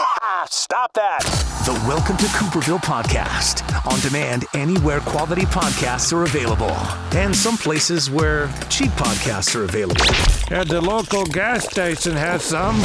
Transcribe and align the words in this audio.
Stop 0.50 0.93
that. 0.95 1.21
The 1.66 1.72
Welcome 1.86 2.16
to 2.18 2.25
Cooperville 2.27 2.79
podcast. 2.79 3.62
On 3.93 3.98
demand 4.00 4.46
anywhere 4.54 5.00
quality 5.00 5.43
podcasts 5.43 6.12
are 6.12 6.22
available. 6.22 6.71
And 7.18 7.35
some 7.35 7.57
places 7.59 8.11
where 8.11 8.49
cheap 8.71 8.90
podcasts 8.93 9.54
are 9.54 9.64
available. 9.64 10.04
At 10.50 10.68
the 10.68 10.80
local 10.80 11.25
gas 11.27 11.68
station 11.68 12.16
has 12.16 12.43
some. 12.43 12.77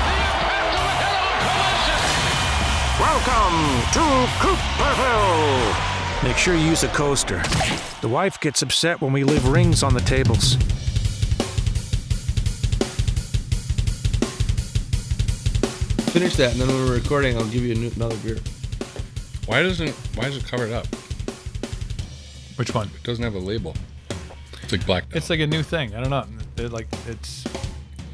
Welcome 3.00 3.58
to 3.90 3.98
Cooperville! 4.38 6.22
Make 6.22 6.36
sure 6.36 6.54
you 6.54 6.60
use 6.64 6.84
a 6.84 6.88
coaster. 6.88 7.42
The 8.00 8.08
wife 8.08 8.38
gets 8.38 8.62
upset 8.62 9.00
when 9.00 9.12
we 9.12 9.24
leave 9.24 9.48
rings 9.48 9.82
on 9.82 9.94
the 9.94 10.00
tables. 10.02 10.54
Finish 16.12 16.36
that, 16.36 16.52
and 16.52 16.60
then 16.60 16.68
when 16.68 16.76
we're 16.76 16.94
recording, 16.94 17.36
I'll 17.36 17.48
give 17.48 17.64
you 17.64 17.72
a 17.72 17.74
new, 17.74 17.90
another 17.96 18.16
beer. 18.18 18.38
Why 19.46 19.62
doesn't 19.62 19.90
why 20.14 20.28
is 20.28 20.36
it 20.36 20.44
covered 20.44 20.70
up? 20.70 20.86
Which 22.54 22.72
one? 22.72 22.88
It 22.94 23.02
doesn't 23.02 23.24
have 23.24 23.34
a 23.34 23.40
label. 23.40 23.74
It's 24.62 24.70
like 24.70 24.86
black. 24.86 25.04
It's 25.10 25.30
like 25.30 25.40
a 25.40 25.48
new 25.48 25.64
thing. 25.64 25.96
I 25.96 26.00
don't 26.00 26.10
know. 26.10 26.26
They're 26.54 26.68
like 26.68 26.86
it's 27.08 27.42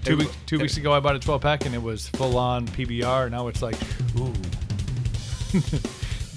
two 0.05 0.17
weeks. 0.17 0.37
Two 0.47 0.59
weeks 0.59 0.79
ago, 0.79 0.95
I 0.95 1.01
bought 1.01 1.17
a 1.17 1.19
12 1.19 1.43
pack 1.43 1.67
and 1.67 1.75
it 1.75 1.83
was 1.83 2.09
full 2.09 2.39
on 2.39 2.67
PBR. 2.69 3.31
Now 3.31 3.49
it's 3.49 3.61
like, 3.61 3.77
ooh. 4.19 4.33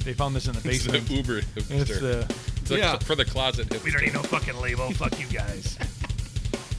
They 0.03 0.13
found 0.13 0.35
this 0.35 0.47
in 0.47 0.53
the 0.53 0.69
it's 0.69 0.85
the 0.85 0.91
basement. 0.91 1.09
Uber 1.09 1.37
It's 1.55 1.67
hipster. 1.67 1.99
the. 1.99 2.35
It's 2.61 2.71
like 2.71 2.79
Yeah. 2.79 2.97
for 2.99 3.15
the 3.15 3.25
closet 3.25 3.67
hipster. 3.69 3.83
We 3.83 3.91
don't 3.91 4.03
need 4.03 4.13
no 4.13 4.23
fucking 4.23 4.57
label. 4.59 4.91
Fuck 4.91 5.19
you 5.19 5.27
guys. 5.27 5.77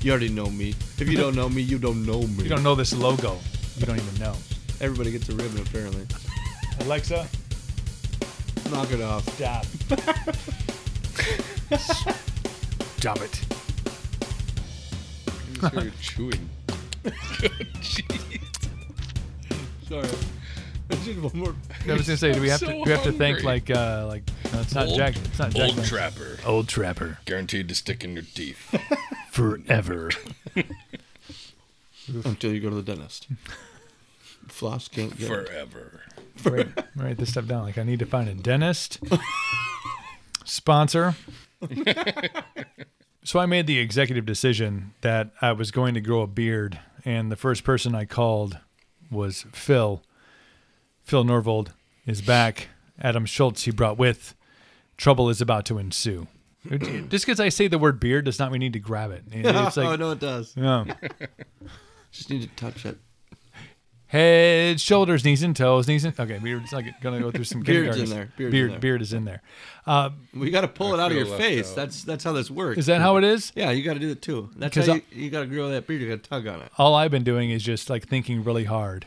You 0.03 0.11
already 0.11 0.29
know 0.29 0.51
me. 0.51 0.75
If 0.99 1.09
you 1.09 1.17
don't 1.17 1.35
know 1.35 1.49
me, 1.49 1.63
you 1.63 1.79
don't 1.79 2.05
know 2.05 2.21
me. 2.23 2.43
You 2.45 2.49
don't 2.51 2.63
know 2.63 2.75
this 2.75 2.93
logo. 2.95 3.39
You 3.79 3.87
don't 3.87 3.97
even 3.99 4.21
know. 4.21 4.35
Everybody 4.81 5.13
gets 5.13 5.29
a 5.31 5.35
ribbon, 5.35 5.63
apparently. 5.63 6.07
Alexa, 6.81 7.27
Knock 8.71 8.91
it 8.93 9.01
off. 9.01 9.25
stop. 9.37 9.65
Stop 12.99 13.21
it. 13.21 13.41
You 15.55 15.61
just 15.61 15.75
hear 15.75 15.93
chewing. 16.01 16.51
Sorry. 19.89 20.09
I 20.91 20.95
one 20.95 21.31
more. 21.35 21.55
I 21.89 21.93
was 21.95 22.07
gonna 22.07 22.17
say, 22.17 22.33
do 22.33 22.41
we 22.41 22.49
have 22.51 22.61
to? 22.61 22.67
Do 22.67 22.83
we 22.85 22.91
have 22.91 23.03
to 23.05 23.13
thank 23.13 23.39
hungry. 23.41 23.45
like 23.45 23.71
uh 23.71 24.07
like? 24.07 24.23
No, 24.53 24.61
it's 24.61 24.75
not 24.75 24.87
Old- 24.89 24.97
Jack. 24.97 25.17
It's 25.17 25.39
not 25.39 25.51
Jack. 25.51 25.61
Old 25.63 25.69
Daniels. 25.71 25.89
trapper, 25.89 26.39
Old 26.47 26.69
Trapper. 26.69 27.19
guaranteed 27.25 27.69
to 27.69 27.75
stick 27.75 28.05
in 28.05 28.15
your 28.15 28.23
teeth. 28.25 28.75
Forever. 29.31 30.11
Until 32.25 32.53
you 32.53 32.61
go 32.61 32.69
to 32.71 32.77
the 32.77 32.83
dentist. 32.83 33.29
Floss 34.49 34.89
can't 34.89 35.17
get. 35.17 35.27
Forever. 35.27 36.03
write, 36.45 36.69
write 36.95 37.17
this 37.17 37.31
stuff 37.31 37.47
down. 37.47 37.63
Like 37.65 37.79
I 37.79 37.83
need 37.83 37.99
to 38.01 38.07
find 38.07 38.29
a 38.29 38.35
dentist. 38.35 38.99
Sponsor. 40.45 41.15
so 43.25 43.39
I 43.39 43.47
made 43.47 43.67
the 43.67 43.79
executive 43.79 44.27
decision 44.27 44.93
that 45.01 45.31
I 45.41 45.53
was 45.53 45.71
going 45.71 45.95
to 45.95 46.01
grow 46.03 46.21
a 46.21 46.27
beard, 46.27 46.79
and 47.07 47.33
the 47.33 47.37
first 47.37 47.65
person 47.65 47.95
I 47.95 48.05
called 48.05 48.59
was 49.11 49.47
Phil. 49.53 50.03
Phil 51.05 51.23
Norvold 51.25 51.69
is 52.07 52.23
back. 52.23 52.69
Adam 53.01 53.27
Schultz 53.27 53.65
he 53.65 53.71
brought 53.71 53.99
with. 53.99 54.35
Trouble 54.97 55.29
is 55.29 55.41
about 55.41 55.67
to 55.67 55.79
ensue. 55.79 56.27
Just 56.71 57.27
because 57.27 57.41
I 57.41 57.51
say 57.51 57.69
the 57.69 57.79
word 57.79 58.01
beard 58.01 58.25
does 58.25 58.39
not 58.39 58.47
mean 58.51 58.53
we 58.53 58.59
need 58.67 58.73
to 58.73 58.79
grab 58.79 59.11
it. 59.11 59.25
It's 59.33 59.77
like, 59.77 59.87
oh, 59.87 59.97
no, 59.97 60.13
it 60.13 60.21
does. 60.21 60.55
yeah. 60.57 60.85
Just 62.11 62.31
need 62.31 62.43
to 62.43 62.49
touch 62.57 62.87
it. 62.87 62.97
Head, 64.15 64.81
shoulders, 64.81 65.25
knees 65.25 65.43
and 65.43 65.57
toes, 65.57 65.89
knees 65.89 66.05
and 66.05 66.19
okay. 66.21 66.39
We're 66.41 66.61
just 66.61 66.73
like 66.73 67.01
gonna 67.01 67.19
go 67.19 67.33
through 67.33 67.43
some 67.43 67.63
Beard's 67.63 67.97
kindergarten. 67.97 68.03
in 68.05 68.11
there. 68.11 68.33
Beard's 68.37 68.53
beard, 68.53 68.65
in 68.67 68.71
there. 68.71 68.79
beard 68.81 69.03
is 69.03 69.13
in 69.13 69.25
there. 69.25 69.43
Uh, 69.87 70.11
We 70.33 70.51
got 70.51 70.61
to 70.61 70.69
pull 70.69 70.95
it 70.95 71.01
out 71.01 71.11
of 71.11 71.17
your 71.17 71.27
face. 71.27 71.71
out. 71.71 71.77
That's 71.77 72.05
that's 72.05 72.23
how 72.23 72.31
this 72.33 72.49
works. 72.49 72.79
is 72.79 72.87
that 72.87 73.01
how 73.01 73.17
it 73.17 73.25
is? 73.25 73.51
Yeah, 73.57 73.73
you 73.73 73.83
got 73.83 73.95
to 73.95 73.99
do 73.99 74.11
it 74.11 74.23
too. 74.23 74.51
That's 74.55 74.77
how 74.87 74.95
you, 74.95 75.03
you 75.11 75.31
got 75.31 75.41
to 75.41 75.47
grow 75.47 75.69
that 75.71 75.89
beard. 75.89 76.01
You 76.01 76.09
got 76.11 76.23
to 76.23 76.31
tug 76.31 76.47
on 76.47 76.61
it. 76.61 76.71
All 76.79 76.95
I've 76.95 77.11
been 77.11 77.25
doing 77.25 77.51
is 77.51 77.65
just 77.65 77.91
like 77.91 78.07
thinking 78.07 78.45
really 78.45 78.65
hard. 78.65 79.07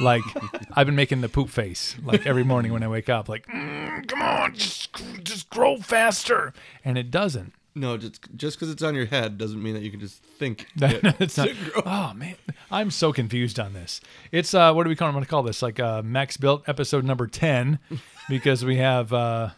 Like 0.00 0.22
I've 0.76 0.86
been 0.86 0.94
making 0.94 1.20
the 1.20 1.28
poop 1.28 1.48
face 1.48 1.96
like 2.04 2.24
every 2.24 2.44
morning 2.44 2.72
when 2.72 2.84
I 2.84 2.88
wake 2.88 3.08
up. 3.08 3.28
Like, 3.28 3.48
"Mm, 3.48 4.06
come 4.06 4.22
on, 4.22 4.54
just 4.54 4.88
just 5.24 5.50
grow 5.50 5.78
faster, 5.78 6.52
and 6.84 6.96
it 6.96 7.10
doesn't. 7.10 7.54
No, 7.76 7.96
just 7.96 8.20
just 8.36 8.56
because 8.56 8.70
it's 8.70 8.82
on 8.84 8.94
your 8.94 9.06
head 9.06 9.36
doesn't 9.36 9.60
mean 9.60 9.74
that 9.74 9.82
you 9.82 9.90
can 9.90 9.98
just 10.00 10.22
think. 10.22 10.68
That- 10.76 11.02
it 11.04 11.16
it's 11.20 11.36
not. 11.36 11.48
Oh 11.84 12.12
man, 12.14 12.36
I'm 12.70 12.90
so 12.90 13.12
confused 13.12 13.58
on 13.58 13.72
this. 13.72 14.00
It's 14.30 14.54
uh, 14.54 14.72
what 14.72 14.84
do 14.84 14.88
we 14.88 14.96
call? 14.96 15.08
I'm 15.08 15.14
going 15.14 15.24
to 15.24 15.30
call 15.30 15.42
this 15.42 15.60
like 15.62 15.80
uh, 15.80 16.02
Max 16.02 16.36
Built 16.36 16.62
episode 16.68 17.04
number 17.04 17.26
ten, 17.26 17.78
because 18.28 18.64
we 18.64 18.76
have 18.76 19.12
uh, 19.12 19.50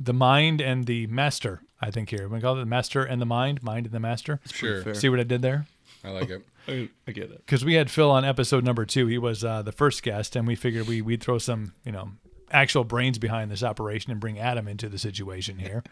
the 0.00 0.14
mind 0.14 0.60
and 0.62 0.86
the 0.86 1.06
master. 1.08 1.60
I 1.80 1.90
think 1.90 2.08
here 2.10 2.26
we 2.26 2.40
call 2.40 2.56
it 2.56 2.60
the 2.60 2.66
master 2.66 3.04
and 3.04 3.20
the 3.20 3.26
mind, 3.26 3.62
mind 3.62 3.86
and 3.86 3.94
the 3.94 4.00
master. 4.00 4.40
Sure. 4.50 4.94
See 4.94 5.08
what 5.10 5.20
I 5.20 5.24
did 5.24 5.42
there? 5.42 5.66
I 6.02 6.10
like 6.10 6.30
it. 6.30 6.42
I, 6.68 6.88
I 7.06 7.12
get 7.12 7.30
it. 7.30 7.44
Because 7.46 7.64
we 7.64 7.74
had 7.74 7.90
Phil 7.90 8.10
on 8.10 8.24
episode 8.24 8.64
number 8.64 8.84
two. 8.84 9.06
He 9.06 9.18
was 9.18 9.44
uh, 9.44 9.62
the 9.62 9.72
first 9.72 10.02
guest, 10.02 10.36
and 10.36 10.46
we 10.46 10.54
figured 10.54 10.88
we 10.88 11.02
we'd 11.02 11.22
throw 11.22 11.36
some 11.38 11.74
you 11.84 11.92
know 11.92 12.12
actual 12.50 12.82
brains 12.84 13.18
behind 13.18 13.50
this 13.50 13.62
operation 13.62 14.10
and 14.10 14.20
bring 14.20 14.38
Adam 14.38 14.66
into 14.66 14.88
the 14.88 14.98
situation 14.98 15.58
here. 15.58 15.84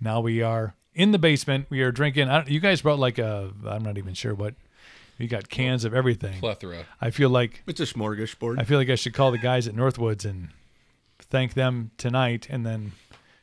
now 0.00 0.20
we 0.20 0.40
are 0.40 0.74
in 0.96 1.12
the 1.12 1.18
basement. 1.18 1.66
We 1.70 1.82
are 1.82 1.92
drinking. 1.92 2.28
I 2.28 2.38
don't, 2.38 2.48
you 2.48 2.58
guys 2.58 2.80
brought 2.82 2.98
like 2.98 3.18
a 3.18 3.52
I'm 3.66 3.82
not 3.84 3.98
even 3.98 4.14
sure 4.14 4.34
what. 4.34 4.54
You 5.18 5.28
got 5.28 5.48
cans 5.48 5.84
of 5.86 5.94
everything. 5.94 6.40
Plethora. 6.40 6.84
I 7.00 7.08
feel 7.10 7.30
like 7.30 7.62
It's 7.66 7.80
a 7.80 7.84
smorgasbord. 7.86 8.60
I 8.60 8.64
feel 8.64 8.76
like 8.78 8.90
I 8.90 8.96
should 8.96 9.14
call 9.14 9.30
the 9.30 9.38
guys 9.38 9.66
at 9.66 9.74
Northwoods 9.74 10.26
and 10.26 10.50
thank 11.18 11.54
them 11.54 11.90
tonight, 11.96 12.48
and 12.50 12.66
then 12.66 12.92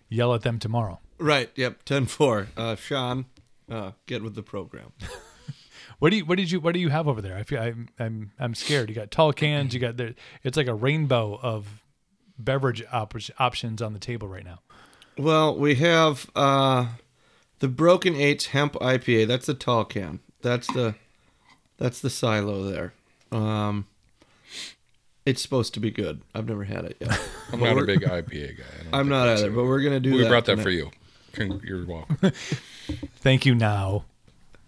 yell 0.08 0.36
at 0.36 0.44
them 0.44 0.60
tomorrow. 0.60 1.00
right. 1.18 1.50
Yep. 1.56 1.84
10-4. 1.86 2.48
Uh, 2.56 2.76
Sean, 2.76 3.26
uh, 3.72 3.92
get 4.06 4.22
with 4.22 4.36
the 4.36 4.44
program. 4.44 4.92
What 6.00 6.10
do 6.10 6.18
you? 6.18 6.26
What 6.26 6.38
did 6.38 6.52
you? 6.52 6.60
What 6.60 6.74
do 6.74 6.82
you 6.82 6.90
have 6.90 7.08
over 7.08 7.22
there? 7.22 7.38
I 7.38 7.44
feel 7.44 7.62
I'm 7.62 7.88
I'm 7.98 8.32
I'm 8.38 8.56
scared. 8.56 8.90
You 8.90 8.96
got 8.96 9.10
tall 9.10 9.32
cans. 9.32 9.74
You 9.74 9.80
got 9.80 9.96
there. 9.96 10.16
It's 10.44 10.58
like 10.58 10.68
a 10.68 10.74
rainbow 10.74 11.40
of 11.42 11.82
beverage 12.38 12.84
op- 12.92 13.14
options 13.40 13.82
on 13.82 13.94
the 13.94 14.00
table 14.00 14.28
right 14.28 14.44
now. 14.44 14.60
Well, 15.18 15.56
we 15.56 15.76
have 15.76 16.30
uh, 16.36 16.88
the 17.64 17.70
Broken 17.70 18.14
Eights 18.14 18.48
Hemp 18.48 18.74
IPA. 18.74 19.26
That's 19.26 19.46
the 19.46 19.54
tall 19.54 19.86
can. 19.86 20.20
That's 20.42 20.68
the 20.68 20.96
that's 21.78 22.02
the 22.02 22.10
silo 22.10 22.70
there. 22.70 22.94
Um, 23.32 23.88
it's 25.26 25.42
supposed 25.42 25.74
to 25.76 25.80
be 25.80 25.90
good. 25.90 26.20
I've 26.36 26.46
never 26.50 26.66
had 26.66 26.84
it 26.84 26.98
yet. 27.00 27.12
I'm 27.54 27.62
But 27.62 27.74
not 27.74 27.84
a 27.84 27.86
big 27.86 28.02
IPA 28.02 28.58
guy. 28.58 28.64
I 28.80 28.84
don't 28.84 28.94
I'm 28.94 29.08
not 29.08 29.30
either, 29.30 29.48
a- 29.48 29.52
but 29.54 29.64
we're 29.64 29.80
gonna 29.82 30.02
do 30.02 30.12
We 30.12 30.24
that. 30.24 30.28
brought 30.30 30.44
that 30.48 30.58
tonight. 30.58 30.64
for 30.64 30.70
you. 30.72 30.92
You're 31.64 31.86
welcome. 31.86 32.18
Thank 33.22 33.46
you. 33.46 33.56
Now, 33.56 34.04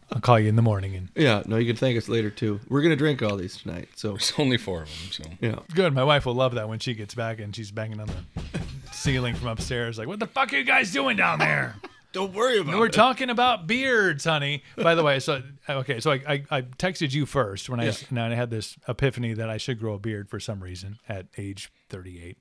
I'll 0.09 0.21
call 0.21 0.39
you 0.39 0.47
in 0.47 0.55
the 0.55 0.61
morning. 0.61 0.95
And 0.95 1.09
Yeah, 1.15 1.43
no, 1.45 1.57
you 1.57 1.65
can 1.67 1.75
thank 1.75 1.97
us 1.97 2.07
later 2.07 2.29
too. 2.29 2.61
We're 2.69 2.81
gonna 2.81 2.95
drink 2.95 3.21
all 3.21 3.35
these 3.35 3.57
tonight. 3.57 3.89
So 3.97 4.11
There's 4.11 4.31
only 4.37 4.55
four 4.57 4.83
of 4.83 4.87
them, 4.87 5.11
so 5.11 5.23
yeah, 5.41 5.59
good. 5.75 5.93
My 5.93 6.05
wife 6.05 6.25
will 6.25 6.33
love 6.35 6.55
that 6.55 6.69
when 6.69 6.79
she 6.79 6.93
gets 6.93 7.13
back 7.13 7.41
and 7.41 7.53
she's 7.53 7.71
banging 7.71 7.99
on 7.99 8.07
the 8.07 8.61
ceiling 8.93 9.35
from 9.35 9.49
upstairs. 9.49 9.97
Like, 9.97 10.07
what 10.07 10.19
the 10.19 10.27
fuck 10.27 10.53
are 10.53 10.57
you 10.57 10.63
guys 10.63 10.93
doing 10.93 11.17
down 11.17 11.39
there? 11.39 11.75
don't 12.15 12.33
worry 12.33 12.59
about 12.59 12.75
it. 12.75 12.77
We're 12.77 12.87
talking 12.87 13.29
about 13.29 13.67
beards, 13.67 14.23
honey. 14.23 14.63
By 14.77 14.95
the 14.95 15.03
way, 15.03 15.19
so 15.19 15.43
okay, 15.69 15.99
so 15.99 16.11
I, 16.13 16.21
I, 16.27 16.43
I 16.49 16.61
texted 16.61 17.11
you 17.11 17.25
first 17.25 17.69
when 17.69 17.81
I 17.81 17.93
and 18.09 18.19
I 18.19 18.33
had 18.33 18.49
this 18.49 18.77
epiphany 18.87 19.33
that 19.33 19.49
I 19.49 19.57
should 19.57 19.79
grow 19.79 19.95
a 19.95 19.99
beard 19.99 20.29
for 20.29 20.39
some 20.39 20.63
reason 20.63 20.97
at 21.09 21.27
age 21.37 21.71
38. 21.89 22.37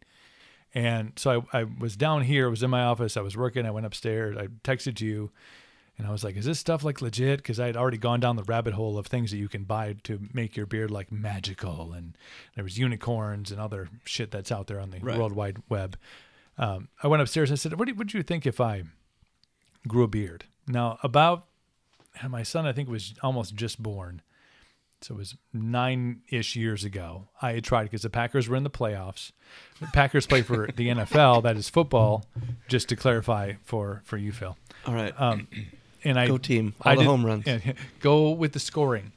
And 0.77 1.13
so 1.17 1.45
I, 1.53 1.61
I 1.61 1.65
was 1.65 1.97
down 1.97 2.23
here, 2.23 2.47
I 2.47 2.51
was 2.51 2.63
in 2.63 2.71
my 2.71 2.85
office, 2.85 3.17
I 3.17 3.21
was 3.21 3.37
working, 3.37 3.67
I 3.67 3.73
went 3.73 3.85
upstairs, 3.85 4.37
I 4.37 4.47
texted 4.63 5.01
you, 5.01 5.33
and 5.99 6.07
I 6.07 6.11
was 6.13 6.23
like, 6.23 6.37
is 6.37 6.45
this 6.45 6.61
stuff 6.61 6.85
like 6.85 7.03
legit? 7.03 7.39
Because 7.39 7.59
I 7.59 7.67
had 7.67 7.77
already 7.77 7.99
gone 7.99 8.21
down 8.21 8.37
the 8.37 8.45
rabbit 8.45 8.75
hole 8.75 8.97
of 8.97 9.07
things 9.09 9.33
that 9.33 9.39
you 9.39 9.49
can 9.49 9.65
buy 9.65 9.97
to 10.05 10.21
make 10.33 10.57
your 10.57 10.67
beard 10.67 10.93
like 10.93 11.11
magical. 11.11 11.93
And 11.93 12.17
there 12.55 12.63
was 12.63 12.79
unicorns 12.79 13.51
and 13.51 13.61
other 13.61 13.89
shit 14.05 14.31
that's 14.31 14.53
out 14.53 14.69
there 14.69 14.79
on 14.79 14.91
the 14.91 15.01
Right. 15.01 15.19
World 15.19 15.33
Wide 15.33 15.59
Web. 15.69 15.97
Um, 16.59 16.89
I 17.03 17.09
went 17.09 17.23
upstairs 17.23 17.51
and 17.51 17.57
I 17.57 17.59
said, 17.59 17.77
what 17.77 17.89
do, 17.89 17.95
what 17.95 18.07
do 18.07 18.17
you 18.19 18.23
think 18.23 18.47
if 18.47 18.61
I 18.61 18.85
grew 19.89 20.05
a 20.05 20.09
beard? 20.09 20.45
Now, 20.67 20.99
about 21.03 21.47
my 22.29 22.43
son, 22.43 22.67
I 22.67 22.73
think, 22.73 22.89
was 22.89 23.15
almost 23.23 23.55
just 23.55 23.83
born. 23.83 24.23
so 25.03 25.15
it 25.15 25.19
was 25.19 25.37
nine 25.53 26.23
ish 26.31 26.57
years 26.57 26.85
ago. 26.85 27.29
I 27.43 27.53
had 27.53 27.65
tried 27.65 27.85
because 27.85 28.03
the 28.03 28.11
Packers 28.11 28.49
were 28.49 28.57
in 28.57 28.63
the 28.65 28.71
playoffs. 28.71 29.33
The 29.81 29.87
Packers 29.89 30.27
play 30.27 30.43
for 30.43 30.69
the 30.75 30.89
NFL, 30.89 31.43
that 31.43 31.57
is 31.57 31.69
football. 31.69 32.25
Just 32.69 32.89
to 32.89 32.97
clarify 32.97 33.55
for 33.65 34.01
for 34.05 34.17
you, 34.17 34.33
Phil. 34.33 34.57
All 34.87 34.95
right. 34.95 35.13
Um, 35.21 35.49
and 36.05 36.19
I 36.19 36.27
Go 36.27 36.39
team. 36.39 36.75
All 36.83 36.95
the 36.95 37.01
did- 37.01 37.07
home 37.07 37.27
runs. 37.27 37.47
yeah, 37.47 37.59
go 38.01 38.31
with 38.31 38.53
the 38.53 38.61
scoring. 38.61 39.13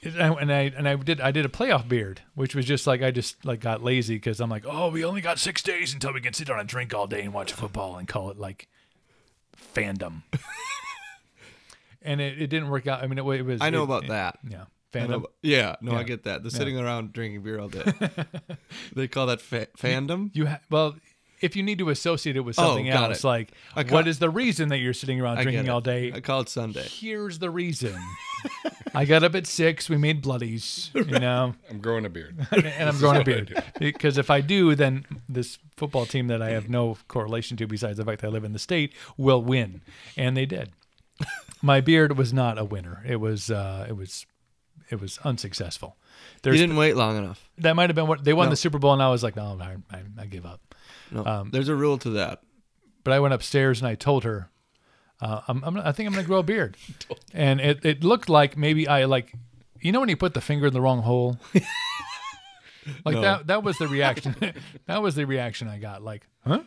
And 0.00 0.22
I, 0.22 0.28
and 0.40 0.52
I 0.52 0.60
and 0.76 0.88
I 0.88 0.94
did 0.94 1.20
I 1.20 1.32
did 1.32 1.44
a 1.44 1.48
playoff 1.48 1.88
beard, 1.88 2.20
which 2.36 2.54
was 2.54 2.64
just 2.64 2.86
like 2.86 3.02
I 3.02 3.10
just 3.10 3.44
like 3.44 3.58
got 3.60 3.82
lazy 3.82 4.14
because 4.14 4.40
I'm 4.40 4.48
like, 4.48 4.64
oh, 4.64 4.90
we 4.90 5.04
only 5.04 5.20
got 5.20 5.40
six 5.40 5.60
days 5.60 5.92
until 5.92 6.12
we 6.12 6.20
can 6.20 6.32
sit 6.32 6.46
down 6.46 6.60
and 6.60 6.68
drink 6.68 6.94
all 6.94 7.08
day 7.08 7.22
and 7.22 7.34
watch 7.34 7.52
football 7.52 7.96
and 7.96 8.06
call 8.06 8.30
it 8.30 8.38
like 8.38 8.68
fandom. 9.74 10.22
and 12.02 12.20
it, 12.20 12.40
it 12.42 12.46
didn't 12.48 12.68
work 12.70 12.86
out. 12.86 13.02
I 13.02 13.06
mean, 13.06 13.18
it, 13.18 13.24
it 13.26 13.42
was. 13.42 13.60
I 13.60 13.70
know 13.70 13.80
it- 13.82 13.84
about 13.84 14.04
it- 14.04 14.08
that. 14.08 14.38
Yeah, 14.48 14.56
I 14.56 14.58
know 14.58 15.06
fandom. 15.06 15.14
about- 15.16 15.32
yeah, 15.42 15.76
no, 15.80 15.92
Yeah. 15.92 15.98
I 15.98 16.02
get 16.04 16.24
that. 16.24 16.42
The 16.42 16.50
sitting 16.50 16.78
around 16.78 17.12
drinking 17.12 17.42
beer 17.42 17.58
all 17.60 17.68
day. 17.68 17.84
they 18.94 19.08
call 19.08 19.26
that 19.26 19.40
fa- 19.40 19.68
fandom. 19.78 20.30
You 20.34 20.46
ha- 20.46 20.60
well, 20.70 20.96
if 21.40 21.54
you 21.56 21.62
need 21.62 21.78
to 21.78 21.88
associate 21.90 22.36
it 22.36 22.40
with 22.40 22.58
Oh, 22.58 22.62
something 22.68 22.86
got 22.86 23.10
else, 23.10 23.24
it. 23.24 23.26
like 23.26 23.52
I 23.76 23.84
ca- 23.84 23.94
what 23.94 24.08
is 24.08 24.18
the 24.18 24.30
reason 24.30 24.68
that 24.70 24.78
you're 24.78 24.92
sitting 24.94 25.20
around 25.20 25.38
I 25.38 25.42
drinking 25.44 25.68
all 25.68 25.80
day? 25.80 26.12
I 26.12 26.20
call 26.20 26.40
it 26.40 26.48
Sunday. 26.48 26.82
Here's 26.88 27.38
the 27.38 27.50
reason. 27.50 27.96
I 28.94 29.04
got 29.04 29.22
up 29.24 29.34
at 29.34 29.46
six. 29.46 29.88
We 29.88 29.96
made 29.98 30.22
bloodies, 30.22 30.90
you 30.94 31.04
know. 31.04 31.54
I'm 31.70 31.78
growing 31.80 32.04
a 32.06 32.08
beard. 32.08 32.46
and 32.52 32.88
I'm 32.88 32.98
growing 32.98 33.20
a 33.20 33.24
beard 33.24 33.62
because 33.78 34.16
if 34.18 34.30
I 34.30 34.40
do, 34.40 34.74
then 34.74 35.04
this 35.28 35.58
football 35.76 36.06
team 36.06 36.28
that 36.28 36.40
I 36.40 36.50
have 36.50 36.68
no 36.68 36.96
correlation 37.08 37.56
to, 37.58 37.66
besides 37.66 37.98
the 37.98 38.04
fact 38.04 38.20
that 38.22 38.28
I 38.28 38.30
live 38.30 38.44
in 38.44 38.52
the 38.52 38.58
state, 38.58 38.92
will 39.16 39.42
win, 39.42 39.82
and 40.16 40.36
they 40.36 40.46
did. 40.46 40.70
My 41.62 41.80
beard 41.80 42.16
was 42.16 42.32
not 42.32 42.58
a 42.58 42.64
winner. 42.64 43.02
It 43.06 43.16
was. 43.16 43.50
Uh, 43.50 43.86
it 43.88 43.96
was. 43.96 44.24
It 44.90 45.00
was 45.02 45.18
unsuccessful. 45.22 45.96
You 46.44 46.52
didn't 46.52 46.76
wait 46.76 46.96
long 46.96 47.18
enough. 47.18 47.50
that 47.58 47.76
might 47.76 47.90
have 47.90 47.94
been 47.94 48.06
what 48.06 48.24
they 48.24 48.32
won 48.32 48.46
No. 48.46 48.50
the 48.50 48.56
Super 48.56 48.78
Bowl, 48.78 48.94
and 48.94 49.02
I 49.02 49.10
was 49.10 49.22
like, 49.22 49.36
no, 49.36 49.58
I, 49.60 49.76
I, 49.94 50.00
I 50.20 50.24
give 50.26 50.46
up. 50.46 50.67
No, 51.10 51.24
Um, 51.24 51.50
there's 51.50 51.68
a 51.68 51.74
rule 51.74 51.98
to 51.98 52.10
that. 52.10 52.42
But 53.04 53.12
I 53.14 53.20
went 53.20 53.34
upstairs 53.34 53.80
and 53.80 53.88
I 53.88 53.94
told 53.94 54.24
her, 54.24 54.50
uh, 55.20 55.40
I'm, 55.48 55.62
I'm, 55.64 55.76
I 55.78 55.92
think 55.92 56.06
I'm 56.06 56.12
going 56.12 56.24
to 56.24 56.28
grow 56.28 56.38
a 56.38 56.42
beard, 56.42 56.76
and 57.34 57.60
it, 57.60 57.84
it 57.84 58.04
looked 58.04 58.28
like 58.28 58.56
maybe 58.56 58.86
I 58.86 59.04
like, 59.06 59.32
you 59.80 59.90
know, 59.92 60.00
when 60.00 60.08
you 60.08 60.16
put 60.16 60.34
the 60.34 60.40
finger 60.40 60.66
in 60.66 60.72
the 60.72 60.80
wrong 60.80 61.02
hole. 61.02 61.38
Like 63.04 63.16
No. 63.16 63.20
that. 63.20 63.46
That 63.48 63.62
was 63.62 63.76
the 63.76 63.86
reaction. 63.86 64.34
that 64.86 65.02
was 65.02 65.14
the 65.14 65.26
reaction 65.26 65.68
I 65.68 65.78
got. 65.78 66.02
Like, 66.02 66.26
huh? 66.46 66.60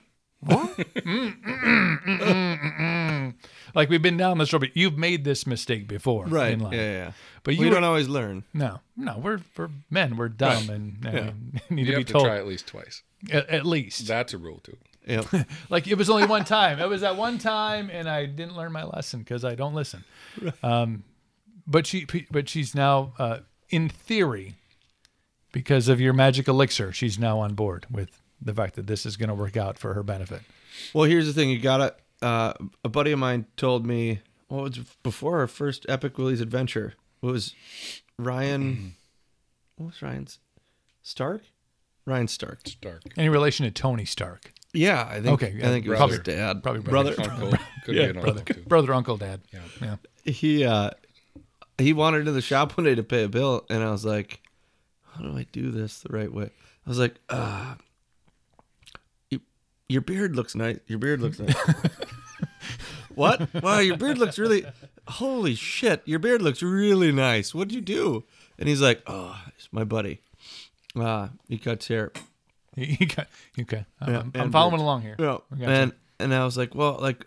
What? 0.44 0.76
Mm, 0.78 1.42
mm, 1.44 2.80
mm. 2.80 3.34
Like 3.76 3.90
we've 3.90 4.02
been 4.02 4.18
down 4.18 4.38
this 4.40 4.52
road, 4.52 4.60
but 4.60 4.76
you've 4.76 4.98
made 4.98 5.24
this 5.24 5.46
mistake 5.46 5.88
before, 5.88 6.26
Right. 6.26 6.54
In 6.54 6.60
Yeah, 6.60 6.66
life. 6.66 6.74
yeah, 6.76 6.92
yeah. 6.92 7.12
But 7.44 7.58
We 7.58 7.66
you 7.66 7.72
don't 7.72 7.84
always 7.84 8.08
learn. 8.10 8.44
no, 8.54 8.80
no, 8.98 9.18
we're 9.18 9.40
we're 9.58 9.70
men. 9.90 10.18
We're 10.18 10.30
dumb 10.30 10.70
and, 10.70 11.06
and 11.06 11.54
Yeah. 11.54 11.60
we 11.70 11.76
need 11.76 11.82
You 11.82 11.86
to 11.86 11.92
be 11.92 11.98
have 12.00 12.06
to 12.08 12.14
told 12.14 12.26
try 12.26 12.38
at 12.38 12.48
least 12.48 12.68
twice. 12.68 13.04
at, 13.32 13.50
at 13.50 13.66
least. 13.66 14.08
That's 14.08 14.34
a 14.34 14.38
rule 14.38 14.60
too. 14.64 14.78
Yep. 15.08 15.26
like 15.70 15.88
it 15.88 15.96
was 15.98 16.10
only 16.10 16.26
one 16.26 16.44
time. 16.46 16.80
It 16.80 16.88
was 16.90 17.02
that 17.02 17.16
one 17.18 17.38
time, 17.38 17.90
and 17.92 18.10
I 18.10 18.26
didn't 18.26 18.56
learn 18.56 18.72
my 18.72 18.84
lesson 18.84 19.20
because 19.20 19.44
I 19.46 19.56
don't 19.56 19.74
listen. 19.74 20.04
Um, 20.64 21.04
but 21.68 21.86
she, 21.88 22.06
but 22.32 22.50
she's 22.50 22.74
now, 22.76 23.14
uh, 23.18 23.40
in 23.70 23.90
theory, 23.90 24.56
because 25.52 25.88
of 25.88 26.00
your 26.02 26.14
magic 26.14 26.48
elixir, 26.48 26.92
she's 26.94 27.18
now 27.18 27.40
on 27.40 27.54
board 27.56 27.86
with 27.90 28.21
the 28.42 28.54
fact 28.54 28.76
that 28.76 28.88
this 28.88 29.06
is 29.06 29.18
going 29.18 29.30
to 29.30 29.36
work 29.36 29.58
out 29.58 29.78
for 29.78 29.94
her 29.94 30.04
benefit. 30.04 30.42
Well, 30.94 31.06
here's 31.06 31.28
the 31.28 31.34
thing. 31.34 31.50
You 31.50 31.60
gotta. 31.60 31.96
Uh, 32.22 32.54
a 32.84 32.90
buddy 32.90 33.12
of 33.12 33.20
mine 33.20 33.46
told 33.58 33.86
me. 33.86 34.22
Well, 34.50 34.66
it 34.66 34.78
was 34.78 34.96
before 35.02 35.40
our 35.40 35.48
first 35.48 35.86
Epic 35.88 36.18
Willie's 36.18 36.42
adventure. 36.42 36.94
It 37.22 37.26
was 37.26 37.56
Ryan. 38.18 38.96
what 39.78 39.88
was 39.88 40.02
Ryan's? 40.02 40.40
Stark. 41.02 41.42
Ryan 42.06 42.28
Stark. 42.28 42.68
Stark. 42.68 43.04
Any 43.18 43.30
relation 43.30 43.66
to 43.66 43.72
Tony 43.72 44.06
Stark? 44.06 44.52
Yeah, 44.74 45.08
I 45.10 45.22
think. 45.22 45.28
Okay, 45.42 45.58
I 45.60 45.68
think 45.68 45.86
it 45.86 45.90
was 45.90 46.12
his 46.12 46.20
dad. 46.20 46.64
Probably 46.64 46.82
brother. 46.82 47.16
brother. 47.16 47.32
Uncle. 47.32 47.60
Could 47.86 47.96
be 47.96 48.04
an 48.04 48.18
uncle 48.18 48.36
too. 48.36 48.62
Brother, 48.64 48.94
uncle, 48.94 49.18
dad. 49.18 49.42
Yeah. 49.52 49.60
Yeah. 49.82 49.96
He 50.24 50.66
uh, 50.66 50.92
he 51.78 51.94
wandered 51.94 52.22
into 52.22 52.32
the 52.32 52.42
shop 52.42 52.78
one 52.78 52.86
day 52.86 52.96
to 52.96 53.04
pay 53.04 53.24
a 53.24 53.30
bill, 53.30 53.66
and 53.70 53.84
I 53.84 53.92
was 53.92 54.06
like, 54.06 54.40
"How 55.14 55.22
do 55.24 55.38
I 55.38 55.46
do 55.52 55.72
this 55.72 56.00
the 56.00 56.10
right 56.14 56.32
way?" 56.32 56.52
I 56.86 56.90
was 56.90 57.00
like, 57.00 57.16
"Uh, 57.30 57.76
you, 57.78 57.84
your 59.92 60.02
beard 60.02 60.36
looks 60.36 60.56
nice. 60.56 60.80
Your 60.88 61.00
beard 61.00 61.22
looks 61.22 61.40
nice." 61.40 61.56
what? 63.16 63.54
Wow, 63.62 63.80
your 63.80 63.98
beard 63.98 64.18
looks 64.18 64.38
really. 64.40 64.66
Holy 65.08 65.56
shit, 65.56 66.02
your 66.06 66.20
beard 66.20 66.42
looks 66.42 66.62
really 66.64 67.12
nice. 67.12 67.54
What'd 67.54 67.74
you 67.74 67.82
do? 67.82 68.24
And 68.58 68.70
he's 68.70 68.82
like, 68.82 69.02
"Oh, 69.08 69.40
it's 69.58 69.70
my 69.72 69.84
buddy. 69.84 70.22
Uh, 70.96 71.30
he 71.48 71.58
cuts 71.58 71.88
hair." 71.88 72.12
You 72.78 72.96
you 73.02 73.06
got, 73.06 73.28
okay. 73.60 73.86
I'm, 74.00 74.14
Yeah, 74.14 74.20
I'm 74.22 74.32
and 74.34 74.52
following 74.54 74.76
birds. 74.76 74.84
along 74.84 75.02
here. 75.02 75.16
Yeah. 75.20 75.40
Gotcha. 75.60 75.70
And 75.70 75.94
and 76.22 76.34
I 76.34 76.46
was 76.46 76.56
like, 76.58 76.74
well, 76.74 76.98
like, 77.02 77.26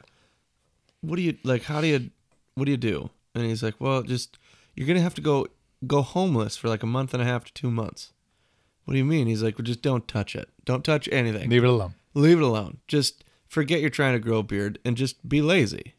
what 1.02 1.16
do 1.16 1.22
you 1.22 1.36
like? 1.44 1.64
How 1.64 1.82
do 1.82 1.86
you 1.86 2.08
what 2.54 2.64
do 2.64 2.70
you 2.70 2.78
do? 2.78 3.10
And 3.34 3.44
he's 3.44 3.62
like, 3.62 3.74
well, 3.78 4.00
just 4.02 4.38
you're 4.74 4.86
gonna 4.86 5.02
have 5.02 5.14
to 5.16 5.20
go 5.20 5.46
go 5.86 6.00
homeless 6.00 6.56
for 6.56 6.68
like 6.70 6.82
a 6.82 6.86
month 6.86 7.12
and 7.12 7.22
a 7.22 7.26
half 7.26 7.44
to 7.44 7.52
two 7.52 7.70
months. 7.70 8.14
What 8.86 8.92
do 8.92 8.98
you 8.98 9.04
mean? 9.04 9.26
He's 9.26 9.42
like, 9.42 9.58
well, 9.58 9.66
just 9.66 9.82
don't 9.82 10.08
touch 10.08 10.34
it. 10.34 10.48
Don't 10.64 10.82
touch 10.82 11.10
anything. 11.12 11.50
Leave 11.50 11.64
it 11.64 11.68
alone. 11.68 11.94
Leave 12.14 12.38
it 12.38 12.42
alone. 12.42 12.78
Just 12.88 13.24
forget 13.48 13.80
you're 13.80 13.90
trying 13.90 14.14
to 14.14 14.18
grow 14.18 14.38
a 14.38 14.42
beard 14.42 14.78
and 14.84 14.96
just 14.96 15.28
be 15.28 15.42
lazy. 15.42 15.94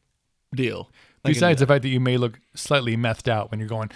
Deal. 0.54 0.90
I 1.24 1.30
can 1.30 1.34
do 1.34 1.36
Besides 1.38 1.60
the 1.60 1.68
fact 1.68 1.82
that 1.82 1.90
you 1.90 2.00
may 2.00 2.18
look 2.18 2.40
slightly 2.54 2.96
methed 2.96 3.28
out 3.28 3.50
when 3.52 3.60
you're 3.60 3.68
going. 3.70 3.90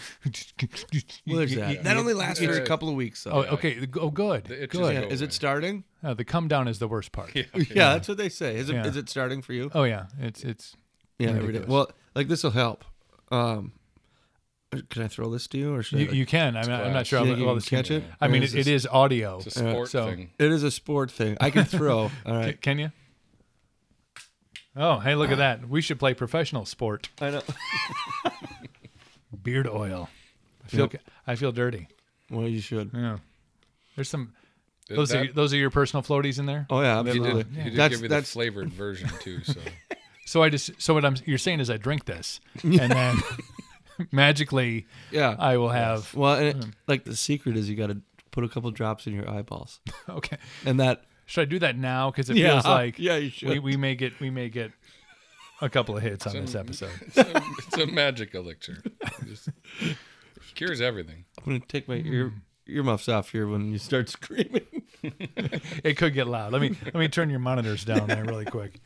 well, 1.27 1.37
there's 1.37 1.55
that. 1.55 1.83
That 1.83 1.95
only 1.97 2.13
lasts 2.13 2.43
for 2.43 2.51
a 2.51 2.65
couple 2.65 2.89
of 2.89 2.95
weeks. 2.95 3.23
Though. 3.23 3.31
Oh, 3.31 3.41
Though. 3.43 3.49
okay. 3.49 3.87
Oh, 3.99 4.09
good. 4.09 4.45
The 4.45 4.63
itches 4.63 4.79
Good. 4.79 4.93
yeah. 4.95 5.01
Is 5.01 5.21
it 5.21 5.31
starting? 5.31 5.83
Uh, 6.03 6.13
the 6.15 6.25
come 6.25 6.47
down 6.47 6.67
is 6.67 6.79
the 6.79 6.87
worst 6.87 7.11
part. 7.11 7.35
Yeah. 7.35 7.43
Yeah, 7.55 7.93
that's 7.93 8.07
what 8.07 8.17
they 8.17 8.29
say. 8.29 8.55
Is 8.55 8.69
it? 8.69 8.75
Is 8.85 8.95
Yeah. 8.95 8.99
it 9.01 9.09
starting 9.09 9.41
for 9.41 9.53
you? 9.53 9.69
Oh 9.73 9.83
yeah, 9.83 10.07
it's 10.19 10.43
it's 10.43 10.75
Yeah, 11.19 11.29
every 11.29 11.53
day. 11.53 11.63
Well, 11.67 11.91
like 12.15 12.27
this 12.27 12.43
will 12.43 12.51
help. 12.51 12.83
Um, 13.31 13.73
can 14.89 15.01
I 15.03 15.07
throw 15.07 15.29
this 15.29 15.47
to 15.47 15.57
you, 15.57 15.73
or 15.73 15.81
should 15.83 15.99
you, 15.99 16.09
I, 16.09 16.11
you 16.11 16.25
can. 16.25 16.55
I'm 16.55 16.67
not, 16.67 16.83
I'm 16.85 16.93
not 16.93 17.07
sure. 17.07 17.19
You 17.19 17.25
how 17.25 17.29
think 17.31 17.39
you 17.39 17.45
well 17.45 17.55
can 17.55 17.63
catch 17.63 17.91
it? 17.91 18.03
I 18.21 18.27
mean, 18.27 18.41
Or 18.41 18.45
it, 18.45 18.47
is 18.47 18.53
it 18.53 18.57
this- 18.65 18.67
is 18.67 18.87
audio. 18.87 19.37
It's 19.37 19.47
a 19.47 19.51
sport 19.51 19.89
so- 19.89 20.05
thing. 20.07 20.29
It 20.37 20.51
is 20.51 20.63
a 20.63 20.71
sport 20.71 21.11
thing. 21.11 21.37
I 21.41 21.49
can 21.49 21.65
throw. 21.65 21.99
All 22.03 22.09
Ca- 22.25 22.31
right. 22.31 22.61
Can 22.61 22.79
you? 22.79 22.91
Oh, 24.75 24.99
hey, 24.99 25.15
look 25.15 25.31
at 25.31 25.39
that. 25.39 25.67
We 25.67 25.81
should 25.81 25.99
play 25.99 26.13
professional 26.13 26.65
sport. 26.65 27.09
I 27.19 27.31
know. 27.31 27.41
Beard 29.43 29.67
oil. 29.67 30.09
I 30.63 30.67
feel 30.67 30.89
I 31.27 31.35
feel 31.35 31.51
dirty. 31.51 31.87
Well, 32.29 32.47
you 32.47 32.61
should. 32.61 32.91
Yeah. 32.93 33.17
There's 33.95 34.09
some. 34.09 34.33
Did 34.87 34.97
Those 34.97 35.13
are 35.13 35.27
those 35.33 35.53
are 35.53 35.57
your 35.57 35.69
personal 35.69 36.03
floaties 36.03 36.39
in 36.39 36.45
there. 36.45 36.65
Oh 36.69 36.81
yeah, 36.81 37.01
He 37.03 37.09
absolutely. 37.09 37.43
did, 37.43 37.55
he 37.55 37.69
did 37.71 37.75
That's 37.75 37.93
give 37.95 38.01
you 38.03 38.07
the 38.09 38.21
flavored 38.23 38.71
version 38.73 39.09
too. 39.19 39.43
So 39.43 39.59
So 40.25 40.43
I 40.43 40.49
just 40.49 40.79
so 40.81 40.93
what 40.93 41.05
I'm 41.05 41.15
you're 41.25 41.37
saying 41.39 41.59
is 41.59 41.69
I 41.69 41.77
drink 41.77 42.05
this 42.05 42.39
and 42.63 42.73
then 42.91 43.15
magically 44.11 44.87
yeah. 45.11 45.35
I 45.37 45.57
will 45.57 45.69
have 45.69 46.13
well, 46.13 46.35
and 46.35 46.47
it, 46.47 46.55
hmm. 46.55 46.69
like 46.87 47.03
the 47.03 47.15
secret 47.15 47.57
is 47.57 47.69
you 47.69 47.75
got 47.75 47.87
to 47.87 48.01
put 48.31 48.43
a 48.43 48.49
couple 48.49 48.69
drops 48.71 49.07
in 49.07 49.13
your 49.13 49.29
eyeballs, 49.29 49.79
okay. 50.09 50.37
and 50.65 50.79
that 50.79 51.03
Should 51.25 51.41
I 51.41 51.45
do 51.45 51.59
that 51.59 51.77
now? 51.77 52.11
Because 52.11 52.29
it 52.29 52.37
Yeah, 52.37 52.53
feels 52.53 52.65
uh, 52.65 52.69
like 52.69 52.99
yeah, 52.99 53.17
you 53.17 53.29
should. 53.29 53.49
we, 53.49 53.59
we 53.59 53.77
may 53.77 53.95
get 53.95 54.19
we 54.19 54.29
may 54.29 54.49
get 54.49 54.71
a 55.61 55.69
couple 55.69 55.97
of 55.97 56.03
hits 56.03 56.25
on 56.25 56.33
this 56.33 56.55
episode. 56.55 56.91
it's 57.01 57.17
a, 57.17 57.41
it's 57.67 57.77
a 57.77 57.87
magic 57.87 58.33
elixir. 58.33 58.81
Just 59.25 59.49
cures 60.55 60.81
everything. 60.81 61.25
I'm 61.37 61.45
gonna 61.45 61.59
take 61.59 61.87
my 61.87 61.95
ear 61.95 62.29
hmm. 62.29 62.37
earmuffs 62.67 63.09
off 63.09 63.31
here 63.31 63.47
when 63.47 63.71
you 63.71 63.77
start 63.77 64.09
screaming. 64.09 64.65
It 65.01 65.97
could 65.97 66.13
get 66.13 66.27
loud. 66.27 66.51
Let 66.51 66.61
me 66.61 66.75
let 66.85 66.95
me 66.95 67.07
turn 67.07 67.29
your 67.29 67.39
monitors 67.39 67.85
down 67.85 68.07
there 68.07 68.25
really 68.25 68.45
quick. 68.45 68.79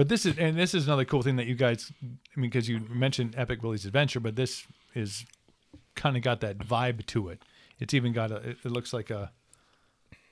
But 0.00 0.08
this 0.08 0.24
is 0.24 0.38
and 0.38 0.56
this 0.56 0.72
is 0.72 0.86
another 0.86 1.04
cool 1.04 1.20
thing 1.20 1.36
that 1.36 1.46
you 1.46 1.54
guys. 1.54 1.92
I 2.02 2.40
mean, 2.40 2.48
because 2.48 2.66
you 2.66 2.80
mentioned 2.88 3.34
Epic 3.36 3.62
Willie's 3.62 3.84
Adventure, 3.84 4.18
but 4.18 4.34
this 4.34 4.66
is 4.94 5.26
kind 5.94 6.16
of 6.16 6.22
got 6.22 6.40
that 6.40 6.56
vibe 6.56 7.04
to 7.08 7.28
it. 7.28 7.42
It's 7.78 7.92
even 7.92 8.14
got 8.14 8.30
a. 8.30 8.36
It, 8.36 8.56
it 8.64 8.70
looks 8.70 8.94
like 8.94 9.10
a, 9.10 9.30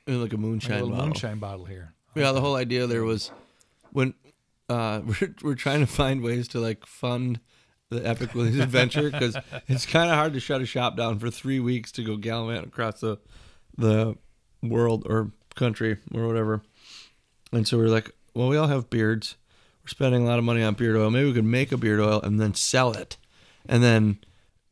like 0.07 0.17
a 0.17 0.19
like 0.21 0.33
a 0.33 0.39
moonshine 0.39 0.89
bottle. 0.89 1.05
moonshine 1.05 1.39
bottle 1.39 1.67
here. 1.67 1.93
Yeah, 2.15 2.33
the 2.33 2.41
whole 2.41 2.57
idea 2.57 2.87
there 2.87 3.05
was 3.05 3.31
when 3.93 4.15
uh, 4.71 5.03
we're 5.21 5.35
we're 5.43 5.55
trying 5.55 5.81
to 5.81 5.87
find 5.87 6.23
ways 6.23 6.49
to 6.49 6.61
like 6.61 6.87
fund 6.87 7.39
the 7.91 8.09
Epic 8.09 8.35
Willie's 8.35 8.59
adventure 8.59 9.11
because 9.11 9.37
it's 9.69 9.85
kind 9.85 10.11
of 10.11 10.17
hard 10.17 10.33
to 10.33 10.41
shut 10.41 10.63
a 10.63 10.67
shop 10.67 10.97
down 10.97 11.19
for 11.19 11.31
three 11.31 11.61
weeks 11.61 11.93
to 11.93 12.03
go 12.03 12.17
gallivant 12.17 12.69
across 12.69 13.01
the 13.01 13.19
the 13.77 14.17
world 14.63 15.07
or 15.07 15.31
country 15.57 15.99
or 16.15 16.27
whatever. 16.27 16.63
And 17.53 17.69
so 17.69 17.77
we're 17.77 17.89
like, 17.89 18.11
well, 18.33 18.49
we 18.49 18.57
all 18.57 18.69
have 18.69 18.89
beards. 18.89 19.37
We're 19.89 19.93
spending 19.93 20.23
a 20.25 20.27
lot 20.27 20.39
of 20.39 20.45
money 20.45 20.63
on 20.63 20.75
beard 20.75 20.97
oil. 20.97 21.11
Maybe 21.11 21.29
we 21.29 21.33
could 21.33 21.45
make 21.47 21.73
a 21.73 21.79
beard 21.79 21.99
oil 21.99 22.21
and 22.21 22.39
then 22.39 22.53
sell 22.55 22.93
it, 22.93 23.17
and 23.67 23.83
then 23.83 24.19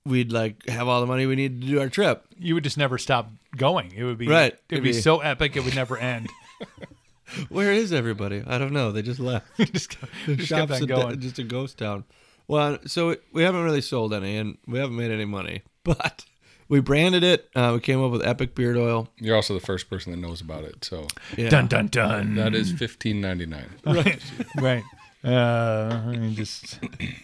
we'd 0.04 0.30
like 0.30 0.66
have 0.68 0.88
all 0.88 1.00
the 1.00 1.06
money 1.06 1.24
we 1.24 1.36
need 1.36 1.62
to 1.62 1.66
do 1.66 1.80
our 1.80 1.88
trip. 1.88 2.26
You 2.38 2.52
would 2.54 2.64
just 2.64 2.76
never 2.76 2.98
stop 2.98 3.30
going. 3.56 3.92
It 3.96 4.04
would 4.04 4.18
be 4.18 4.28
Right. 4.28 4.52
It 4.52 4.60
would 4.70 4.74
It'd 4.74 4.84
be, 4.84 4.88
be- 4.90 5.00
so 5.00 5.20
epic. 5.20 5.56
It 5.56 5.64
would 5.64 5.74
never 5.74 5.96
end. 5.96 6.28
Where 7.48 7.72
is 7.72 7.92
everybody? 7.94 8.42
I 8.46 8.58
don't 8.58 8.72
know. 8.72 8.92
They 8.92 9.00
just 9.02 9.18
left. 9.18 9.46
just 9.72 9.98
go- 10.00 10.06
The 10.26 10.36
just 10.36 10.48
kept 10.50 10.68
shop's 10.70 10.82
on 10.82 10.82
a, 10.82 10.86
going. 10.86 11.20
just 11.20 11.38
a 11.38 11.44
ghost 11.44 11.78
town. 11.78 12.04
Well, 12.46 12.78
so 12.86 13.08
we- 13.08 13.16
we 13.32 13.42
haven't 13.42 13.64
really 13.64 13.80
sold 13.80 14.12
any, 14.12 14.36
and 14.36 14.58
we 14.66 14.78
haven't 14.78 14.96
made 14.96 15.10
any 15.10 15.24
money, 15.24 15.62
but 15.82 16.26
we 16.68 16.80
branded 16.80 17.24
it. 17.24 17.48
Uh, 17.56 17.72
we 17.74 17.80
came 17.80 18.04
up 18.04 18.12
with 18.12 18.24
Epic 18.24 18.54
Beard 18.54 18.76
Oil. 18.76 19.08
You're 19.18 19.34
also 19.36 19.54
the 19.54 19.64
first 19.64 19.88
person 19.88 20.12
that 20.12 20.18
knows 20.18 20.40
about 20.42 20.64
it, 20.64 20.84
so 20.84 21.06
Yeah. 21.38 21.48
Dun 21.48 21.66
dun 21.68 21.86
dun. 21.88 22.34
that 22.36 22.54
is 22.54 22.70
fifteen 22.72 23.20
ninety 23.22 23.46
nine. 23.46 23.70
right. 23.86 24.20
right. 24.58 24.84
Uh, 25.26 26.02
I 26.06 26.16
mean, 26.16 26.34
just 26.34 26.78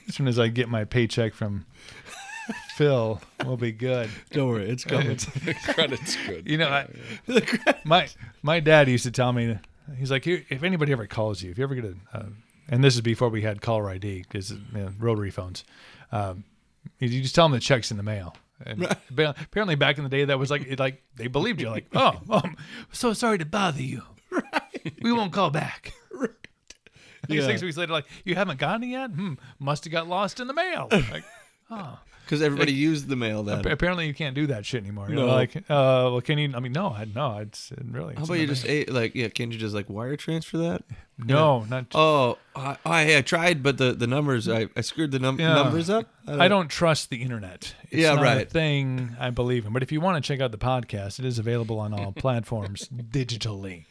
as 0.09 0.14
soon 0.16 0.26
as 0.26 0.38
I 0.38 0.49
get 0.49 0.68
my 0.68 0.85
paycheck 0.85 1.35
from 1.35 1.66
Phil, 2.75 3.21
we'll 3.44 3.56
be 3.56 3.71
good. 3.71 4.11
Don't 4.30 4.49
worry, 4.49 4.68
it's 4.68 4.85
coming. 4.85 5.16
Credit's 5.64 6.16
good. 6.26 6.49
You 6.49 6.59
know, 6.59 6.68
I, 6.68 6.88
my 7.85 8.09
my 8.42 8.59
dad 8.59 8.88
used 8.88 9.04
to 9.04 9.12
tell 9.12 9.32
me, 9.32 9.56
he's 9.97 10.11
like, 10.11 10.26
if 10.26 10.64
anybody 10.64 10.90
ever 10.90 11.06
calls 11.06 11.42
you, 11.42 11.52
if 11.52 11.59
you 11.59 11.64
ever 11.64 11.76
get 11.76 11.85
a, 11.85 11.94
uh, 12.12 12.25
and 12.68 12.82
this 12.82 12.97
is 12.97 13.02
before 13.02 13.28
we 13.28 13.42
had 13.42 13.61
caller 13.61 13.88
ID 13.88 14.23
because 14.23 14.50
you 14.50 14.59
know, 14.73 14.92
rotary 14.99 15.30
phones, 15.30 15.62
um, 16.11 16.42
you 16.99 17.23
just 17.23 17.35
tell 17.35 17.44
them 17.44 17.52
the 17.52 17.61
check's 17.61 17.90
in 17.92 17.97
the 17.99 18.02
mail. 18.02 18.35
And 18.64 18.85
appa- 18.85 19.35
apparently, 19.40 19.75
back 19.76 19.99
in 19.99 20.04
the 20.04 20.11
day, 20.11 20.25
that 20.25 20.38
was 20.38 20.50
like, 20.50 20.66
it, 20.68 20.78
like 20.80 21.02
they 21.16 21.28
believed 21.28 21.61
you. 21.61 21.68
Like, 21.68 21.87
oh, 21.94 22.21
oh, 22.30 22.42
so 22.92 23.12
sorry 23.12 23.38
to 23.38 23.44
bother 23.47 23.82
you. 23.82 24.02
We 25.00 25.12
won't 25.12 25.32
call 25.32 25.50
back. 25.50 25.92
Like 27.29 27.38
Yeah. 27.38 27.47
Six 27.47 27.62
weeks 27.62 27.76
later, 27.76 27.93
like, 27.93 28.07
you 28.25 28.35
haven't 28.35 28.59
gotten 28.59 28.83
it 28.85 28.88
yet? 28.88 29.11
Hmm, 29.11 29.35
must 29.59 29.85
have 29.85 29.93
got 29.93 30.09
lost 30.09 30.41
in 30.41 30.47
the 30.47 30.55
mail. 30.55 30.88
Like, 31.12 31.25
Because 32.25 32.43
everybody 32.43 32.73
used 32.73 33.09
the 33.09 33.17
mail 33.17 33.43
then. 33.43 33.67
apparently, 33.67 34.07
you 34.07 34.14
can't 34.14 34.35
do 34.35 34.47
that 34.49 34.64
shit 34.67 34.83
anymore. 34.83 35.09
No. 35.09 35.26
like, 35.26 35.57
uh, 35.57 35.62
well, 36.12 36.21
can 36.21 36.38
you? 36.38 36.52
I 36.55 36.61
mean, 36.61 36.73
no, 36.73 36.88
I 36.88 37.05
no, 37.07 37.38
it's 37.38 37.73
it 37.73 37.83
really. 37.91 38.14
How 38.14 38.25
about 38.25 38.35
you 38.35 38.47
just 38.47 38.64
ate 38.67 38.93
like 38.93 39.14
yeah? 39.14 39.29
Can't 39.29 39.52
you 39.52 39.59
just 39.59 39.75
like 39.75 39.88
wire 39.91 40.17
transfer 40.17 40.59
that? 40.59 40.83
No, 41.19 41.64
not. 41.64 41.87
Oh, 41.95 42.38
I, 42.55 42.76
I, 42.85 43.17
I 43.17 43.21
tried, 43.23 43.62
but 43.62 43.79
the, 43.79 43.93
the 43.93 44.07
numbers 44.07 44.49
I, 44.49 44.69
I 44.76 44.81
screwed 44.83 45.11
the 45.12 45.19
num- 45.19 45.38
Yeah. 45.41 45.55
numbers 45.55 45.88
up. 45.91 46.09
I 46.26 46.49
don't 46.49 46.69
trust 46.69 47.11
the 47.11 47.23
internet. 47.23 47.75
It's 47.91 48.02
Yeah, 48.02 48.14
not 48.14 48.23
a 48.23 48.23
right. 48.25 48.50
thing 48.50 49.17
I 49.21 49.31
believe 49.31 49.64
in. 49.67 49.73
But 49.73 49.83
if 49.83 49.91
you 49.93 50.00
want 50.00 50.23
to 50.23 50.26
check 50.26 50.41
out 50.41 50.52
the 50.52 50.59
podcast, 50.59 51.19
it 51.19 51.25
is 51.25 51.38
available 51.38 51.79
on 51.79 51.93
all 51.95 52.12
platforms 52.17 52.88
digitally. 52.88 53.87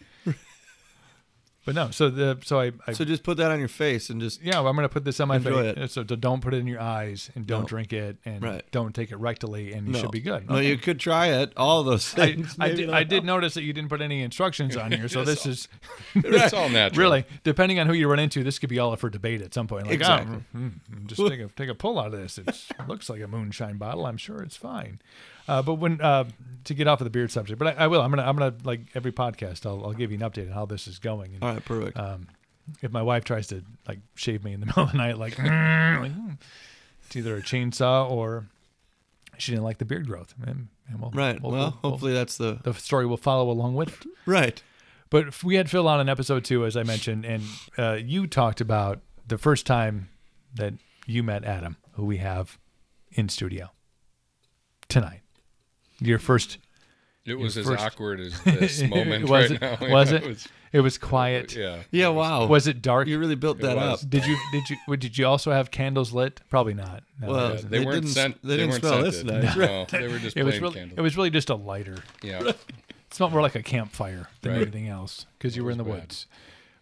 But 1.63 1.75
no, 1.75 1.91
so 1.91 2.09
the 2.09 2.39
so 2.43 2.59
I, 2.59 2.71
I 2.87 2.93
So 2.93 3.05
just 3.05 3.21
put 3.21 3.37
that 3.37 3.51
on 3.51 3.59
your 3.59 3.67
face 3.67 4.09
and 4.09 4.19
just 4.19 4.41
yeah, 4.41 4.55
well, 4.59 4.67
I'm 4.69 4.75
gonna 4.75 4.89
put 4.89 5.05
this 5.05 5.19
on 5.19 5.27
my 5.27 5.35
Enjoy 5.35 5.73
face. 5.73 5.77
it. 5.77 5.91
So 5.91 6.01
d- 6.03 6.15
don't 6.15 6.41
put 6.41 6.55
it 6.55 6.57
in 6.57 6.65
your 6.65 6.81
eyes 6.81 7.29
and 7.35 7.45
don't 7.45 7.61
No. 7.61 7.67
drink 7.67 7.93
it 7.93 8.17
and 8.25 8.41
Right. 8.41 8.63
don't 8.71 8.95
take 8.95 9.11
it 9.11 9.19
rectally 9.19 9.75
and 9.77 9.85
you 9.85 9.93
no. 9.93 9.99
should 9.99 10.09
be 10.09 10.21
good. 10.21 10.49
No, 10.49 10.55
Okay. 10.55 10.69
you 10.69 10.77
could 10.77 10.99
try 10.99 11.27
it. 11.27 11.53
All 11.55 11.81
of 11.81 11.85
those 11.85 12.13
I, 12.17 12.33
things. 12.33 12.55
I 12.59 12.65
maybe 12.69 12.77
did, 12.77 12.87
not. 12.87 12.95
I 12.95 13.03
did 13.03 13.23
notice 13.25 13.53
that 13.53 13.61
you 13.61 13.73
didn't 13.73 13.89
put 13.89 14.01
any 14.01 14.23
instructions 14.23 14.75
on 14.75 14.91
here, 14.91 15.07
so 15.07 15.23
this 15.31 15.45
is 15.45 15.67
It's 16.15 16.53
all 16.53 16.67
natural. 16.69 16.99
really 16.99 17.25
depending 17.43 17.77
on 17.79 17.85
who 17.85 17.93
you 17.93 18.07
run 18.09 18.17
into. 18.17 18.43
This 18.43 18.57
could 18.57 18.69
be 18.69 18.79
all 18.79 18.91
up 18.93 18.99
for 18.99 19.11
debate 19.11 19.43
at 19.43 19.53
some 19.53 19.67
point. 19.67 19.85
Like, 19.85 19.93
Exactly. 19.93 20.37
oh, 20.55 20.57
mm, 20.57 20.71
mm, 20.91 21.05
just 21.05 21.21
take 21.27 21.39
a 21.41 21.47
take 21.55 21.69
a 21.69 21.75
pull 21.75 21.99
out 21.99 22.07
of 22.07 22.13
this. 22.13 22.39
It 22.39 22.47
looks 22.87 23.07
like 23.07 23.21
a 23.21 23.27
moonshine 23.27 23.77
bottle. 23.77 24.07
I'm 24.07 24.17
sure 24.17 24.41
it's 24.41 24.57
fine. 24.57 24.99
Uh, 25.51 25.61
but 25.61 25.75
when 25.75 25.99
uh, 26.01 26.23
to 26.63 26.73
get 26.73 26.87
off 26.87 27.01
of 27.01 27.05
the 27.05 27.09
beard 27.11 27.29
subject, 27.31 27.59
but 27.59 27.67
I, 27.77 27.83
I 27.83 27.87
will. 27.87 28.01
I'm 28.01 28.09
gonna 28.09 28.23
I'm 28.23 28.35
gonna 28.37 28.55
like 28.63 28.81
every 28.95 29.11
podcast. 29.11 29.65
I'll, 29.65 29.83
I'll 29.85 29.93
give 29.93 30.11
you 30.11 30.17
an 30.17 30.23
update 30.23 30.47
on 30.47 30.53
how 30.53 30.65
this 30.65 30.87
is 30.87 30.97
going. 30.99 31.33
And, 31.33 31.43
All 31.43 31.53
right, 31.53 31.65
perfect. 31.65 31.97
um, 31.97 32.27
if 32.81 32.91
my 32.91 33.01
wife 33.01 33.23
tries 33.25 33.47
to 33.47 33.63
like 33.87 33.99
shave 34.15 34.43
me 34.43 34.53
in 34.53 34.59
the 34.61 34.65
middle 34.67 34.83
of 34.83 34.91
the 34.91 34.97
night, 34.97 35.17
like, 35.17 35.37
like, 35.37 36.11
hmm, 36.11 36.31
it's 37.05 37.15
either 37.15 37.35
a 37.35 37.41
chainsaw 37.41 38.09
or 38.09 38.45
she 39.37 39.51
didn't 39.51 39.63
like 39.65 39.79
the 39.79 39.85
beard 39.85 40.07
growth. 40.07 40.33
And, 40.45 40.67
and 40.87 41.01
we'll, 41.01 41.11
right. 41.11 41.41
we'll- 41.41 41.51
we'll- 41.51 41.69
hopefully 41.83 42.13
that's 42.13 42.37
the 42.37 42.59
the 42.63 42.73
story 42.73 43.05
will 43.05 43.17
follow 43.17 43.49
along 43.49 43.75
with 43.75 43.89
it. 44.01 44.07
right. 44.25 44.61
But 45.09 45.43
we 45.43 45.55
had 45.55 45.69
Phil 45.69 45.87
on 45.89 45.99
in 45.99 46.07
episode 46.07 46.45
two, 46.45 46.65
as 46.65 46.77
I 46.77 46.83
mentioned, 46.83 47.25
and 47.25 47.43
uh, 47.77 47.97
you 48.01 48.27
talked 48.27 48.61
about 48.61 49.01
the 49.27 49.37
first 49.37 49.65
time 49.65 50.07
that 50.55 50.73
you 51.05 51.21
met 51.23 51.43
Adam, 51.43 51.75
who 51.93 52.05
we 52.05 52.17
have 52.17 52.57
in 53.11 53.27
studio 53.27 53.71
tonight. 54.87 55.20
Your 56.01 56.19
first. 56.19 56.57
It 57.25 57.35
was 57.35 57.55
as 57.57 57.65
first- 57.67 57.83
awkward 57.83 58.19
as 58.19 58.41
this 58.43 58.81
moment 58.81 59.29
was 59.29 59.51
right 59.51 59.51
it? 59.51 59.61
now. 59.61 59.77
Was 59.93 60.11
Yeah, 60.11 60.17
it? 60.17 60.27
was- 60.27 60.47
It 60.73 60.79
was 60.79 60.97
quiet. 60.97 61.53
yeah. 61.55 61.83
Yeah. 61.91 62.07
Wow. 62.07 62.47
Was 62.47 62.65
it 62.65 62.81
dark? 62.81 63.07
you 63.07 63.19
really 63.19 63.35
built 63.35 63.59
that 63.59 63.77
up? 63.77 63.99
Did 64.07 64.25
you 64.25 64.37
did 64.51 64.69
you 64.69 64.77
well, 64.87 64.97
did 64.97 65.17
you 65.17 65.27
also 65.27 65.51
have 65.51 65.69
candles 65.69 66.13
lit? 66.13 66.39
Probably 66.49 66.73
not. 66.73 67.03
No, 67.19 67.27
Well, 67.27 67.49
Yeah, 67.55 67.61
they, 67.61 67.67
They 67.79 67.85
weren't 67.85 67.95
didn't- 68.03 68.09
sent. 68.15 68.41
they 68.41 68.55
didn't 68.57 68.69
weren't 68.71 68.81
smell 68.83 69.03
this 69.03 69.17
scented. 69.19 69.43
nice. 69.43 69.55
No, 69.57 69.85
they 69.91 70.07
were 70.07 70.17
just 70.17 70.35
it 70.37 70.43
was 70.43 70.59
really 70.59 70.75
candles. 70.75 70.97
it 70.97 71.01
was 71.01 71.15
really 71.17 71.29
just 71.29 71.49
a 71.49 71.55
lighter. 71.55 71.97
yeah. 72.23 72.41
It 72.47 72.57
smelled 73.11 73.33
more 73.33 73.41
like 73.41 73.55
a 73.55 73.61
campfire 73.63 74.27
than 74.41 74.53
Right. 74.53 74.61
anything 74.61 74.87
else 74.87 75.25
because 75.37 75.55
you 75.57 75.63
were 75.65 75.71
in 75.71 75.77
the 75.77 75.83
bad. 75.83 75.93
woods. 75.93 76.25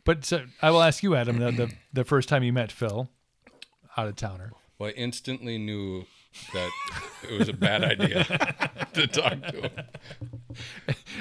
But 0.06 0.24
so, 0.24 0.46
I 0.62 0.70
will 0.72 0.82
ask 0.84 1.02
you, 1.04 1.16
Adam, 1.16 1.40
the, 1.40 1.52
the 1.52 1.72
the 1.92 2.04
first 2.06 2.30
time 2.30 2.44
you 2.44 2.54
met 2.54 2.72
Phil, 2.72 3.10
out 3.98 4.08
of 4.08 4.16
towner. 4.16 4.52
Well, 4.78 4.90
I 4.90 4.94
instantly 4.94 5.58
knew 5.58 6.06
that 6.54 6.70
it 7.30 7.38
was 7.38 7.50
a 7.50 7.54
bad 7.54 7.84
idea 7.84 8.24
to 8.94 9.08
talk 9.08 9.42
to 9.48 9.62
him. 9.62 9.72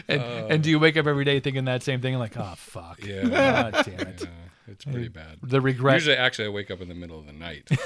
And, 0.09 0.23
and 0.23 0.63
do 0.63 0.71
you 0.71 0.79
wake 0.79 0.97
up 0.97 1.07
every 1.07 1.25
day 1.25 1.41
thinking 1.41 1.65
that 1.67 1.83
same 1.83 2.01
thing? 2.01 2.15
Like, 2.19 2.37
oh 2.37 2.55
fuck, 2.57 3.05
Yeah. 3.05 3.23
God 3.25 3.83
damn 3.85 4.01
it. 4.09 4.21
Yeah, 4.23 4.29
it's 4.69 4.85
pretty 4.85 5.09
bad. 5.09 5.39
The 5.43 5.61
regret, 5.61 5.95
Usually, 5.95 6.17
actually, 6.17 6.47
I 6.47 6.51
wake 6.51 6.71
up 6.71 6.81
in 6.81 6.89
the 6.89 6.95
middle 6.95 7.19
of 7.19 7.27
the 7.27 7.33
night, 7.33 7.69
and 7.71 7.79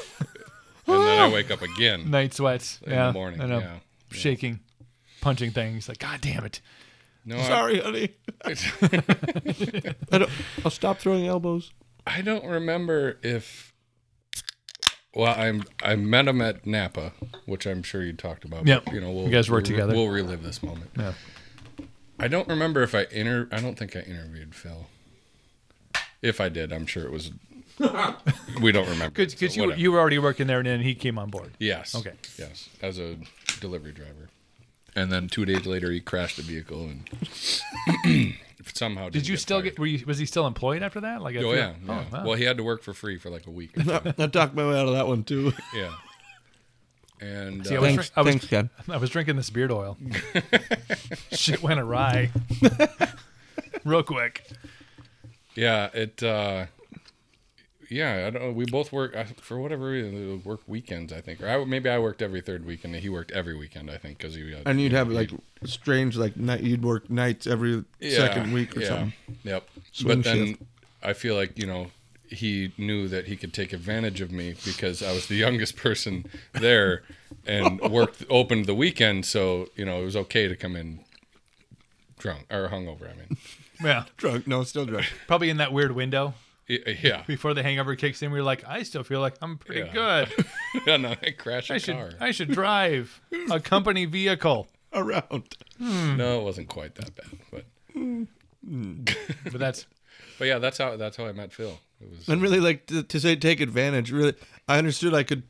then 0.87 1.19
I 1.19 1.29
wake 1.33 1.51
up 1.51 1.63
again. 1.63 2.11
night 2.11 2.35
sweats, 2.35 2.81
In 2.85 2.93
yeah, 2.93 3.07
the 3.09 3.13
morning, 3.13 3.41
I 3.41 3.47
know. 3.47 3.59
yeah, 3.61 3.73
yeah. 4.11 4.17
shaking, 4.17 4.61
punching 5.21 5.51
things. 5.53 5.89
Like, 5.89 5.99
God 5.99 6.21
damn 6.21 6.45
it. 6.45 6.61
No, 7.25 7.39
I- 7.39 7.43
Sorry, 7.49 7.81
honey. 7.81 8.11
I 8.45 10.19
don't, 10.19 10.31
I'll 10.65 10.71
stop 10.71 10.99
throwing 10.99 11.27
elbows. 11.27 11.73
I 12.07 12.21
don't 12.21 12.45
remember 12.45 13.19
if. 13.23 13.72
Well, 15.15 15.35
I'm 15.39 15.65
I 15.83 15.95
met 15.97 16.27
him 16.29 16.41
at 16.41 16.67
Napa, 16.67 17.13
which 17.47 17.67
I'm 17.67 17.83
sure 17.83 18.03
you 18.03 18.13
talked 18.15 18.45
about. 18.45 18.67
Yep. 18.67 18.87
but, 18.87 18.95
You 18.95 19.01
know, 19.01 19.11
we'll, 19.11 19.25
You 19.25 19.31
guys 19.31 19.51
work 19.51 19.65
we'll- 19.65 19.71
together. 19.73 19.95
We'll 19.95 20.09
relive 20.09 20.43
this 20.43 20.63
moment. 20.63 20.91
Yeah. 20.99 21.13
I 22.19 22.29
don't 22.29 22.49
remember 22.49 22.83
if 22.83 22.95
I 22.95 23.07
inter. 23.11 23.49
I 23.53 23.61
don't 23.61 23.77
think 23.79 23.97
I 23.97 24.01
interviewed 24.01 24.55
Phil. 24.55 24.87
If 26.23 26.41
I 26.41 26.49
did, 26.49 26.73
I'm 26.73 26.87
sure 26.87 27.05
it 27.05 27.11
was. 27.11 27.31
we 28.61 28.71
don't 28.71 28.89
remember. 28.89 29.11
Because 29.25 29.33
so 29.39 29.47
you 29.47 29.63
whatever. 29.63 29.81
you 29.81 29.93
were 29.93 29.99
already 29.99 30.19
working 30.19 30.47
there, 30.47 30.59
and 30.59 30.67
then 30.67 30.81
he 30.81 30.95
came 30.95 31.19
on 31.19 31.31
board. 31.31 31.53
Yes. 31.59 31.95
Okay. 31.95 32.13
Yes, 32.39 32.69
as 32.81 32.99
a 32.99 33.17
delivery 33.61 33.93
driver, 33.93 34.29
and 34.95 35.11
then 35.13 35.29
two 35.29 35.45
days 35.45 35.67
later 35.67 35.91
he 35.91 36.01
crashed 36.01 36.39
a 36.39 36.43
vehicle 36.43 36.89
and 38.05 38.35
somehow. 38.75 39.05
Did 39.05 39.13
didn't 39.15 39.29
you 39.29 39.35
get 39.35 39.41
still 39.41 39.57
fired. 39.59 39.65
get? 39.65 39.79
Were 39.79 39.87
you, 39.87 40.05
was 40.07 40.19
he 40.19 40.27
still 40.27 40.47
employed 40.47 40.83
after 40.83 41.01
that? 41.01 41.21
Like, 41.23 41.37
Oh 41.37 41.41
feel- 41.41 41.57
yeah. 41.57 41.75
yeah. 41.87 42.05
wow. 42.13 42.25
Well, 42.25 42.35
he 42.35 42.45
had 42.45 42.57
to 42.59 42.63
work 42.63 42.83
for 42.83 42.93
free 42.95 43.19
for 43.19 43.31
like 43.31 43.47
a 43.47 43.51
week. 43.51 43.77
Or 43.79 43.83
so. 43.85 44.15
I 44.19 44.27
talked 44.29 44.55
my 44.55 44.67
way 44.69 44.79
out 44.79 44.87
of 44.89 44.95
that 44.95 45.07
one 45.07 45.25
too. 45.25 45.53
yeah. 45.75 45.93
And 47.21 47.65
See, 47.67 47.75
I 47.77 47.79
uh, 47.79 47.81
was, 47.83 47.89
Thanks, 47.89 48.09
drink- 48.11 48.13
I 48.17 48.23
was, 48.23 48.31
thanks, 48.33 48.47
Ken. 48.49 48.71
I 48.89 48.97
was 48.97 49.11
drinking 49.11 49.37
this 49.37 49.51
beard 49.51 49.71
oil. 49.71 49.97
Shit 51.33 51.63
went 51.63 51.79
awry. 51.81 52.31
Real 53.85 54.03
quick. 54.03 54.45
yeah, 55.55 55.89
it. 55.95 56.23
uh 56.23 56.67
yeah, 57.93 58.27
I 58.27 58.31
don't 58.31 58.43
know. 58.43 58.53
We 58.53 58.65
both 58.65 58.93
work 58.93 59.15
I- 59.17 59.25
for 59.25 59.59
whatever 59.61 59.87
reason. 59.91 60.15
we 60.15 60.35
Work 60.37 60.61
weekends, 60.67 61.13
I 61.13 61.21
think, 61.21 61.43
or 61.43 61.49
I, 61.49 61.65
maybe 61.65 61.89
I 61.89 61.99
worked 61.99 62.23
every 62.23 62.41
third 62.41 62.65
weekend. 62.65 62.95
and 62.95 63.03
He 63.03 63.09
worked 63.09 63.31
every 63.33 63.57
weekend, 63.57 63.91
I 63.91 63.99
think, 63.99 64.19
because 64.19 64.35
he. 64.35 64.53
Had, 64.53 64.63
And 64.67 64.81
you'd 64.81 64.93
have 64.93 65.09
he- 65.09 65.15
like 65.15 65.31
strange 65.65 66.17
like 66.17 66.37
night. 66.37 66.63
You'd 66.63 66.83
work 66.83 67.09
nights 67.11 67.47
every 67.47 67.85
Yeah, 68.01 68.17
second 68.17 68.53
week 68.53 68.77
or 68.77 68.81
yeah, 68.81 68.89
something. 68.89 69.13
Yep. 69.45 69.69
Swing 69.93 70.17
but 70.19 70.25
then 70.25 70.47
shift. 70.49 70.63
I 71.03 71.13
feel 71.13 71.35
like 71.35 71.59
you 71.59 71.67
know 71.67 71.91
he 72.29 72.73
knew 72.79 73.09
that 73.09 73.27
he 73.27 73.37
could 73.37 73.53
take 73.53 73.73
advantage 73.75 74.21
of 74.23 74.31
me 74.33 74.55
because 74.65 75.03
I 75.03 75.13
was 75.13 75.27
the 75.27 75.35
youngest 75.47 75.77
person 75.77 76.25
there 76.53 77.03
and 77.47 77.81
worked 77.91 78.25
opened 78.31 78.67
the 78.67 78.75
weekend, 78.75 79.27
so 79.27 79.69
you 79.77 79.85
know 79.85 80.01
it 80.01 80.05
was 80.05 80.17
okay 80.17 80.49
to 80.49 80.57
come 80.57 80.75
in 80.77 81.01
drunk 82.19 82.47
or 82.51 82.69
hungover. 82.69 83.11
I 83.11 83.15
mean, 83.17 83.37
Yeah. 83.83 84.05
Drunk? 84.17 84.47
No, 84.47 84.63
still 84.65 84.87
drunk. 84.87 85.07
Probably 85.27 85.51
in 85.51 85.57
that 85.57 85.73
weird 85.73 85.93
window 85.93 86.27
Y- 86.29 86.35
yeah, 86.69 87.23
before 87.27 87.55
the 87.55 87.63
hangover 87.63 87.97
kicks 87.97 88.23
in. 88.23 88.31
We 88.31 88.39
were 88.39 88.45
like, 88.45 88.65
I 88.67 88.83
still 88.85 89.03
feel 89.05 89.21
like 89.21 89.35
I'm 89.43 89.59
pretty 89.59 89.81
Yeah. 89.81 89.93
good. 89.93 90.47
yeah. 90.87 90.97
No, 90.97 91.15
I 91.23 91.31
crashed 91.33 91.71
a 91.71 91.75
I 91.75 91.79
should 91.79 91.97
car. 91.97 92.11
I 92.21 92.31
should 92.31 92.51
drive 92.51 93.21
a 93.51 93.61
company 93.61 94.05
vehicle. 94.07 94.69
Around. 94.95 95.57
Hmm. 95.79 96.17
No, 96.17 96.41
it 96.41 96.45
wasn't 96.45 96.69
quite 96.69 96.95
that 96.97 97.15
bad, 97.15 97.39
but 97.51 97.65
hmm. 97.95 98.25
But 99.45 99.59
that's 99.59 99.87
but 100.39 100.47
yeah, 100.47 100.59
that's 100.59 100.79
how 100.79 100.97
that's 100.97 101.17
how 101.17 101.27
I 101.27 101.33
met 101.33 101.53
Phil. 101.53 101.79
It 102.01 102.11
was 102.11 102.29
And 102.29 102.43
really, 102.43 102.61
like 102.61 102.87
to, 102.87 103.03
to 103.03 103.21
say 103.21 103.35
take 103.37 103.61
advantage. 103.61 104.11
Really, 104.13 104.35
I 104.69 104.79
understood 104.79 105.15
I 105.15 105.23
could 105.23 105.45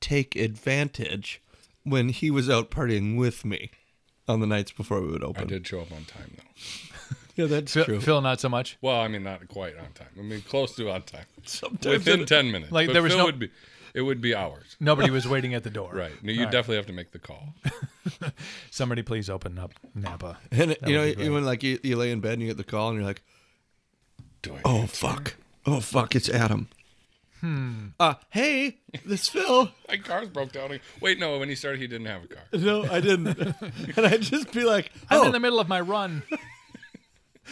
take 0.00 0.36
advantage 0.36 1.40
when 1.84 2.10
he 2.10 2.30
was 2.30 2.50
out 2.50 2.70
partying 2.70 3.16
with 3.16 3.44
me 3.44 3.70
on 4.28 4.40
the 4.40 4.46
nights 4.46 4.72
before 4.72 5.00
we 5.00 5.08
would 5.10 5.24
open. 5.24 5.42
I 5.44 5.46
did 5.46 5.66
show 5.66 5.80
up 5.80 5.90
on 5.92 6.04
time 6.04 6.36
though. 6.36 6.91
Yeah, 7.36 7.46
that's 7.46 7.72
Phil, 7.72 7.84
true. 7.84 8.00
Phil 8.00 8.20
not 8.20 8.40
so 8.40 8.48
much. 8.48 8.76
Well, 8.82 9.00
I 9.00 9.08
mean, 9.08 9.22
not 9.22 9.46
quite 9.48 9.76
on 9.78 9.92
time. 9.94 10.08
I 10.18 10.22
mean, 10.22 10.42
close 10.42 10.74
to 10.76 10.90
on 10.90 11.02
time. 11.02 11.24
Sometimes 11.44 11.98
Within 12.04 12.20
it- 12.20 12.28
ten 12.28 12.50
minutes. 12.50 12.70
Like, 12.72 12.88
But 12.88 12.92
there 12.94 13.02
was 13.02 13.12
Phil 13.12 13.18
no- 13.20 13.24
would 13.26 13.38
be. 13.38 13.50
It 13.94 14.00
would 14.00 14.22
be 14.22 14.34
hours. 14.34 14.76
Nobody 14.80 15.10
was 15.18 15.28
waiting 15.28 15.52
at 15.52 15.64
the 15.64 15.70
door. 15.70 15.90
Right. 15.92 16.12
No, 16.22 16.32
you 16.32 16.38
All 16.40 16.44
right. 16.46 16.52
definitely 16.52 16.76
have 16.76 16.86
to 16.86 16.92
make 16.94 17.12
the 17.12 17.18
call. 17.18 17.54
Somebody 18.70 19.02
please 19.02 19.28
open 19.28 19.58
up 19.58 19.72
Napa. 19.94 20.38
and 20.50 20.70
it- 20.72 20.78
you 20.86 20.94
know, 20.94 21.00
would 21.02 21.08
be 21.10 21.14
great. 21.14 21.24
you 21.26 21.32
when 21.32 21.44
like 21.44 21.62
you, 21.62 21.78
you 21.82 21.96
lay 21.96 22.10
in 22.10 22.20
bed 22.20 22.34
and 22.34 22.42
you 22.42 22.48
get 22.48 22.56
the 22.56 22.64
call 22.64 22.88
and 22.88 22.96
you're 22.98 23.06
like, 23.06 23.22
Do 24.42 24.54
I 24.54 24.60
oh 24.64 24.86
fuck, 24.86 25.34
oh 25.66 25.80
fuck, 25.80 26.14
it's 26.16 26.28
Adam. 26.28 26.68
Hmm. 27.40 27.88
Uh, 27.98 28.14
hey, 28.30 28.78
this 29.04 29.28
Phil. 29.28 29.68
My 29.88 29.96
car's 29.96 30.28
broke 30.28 30.52
down. 30.52 30.78
Wait, 31.00 31.18
no. 31.18 31.38
When 31.40 31.48
he 31.48 31.56
started, 31.56 31.80
he 31.80 31.88
didn't 31.88 32.06
have 32.06 32.22
a 32.22 32.26
car. 32.28 32.42
No, 32.52 32.84
I 32.84 33.00
didn't. 33.00 33.36
and 33.96 34.06
I'd 34.06 34.22
just 34.22 34.52
be 34.52 34.62
like, 34.64 34.92
I'm 35.10 35.20
oh, 35.22 35.26
in 35.26 35.32
the 35.32 35.40
middle 35.40 35.58
of 35.58 35.68
my 35.68 35.80
run. 35.80 36.22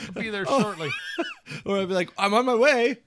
I'll 0.08 0.12
be 0.22 0.30
there 0.30 0.44
oh. 0.46 0.60
shortly. 0.60 0.90
or 1.64 1.78
I'd 1.78 1.88
be 1.88 1.94
like, 1.94 2.10
I'm 2.18 2.34
on 2.34 2.46
my 2.46 2.54
way. 2.54 2.98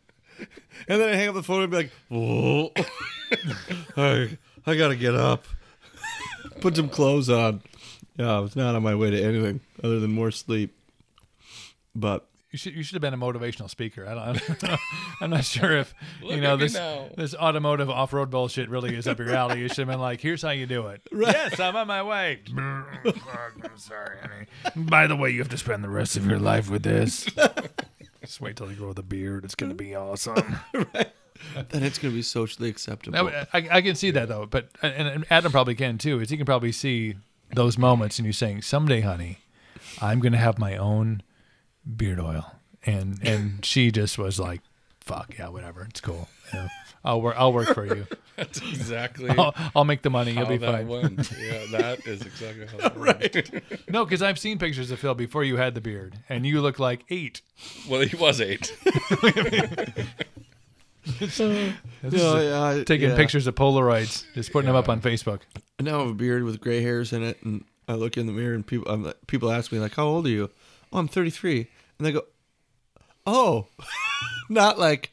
And 0.88 1.02
then 1.02 1.10
I 1.10 1.16
hang 1.16 1.30
up 1.30 1.36
the 1.36 1.44
phone 1.44 1.62
and 1.64 1.72
be 1.72 1.78
like, 1.78 1.92
whoa, 2.10 2.72
I, 3.98 4.38
I 4.66 4.76
gotta 4.76 4.96
get 4.96 5.16
up, 5.16 5.46
put 6.60 6.76
some 6.76 6.90
clothes 6.90 7.30
on. 7.30 7.62
Yeah, 8.18 8.38
I 8.38 8.40
was 8.40 8.56
not 8.56 8.76
on 8.76 8.84
my 8.84 8.96
way 8.96 9.12
to 9.12 9.24
anything 9.24 9.62
other 9.84 10.00
than 10.00 10.12
more 10.12 10.32
sleep. 10.32 10.76
But 11.96 12.28
You 12.54 12.60
should 12.60 12.76
you 12.76 12.84
should 12.84 12.94
have 12.94 13.02
been 13.02 13.16
a 13.16 13.18
motivational 13.18 13.68
speaker. 13.68 14.06
I 14.08 14.14
don't. 14.14 14.80
I'm 15.22 15.32
not 15.32 15.44
sure 15.44 15.76
if 15.76 15.96
you 16.22 16.40
know 16.40 16.56
this 16.56 16.76
now. 16.76 17.10
this 17.18 17.34
automotive 17.34 17.90
off 17.90 18.14
road 18.14 18.30
bullshit 18.30 18.70
really 18.70 18.96
is 18.96 19.08
up 19.08 19.18
your 19.18 19.34
alley. 19.34 19.60
You 19.60 19.68
should 19.70 19.80
have 19.80 19.88
been 19.88 20.00
like, 20.00 20.22
"Here's 20.22 20.44
how 20.44 20.52
you 20.52 20.68
do 20.68 20.88
it." 20.90 21.02
Yes, 21.12 21.60
I'm 21.60 21.76
on 21.76 21.88
my 21.88 22.04
way. 22.04 22.42
I'm 22.56 23.78
sorry, 23.78 24.18
honey. 24.22 24.86
By 24.86 25.08
the 25.08 25.16
way, 25.16 25.32
you 25.32 25.40
have 25.40 25.50
to 25.50 25.58
spend 25.58 25.84
the 25.84 25.90
rest 25.90 26.16
of 26.16 26.28
your 26.28 26.38
life 26.38 26.70
with 26.70 26.84
this. 26.84 27.26
Just 28.22 28.40
wait 28.40 28.56
till 28.56 28.70
you 28.70 28.76
grow 28.76 28.94
the 28.94 29.02
beard. 29.02 29.46
It's 29.46 29.56
gonna 29.56 29.74
be 29.74 29.96
awesome. 29.96 30.58
then 30.74 31.82
it's 31.82 31.98
gonna 31.98 32.14
be 32.14 32.22
socially 32.22 32.70
acceptable. 32.70 33.32
Now, 33.32 33.46
I, 33.52 33.68
I 33.72 33.82
can 33.82 33.96
see 33.96 34.12
that 34.12 34.28
though, 34.28 34.46
but 34.46 34.70
and, 34.84 35.08
and 35.08 35.26
Adam 35.32 35.52
probably 35.52 35.74
can 35.74 35.98
too. 35.98 36.20
Is 36.20 36.30
he 36.30 36.38
can 36.38 36.46
probably 36.46 36.72
see 36.72 37.16
those 37.56 37.80
moments, 37.80 38.20
and 38.20 38.28
you 38.28 38.32
saying, 38.32 38.62
"Someday, 38.62 39.02
honey, 39.02 39.40
I'm 40.00 40.20
gonna 40.20 40.38
have 40.38 40.60
my 40.60 40.78
own 40.78 41.24
beard 41.86 42.20
oil," 42.20 42.52
and 42.86 43.20
and 43.24 43.66
she 43.66 43.92
just 43.92 44.18
was 44.18 44.40
like, 44.40 44.62
"Fuck 45.02 45.36
yeah, 45.38 45.50
whatever, 45.50 45.84
it's 45.90 46.02
cool. 46.02 46.28
Yeah, 46.54 46.70
I'll 47.04 47.22
work. 47.22 47.36
I'll 47.38 47.54
work 47.54 47.74
for 47.74 47.86
you. 47.86 48.08
That's 48.36 48.58
exactly 48.60 49.30
I'll, 49.30 49.54
I'll 49.76 49.84
make 49.86 50.02
the 50.02 50.10
money. 50.10 50.32
You'll 50.32 50.46
how 50.46 50.50
be 50.52 50.58
that 50.58 50.72
fine." 50.72 50.88
went. 50.88 51.32
Yeah, 51.40 51.66
that 51.72 52.08
is 52.08 52.22
exactly 52.24 52.66
how 52.66 52.78
that 52.90 52.98
went. 52.98 53.90
No, 53.90 54.06
because 54.06 54.22
I've 54.24 54.40
seen 54.40 54.58
pictures 54.58 54.90
of 54.90 55.00
Phil 55.00 55.14
before 55.14 55.44
you 55.44 55.58
had 55.58 55.76
the 55.76 55.82
beard, 55.82 56.16
and 56.30 56.46
you 56.46 56.60
look 56.62 56.80
like 56.80 57.06
eight. 57.10 57.42
Well, 57.88 58.02
he 58.02 58.16
was 58.16 58.42
eight. 58.42 58.76
This 61.20 61.40
is 61.40 61.74
Yeah, 62.02 62.42
yeah, 62.76 62.84
taking 62.86 63.10
yeah. 63.10 63.16
pictures 63.16 63.46
of 63.46 63.56
Polaroids, 63.56 64.24
just 64.34 64.52
putting 64.54 64.68
them 64.68 64.76
up 64.76 64.88
on 64.90 65.02
Facebook. 65.02 65.42
I 65.80 65.84
now 65.84 66.00
have 66.00 66.08
a 66.10 66.14
beard 66.14 66.44
with 66.44 66.62
gray 66.62 66.82
hairs 66.82 67.12
in 67.12 67.24
it, 67.24 67.42
and 67.44 67.66
I 67.90 67.94
look 67.96 68.18
in 68.18 68.26
the 68.26 68.32
mirror, 68.32 68.54
and 68.56 68.66
people 68.66 68.92
I'm, 68.92 69.12
people 69.28 69.52
ask 69.52 69.72
me 69.72 69.80
like, 69.80 69.96
"How 69.96 70.06
old 70.06 70.26
are 70.26 70.30
you?" 70.30 70.50
Oh, 70.94 71.00
I'm 71.00 71.08
33, 71.08 71.68
and 71.98 72.06
they 72.06 72.12
go, 72.12 72.22
"Oh," 73.26 73.68
not 74.50 74.78
like, 74.78 75.12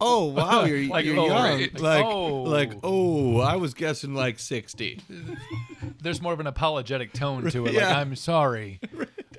"Oh, 0.00 0.24
wow, 0.26 0.64
you're, 0.64 0.88
Like, 0.88 1.04
you're 1.04 1.16
oh, 1.18 1.26
young," 1.26 1.60
right. 1.60 1.80
like, 1.80 2.04
Oh. 2.04 2.42
like, 2.42 2.72
"Oh, 2.82 3.38
I 3.40 3.56
was 3.56 3.72
guessing 3.74 4.14
like 4.14 4.38
60." 4.38 5.00
There's 6.02 6.20
more 6.20 6.32
of 6.32 6.40
an 6.40 6.46
apologetic 6.46 7.12
tone 7.12 7.48
to 7.50 7.66
it. 7.66 7.74
Like, 7.74 7.84
I'm 7.84 8.16
sorry. 8.16 8.80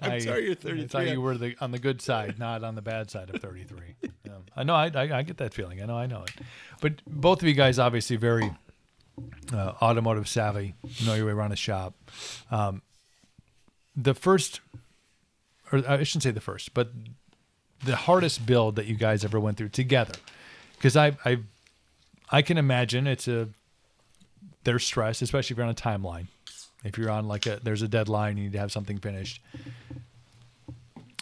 I'm 0.01 0.13
I- 0.13 0.20
sorry 0.20 0.46
you're 0.46 0.55
33. 0.55 0.84
I 0.84 0.88
thought 0.88 1.12
you 1.13 1.22
were 1.22 1.38
the 1.38 1.55
on 1.60 1.72
the 1.72 1.79
good 1.79 2.01
side, 2.01 2.39
not 2.39 2.63
on 2.63 2.75
the 2.75 2.81
bad 2.81 3.12
side 3.12 3.29
of 3.29 3.41
33. 3.41 3.96
Yeah. 4.24 4.31
I 4.55 4.63
know. 4.63 4.74
I, 4.75 4.89
I 4.93 5.17
I 5.20 5.22
get 5.24 5.38
that 5.38 5.53
feeling. 5.53 5.81
I 5.81 5.86
know. 5.86 5.98
I 5.98 6.05
know 6.08 6.24
it. 6.24 6.31
But 6.81 7.01
both 7.05 7.41
of 7.41 7.48
you 7.48 7.53
guys 7.53 7.77
obviously 7.77 8.15
very 8.15 8.51
uh, 9.53 9.74
automotive 9.81 10.27
savvy. 10.27 10.75
Know 11.05 11.13
your 11.15 11.25
way 11.25 11.31
around 11.34 11.51
a 11.51 11.55
shop. 11.58 11.93
Um, 12.50 12.81
the 13.96 14.13
first, 14.13 14.62
or 15.72 15.84
I 15.88 16.04
shouldn't 16.04 16.24
say 16.24 16.32
the 16.32 16.42
first, 16.42 16.74
but 16.74 16.90
the 17.84 17.96
hardest 17.96 18.46
build 18.46 18.75
that 18.75 18.86
you 18.86 18.96
guys 18.96 19.25
ever 19.25 19.40
went 19.40 19.58
through 19.58 19.70
together, 19.70 20.13
because 20.75 20.96
I 20.96 21.18
I 21.25 21.40
I 22.32 22.42
can 22.42 22.58
imagine 22.58 23.08
it's 23.08 23.28
a 23.28 23.50
there's 24.63 24.86
stress, 24.86 25.22
especially 25.22 25.54
if 25.54 25.58
you're 25.58 25.66
on 25.66 25.72
a 25.72 25.75
timeline. 25.75 26.28
If 26.84 26.98
you're 26.98 27.10
on 27.10 27.28
like 27.28 27.46
a 27.46 27.60
there's 27.62 27.82
a 27.82 27.88
deadline, 27.88 28.38
you 28.38 28.44
need 28.44 28.54
to 28.54 28.60
have 28.60 28.72
something 28.72 28.98
finished. 28.98 29.42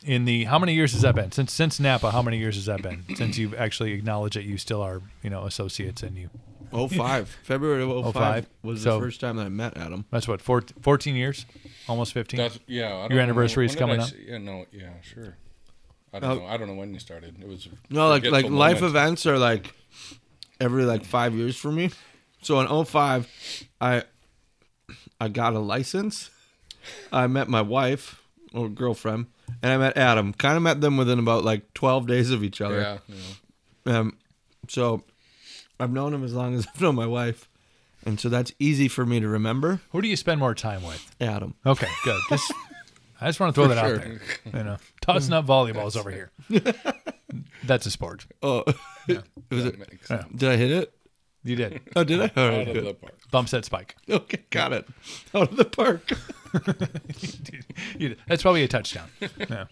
In 0.03 0.25
the 0.25 0.45
how 0.45 0.59
many 0.59 0.73
years 0.73 0.93
has 0.93 1.01
that 1.01 1.15
been 1.15 1.31
since 1.31 1.51
since 1.51 1.79
Napa? 1.79 2.11
How 2.11 2.21
many 2.21 2.37
years 2.37 2.55
has 2.55 2.65
that 2.65 2.81
been 2.81 3.03
since 3.15 3.37
you've 3.37 3.53
actually 3.53 3.91
acknowledged 3.93 4.35
that 4.35 4.45
you 4.45 4.57
still 4.57 4.81
are 4.81 5.01
you 5.21 5.29
know 5.29 5.43
associates 5.43 6.03
and 6.03 6.17
you? 6.17 6.29
05. 6.71 7.29
February 7.43 7.83
of 7.83 8.03
05, 8.05 8.13
05. 8.13 8.47
was 8.63 8.81
So- 8.83 8.99
the 8.99 9.05
first 9.05 9.21
time 9.21 9.37
that 9.37 9.45
I 9.45 9.49
met 9.49 9.77
Adam. 9.77 10.05
That's 10.11 10.27
what 10.27 10.41
14, 10.41 10.77
14 10.81 11.15
years, 11.15 11.45
almost 11.87 12.13
fifteen. 12.13 12.37
That's 12.37 12.59
yeah. 12.67 12.87
I 12.87 12.89
don't 13.01 13.11
Your 13.11 13.17
know. 13.17 13.23
anniversary 13.23 13.65
is 13.65 13.71
When 13.71 13.77
did 13.77 13.79
coming 13.79 13.99
I 13.99 14.03
up? 14.03 14.09
s- 14.09 14.15
Yeah, 14.27 14.37
no, 14.37 14.65
yeah, 14.71 14.89
sure. 15.01 15.35
I 16.13 16.19
don't 16.19 16.31
Oh. 16.31 16.35
know. 16.41 16.45
I 16.47 16.57
don't 16.57 16.67
know 16.67 16.73
when 16.75 16.93
you 16.93 16.99
started. 16.99 17.35
It 17.41 17.47
was 17.47 17.67
No, 17.89 18.07
like 18.09 18.23
like 18.23 18.31
forgetful 18.45 18.57
life 18.57 18.75
moment. 18.81 18.95
events 18.95 19.25
are 19.25 19.37
like 19.37 19.73
every 20.59 20.83
like 20.85 21.05
five 21.05 21.33
years 21.35 21.55
for 21.55 21.71
me. 21.71 21.91
So 22.41 22.59
in 22.61 22.67
05, 22.85 23.27
I 23.81 24.03
I 25.21 25.27
got 25.27 25.53
a 25.53 25.59
license. 25.59 26.29
I 27.11 27.27
met 27.27 27.47
my 27.49 27.61
wife 27.61 28.21
or 28.53 28.69
girlfriend, 28.69 29.27
and 29.61 29.71
I 29.71 29.77
met 29.77 29.97
Adam. 29.97 30.33
Kind 30.33 30.55
of 30.57 30.63
met 30.63 30.81
them 30.81 30.97
within 30.97 31.19
about 31.19 31.43
like 31.43 31.73
12 31.75 32.07
days 32.07 32.31
of 32.31 32.43
each 32.43 32.61
other. 32.61 32.79
Yeah, 32.81 32.97
yeah. 33.85 33.97
Um, 33.99 34.17
so 34.67 35.03
I've 35.79 35.91
known 35.91 36.13
him 36.13 36.23
as 36.23 36.33
long 36.33 36.55
as 36.55 36.67
I've 36.75 36.81
known 36.81 36.95
my 36.95 37.05
wife, 37.05 37.49
and 38.05 38.19
so 38.19 38.29
that's 38.29 38.51
easy 38.59 38.87
for 38.87 39.05
me 39.05 39.19
to 39.19 39.27
remember. 39.27 39.81
Who 39.91 40.01
do 40.01 40.07
you 40.07 40.15
spend 40.15 40.39
more 40.39 40.55
time 40.55 40.83
with? 40.83 41.15
Adam. 41.21 41.55
Okay, 41.65 41.87
good. 42.03 42.19
Just 42.29 42.51
I 43.21 43.27
just 43.27 43.39
want 43.39 43.53
to 43.53 43.61
throw 43.61 43.67
that 43.69 43.85
sure. 43.85 43.95
out 43.95 44.01
there. 44.01 44.19
You 44.59 44.63
know, 44.63 44.77
tossing 45.01 45.33
up 45.33 45.45
volleyballs 45.45 45.97
over 45.97 46.11
here. 46.11 46.31
That's 47.63 47.85
a 47.85 47.91
sport. 47.91 48.25
Oh, 48.41 48.63
was 49.49 49.65
it? 49.65 49.79
Makes 49.79 50.07
Did 50.35 50.49
I 50.49 50.55
hit 50.55 50.71
it? 50.71 50.93
You 51.43 51.55
did. 51.55 51.81
Oh, 51.95 52.03
did 52.03 52.19
I? 52.19 52.31
All 52.35 52.43
out 52.47 52.49
right, 52.49 52.67
of 52.67 52.73
good. 52.73 52.85
the 52.85 52.93
park. 52.93 53.19
Bump 53.31 53.49
set 53.49 53.65
spike. 53.65 53.95
Okay, 54.09 54.43
got 54.49 54.73
it. 54.73 54.87
Out 55.33 55.51
of 55.51 55.57
the 55.57 55.65
park. 55.65 56.11
You 57.97 58.09
did. 58.09 58.19
That's 58.27 58.41
probably 58.41 58.63
a 58.63 58.67
touchdown. 58.67 59.09
Yeah. 59.49 59.65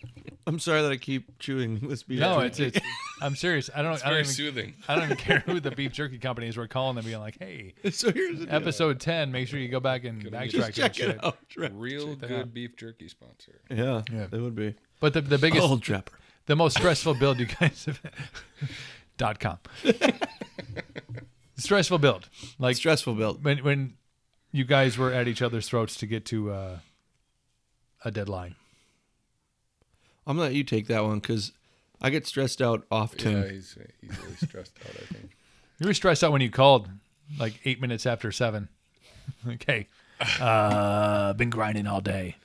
I'm 0.45 0.59
sorry 0.59 0.81
that 0.81 0.91
I 0.91 0.95
keep 0.97 1.39
chewing 1.39 1.79
this 1.89 2.03
beef. 2.03 2.19
No, 2.21 2.35
jerky. 2.41 2.47
it's, 2.65 2.77
it's 2.77 2.85
I'm 3.21 3.35
serious. 3.35 3.69
I 3.75 3.81
don't. 3.81 3.93
It's 3.93 4.01
I 4.01 4.05
don't 4.05 4.13
very 4.13 4.21
even, 4.21 4.33
soothing. 4.33 4.73
I 4.87 4.95
don't 4.95 5.03
even 5.05 5.17
care 5.17 5.39
who 5.45 5.59
the 5.59 5.71
beef 5.71 5.91
jerky 5.91 6.17
company 6.19 6.47
is. 6.47 6.55
We're 6.57 6.67
calling 6.67 6.95
them, 6.95 7.03
being 7.05 7.19
like, 7.19 7.37
"Hey, 7.37 7.73
so 7.91 8.11
here's 8.13 8.39
the 8.39 8.45
deal. 8.45 8.55
episode 8.55 8.99
ten. 9.01 9.29
Make 9.31 9.49
sure 9.49 9.59
you 9.59 9.67
go 9.67 9.81
back 9.81 10.05
and 10.05 10.21
Just 10.21 10.33
backtrack 10.33 10.49
Just 10.51 10.65
and 10.67 10.75
check 10.75 10.93
shit." 10.93 11.09
it 11.09 11.23
out. 11.23 11.37
Trap. 11.49 11.71
Real 11.75 12.15
that 12.15 12.27
good 12.27 12.39
out. 12.39 12.53
beef 12.53 12.77
jerky 12.77 13.09
sponsor. 13.09 13.59
Yeah, 13.69 14.03
Yeah. 14.11 14.27
it 14.31 14.39
would 14.39 14.55
be. 14.55 14.75
But 15.01 15.13
the 15.13 15.21
the 15.21 15.37
biggest, 15.37 15.63
Old 15.63 15.81
Trapper. 15.83 16.13
the 16.45 16.55
most 16.55 16.77
stressful 16.77 17.15
build 17.15 17.39
you 17.39 17.47
guys 17.47 17.83
have 17.85 17.99
dot 19.17 19.39
com. 19.41 19.57
stressful 21.57 21.97
build, 21.99 22.29
like 22.59 22.75
Stressful 22.77 23.15
build. 23.15 23.43
when 23.43 23.57
when 23.59 23.93
you 24.51 24.63
guys 24.65 24.97
were 24.97 25.11
at 25.13 25.27
each 25.27 25.41
other's 25.41 25.67
throats 25.67 25.95
to 25.97 26.05
get 26.05 26.25
to 26.25 26.51
uh, 26.51 26.79
a 28.05 28.11
deadline. 28.11 28.55
I'm 30.25 30.35
gonna 30.37 30.47
let 30.49 30.55
you 30.55 30.63
take 30.63 30.87
that 30.87 31.03
one 31.03 31.19
because 31.19 31.51
I 32.01 32.09
get 32.09 32.27
stressed 32.27 32.61
out 32.61 32.85
often. 32.91 33.31
Yeah, 33.43 33.49
he's 33.49 33.77
easily 34.03 34.35
stressed 34.35 34.73
out. 34.85 34.91
I 34.95 35.13
think. 35.13 35.31
You 35.79 35.85
were 35.85 35.93
stressed 35.93 36.23
out 36.23 36.31
when 36.31 36.41
you 36.41 36.49
called, 36.49 36.89
like 37.39 37.59
eight 37.63 37.79
minutes 37.79 38.07
after 38.07 38.31
seven. 38.31 38.67
okay, 39.47 39.85
uh, 40.39 41.33
been 41.33 41.51
grinding 41.51 41.85
all 41.85 42.01
day. 42.01 42.35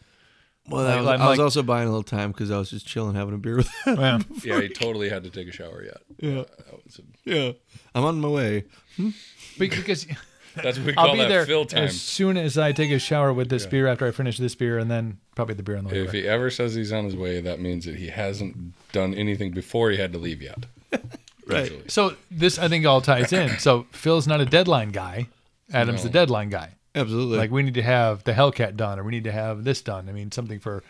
Well, 0.69 0.87
I 0.87 1.01
was, 1.01 1.07
I'm 1.09 1.23
I 1.23 1.31
was 1.31 1.39
also 1.39 1.63
buying 1.63 1.89
a 1.89 1.91
little 1.91 2.03
time 2.03 2.31
because 2.33 2.51
I 2.51 2.59
was 2.59 2.69
just 2.69 2.87
chilling, 2.87 3.15
having 3.17 3.33
a 3.33 3.39
beer 3.39 3.57
with 3.57 3.71
them. 3.87 3.97
Well, 3.97 4.21
Yeah, 4.45 4.61
he 4.61 4.69
totally 4.69 5.09
had 5.09 5.25
to 5.25 5.31
take 5.31 5.49
a 5.49 5.51
shower 5.53 5.83
yet. 5.83 5.97
yeah, 6.21 6.43
That 6.43 6.85
was 6.85 7.01
a, 7.01 7.03
yeah. 7.25 7.53
I'm 7.95 8.05
on 8.05 8.21
my 8.21 8.29
way. 8.29 8.65
be- 8.99 9.15
because 9.59 10.07
that's 10.63 10.79
what 10.79 10.87
we 10.87 10.95
I'll 10.97 11.07
call 11.07 11.15
be 11.15 11.21
that 11.21 11.29
there 11.29 11.47
fill 11.47 11.65
time. 11.65 11.85
as 11.85 12.01
soon 12.01 12.37
as 12.37 12.59
I 12.59 12.73
take 12.73 12.91
a 12.91 12.99
shower 12.99 13.33
with 13.33 13.49
this 13.49 13.67
beer 13.67 13.87
after 13.87 14.07
I 14.07 14.11
finish 14.11 14.39
this 14.39 14.55
beer, 14.55 14.79
and 14.79 14.91
then 14.91 15.19
probably 15.35 15.55
the 15.55 15.63
beer 15.63 15.77
on 15.77 15.85
the 15.85 15.91
way. 15.91 16.01
If 16.01 16.07
back. 16.07 16.15
he 16.15 16.29
ever 16.29 16.51
says 16.51 16.75
he's 16.75 16.93
on 16.93 17.05
his 17.05 17.17
way, 17.17 17.41
that 17.41 17.61
means 17.61 17.85
that 17.87 17.97
he 17.97 18.09
hasn't 18.09 18.75
done 18.93 19.15
anything 19.15 19.53
before 19.53 19.91
he 19.91 19.97
had 19.97 20.13
to 20.13 20.19
leave 20.19 20.43
yet. 20.43 20.67
Right. 21.45 21.71
Usually. 21.71 21.89
So 21.89 22.17
this 22.31 22.57
I 22.57 22.69
think 22.69 22.87
all 22.87 23.01
ties 23.01 23.33
in. 23.33 23.59
So 23.59 23.87
Phil's 23.91 24.29
not 24.29 24.41
a 24.41 24.47
deadline 24.47 24.91
guy. 24.91 25.27
Adam's 25.73 26.05
the 26.05 26.09
deadline 26.09 26.51
guy. 26.51 26.77
Absolutely. 26.95 27.37
Like 27.37 27.51
we 27.51 27.63
need 27.63 27.75
to 27.75 27.83
have 27.83 28.23
the 28.25 28.33
Hellcat 28.33 28.77
done, 28.77 28.99
or 28.99 29.03
we 29.03 29.11
need 29.11 29.25
to 29.25 29.33
have 29.33 29.65
this 29.65 29.83
done. 29.83 30.09
I 30.09 30.13
mean, 30.13 30.31
something 30.31 30.61
for 30.61 30.85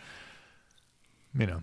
you 1.37 1.47
know 1.47 1.61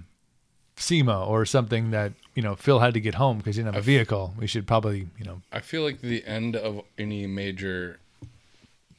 SEMA 0.80 1.24
or 1.24 1.44
something 1.44 1.90
that 1.90 2.12
you 2.34 2.42
know 2.42 2.56
Phil 2.56 2.78
had 2.78 2.94
to 2.94 3.00
get 3.00 3.14
home 3.14 3.38
because 3.38 3.56
he 3.56 3.62
didn't 3.62 3.74
have 3.74 3.82
a 3.82 3.84
vehicle. 3.84 4.34
We 4.38 4.46
should 4.46 4.66
probably 4.66 5.08
you 5.18 5.24
know 5.24 5.42
I 5.52 5.60
feel 5.60 5.82
like 5.82 6.00
the 6.00 6.24
end 6.24 6.56
of 6.56 6.82
any 6.98 7.26
major 7.26 8.00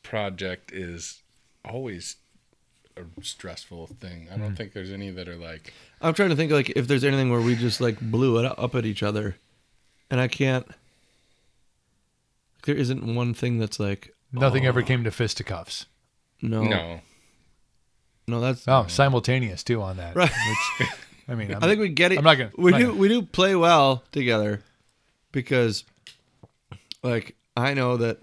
project 0.04 0.72
is 0.72 1.22
always 1.65 2.17
a 2.96 3.02
stressful 3.24 3.88
thing. 3.88 4.28
I 4.30 4.38
don't 4.38 4.48
mm-hmm. 4.48 4.56
think 4.56 4.74
there's 4.74 4.91
any 4.91 5.10
that 5.10 5.28
are 5.28 5.36
like 5.36 5.74
I'm 6.02 6.13
trying 6.13 6.30
to 6.30 6.36
think 6.36 6.52
like 6.52 6.72
if 6.72 6.88
there's 6.88 7.04
anything 7.04 7.32
where 7.32 7.41
we 7.41 7.56
just 7.56 7.82
like 7.82 8.00
blew 8.00 8.38
it 8.38 8.46
up 8.46 8.76
at 8.76 8.86
each 8.86 9.04
other, 9.04 9.38
and 10.10 10.20
I 10.20 10.28
can't. 10.28 10.67
There 12.63 12.76
isn't 12.76 13.15
one 13.15 13.34
thing 13.34 13.58
that's 13.58 13.80
like 13.80 14.13
nothing 14.32 14.67
ever 14.67 14.84
came 14.84 15.04
to 15.04 15.12
fisticuffs. 15.12 15.88
no, 16.44 16.63
no. 16.63 17.02
no. 18.28 18.39
That's 18.39 18.67
Oh, 18.67 18.86
simultaneous 18.88 19.63
too 19.63 19.82
on 19.82 19.98
that. 19.98 20.15
Right. 20.15 20.32
Which 20.80 20.89
I 21.32 21.36
mean, 21.36 21.54
I'm, 21.54 21.63
I 21.63 21.67
think 21.67 21.80
we 21.80 21.89
get 21.89 22.12
it. 22.12 22.17
I'm 22.17 22.24
not 22.24 22.36
gonna- 22.38 22.52
We 22.58 22.74
I'm 22.74 22.80
do. 22.80 22.88
gonna- 22.88 22.98
We 23.00 23.08
do 23.08 23.22
play 23.22 23.56
well 23.56 24.04
together 24.12 24.62
because 25.32 25.86
like 27.04 27.36
I 27.56 27.74
know 27.74 27.98
that 27.98 28.20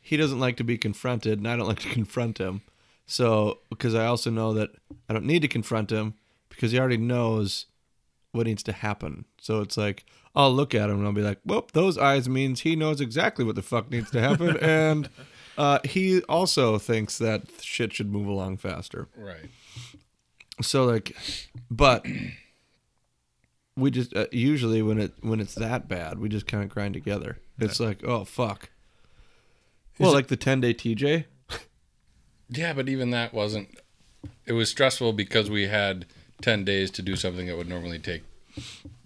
he 0.00 0.16
doesn't 0.16 0.38
like 0.40 0.56
to 0.58 0.64
be 0.64 0.76
confronted, 0.78 1.38
and 1.38 1.48
I 1.48 1.56
don't 1.56 1.66
like 1.72 1.80
to 1.80 1.88
confront 1.90 2.38
him. 2.38 2.62
So 3.06 3.58
because 3.70 3.94
I 3.94 4.06
also 4.06 4.30
know 4.30 4.52
that 4.54 4.70
I 5.08 5.12
don't 5.12 5.24
need 5.24 5.42
to 5.42 5.48
confront 5.48 5.90
him 5.90 6.14
because 6.48 6.72
he 6.72 6.78
already 6.78 6.96
knows 6.98 7.66
what 8.32 8.46
needs 8.46 8.62
to 8.64 8.72
happen. 8.72 9.24
So 9.40 9.60
it's 9.62 9.76
like 9.76 10.04
I'll 10.34 10.52
look 10.54 10.74
at 10.74 10.88
him 10.90 10.98
and 10.98 11.06
I'll 11.06 11.12
be 11.12 11.22
like, 11.22 11.38
"Well, 11.44 11.66
those 11.72 11.98
eyes 11.98 12.28
means 12.28 12.60
he 12.60 12.76
knows 12.76 13.00
exactly 13.00 13.44
what 13.44 13.56
the 13.56 13.62
fuck 13.62 13.90
needs 13.90 14.10
to 14.12 14.20
happen," 14.20 14.56
and 14.62 15.08
uh, 15.58 15.78
he 15.84 16.20
also 16.22 16.78
thinks 16.78 17.18
that 17.18 17.42
shit 17.62 17.92
should 17.92 18.12
move 18.12 18.26
along 18.28 18.58
faster. 18.58 19.08
Right. 19.16 19.50
So 20.62 20.84
like, 20.84 21.16
but 21.70 22.06
we 23.80 23.90
just 23.90 24.14
uh, 24.14 24.26
usually 24.32 24.82
when 24.82 24.98
it 25.00 25.12
when 25.20 25.40
it's 25.40 25.54
that 25.56 25.88
bad, 25.88 26.18
we 26.18 26.28
just 26.28 26.46
kind 26.46 26.62
of 26.62 26.68
grind 26.70 26.94
together. 26.94 27.38
It's 27.58 27.80
like, 27.80 28.02
oh 28.04 28.24
fuck. 28.24 28.70
Well, 29.98 30.10
it- 30.12 30.14
like 30.14 30.28
the 30.28 30.36
ten 30.36 30.60
day 30.60 30.74
TJ. 30.74 31.24
Yeah, 32.52 32.72
but 32.72 32.88
even 32.88 33.10
that 33.10 33.32
wasn't. 33.32 33.78
It 34.44 34.52
was 34.54 34.68
stressful 34.70 35.12
because 35.12 35.48
we 35.48 35.68
had 35.68 36.06
ten 36.42 36.64
days 36.64 36.90
to 36.92 37.02
do 37.02 37.14
something 37.16 37.46
that 37.46 37.56
would 37.56 37.68
normally 37.68 37.98
take 38.00 38.22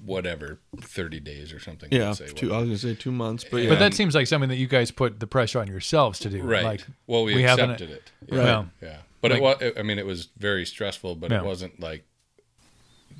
whatever 0.04 0.58
thirty 0.80 1.20
days 1.20 1.52
or 1.52 1.58
something. 1.60 1.88
Yeah, 1.92 2.12
say, 2.12 2.28
two. 2.28 2.54
I 2.54 2.58
was 2.58 2.66
gonna 2.68 2.78
say 2.78 2.94
two 2.94 3.12
months, 3.12 3.44
but 3.50 3.58
yeah, 3.58 3.68
But 3.68 3.78
that 3.80 3.92
seems 3.94 4.14
like 4.14 4.26
something 4.26 4.48
that 4.48 4.56
you 4.56 4.66
guys 4.66 4.90
put 4.90 5.20
the 5.20 5.26
pressure 5.26 5.58
on 5.60 5.66
yourselves 5.68 6.18
to 6.20 6.30
do. 6.30 6.42
Right. 6.42 6.64
Like, 6.64 6.86
well, 7.06 7.24
we, 7.24 7.42
haven't- 7.42 7.72
accepted 7.72 7.90
it. 7.90 8.10
Yeah. 8.30 8.38
Right. 8.38 8.46
Yeah. 8.46 8.64
Yeah. 8.88 8.96
But 9.20 9.30
Like- 9.32 9.38
it 9.38 9.42
was. 9.42 9.72
I 9.78 9.82
mean, 9.82 9.98
it 9.98 10.06
was 10.06 10.28
very 10.38 10.64
stressful, 10.64 11.16
but 11.16 11.30
Yeah. 11.30 11.40
it 11.40 11.44
wasn't 11.44 11.78
like 11.80 12.04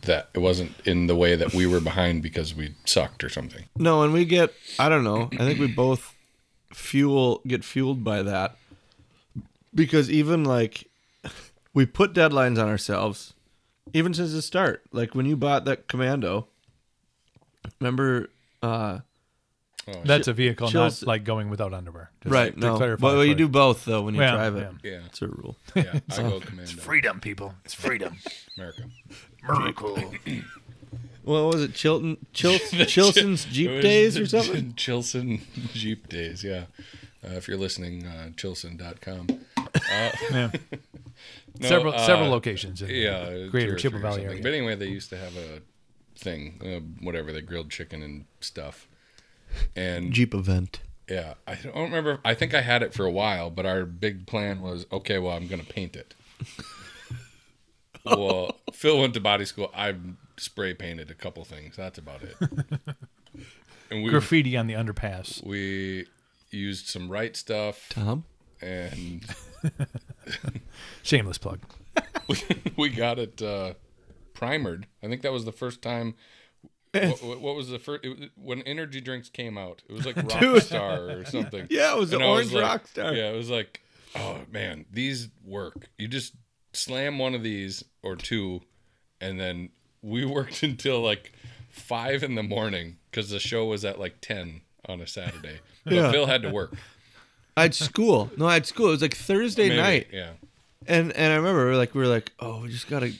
that. 0.04 0.28
It 0.34 0.38
wasn't 0.40 0.72
in 0.84 1.06
the 1.06 1.14
way 1.16 1.36
that 1.36 1.52
we 1.54 1.66
were 1.66 1.80
behind 1.80 2.22
because 2.22 2.54
we 2.54 2.74
sucked 2.84 3.22
or 3.24 3.28
something. 3.28 3.64
no, 3.76 4.02
and 4.02 4.12
we 4.12 4.24
get. 4.24 4.52
I 4.78 4.88
don't 4.88 5.04
know. 5.04 5.28
I 5.32 5.38
think 5.44 5.58
we 5.58 5.66
both 5.66 6.14
fuel 6.72 7.40
get 7.46 7.64
fueled 7.64 8.02
by 8.04 8.22
that 8.22 8.56
because 9.74 10.10
even 10.10 10.44
like 10.44 10.88
we 11.72 11.86
put 11.86 12.12
deadlines 12.14 12.58
on 12.60 12.68
ourselves, 12.68 13.34
even 13.92 14.14
since 14.14 14.32
the 14.32 14.42
start. 14.42 14.82
Like 14.92 15.14
when 15.14 15.26
you 15.26 15.36
bought 15.36 15.64
that 15.66 15.88
Commando. 15.88 16.48
Remember, 17.80 18.28
uh, 18.62 18.98
Oh, 19.86 20.00
That's 20.02 20.28
a 20.28 20.32
vehicle, 20.32 20.70
Chills- 20.70 21.02
not 21.02 21.06
like 21.08 21.24
going 21.24 21.50
without 21.50 21.74
underwear. 21.74 22.10
Just 22.22 22.32
right? 22.32 22.54
to 22.54 22.58
no, 22.58 22.76
clarify 22.78 23.02
but 23.02 23.20
you 23.28 23.34
do 23.34 23.48
both 23.48 23.84
though 23.84 24.00
when 24.00 24.14
you 24.14 24.20
Yeah, 24.22 24.30
drive 24.32 24.56
it. 24.56 24.68
yeah. 24.82 24.90
yeah. 24.92 25.00
It's 25.04 25.20
a 25.20 25.28
rule. 25.28 25.58
Yeah. 25.74 26.00
I 26.10 26.22
go 26.22 26.40
commando. 26.40 26.72
freedom, 26.80 27.20
people. 27.20 27.54
It's 27.66 27.74
freedom. 27.74 28.16
America. 28.56 28.84
Miracle. 29.48 29.98
What 31.24 31.54
was 31.54 31.62
it? 31.62 31.72
Chilton, 31.74 32.18
Chil, 32.34 32.58
Chilson's 32.86 33.46
Jeep 33.46 33.80
days 33.80 34.18
or 34.18 34.26
something? 34.26 34.74
Chilson 34.76 35.40
Jeep 35.72 36.06
days. 36.06 36.44
Yeah. 36.44 36.64
Uh, 37.24 37.36
if 37.36 37.48
you're 37.48 37.56
listening, 37.56 38.06
uh, 38.06 38.28
chilson.com. 38.36 39.28
yeah. 39.90 40.50
No, 41.60 41.68
several 41.68 41.94
uh, 41.94 42.04
several 42.04 42.30
locations 42.30 42.82
in 42.82 42.90
yeah, 42.90 43.30
the 43.30 43.48
greater 43.48 43.76
Chippewa 43.76 44.02
Valley 44.02 44.24
area. 44.24 44.42
But 44.42 44.52
anyway, 44.52 44.74
they 44.74 44.88
used 44.88 45.08
to 45.10 45.16
have 45.16 45.36
a 45.36 45.62
thing, 46.18 46.60
uh, 46.60 47.04
whatever, 47.04 47.32
they 47.32 47.42
grilled 47.42 47.70
chicken 47.70 48.02
and 48.02 48.24
stuff. 48.40 48.88
And 49.76 50.12
Jeep 50.12 50.34
event. 50.34 50.80
yeah, 51.08 51.34
I 51.46 51.54
don't 51.54 51.76
remember. 51.76 52.18
I 52.24 52.34
think 52.34 52.54
I 52.54 52.60
had 52.62 52.82
it 52.82 52.92
for 52.92 53.04
a 53.04 53.10
while, 53.10 53.50
but 53.50 53.66
our 53.66 53.84
big 53.84 54.26
plan 54.26 54.62
was 54.62 54.84
okay. 54.90 55.18
Well, 55.18 55.36
I'm 55.36 55.46
going 55.46 55.64
to 55.64 55.72
paint 55.72 55.94
it. 55.94 56.14
well, 58.18 58.50
Phil 58.72 58.98
went 59.00 59.14
to 59.14 59.20
body 59.20 59.44
school. 59.44 59.70
I 59.74 59.94
spray 60.36 60.74
painted 60.74 61.10
a 61.10 61.14
couple 61.14 61.44
things. 61.44 61.76
That's 61.76 61.98
about 61.98 62.20
it. 62.22 62.36
And 63.90 64.02
we 64.02 64.08
Graffiti 64.10 64.56
on 64.56 64.66
the 64.66 64.72
underpass. 64.74 65.44
we 65.44 66.06
used 66.50 66.86
some 66.86 67.10
right 67.10 67.36
stuff 67.36 67.86
Tom? 67.90 68.24
and 68.62 69.22
Shameless 71.02 71.36
plug. 71.38 71.60
we 72.76 72.88
got 72.88 73.18
it 73.18 73.42
uh, 73.42 73.74
primered. 74.32 74.86
I 75.02 75.08
think 75.08 75.20
that 75.22 75.32
was 75.32 75.44
the 75.44 75.52
first 75.52 75.82
time. 75.82 76.14
What, 76.92 77.22
what- 77.22 77.40
what 77.40 77.56
was 77.56 77.68
the 77.68 77.78
first? 77.78 78.04
It, 78.04 78.30
when 78.36 78.62
energy 78.62 79.00
drinks 79.02 79.28
came 79.28 79.58
out, 79.58 79.82
it 79.88 79.92
was 79.92 80.06
like 80.06 80.16
Rockstar 80.16 81.20
or 81.20 81.24
something. 81.26 81.66
Yeah, 81.68 81.92
it 81.94 81.98
was 81.98 82.10
the 82.10 82.16
And 82.16 82.24
I 82.24 82.28
orange 82.28 82.52
like- 82.52 82.64
Rockstar. 82.84 83.14
Yeah, 83.14 83.30
it 83.30 83.36
was 83.36 83.50
like, 83.50 83.82
oh 84.16 84.38
man, 84.50 84.86
these 84.90 85.28
work. 85.44 85.88
You 85.98 86.08
just 86.08 86.32
slam 86.76 87.18
one 87.18 87.34
of 87.34 87.42
these 87.42 87.84
or 88.02 88.16
two, 88.16 88.60
and 89.20 89.38
then 89.40 89.70
we 90.02 90.24
worked 90.26 90.62
until 90.62 91.00
like 91.00 91.32
five 91.70 92.22
in 92.22 92.34
the 92.34 92.42
morning 92.42 92.96
because 93.10 93.30
the 93.30 93.40
show 93.40 93.64
was 93.66 93.84
at 93.84 93.98
like 93.98 94.16
ten 94.20 94.60
on 94.88 95.00
a 95.00 95.06
Saturday. 95.06 95.60
But 95.84 95.92
Yeah. 95.94 96.10
Phil 96.10 96.26
had 96.26 96.42
to 96.42 96.50
work. 96.50 96.74
I 97.56 97.62
had 97.62 97.74
school. 97.74 98.30
No, 98.36 98.46
I 98.46 98.54
had 98.54 98.66
school. 98.66 98.88
It 98.88 98.92
was 98.92 99.02
like 99.02 99.16
Thursday 99.16 99.68
Maybe, 99.68 99.80
night. 99.80 100.06
Yeah. 100.12 100.30
And 100.86 101.12
and 101.12 101.32
I 101.32 101.36
remember 101.36 101.64
we 101.64 101.70
were 101.70 101.76
like 101.76 101.94
we 101.94 102.00
were 102.00 102.08
like, 102.08 102.32
oh, 102.40 102.62
we 102.62 102.68
just 102.68 102.88
gotta 102.88 103.12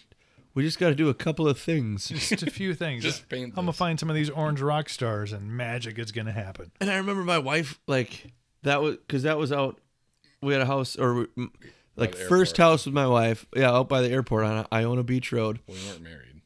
we 0.55 0.63
just 0.65 0.79
gotta 0.79 0.95
do 0.95 1.09
a 1.09 1.15
couple 1.15 1.49
of 1.49 1.59
things. 1.59 2.09
Just 2.09 2.43
a 2.43 2.51
few 2.51 2.75
things. 2.75 3.03
Just 3.05 3.29
paint 3.29 3.51
I'm 3.57 3.65
gonna 3.65 3.73
find 3.73 3.99
some 3.99 4.11
of 4.11 4.17
these 4.17 4.31
orange 4.31 4.61
Rockstars, 4.61 5.33
and 5.33 5.51
magic 5.57 5.99
is 5.99 6.13
gonna 6.13 6.33
happen. 6.33 6.73
And 6.81 6.91
I 6.91 6.97
remember 6.97 7.23
my 7.23 7.39
wife 7.39 7.79
like 7.87 8.33
that 8.63 8.83
was 8.83 8.97
because 8.97 9.23
that 9.23 9.39
was 9.39 9.53
out. 9.53 9.79
We 10.43 10.53
had 10.53 10.63
a 10.63 10.67
house 10.67 10.97
or 10.97 11.15
we- 11.15 11.27
m- 11.39 11.53
like 11.97 12.15
first 12.15 12.57
house 12.57 12.87
with 12.87 12.95
my 12.95 13.07
wife. 13.07 13.47
Yeah, 13.55 13.71
out 13.71 13.89
by 13.89 14.03
the 14.03 14.11
airport 14.11 14.45
on 14.45 14.67
Iona 14.73 15.03
Beach 15.03 15.33
Road. 15.33 15.61
We 15.67 15.75
weren't 15.89 16.03
married. 16.03 16.41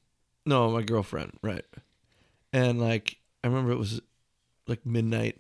No, 0.47 0.71
my 0.71 0.83
girlfriend, 0.83 1.33
right? 1.43 1.65
And 2.53 2.81
like 2.81 3.19
I 3.45 3.49
remember 3.49 3.73
it 3.73 3.79
was 3.79 4.01
like 4.67 4.85
midnight. 4.87 5.39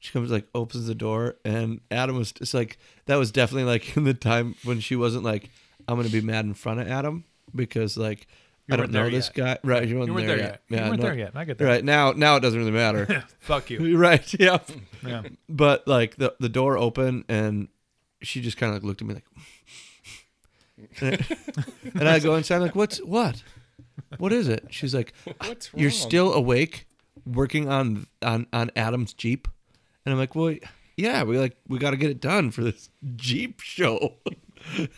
She 0.00 0.12
comes 0.12 0.30
like 0.30 0.46
opens 0.54 0.86
the 0.86 0.94
door 0.94 1.36
and 1.46 1.80
Adam 1.90 2.16
was 2.16 2.32
just 2.32 2.52
like 2.52 2.78
that 3.06 3.16
was 3.16 3.32
definitely 3.32 3.64
like 3.64 3.96
in 3.96 4.04
the 4.04 4.14
time 4.14 4.54
when 4.64 4.80
she 4.80 4.96
wasn't 4.96 5.24
like 5.24 5.48
I'm 5.88 5.96
gonna 5.96 6.08
be 6.10 6.20
mad 6.20 6.44
in 6.44 6.54
front 6.54 6.80
of 6.80 6.88
Adam 6.88 7.24
because 7.54 7.96
like 7.96 8.26
You 8.66 8.74
I 8.74 8.76
don't 8.76 8.90
know 8.92 9.08
this 9.08 9.30
yet. 9.34 9.62
guy. 9.62 9.68
Right, 9.68 9.88
you 9.88 9.96
weren't, 9.96 10.08
You 10.08 10.14
weren't 10.14 10.26
there, 10.26 10.36
there 10.36 10.46
yet. 10.46 10.62
yet. 10.68 10.82
You 10.84 10.88
weren't 10.90 11.00
no- 11.00 11.06
there 11.08 11.18
yet. 11.18 11.32
I 11.34 11.44
get 11.46 11.56
that. 11.58 11.64
Right 11.64 11.84
now, 11.84 12.12
now 12.12 12.36
it 12.36 12.40
doesn't 12.40 12.58
really 12.58 12.70
matter. 12.72 13.24
Fuck 13.40 13.70
you. 13.70 13.96
right, 13.98 14.34
yeah. 14.38 14.58
Yeah. 15.06 15.22
But 15.48 15.88
like 15.88 16.16
the 16.16 16.34
the 16.38 16.48
door 16.50 16.76
open 16.76 17.24
and 17.30 17.68
she 18.24 18.40
just 18.40 18.56
kind 18.56 18.70
of 18.70 18.82
like 18.82 18.86
looked 18.86 19.02
at 19.02 19.08
me 19.08 19.14
like, 19.14 19.24
and 21.94 22.08
I 22.08 22.18
go 22.18 22.34
inside 22.34 22.58
like, 22.58 22.74
what's 22.74 22.98
what? 22.98 23.42
What 24.18 24.32
is 24.32 24.48
it? 24.48 24.66
She's 24.70 24.94
like, 24.94 25.12
What's 25.40 25.70
you're 25.74 25.90
still 25.90 26.32
awake, 26.32 26.86
working 27.26 27.68
on 27.68 28.06
on 28.22 28.46
on 28.52 28.70
Adam's 28.76 29.12
Jeep, 29.12 29.48
and 30.04 30.12
I'm 30.12 30.18
like, 30.18 30.34
well, 30.34 30.54
yeah, 30.96 31.22
we 31.22 31.38
like 31.38 31.56
we 31.68 31.78
got 31.78 31.90
to 31.90 31.96
get 31.96 32.10
it 32.10 32.20
done 32.20 32.50
for 32.50 32.62
this 32.62 32.90
Jeep 33.16 33.60
show. 33.60 34.14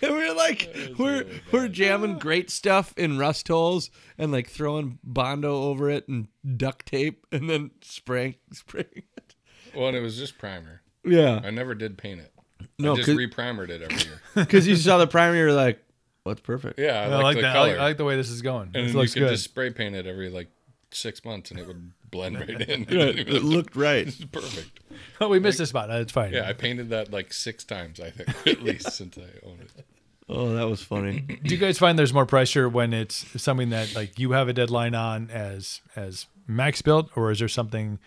And 0.00 0.12
we're 0.12 0.34
like, 0.34 0.74
we're 0.98 1.24
we're 1.52 1.68
jamming 1.68 2.18
great 2.18 2.50
stuff 2.50 2.94
in 2.96 3.18
rust 3.18 3.48
holes 3.48 3.90
and 4.16 4.30
like 4.32 4.48
throwing 4.48 4.98
bondo 5.02 5.64
over 5.64 5.90
it 5.90 6.08
and 6.08 6.28
duct 6.56 6.86
tape 6.86 7.26
and 7.32 7.48
then 7.48 7.72
spraying 7.80 8.36
spraying 8.52 9.04
it. 9.16 9.34
Well, 9.74 9.88
and 9.88 9.96
it 9.96 10.00
was 10.00 10.16
just 10.16 10.38
primer. 10.38 10.82
Yeah, 11.04 11.40
I 11.42 11.50
never 11.50 11.74
did 11.74 11.96
paint 11.98 12.20
it. 12.20 12.32
No, 12.78 12.92
I 12.92 12.96
just 12.96 13.06
'cause- 13.06 13.16
re-primered 13.16 13.70
it 13.70 13.82
every 13.82 13.96
year. 13.96 14.20
because 14.34 14.66
you 14.66 14.76
saw 14.76 14.98
the 14.98 15.06
primer, 15.06 15.36
you're 15.36 15.52
like, 15.52 15.82
what's 16.24 16.40
perfect? 16.40 16.78
Yeah, 16.78 17.00
I, 17.00 17.04
I 17.04 17.06
like, 17.08 17.22
like 17.22 17.36
the 17.36 17.42
that. 17.42 17.50
I 17.50 17.52
color. 17.54 17.68
like, 17.68 17.78
I 17.78 17.82
like 17.84 17.96
the 17.96 18.04
way 18.04 18.16
this 18.16 18.30
is 18.30 18.42
going. 18.42 18.70
and 18.74 18.86
This 18.86 18.92
you 18.92 18.98
looks 18.98 19.14
could 19.14 19.20
good. 19.20 19.30
just 19.30 19.44
spray 19.44 19.70
paint 19.70 19.94
it 19.94 20.06
every 20.06 20.28
like 20.28 20.48
six 20.90 21.24
months, 21.24 21.50
and 21.50 21.58
it 21.60 21.66
would 21.66 21.92
blend 22.10 22.38
right 22.40 22.48
in. 22.50 22.80
Right, 22.82 23.18
it 23.18 23.28
looked 23.44 23.76
right. 23.76 24.06
It's 24.08 24.24
perfect. 24.24 24.80
Oh, 25.20 25.28
we 25.28 25.38
missed 25.38 25.60
a 25.60 25.66
spot. 25.66 25.90
It's 25.90 26.12
fine. 26.12 26.32
Yeah, 26.32 26.48
I 26.48 26.52
painted 26.52 26.90
that 26.90 27.10
like 27.12 27.32
six 27.32 27.64
times, 27.64 28.00
I 28.00 28.10
think, 28.10 28.28
at 28.46 28.62
least 28.62 28.92
since 28.92 29.16
I 29.18 29.46
own 29.46 29.58
it. 29.60 29.84
Oh, 30.28 30.52
that 30.54 30.68
was 30.68 30.82
funny. 30.82 31.20
Do 31.42 31.54
you 31.54 31.60
guys 31.60 31.78
find 31.78 31.98
there's 31.98 32.12
more 32.12 32.26
pressure 32.26 32.68
when 32.68 32.92
it's 32.92 33.24
something 33.40 33.70
that 33.70 33.94
like 33.94 34.18
you 34.18 34.32
have 34.32 34.48
a 34.48 34.52
deadline 34.52 34.94
on 34.94 35.30
as 35.30 35.80
as 35.96 36.26
Max 36.46 36.82
built, 36.82 37.10
or 37.16 37.30
is 37.30 37.38
there 37.38 37.48
something? 37.48 37.98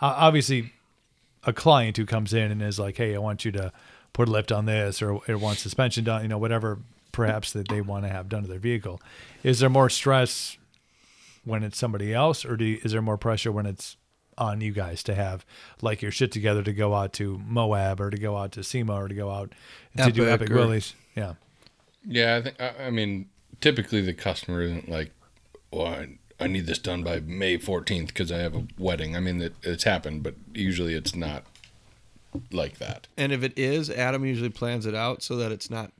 Uh, 0.00 0.14
obviously, 0.16 0.72
a 1.44 1.52
client 1.52 1.96
who 1.96 2.06
comes 2.06 2.32
in 2.32 2.50
and 2.50 2.62
is 2.62 2.78
like, 2.78 2.96
"Hey, 2.96 3.14
I 3.14 3.18
want 3.18 3.44
you 3.44 3.52
to 3.52 3.72
put 4.12 4.28
a 4.28 4.30
lift 4.30 4.52
on 4.52 4.66
this, 4.66 5.00
or 5.02 5.20
it 5.26 5.40
wants 5.40 5.62
suspension 5.62 6.04
done," 6.04 6.22
you 6.22 6.28
know, 6.28 6.38
whatever 6.38 6.78
perhaps 7.12 7.52
that 7.52 7.68
they 7.68 7.80
want 7.80 8.04
to 8.04 8.08
have 8.08 8.28
done 8.28 8.42
to 8.42 8.48
their 8.48 8.58
vehicle. 8.58 9.00
Is 9.42 9.58
there 9.58 9.68
more 9.70 9.90
stress 9.90 10.56
when 11.44 11.62
it's 11.62 11.78
somebody 11.78 12.14
else, 12.14 12.44
or 12.44 12.56
do 12.56 12.64
you, 12.64 12.78
is 12.84 12.92
there 12.92 13.02
more 13.02 13.16
pressure 13.18 13.50
when 13.50 13.66
it's 13.66 13.96
on 14.38 14.60
you 14.60 14.72
guys 14.72 15.02
to 15.02 15.14
have 15.14 15.44
like 15.82 16.00
your 16.00 16.10
shit 16.10 16.32
together 16.32 16.62
to 16.62 16.72
go 16.72 16.94
out 16.94 17.12
to 17.14 17.38
Moab 17.46 18.00
or 18.00 18.10
to 18.10 18.16
go 18.18 18.36
out 18.36 18.52
to 18.52 18.62
SEMA 18.62 18.94
or 18.94 19.08
to 19.08 19.14
go 19.14 19.30
out 19.30 19.52
to 19.98 20.10
do 20.12 20.22
Epic 20.28 20.42
Epic 20.42 20.50
or- 20.50 20.54
Willies? 20.54 20.94
Yeah. 21.14 21.34
Yeah, 22.06 22.36
I 22.36 22.42
think. 22.42 22.60
I, 22.60 22.86
I 22.86 22.90
mean, 22.90 23.28
typically 23.60 24.00
the 24.00 24.14
customer 24.14 24.62
isn't 24.62 24.88
like, 24.88 25.10
"Well, 25.70 25.86
I, 25.86 26.18
I 26.40 26.46
need 26.46 26.66
this 26.66 26.78
done 26.78 27.02
by 27.02 27.20
May 27.20 27.58
14th 27.58 28.08
because 28.08 28.32
I 28.32 28.38
have 28.38 28.54
a 28.54 28.66
wedding." 28.78 29.16
I 29.16 29.20
mean, 29.20 29.40
it, 29.42 29.54
it's 29.62 29.84
happened, 29.84 30.22
but 30.22 30.34
usually 30.54 30.94
it's 30.94 31.14
not 31.14 31.44
like 32.50 32.78
that. 32.78 33.06
And 33.16 33.32
if 33.32 33.42
it 33.42 33.52
is, 33.58 33.90
Adam 33.90 34.24
usually 34.24 34.50
plans 34.50 34.86
it 34.86 34.94
out 34.94 35.22
so 35.22 35.36
that 35.36 35.52
it's 35.52 35.70
not 35.70 35.92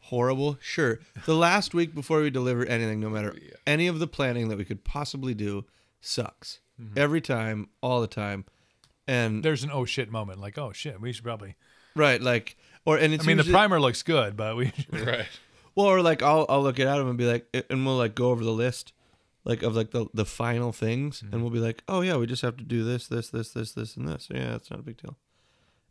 horrible. 0.00 0.58
Sure. 0.60 1.00
The 1.26 1.34
last 1.36 1.74
week 1.74 1.94
before 1.94 2.20
we 2.20 2.30
deliver 2.30 2.64
anything, 2.66 3.00
no 3.00 3.10
matter 3.10 3.34
any 3.66 3.86
of 3.86 3.98
the 3.98 4.06
planning 4.06 4.48
that 4.48 4.58
we 4.58 4.64
could 4.64 4.84
possibly 4.84 5.34
do, 5.34 5.64
sucks. 6.00 6.60
Mm-hmm. 6.80 6.98
Every 6.98 7.20
time, 7.20 7.68
all 7.82 8.00
the 8.00 8.06
time. 8.06 8.44
and 9.06 9.42
There's 9.42 9.64
an 9.64 9.70
oh 9.72 9.84
shit 9.84 10.10
moment. 10.10 10.40
Like 10.40 10.58
oh 10.58 10.72
shit, 10.72 11.00
we 11.00 11.12
should 11.12 11.24
probably. 11.24 11.56
right, 11.96 12.20
like, 12.20 12.56
or 12.84 12.96
and 12.96 13.12
I 13.12 13.16
it's 13.16 13.26
mean, 13.26 13.36
the 13.36 13.44
primer 13.44 13.80
looks 13.80 14.02
good, 14.02 14.36
but 14.36 14.56
we. 14.56 14.72
Right. 14.92 15.26
Well, 15.74 15.86
or 15.86 16.02
like 16.02 16.22
I'll 16.22 16.44
I'll 16.48 16.62
look 16.62 16.78
at 16.80 16.86
Adam 16.86 17.08
and 17.08 17.16
be 17.16 17.24
like, 17.24 17.46
and 17.70 17.86
we'll 17.86 17.96
like 17.96 18.14
go 18.14 18.30
over 18.30 18.42
the 18.44 18.52
list, 18.52 18.92
like 19.48 19.62
of 19.62 19.74
like 19.74 19.90
the 19.90 20.06
the 20.12 20.26
final 20.26 20.72
things, 20.72 21.22
and 21.22 21.40
we'll 21.40 21.50
be 21.50 21.58
like, 21.58 21.82
oh 21.88 22.02
yeah, 22.02 22.16
we 22.16 22.26
just 22.26 22.42
have 22.42 22.58
to 22.58 22.64
do 22.64 22.84
this, 22.84 23.08
this, 23.08 23.30
this, 23.30 23.50
this, 23.50 23.72
this, 23.72 23.96
and 23.96 24.06
this. 24.06 24.28
Yeah, 24.30 24.50
that's 24.50 24.70
not 24.70 24.78
a 24.78 24.82
big 24.82 25.00
deal. 25.00 25.16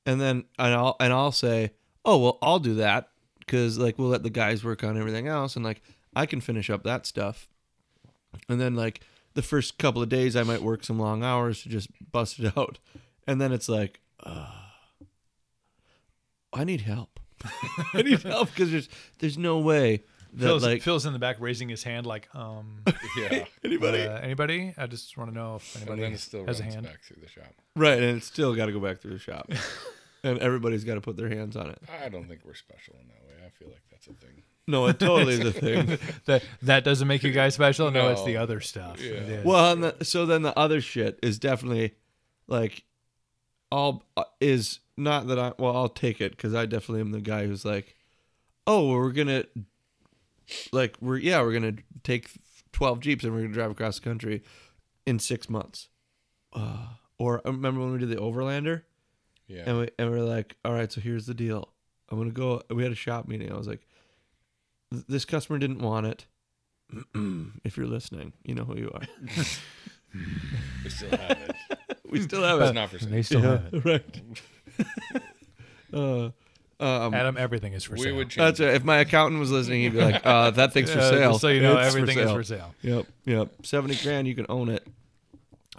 And 0.06 0.22
then 0.22 0.46
and 0.60 0.74
I'll 0.76 0.96
and 1.00 1.12
I'll 1.12 1.32
say, 1.32 1.72
oh 2.06 2.20
well, 2.20 2.38
I'll 2.42 2.60
do 2.60 2.76
that 2.76 3.10
because 3.40 3.80
like 3.80 3.98
we'll 3.98 4.10
let 4.10 4.22
the 4.22 4.30
guys 4.30 4.64
work 4.64 4.84
on 4.84 4.96
everything 4.96 5.28
else, 5.28 5.56
and 5.56 5.66
like 5.66 5.82
I 6.16 6.28
can 6.28 6.40
finish 6.40 6.70
up 6.70 6.84
that 6.84 7.08
stuff. 7.08 7.50
And 8.48 8.62
then 8.62 8.76
like 8.76 9.02
the 9.34 9.42
first 9.42 9.80
couple 9.80 10.04
of 10.04 10.10
days, 10.10 10.36
I 10.36 10.44
might 10.44 10.62
work 10.62 10.84
some 10.84 11.00
long 11.00 11.24
hours 11.24 11.64
to 11.64 11.70
just 11.70 11.90
bust 12.12 12.40
it 12.40 12.54
out, 12.58 12.78
and 13.26 13.42
then 13.42 13.52
it's 13.52 13.68
like, 13.68 14.02
uh, 14.24 14.52
I 16.54 16.64
need 16.64 16.82
help. 16.82 17.20
I 17.94 18.04
need 18.04 18.22
help 18.22 18.50
because 18.50 18.70
there's 18.70 18.90
there's 19.18 19.38
no 19.38 19.58
way 19.58 20.04
that 20.38 20.46
Phil's, 20.46 20.64
like 20.64 20.82
Phil's 20.82 21.06
in 21.06 21.14
the 21.14 21.20
back 21.20 21.38
raising 21.40 21.70
his 21.70 21.84
hand 21.84 22.06
like 22.06 22.28
um 22.36 22.82
Yeah. 23.18 23.46
anybody 23.64 24.02
uh, 24.04 24.18
anybody. 24.20 24.74
I 24.78 24.88
just 24.88 25.18
want 25.18 25.32
to 25.32 25.36
know 25.36 25.56
if 25.56 25.76
And 25.76 25.84
anybody 25.90 26.02
then 26.10 26.18
still 26.18 26.46
has 26.46 26.60
runs 26.60 26.72
a 26.74 26.76
hand. 26.76 26.86
back 26.86 27.02
through 27.04 27.22
the 27.22 27.28
shop. 27.30 27.54
right, 27.76 27.98
and 28.02 28.18
it's 28.18 28.26
still 28.28 28.56
got 28.56 28.68
to 28.68 28.72
go 28.72 28.80
back 28.80 29.00
through 29.00 29.12
the 29.14 29.20
shop, 29.20 29.50
and 30.24 30.40
everybody's 30.40 30.84
got 30.84 30.96
to 30.96 31.02
put 31.02 31.18
their 31.18 31.30
hands 31.30 31.56
on 31.56 31.70
it. 31.70 31.80
I 32.04 32.10
don't 32.10 32.28
think 32.28 32.42
we're 32.46 32.54
special 32.56 32.96
in 33.02 33.08
that 33.08 33.24
way. 33.28 33.46
I 33.46 33.50
feel 33.50 33.70
like 33.70 33.82
that's 33.92 34.08
a 34.08 34.14
thing. 34.14 34.44
No, 34.70 34.86
it 34.88 35.00
totally 35.00 35.36
is 35.36 35.46
a 35.46 35.52
thing. 35.66 35.98
That 36.26 36.44
that 36.64 36.84
doesn't 36.84 37.08
make 37.08 37.24
you 37.24 37.32
guys 37.32 37.54
special. 37.54 37.90
No, 37.90 38.10
it's 38.10 38.24
the 38.26 38.38
other 38.38 38.60
stuff. 38.60 39.02
Yeah. 39.02 39.42
Well, 39.46 39.72
and 39.72 39.84
the, 39.84 40.04
so 40.06 40.26
then 40.26 40.42
the 40.42 40.58
other 40.60 40.82
shit 40.82 41.18
is 41.24 41.40
definitely 41.40 41.96
like 42.48 42.84
all 43.72 44.04
uh, 44.18 44.24
is 44.42 44.80
not 44.98 45.28
that 45.28 45.40
I 45.40 45.54
well 45.58 45.76
I'll 45.76 45.88
take 45.90 46.20
it 46.22 46.32
because 46.32 46.54
I 46.54 46.66
definitely 46.66 47.02
am 47.02 47.12
the 47.12 47.22
guy 47.22 47.46
who's 47.48 47.64
like, 47.66 47.96
oh, 48.66 48.88
well, 48.90 48.98
we're 49.00 49.12
gonna 49.12 49.46
like 50.72 50.96
we're 51.02 51.18
yeah 51.18 51.42
we're 51.42 51.54
gonna 51.54 51.76
take 52.04 52.30
twelve 52.72 53.00
jeeps 53.00 53.24
and 53.24 53.34
we're 53.34 53.42
gonna 53.42 53.54
drive 53.54 53.72
across 53.72 54.00
the 54.00 54.04
country 54.04 54.44
in 55.06 55.20
six 55.20 55.50
months. 55.50 55.90
Uh, 56.54 56.88
or 57.20 57.42
I 57.46 57.50
remember 57.50 57.82
when 57.82 57.92
we 57.94 58.00
did 58.00 58.10
the 58.10 58.16
Overlander 58.16 58.84
Yeah. 59.48 59.64
and 59.66 59.78
we 59.80 59.90
and 60.00 60.10
we're 60.12 60.22
like, 60.22 60.56
all 60.66 60.74
right, 60.74 60.92
so 60.92 61.02
here's 61.02 61.26
the 61.26 61.34
deal. 61.34 61.70
I'm 62.10 62.18
gonna 62.18 62.32
go. 62.32 62.62
We 62.70 62.84
had 62.84 62.92
a 62.92 62.96
shop 62.96 63.28
meeting. 63.28 63.52
I 63.52 63.58
was 63.58 63.68
like, 63.68 63.86
this 64.92 65.26
customer 65.26 65.60
didn't 65.60 65.80
want 65.80 66.06
it. 66.08 66.26
if 67.66 67.76
you're 67.76 67.86
listening, 67.88 68.32
you 68.46 68.56
know 68.56 68.64
who 68.64 68.78
you 68.78 68.90
are. 68.94 69.02
we 70.84 70.90
still 70.90 71.10
have 71.10 71.32
it. 71.32 71.56
We 72.10 72.22
still 72.22 72.42
have 72.44 72.62
It's 72.62 72.70
it. 72.72 72.74
not 72.74 72.90
for 72.90 73.00
sale. 73.00 73.10
they 73.10 73.22
still 73.22 73.42
have 73.42 73.66
it. 73.74 73.86
right. 73.86 74.22
uh, 75.94 76.30
um, 76.80 77.14
Adam, 77.14 77.38
everything 77.38 77.74
is 77.74 77.84
for 77.84 77.94
We 77.94 78.02
sale. 78.04 78.16
would 78.18 78.30
change. 78.30 78.36
that's 78.38 78.60
right. 78.60 78.74
If 78.76 78.84
my 78.84 78.98
accountant 78.98 79.40
was 79.40 79.50
listening, 79.52 79.82
he'd 79.82 79.94
be 79.94 80.02
like, 80.02 80.26
uh, 80.26 80.52
"That 80.52 80.74
thing's 80.74 80.92
for 80.92 81.00
Yeah, 81.00 81.10
sale." 81.10 81.30
just 81.32 81.42
so 81.42 81.48
you 81.48 81.62
know, 81.62 81.78
It's 81.80 81.88
everything 81.96 82.20
is 82.20 82.32
for 82.32 82.44
sale. 82.44 82.76
Yep, 82.82 83.06
yep. 83.26 83.50
Seventy 83.64 83.96
grand, 84.04 84.28
you 84.28 84.36
can 84.36 84.46
own 84.50 84.70
it. 84.70 84.86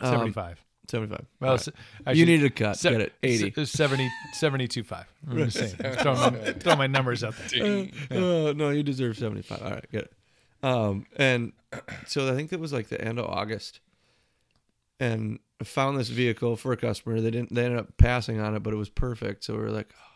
Um, 0.00 0.12
Seventy-five. 0.12 0.64
Seventy-five. 0.88 1.26
Well, 1.40 1.50
All 1.50 1.54
s- 1.56 1.68
actually, 2.06 2.18
you 2.20 2.26
need 2.26 2.42
a 2.44 2.50
cut. 2.50 2.76
se- 2.78 2.90
Get 2.90 3.00
it. 3.02 3.12
Eighty. 3.22 3.52
se- 3.52 3.64
70, 3.66 4.10
72 4.32 4.82
five. 4.84 5.04
I'm 5.30 5.36
just 5.50 5.58
saying. 5.58 5.74
Throw 5.98 6.14
my, 6.14 6.30
throw 6.30 6.76
my 6.76 6.86
numbers 6.86 7.22
out 7.22 7.34
there. 7.50 7.60
Ding. 7.60 7.92
Oh 8.10 8.52
no, 8.52 8.70
you 8.70 8.82
deserve 8.82 9.18
seventy 9.18 9.42
five. 9.42 9.62
All 9.62 9.70
right, 9.70 9.92
get 9.92 10.02
it. 10.04 10.12
Um, 10.62 11.06
and 11.16 11.52
so 12.06 12.26
I 12.32 12.34
think 12.34 12.52
it 12.52 12.58
was 12.58 12.72
like 12.72 12.88
the 12.88 13.00
end 13.00 13.18
of 13.20 13.26
August, 13.26 13.80
and 14.98 15.38
I 15.60 15.64
found 15.64 15.98
this 15.98 16.08
vehicle 16.08 16.56
for 16.56 16.72
a 16.72 16.76
customer. 16.76 17.20
They 17.20 17.30
didn't. 17.30 17.54
They 17.54 17.64
ended 17.64 17.80
up 17.80 17.96
passing 17.98 18.40
on 18.40 18.54
it, 18.56 18.62
but 18.62 18.72
it 18.72 18.76
was 18.76 18.88
perfect. 18.88 19.44
So 19.44 19.54
we 19.54 19.60
were 19.60 19.70
like, 19.70 19.92
oh, 19.94 20.07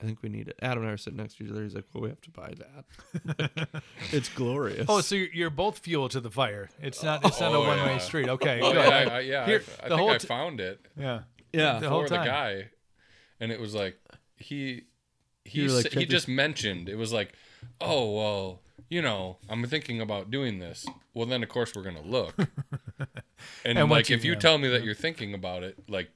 I 0.00 0.06
think 0.06 0.22
we 0.22 0.30
need 0.30 0.48
it. 0.48 0.56
Adam 0.62 0.82
and 0.82 0.90
I 0.90 0.94
are 0.94 0.96
sitting 0.96 1.18
next 1.18 1.36
to 1.36 1.44
each 1.44 1.50
other. 1.50 1.62
He's 1.62 1.74
like, 1.74 1.84
Well, 1.92 2.02
we 2.02 2.08
have 2.08 2.20
to 2.22 2.30
buy 2.30 2.54
that. 2.56 3.82
it's 4.12 4.28
glorious. 4.30 4.86
Oh, 4.88 5.00
so 5.02 5.14
you're, 5.14 5.28
you're 5.32 5.50
both 5.50 5.78
fuel 5.80 6.08
to 6.08 6.20
the 6.20 6.30
fire. 6.30 6.70
It's 6.80 7.02
not. 7.02 7.24
It's 7.26 7.38
not 7.40 7.52
a 7.52 7.56
oh, 7.56 7.66
one 7.66 7.78
way 7.84 7.92
yeah. 7.92 7.98
street. 7.98 8.28
Okay. 8.30 8.60
Oh, 8.62 8.72
yeah, 8.72 8.80
I, 8.88 9.02
I- 9.16 9.20
yeah. 9.20 9.46
Here, 9.46 9.62
I, 9.82 9.86
I 9.86 9.88
the 9.88 9.96
think 9.96 10.00
whole 10.00 10.10
I 10.10 10.18
t- 10.18 10.26
found 10.26 10.60
it 10.60 10.80
yeah. 10.96 11.20
yeah. 11.52 11.78
the 11.80 11.88
whole 11.90 12.02
for 12.04 12.08
the 12.08 12.16
guy, 12.16 12.68
and 13.40 13.52
it 13.52 13.60
was 13.60 13.74
like 13.74 13.98
he 14.36 14.84
he 15.44 15.62
You 15.62 15.68
like, 15.68 15.82
sa- 15.84 15.88
check 15.90 15.98
he 15.98 16.04
this- 16.06 16.12
just 16.12 16.28
mentioned 16.28 16.88
it 16.88 16.96
was 16.96 17.12
like, 17.12 17.34
oh 17.80 18.10
well, 18.14 18.62
you 18.88 19.02
know, 19.02 19.36
I'm 19.50 19.64
thinking 19.66 20.00
about 20.00 20.30
doing 20.30 20.60
this. 20.60 20.86
Well, 21.12 21.26
then 21.26 21.42
of 21.42 21.48
course 21.50 21.74
we're 21.74 21.82
gonna 21.82 22.00
look, 22.02 22.34
and, 23.64 23.78
And 23.78 23.90
like 23.90 24.08
you- 24.08 24.16
if 24.16 24.24
you 24.24 24.32
yeah. 24.32 24.38
tell 24.38 24.56
me 24.58 24.68
that 24.68 24.82
you're 24.82 24.94
thinking 24.94 25.34
about 25.34 25.62
it, 25.62 25.76
like 25.88 26.08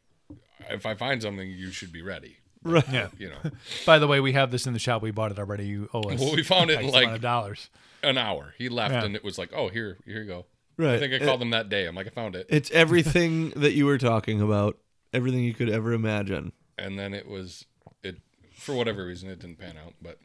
if 0.70 0.86
I 0.86 0.94
find 0.94 1.20
something, 1.20 1.50
you 1.50 1.70
should 1.70 1.92
be 1.92 2.00
ready. 2.00 2.38
Right. 2.64 2.84
Yeah. 2.90 3.08
You 3.18 3.28
know, 3.30 3.50
By 3.86 3.98
the 3.98 4.06
way, 4.06 4.20
we 4.20 4.32
have 4.32 4.50
this 4.50 4.66
in 4.66 4.72
the 4.72 4.78
shop. 4.78 5.02
We 5.02 5.10
bought 5.10 5.30
it 5.30 5.38
already. 5.38 5.66
You 5.66 5.88
owe 5.92 6.02
us. 6.02 6.18
well, 6.20 6.34
we 6.34 6.42
found 6.42 6.70
it 6.70 6.80
in 6.80 6.90
like 6.90 7.20
dollars. 7.20 7.68
an 8.02 8.16
hour. 8.18 8.54
He 8.58 8.68
left, 8.68 8.92
Yeah. 8.94 9.04
and 9.04 9.14
it 9.14 9.22
was 9.22 9.38
like, 9.38 9.50
oh 9.54 9.68
here, 9.68 9.98
here 10.06 10.22
you 10.22 10.26
go. 10.28 10.46
Right. 10.76 10.94
I 10.94 10.98
think 10.98 11.12
I 11.22 11.24
called 11.24 11.40
him 11.42 11.50
that 11.50 11.68
day. 11.68 11.86
I'm 11.86 11.94
like, 11.94 12.06
I 12.06 12.10
found 12.10 12.34
it, 12.34 12.46
It's 12.48 12.70
everything 12.72 13.50
that 13.56 13.72
you 13.74 13.86
were 13.86 13.98
talking 13.98 14.40
about. 14.40 14.78
Everything 15.12 15.44
you 15.44 15.54
could 15.54 15.68
ever 15.70 15.92
imagine. 15.92 16.52
and 16.76 16.98
then 16.98 17.14
it 17.14 17.28
was 17.28 17.64
it 18.02 18.16
for 18.56 18.74
whatever 18.74 19.04
reason 19.06 19.28
it 19.30 19.38
didn't 19.38 19.58
pan 19.60 19.76
out, 19.76 19.92
but 20.02 20.18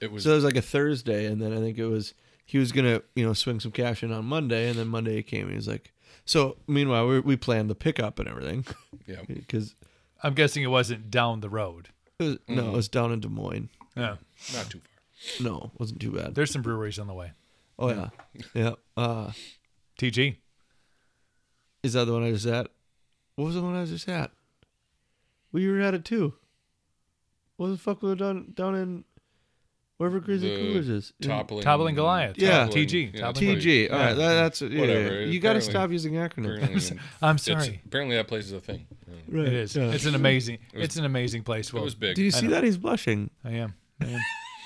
it 0.00 0.10
was 0.10 0.24
So 0.24 0.32
it 0.32 0.34
was 0.36 0.44
like 0.44 0.56
a 0.56 0.62
Thursday, 0.62 1.26
and 1.26 1.40
then 1.40 1.52
I 1.52 1.58
think 1.60 1.78
it 1.78 1.86
was 1.86 2.14
he 2.46 2.58
was 2.58 2.72
gonna 2.72 3.02
you 3.14 3.24
know 3.24 3.32
swing 3.34 3.60
some 3.60 3.70
cash 3.72 4.02
in 4.02 4.10
on 4.12 4.24
Monday, 4.24 4.68
and 4.68 4.76
then 4.78 4.88
Monday 4.88 5.18
it 5.18 5.24
came, 5.24 5.42
and 5.42 5.50
he 5.50 5.56
was 5.56 5.68
like, 5.68 5.92
so 6.24 6.56
meanwhile 6.66 7.06
we 7.06 7.20
we 7.20 7.36
planned 7.36 7.70
the 7.70 7.74
pickup 7.76 8.18
and 8.18 8.26
everything 8.28 8.64
yeah. 9.06 9.20
because 9.28 9.74
I'm 10.24 10.34
guessing 10.34 10.62
it 10.64 10.68
wasn't 10.68 11.10
down 11.10 11.40
the 11.40 11.48
road. 11.50 11.90
it 12.18 12.24
was, 12.24 12.38
no 12.48 12.62
Mm. 12.64 12.68
it 12.68 12.72
was 12.76 12.88
down 12.88 13.12
in 13.12 13.20
Des 13.20 13.28
Moines. 13.28 13.68
Yeah. 13.96 14.16
Not 14.54 14.70
too 14.70 14.80
far. 14.80 15.44
No, 15.48 15.70
it 15.74 15.78
wasn't 15.80 16.00
too 16.00 16.10
bad. 16.12 16.34
There's 16.34 16.50
some 16.50 16.62
breweries 16.62 16.98
on 16.98 17.06
the 17.06 17.14
way. 17.14 17.32
Oh 17.78 17.90
yeah, 17.90 18.08
yeah. 18.54 18.72
Uh, 18.96 19.30
TG. 19.98 20.36
is 21.82 21.92
that 21.92 22.04
the 22.06 22.12
one 22.12 22.24
I 22.24 22.30
just 22.32 22.46
at? 22.46 22.68
What 23.36 23.44
was 23.46 23.54
the 23.54 23.62
one 23.62 23.74
I 23.76 23.80
was 23.82 23.90
just 23.90 24.08
at? 24.08 24.30
We 25.52 25.68
were 25.68 25.80
at 25.80 25.94
it 25.94 26.04
too. 26.04 26.34
What 27.56 27.68
the 27.68 27.78
fuck 27.78 28.02
was 28.02 28.12
it 28.12 28.18
down 28.18 28.52
down 28.54 28.74
in 28.74 29.04
wherever 29.98 30.20
Grizzly 30.20 30.50
The 30.50 30.56
Coolers 30.72 30.88
is? 30.88 31.12
Toppling, 31.22 31.62
Toppling 31.62 31.94
Goliath. 31.94 32.36
Yeah. 32.38 32.66
TG. 32.68 33.14
Yeah, 33.14 33.20
Toppling- 33.20 33.56
TG. 33.58 33.92
All 33.92 33.98
right, 33.98 34.14
that, 34.14 34.34
that's 34.34 34.62
yeah, 34.62 34.80
Whatever, 34.80 35.20
yeah. 35.20 35.26
You 35.26 35.40
got 35.40 35.54
to 35.54 35.58
apparently- 35.58 35.70
stop 35.70 35.90
using 35.90 36.12
acronyms. 36.14 36.90
I'm 37.22 37.36
it's- 37.36 37.44
sorry. 37.44 37.80
apparently 37.86 38.16
that 38.16 38.28
place 38.28 38.46
is 38.46 38.52
a 38.52 38.60
thing. 38.60 38.86
Yeah. 39.06 39.14
Right. 39.40 39.46
It 39.48 39.52
is. 39.54 39.76
yeah. 39.76 39.90
It's 39.92 40.04
an 40.06 40.14
amazing. 40.14 40.58
it's 40.72 40.96
an 40.96 41.04
amazing 41.04 41.42
place. 41.44 41.68
It 41.68 41.74
Well, 41.74 41.84
was 41.84 41.94
big. 41.94 42.16
Do 42.16 42.22
you 42.22 42.30
see 42.30 42.46
that 42.48 42.64
he's 42.64 42.76
blushing? 42.78 43.30
I 43.44 43.52
am. 43.52 43.74
I 44.00 44.06
am. 44.06 44.20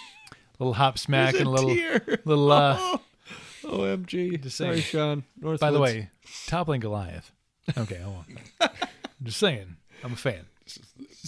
little 0.59 0.75
hop 0.75 0.99
smack 0.99 1.33
There's 1.33 1.41
and 1.43 1.49
a 1.49 1.51
little 1.51 1.75
tear. 1.75 2.19
little. 2.25 2.51
Uh, 2.51 2.99
OMG. 3.65 4.41
Just 4.43 4.57
Sorry, 4.57 4.81
saying. 4.81 4.83
Sean. 4.83 5.25
Northwoods. 5.41 5.59
by 5.61 5.71
the 5.71 5.81
way, 5.81 6.09
toppling 6.47 6.81
Goliath. 6.81 7.31
Okay, 7.77 8.01
I 8.03 8.07
won't. 8.07 8.27
I'm 8.61 8.71
just 9.25 9.39
saying. 9.39 9.77
I'm 10.03 10.13
a 10.15 10.17
fan. 10.17 10.47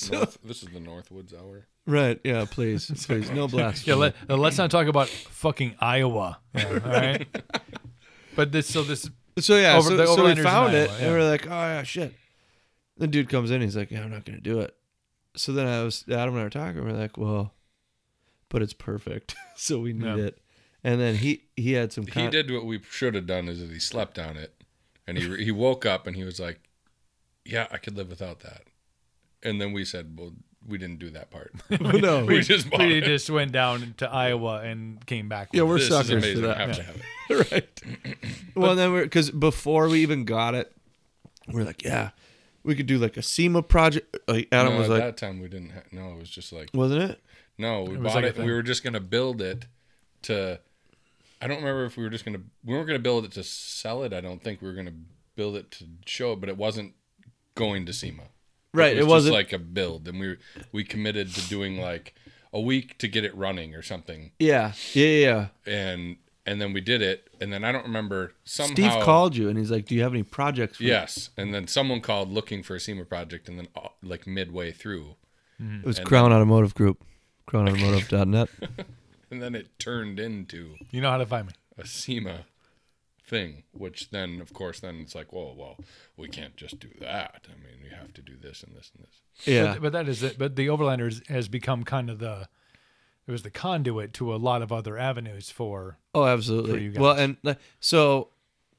North, 0.12 0.38
this 0.44 0.62
is 0.62 0.68
the 0.68 0.78
Northwoods 0.80 1.34
hour. 1.38 1.66
Right. 1.86 2.20
Yeah, 2.24 2.46
please. 2.48 2.86
please. 3.06 3.30
No 3.30 3.48
blasphemy. 3.48 3.90
Yeah, 3.92 4.00
let, 4.00 4.14
uh, 4.28 4.36
let's 4.36 4.58
not 4.58 4.70
talk 4.70 4.86
about 4.86 5.08
fucking 5.08 5.74
Iowa. 5.80 6.38
Yeah, 6.54 6.68
all 6.68 6.90
right. 6.90 7.26
But 8.36 8.52
this, 8.52 8.68
so 8.68 8.82
this, 8.84 9.10
so, 9.38 9.56
yeah, 9.56 9.76
Over- 9.76 9.88
so, 10.06 10.16
so 10.16 10.24
we 10.24 10.36
found 10.36 10.72
it, 10.72 10.88
Iowa, 10.88 10.98
and 11.02 11.12
we're 11.12 11.28
like, 11.28 11.46
oh, 11.46 11.50
yeah, 11.50 11.82
shit. 11.82 12.14
The 12.96 13.08
dude 13.08 13.28
comes 13.28 13.50
in, 13.50 13.60
he's 13.60 13.76
like, 13.76 13.90
yeah, 13.90 14.02
I'm 14.02 14.10
not 14.10 14.24
going 14.24 14.38
to 14.38 14.42
do 14.42 14.60
it. 14.60 14.74
So 15.36 15.52
then 15.52 15.66
I 15.66 15.82
was, 15.82 16.04
Adam 16.08 16.34
and 16.34 16.38
I 16.40 16.44
were 16.44 16.50
talking, 16.50 16.84
we're 16.84 16.92
like, 16.92 17.16
well, 17.18 17.52
but 18.48 18.62
it's 18.62 18.72
perfect. 18.72 19.34
so 19.56 19.80
we 19.80 19.92
need 19.92 20.04
Yeah. 20.06 20.24
it. 20.26 20.38
And 20.84 21.00
then 21.00 21.16
he, 21.16 21.42
he 21.56 21.72
had 21.72 21.92
some 21.92 22.06
He 22.06 22.28
did 22.28 22.50
what 22.50 22.64
we 22.64 22.80
should 22.88 23.14
have 23.14 23.26
done 23.26 23.48
is 23.48 23.60
that 23.60 23.70
he 23.70 23.78
slept 23.80 24.18
on 24.18 24.36
it, 24.36 24.54
and 25.06 25.18
he 25.18 25.44
he 25.44 25.50
woke 25.50 25.84
up 25.84 26.06
and 26.06 26.16
he 26.16 26.24
was 26.24 26.40
like, 26.40 26.58
"Yeah, 27.44 27.66
I 27.70 27.76
could 27.76 27.96
live 27.98 28.08
without 28.08 28.40
that." 28.40 28.62
And 29.42 29.60
then 29.60 29.72
we 29.72 29.84
said, 29.84 30.18
"Well, 30.18 30.32
we 30.66 30.78
didn't 30.78 30.98
do 30.98 31.10
that 31.10 31.30
part. 31.30 31.52
no. 31.80 32.24
we 32.26 32.40
just 32.40 32.70
bought 32.70 32.80
we 32.80 32.98
it. 32.98 33.04
just 33.04 33.30
went 33.30 33.52
down 33.52 33.94
to 33.98 34.10
Iowa 34.10 34.60
and 34.60 35.04
came 35.06 35.28
back. 35.28 35.48
Yeah, 35.52 35.62
with 35.62 35.70
we're 35.70 35.78
this 35.78 35.88
suckers 35.88 36.32
for 36.32 36.40
that. 36.40 36.56
have 36.56 36.76
to 36.76 36.82
have 36.82 36.96
it." 36.96 37.02
right. 37.52 37.82
well, 38.54 38.74
then 38.76 38.92
we're 38.92 39.04
because 39.04 39.30
before 39.30 39.88
we 39.88 40.00
even 40.00 40.24
got 40.24 40.54
it, 40.54 40.72
we're 41.48 41.64
like, 41.64 41.82
yeah, 41.82 42.10
we 42.62 42.74
could 42.74 42.86
do 42.86 42.98
like 42.98 43.16
a 43.16 43.22
SEMA 43.22 43.62
project. 43.62 44.16
Like 44.28 44.48
Adam 44.52 44.74
no, 44.74 44.78
was 44.80 44.88
at 44.88 44.92
like, 44.92 45.02
that 45.02 45.16
time 45.16 45.40
we 45.40 45.48
didn't. 45.48 45.70
Ha- 45.70 45.82
no, 45.92 46.12
it 46.12 46.18
was 46.18 46.30
just 46.30 46.52
like 46.52 46.70
wasn't 46.74 47.02
it? 47.02 47.20
no, 47.58 47.84
we 47.84 47.94
It 47.94 48.02
bought 48.02 48.16
like 48.16 48.24
it. 48.24 48.38
We 48.38 48.52
were 48.52 48.62
just 48.62 48.84
gonna 48.84 49.00
build 49.00 49.40
it 49.40 49.66
to. 50.22 50.60
I 51.42 51.46
don't 51.46 51.58
remember 51.58 51.86
if 51.86 51.96
we 51.96 52.02
were 52.02 52.10
just 52.10 52.24
gonna. 52.24 52.40
We 52.64 52.74
weren't 52.74 52.86
gonna 52.86 52.98
build 52.98 53.24
it 53.24 53.32
to 53.32 53.42
sell 53.42 54.02
it. 54.02 54.12
I 54.12 54.20
don't 54.20 54.42
think 54.42 54.60
we 54.60 54.68
were 54.68 54.74
gonna 54.74 54.92
build 55.36 55.56
it 55.56 55.70
to 55.72 55.84
show 56.04 56.32
it, 56.32 56.40
but 56.40 56.48
it 56.48 56.56
wasn't 56.56 56.94
going 57.54 57.86
to 57.86 57.92
SEMA. 57.92 58.24
Right. 58.72 58.96
It 58.96 59.00
It, 59.00 59.02
was 59.02 59.08
wasn't 59.24 59.34
just 59.36 59.52
like 59.52 59.52
a 59.52 59.58
build, 59.62 60.06
and 60.08 60.18
we 60.20 60.36
we 60.72 60.84
committed 60.84 61.34
to 61.34 61.48
doing 61.48 61.78
like 61.80 62.14
a 62.52 62.60
week 62.60 62.98
to 62.98 63.08
get 63.08 63.24
it 63.24 63.34
running 63.36 63.74
or 63.74 63.82
something, 63.82 64.32
Yeah. 64.38 64.72
Yeah. 64.94 65.06
Yeah. 65.06 65.46
and 65.66 66.16
and 66.46 66.60
then 66.60 66.72
we 66.72 66.80
did 66.80 67.02
it, 67.02 67.28
and 67.40 67.52
then 67.52 67.64
I 67.64 67.70
don't 67.70 67.84
remember 67.84 68.32
somehow. 68.44 68.72
Steve 68.74 68.92
called 69.04 69.36
you 69.36 69.48
and 69.48 69.58
he's 69.58 69.70
like, 69.70 69.86
"Do 69.86 69.94
you 69.94 70.02
have 70.02 70.12
any 70.12 70.22
projects?" 70.22 70.78
For 70.78 70.84
me?" 70.84 70.88
Yes, 70.88 71.30
and 71.36 71.54
then 71.54 71.66
someone 71.68 72.00
called 72.00 72.32
looking 72.32 72.62
for 72.62 72.74
a 72.74 72.80
SEMA 72.80 73.04
project, 73.04 73.48
and 73.48 73.58
then 73.58 73.68
uh, 73.76 73.88
like 74.02 74.26
midway 74.26 74.72
through, 74.72 75.16
it 75.60 75.84
was 75.84 75.98
Crown 76.10 76.32
Automotive 76.32 76.74
Group, 76.74 77.04
crownautomotive.net. 77.46 78.48
and 79.30 79.42
then 79.42 79.54
it 79.54 79.78
turned 79.78 80.18
into 80.18 80.76
You 80.90 81.00
know 81.00 81.10
how 81.10 81.18
to 81.18 81.26
find 81.26 81.48
me. 81.48 81.52
a 81.78 81.86
SEMA 81.86 82.46
thing, 83.30 83.62
which 83.72 84.10
then, 84.10 84.40
of 84.40 84.52
course, 84.52 84.80
then 84.80 85.00
it's 85.00 85.14
like, 85.14 85.32
whoa, 85.32 85.54
well, 85.56 85.78
we 86.16 86.28
can't 86.28 86.56
just 86.56 86.80
do 86.80 86.88
that. 87.00 87.46
I 87.48 87.52
mean, 87.54 87.78
we 87.82 87.96
have 87.96 88.12
to 88.14 88.22
do 88.22 88.36
this 88.36 88.62
and 88.62 88.76
this 88.76 88.90
and 88.94 89.06
this. 89.06 89.46
Yeah, 89.46 89.74
But, 89.74 89.82
but 89.82 89.92
that 89.92 90.08
is 90.08 90.22
it. 90.22 90.36
But 90.38 90.56
the 90.56 90.66
Overlanders 90.66 91.26
has 91.28 91.48
become 91.48 91.84
kind 91.84 92.10
of 92.10 92.18
the 92.18 92.48
it 93.26 93.32
was 93.32 93.42
the 93.42 93.50
conduit 93.50 94.12
to 94.14 94.34
a 94.34 94.36
lot 94.36 94.60
of 94.60 94.72
other 94.72 94.98
avenues 94.98 95.50
for 95.50 95.98
oh, 96.14 96.24
for 96.24 96.28
absolutely. 96.28 96.84
you 96.84 96.92
Well, 96.98 97.12
and 97.12 97.36
so, 97.78 98.30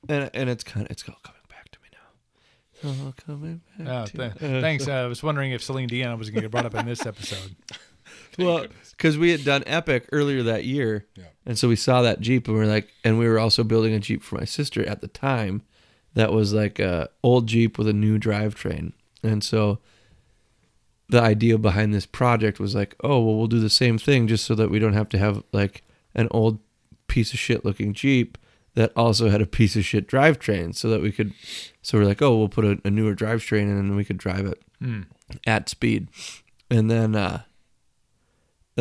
and 0.10 0.30
and 0.34 0.50
it's 0.50 0.64
kind 0.64 0.86
of 0.86 0.92
it's 0.92 1.08
all 1.08 1.16
coming 1.24 1.42
back 1.48 1.70
to 1.70 1.80
me 1.82 1.88
now. 1.94 2.90
It's 2.92 3.02
all 3.02 3.14
coming 3.26 3.62
back. 3.80 3.88
Oh, 3.88 4.06
to 4.06 4.18
th- 4.18 4.42
me. 4.42 4.62
thanks. 4.62 4.88
Uh, 4.88 4.94
I 4.94 5.06
was 5.08 5.24
wondering 5.24 5.52
if 5.52 5.64
Celine 5.64 5.88
Dion 5.88 6.18
was 6.20 6.30
going 6.30 6.36
to 6.36 6.42
get 6.42 6.52
brought 6.52 6.66
up 6.66 6.76
in 6.76 6.86
this 6.86 7.06
episode. 7.06 7.56
well, 8.46 8.66
because 8.92 9.18
we 9.18 9.32
had 9.32 9.44
done 9.44 9.64
Epic 9.66 10.08
earlier 10.12 10.44
that 10.44 10.64
year, 10.66 11.06
Yeah. 11.16 11.26
and 11.46 11.58
so 11.58 11.68
we 11.68 11.76
saw 11.76 12.02
that 12.02 12.20
Jeep, 12.22 12.48
and 12.48 12.58
we 12.58 12.64
are 12.64 12.68
like, 12.68 12.90
and 13.04 13.18
we 13.20 13.28
were 13.28 13.40
also 13.40 13.64
building 13.64 13.94
a 13.94 14.00
Jeep 14.00 14.22
for 14.24 14.38
my 14.38 14.46
sister 14.46 14.86
at 14.86 15.02
the 15.02 15.08
time, 15.08 15.62
that 16.14 16.32
was 16.34 16.54
like 16.54 16.78
a 16.80 17.10
old 17.24 17.48
Jeep 17.48 17.78
with 17.78 17.88
a 17.88 17.94
new 17.94 18.20
drivetrain, 18.20 18.94
and 19.24 19.44
so 19.44 19.80
the 21.10 21.22
idea 21.22 21.58
behind 21.58 21.94
this 21.94 22.06
project 22.06 22.60
was 22.60 22.74
like, 22.76 22.96
oh 23.04 23.20
well, 23.24 23.36
we'll 23.38 23.48
do 23.48 23.60
the 23.60 23.70
same 23.70 23.98
thing 23.98 24.28
just 24.28 24.46
so 24.46 24.56
that 24.56 24.70
we 24.72 24.80
don't 24.80 24.94
have 24.94 25.10
to 25.10 25.18
have 25.18 25.44
like 25.52 25.84
an 26.16 26.28
old 26.32 26.60
piece 27.08 27.34
of 27.34 27.40
shit 27.40 27.66
looking 27.66 27.94
Jeep 27.94 28.38
that 28.76 28.94
also 28.96 29.30
had 29.30 29.42
a 29.42 29.46
piece 29.46 29.76
of 29.76 29.84
shit 29.84 30.08
drivetrain, 30.08 30.74
so 30.74 30.90
that 30.90 31.02
we 31.02 31.12
could, 31.12 31.34
so 31.82 31.98
we're 31.98 32.06
like, 32.06 32.22
oh, 32.22 32.38
we'll 32.38 32.48
put 32.48 32.64
a, 32.64 32.80
a 32.86 32.90
newer 32.90 33.14
drivetrain 33.14 33.64
in 33.64 33.78
and 33.78 33.98
we 33.98 34.06
could 34.06 34.18
drive 34.18 34.46
it 34.46 34.64
at 35.46 35.68
speed, 35.70 36.08
and 36.70 36.90
then. 36.90 37.16
uh 37.16 37.42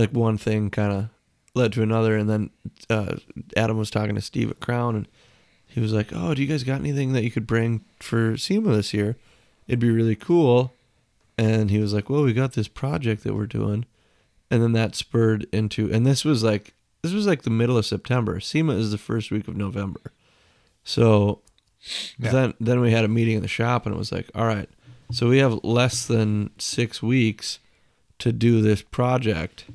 like 0.00 0.12
one 0.12 0.38
thing 0.38 0.70
kind 0.70 0.92
of 0.92 1.08
led 1.54 1.72
to 1.72 1.82
another 1.82 2.16
and 2.16 2.28
then 2.30 2.50
uh, 2.88 3.16
adam 3.56 3.76
was 3.76 3.90
talking 3.90 4.14
to 4.14 4.20
steve 4.20 4.50
at 4.50 4.60
crown 4.60 4.94
and 4.96 5.08
he 5.66 5.80
was 5.80 5.92
like 5.92 6.08
oh 6.12 6.34
do 6.34 6.42
you 6.42 6.48
guys 6.48 6.64
got 6.64 6.80
anything 6.80 7.12
that 7.12 7.22
you 7.24 7.30
could 7.30 7.46
bring 7.46 7.84
for 8.00 8.36
sema 8.36 8.74
this 8.74 8.92
year? 8.94 9.16
It'd 9.68 9.78
be 9.78 9.90
really 9.90 10.16
cool. 10.16 10.74
And 11.38 11.70
he 11.70 11.78
was 11.78 11.94
like 11.94 12.10
well 12.10 12.24
we 12.24 12.32
got 12.32 12.54
this 12.54 12.66
project 12.66 13.22
that 13.22 13.34
we're 13.34 13.46
doing. 13.46 13.84
And 14.50 14.60
then 14.62 14.72
that 14.72 14.96
spurred 14.96 15.46
into 15.52 15.88
and 15.92 16.04
this 16.04 16.24
was 16.24 16.42
like 16.42 16.74
this 17.02 17.12
was 17.12 17.24
like 17.26 17.42
the 17.42 17.50
middle 17.50 17.78
of 17.78 17.86
september. 17.86 18.40
Sema 18.40 18.72
is 18.74 18.90
the 18.90 18.98
first 18.98 19.30
week 19.30 19.46
of 19.46 19.56
november. 19.56 20.00
So 20.82 21.40
Yeah. 22.18 22.30
then 22.32 22.54
then 22.58 22.80
we 22.80 22.90
had 22.90 23.04
a 23.04 23.08
meeting 23.08 23.36
in 23.36 23.42
the 23.42 23.48
shop 23.48 23.86
and 23.86 23.94
it 23.94 23.98
was 23.98 24.10
like 24.10 24.28
all 24.34 24.46
right 24.46 24.68
so 25.12 25.28
we 25.28 25.38
have 25.38 25.62
less 25.64 26.04
than 26.06 26.50
six 26.58 27.00
weeks 27.02 27.58
to 28.18 28.32
do 28.32 28.60
this 28.60 28.82
project 28.82 29.66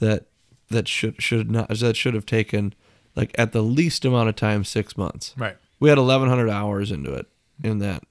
that 0.00 0.26
that 0.70 0.88
should 0.88 1.20
should 1.22 1.50
not 1.50 1.68
that 1.68 1.96
should 1.96 2.14
have 2.14 2.26
taken 2.26 2.74
like 3.14 3.34
at 3.38 3.52
the 3.52 3.62
least 3.62 4.04
amount 4.04 4.28
of 4.28 4.36
time 4.36 4.64
six 4.64 4.96
months. 4.96 5.34
Right. 5.36 5.56
we 5.80 5.88
had 5.88 5.98
1100 5.98 6.48
hours 6.50 6.90
into 6.90 7.12
it 7.14 7.26
in 7.62 7.78
that 7.78 8.02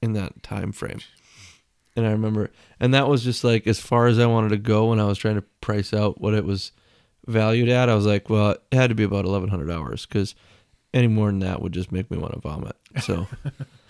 in 0.00 0.14
that 0.14 0.42
time 0.42 0.72
frame. 0.72 1.00
And 1.94 2.06
i 2.06 2.10
remember 2.10 2.50
and 2.80 2.94
that 2.94 3.06
was 3.06 3.22
just 3.22 3.44
like 3.44 3.66
as 3.66 3.78
far 3.78 4.06
as 4.06 4.18
i 4.18 4.24
wanted 4.24 4.48
to 4.48 4.56
go 4.56 4.86
when 4.86 4.98
i 4.98 5.04
was 5.04 5.18
trying 5.18 5.34
to 5.34 5.42
price 5.60 5.92
out 5.92 6.18
what 6.20 6.32
it 6.32 6.44
was 6.46 6.72
valued 7.26 7.68
at 7.68 7.90
i 7.90 7.94
was 7.94 8.06
like 8.06 8.30
well 8.30 8.52
it 8.52 8.62
had 8.72 8.88
to 8.88 8.94
be 8.94 9.02
about 9.04 9.26
1100 9.26 9.70
hours 9.70 10.06
because 10.06 10.34
any 10.94 11.06
more 11.06 11.26
than 11.26 11.40
that 11.40 11.60
would 11.60 11.72
just 11.72 11.92
make 11.92 12.10
me 12.10 12.16
want 12.16 12.32
to 12.32 12.40
vomit 12.40 12.74
so 13.02 13.26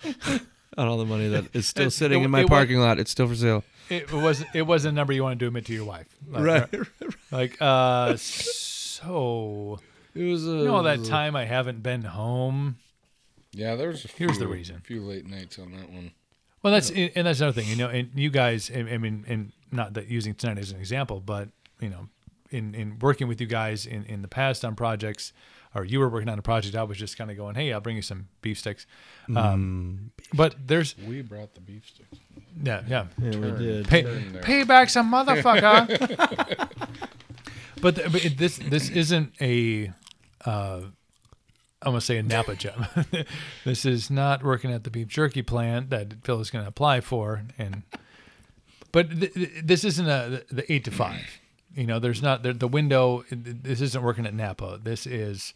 on 0.77 0.87
all 0.87 0.97
the 0.97 1.05
money 1.05 1.27
that 1.29 1.45
is 1.53 1.67
still 1.67 1.87
It- 1.87 1.91
sitting 1.91 2.21
it- 2.21 2.25
in 2.25 2.31
my 2.31 2.41
it 2.41 2.43
wa- 2.49 2.57
parking 2.57 2.79
lot 2.79 2.99
it's 2.99 3.11
still 3.11 3.27
for 3.27 3.35
sale 3.35 3.63
It 3.89 4.11
was 4.11 4.43
it 4.53 4.63
was 4.63 4.85
a 4.85 4.91
number 4.91 5.13
you 5.13 5.23
wanted 5.23 5.39
to 5.39 5.47
admit 5.47 5.65
to 5.65 5.73
your 5.73 5.85
wife. 5.85 6.07
Like, 6.29 6.43
right 6.43 6.69
Like 7.31 7.57
uh 7.61 8.15
so 8.17 9.79
it 10.15 10.23
was 10.23 10.47
a 10.47 10.51
you 10.51 10.63
know 10.65 10.75
all 10.75 10.83
that 10.83 11.03
time 11.05 11.35
I 11.35 11.45
haven't 11.45 11.81
been 11.83 12.03
home. 12.03 12.77
Yeah, 13.51 13.75
there's 13.75 14.03
a 14.03 14.07
few, 14.07 14.27
Here's 14.27 14.39
the 14.39 14.47
reason. 14.47 14.77
A 14.77 14.79
few 14.79 15.01
late 15.01 15.27
nights 15.27 15.59
on 15.59 15.71
that 15.73 15.89
one. 15.91 16.11
Well, 16.63 16.73
that's 16.73 16.89
and 16.89 17.27
that's 17.27 17.39
another 17.41 17.61
thing, 17.61 17.69
you 17.69 17.75
know. 17.75 17.89
And 17.89 18.09
you 18.15 18.29
guys, 18.29 18.71
I 18.73 18.79
I 18.79 18.97
mean, 18.97 19.25
and 19.27 19.51
not 19.71 19.93
that 19.95 20.07
using 20.07 20.33
tonight 20.33 20.57
as 20.57 20.71
an 20.71 20.79
example, 20.79 21.19
but 21.19 21.49
you 21.79 21.89
know, 21.89 22.07
in 22.49 22.73
in 22.73 22.97
working 22.99 23.27
with 23.27 23.39
you 23.41 23.47
guys 23.47 23.85
in 23.85 24.05
in 24.05 24.21
the 24.21 24.27
past 24.27 24.63
on 24.65 24.75
projects, 24.75 25.33
or 25.75 25.83
you 25.85 25.99
were 25.99 26.09
working 26.09 26.29
on 26.29 26.37
a 26.39 26.41
project, 26.41 26.75
I 26.75 26.83
was 26.83 26.97
just 26.97 27.17
kind 27.17 27.31
of 27.31 27.37
going, 27.37 27.55
hey, 27.55 27.73
I'll 27.73 27.81
bring 27.81 27.95
you 27.95 28.01
some 28.01 28.27
beef 28.41 28.59
sticks. 28.59 28.85
Um, 29.35 30.11
but 30.33 30.55
there's 30.65 30.95
We 31.07 31.21
brought 31.21 31.53
the 31.55 31.61
beef 31.61 31.87
sticks. 31.87 32.17
yeah, 32.61 32.83
yeah. 32.87 33.05
yeah, 33.21 33.29
we 33.37 33.51
did 33.51 33.87
Pay, 33.87 34.03
Turn 34.03 34.33
there. 34.33 34.65
back 34.65 34.89
some 34.89 35.11
motherfucker. 35.11 35.87
but, 37.81 37.95
th- 37.95 38.11
but 38.11 38.25
it, 38.25 38.37
this 38.37 38.57
this 38.57 38.89
isn't 38.89 39.33
a 39.41 39.91
uh, 40.45 40.81
I'm 41.81 41.91
gonna 41.91 42.01
say 42.01 42.17
a 42.17 42.23
Napa 42.23 42.55
job. 42.55 42.87
this 43.65 43.85
is 43.85 44.09
not 44.09 44.43
working 44.43 44.71
at 44.71 44.83
the 44.83 44.89
beef 44.89 45.07
jerky 45.07 45.41
plant 45.41 45.89
that 45.89 46.23
Phil 46.23 46.39
is 46.39 46.49
gonna 46.49 46.67
apply 46.67 47.01
for, 47.01 47.43
and 47.57 47.83
but 48.91 49.09
th- 49.09 49.33
th- 49.33 49.49
this 49.63 49.83
isn't 49.83 50.07
a 50.07 50.43
the 50.51 50.71
eight 50.71 50.83
to 50.85 50.91
five. 50.91 51.39
You 51.75 51.87
know, 51.87 51.99
there's 51.99 52.21
not 52.21 52.43
the, 52.43 52.53
the 52.53 52.67
window. 52.67 53.23
This 53.31 53.81
isn't 53.81 54.03
working 54.03 54.25
at 54.25 54.33
Napa. 54.33 54.79
This 54.81 55.07
is 55.07 55.53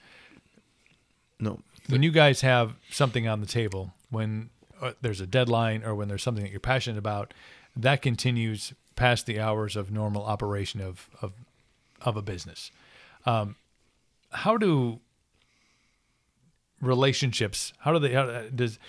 no 1.39 1.59
when 1.89 2.03
you 2.03 2.11
guys 2.11 2.41
have 2.41 2.73
something 2.89 3.27
on 3.27 3.39
the 3.39 3.47
table, 3.47 3.93
when 4.09 4.49
uh, 4.81 4.93
there's 5.01 5.21
a 5.21 5.27
deadline 5.27 5.83
or 5.83 5.95
when 5.95 6.07
there's 6.07 6.23
something 6.23 6.43
that 6.43 6.51
you're 6.51 6.59
passionate 6.59 6.97
about, 6.97 7.33
that 7.75 8.01
continues 8.01 8.73
past 8.95 9.25
the 9.25 9.39
hours 9.39 9.75
of 9.75 9.91
normal 9.91 10.23
operation 10.23 10.81
of 10.81 11.09
of, 11.21 11.33
of 12.01 12.17
a 12.17 12.21
business. 12.21 12.71
Um, 13.25 13.55
how 14.31 14.57
do 14.57 14.99
relationships? 16.81 17.73
How 17.79 17.93
do 17.93 17.99
they? 17.99 18.13
How, 18.13 18.23
uh, 18.23 18.43
does 18.53 18.79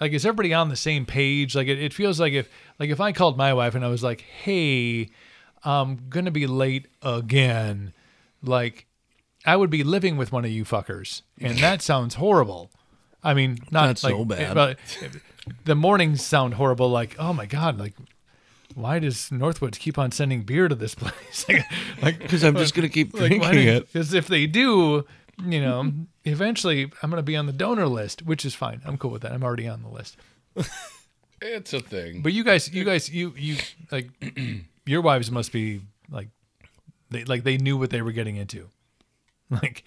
like 0.00 0.12
is 0.12 0.26
everybody 0.26 0.54
on 0.54 0.68
the 0.68 0.76
same 0.76 1.06
page? 1.06 1.54
Like 1.54 1.68
it, 1.68 1.80
it 1.80 1.94
feels 1.94 2.18
like 2.18 2.32
if 2.32 2.48
like 2.78 2.90
if 2.90 3.00
I 3.00 3.12
called 3.12 3.36
my 3.36 3.54
wife 3.54 3.74
and 3.74 3.84
I 3.84 3.88
was 3.88 4.02
like, 4.02 4.22
"Hey, 4.22 5.10
I'm 5.64 6.08
gonna 6.08 6.30
be 6.30 6.46
late 6.46 6.86
again," 7.02 7.92
like 8.42 8.86
I 9.46 9.56
would 9.56 9.70
be 9.70 9.82
living 9.84 10.16
with 10.16 10.32
one 10.32 10.44
of 10.44 10.50
you 10.50 10.64
fuckers, 10.64 11.22
and 11.40 11.58
that 11.62 11.82
sounds 11.82 12.14
horrible. 12.16 12.70
I 13.22 13.34
mean, 13.34 13.58
not, 13.70 13.86
Not 13.86 13.98
so 13.98 14.20
like- 14.22 14.28
bad. 14.38 14.54
But 14.54 14.78
the 15.64 15.74
mornings 15.74 16.24
sound 16.24 16.54
horrible. 16.54 16.88
Like, 16.90 17.16
oh 17.18 17.32
my 17.32 17.46
god, 17.46 17.78
like. 17.78 17.94
Why 18.74 18.98
does 19.00 19.30
Northwoods 19.30 19.78
keep 19.78 19.98
on 19.98 20.12
sending 20.12 20.42
beer 20.42 20.68
to 20.68 20.74
this 20.74 20.94
place? 21.02 21.46
like, 22.02 22.18
because 22.18 22.44
i'm 22.44 22.54
just 22.54 22.74
gonna 22.74 22.88
keep 22.90 23.12
like, 23.18 23.28
drinking 23.30 23.66
it 23.66 23.90
Because 23.92 24.12
if 24.12 24.28
they 24.28 24.46
do, 24.46 25.04
you 25.44 25.60
know, 25.60 25.90
eventually 26.24 26.82
I'm 27.02 27.10
going 27.10 27.18
to 27.18 27.22
be 27.24 27.34
on 27.34 27.46
the 27.46 27.52
donor 27.52 27.88
list, 27.88 28.22
which 28.22 28.44
is 28.44 28.54
fine. 28.54 28.82
I'm 28.84 28.96
cool 28.98 29.10
with 29.10 29.22
that. 29.22 29.32
I'm 29.32 29.42
already 29.42 29.66
on 29.66 29.82
the 29.82 29.88
list. 29.88 30.16
It's 31.40 31.72
a 31.72 31.80
thing. 31.80 32.20
But 32.22 32.34
you 32.34 32.44
guys, 32.44 32.70
you 32.72 32.84
guys, 32.84 33.08
you 33.10 33.32
you 33.36 33.56
like 33.90 34.10
your 34.88 35.00
wives 35.02 35.30
must 35.30 35.52
be 35.52 35.82
like 36.10 36.28
they 37.10 37.24
like 37.24 37.44
they 37.44 37.56
knew 37.58 37.76
what 37.76 37.90
they 37.90 38.02
were 38.02 38.12
getting 38.12 38.36
into. 38.36 38.68
Like, 39.50 39.82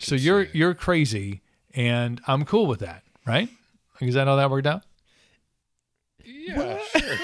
so 0.00 0.14
you're 0.16 0.44
say. 0.44 0.50
you're 0.52 0.74
crazy, 0.74 1.40
and 1.74 2.20
I'm 2.26 2.44
cool 2.44 2.66
with 2.66 2.80
that, 2.80 3.04
right? 3.26 3.48
Like, 4.00 4.08
is 4.08 4.14
that 4.16 4.26
how 4.26 4.36
that 4.36 4.50
worked 4.50 4.66
out? 4.66 4.82
yeah, 6.24 6.78
sure. 6.96 7.18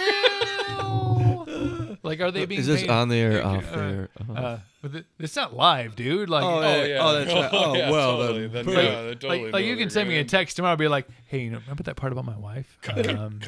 Like, 2.02 2.20
are 2.20 2.30
they 2.30 2.44
being 2.44 2.60
is 2.60 2.66
this 2.66 2.82
paid? 2.82 2.90
on 2.90 3.08
the 3.08 3.16
air 3.16 3.44
off 3.44 3.64
the 3.70 3.78
air 3.78 4.08
Uh-huh. 4.20 4.32
Uh, 4.34 4.58
but 4.82 4.94
it- 4.94 5.06
it's 5.18 5.34
not 5.37 5.54
live, 5.56 5.96
dude. 5.96 6.28
Like, 6.28 6.44
Oh, 6.44 6.58
Oh 6.58 6.60
yeah. 6.60 6.84
yeah. 6.84 6.98
Oh, 7.00 7.12
that's 7.14 7.32
right. 7.32 7.50
Oh, 7.52 7.74
yeah, 7.74 7.90
well, 7.90 8.16
totally. 8.18 8.46
then- 8.48 8.66
Then, 8.66 8.74
Like, 8.74 8.84
yeah, 8.84 8.92
totally 9.14 9.42
like, 9.44 9.52
like 9.54 9.64
you 9.64 9.72
can 9.72 9.80
you're 9.80 9.90
send 9.90 10.08
me 10.10 10.18
a 10.18 10.24
text 10.24 10.56
tomorrow, 10.56 10.72
and 10.72 10.78
be 10.78 10.88
like, 10.88 11.06
"Hey, 11.26 11.40
you 11.44 11.50
know, 11.50 11.58
remember 11.60 11.82
that 11.84 11.96
part 11.96 12.12
about 12.12 12.26
my 12.26 12.37
wife? 12.37 12.78
Um, 13.08 13.40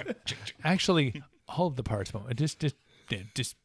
actually, 0.65 1.23
all 1.49 1.67
of 1.67 1.77
the 1.77 1.83
parts, 1.83 2.11
but 2.13 2.35
just, 2.37 2.61
just, 2.61 2.77
just, 3.35 3.57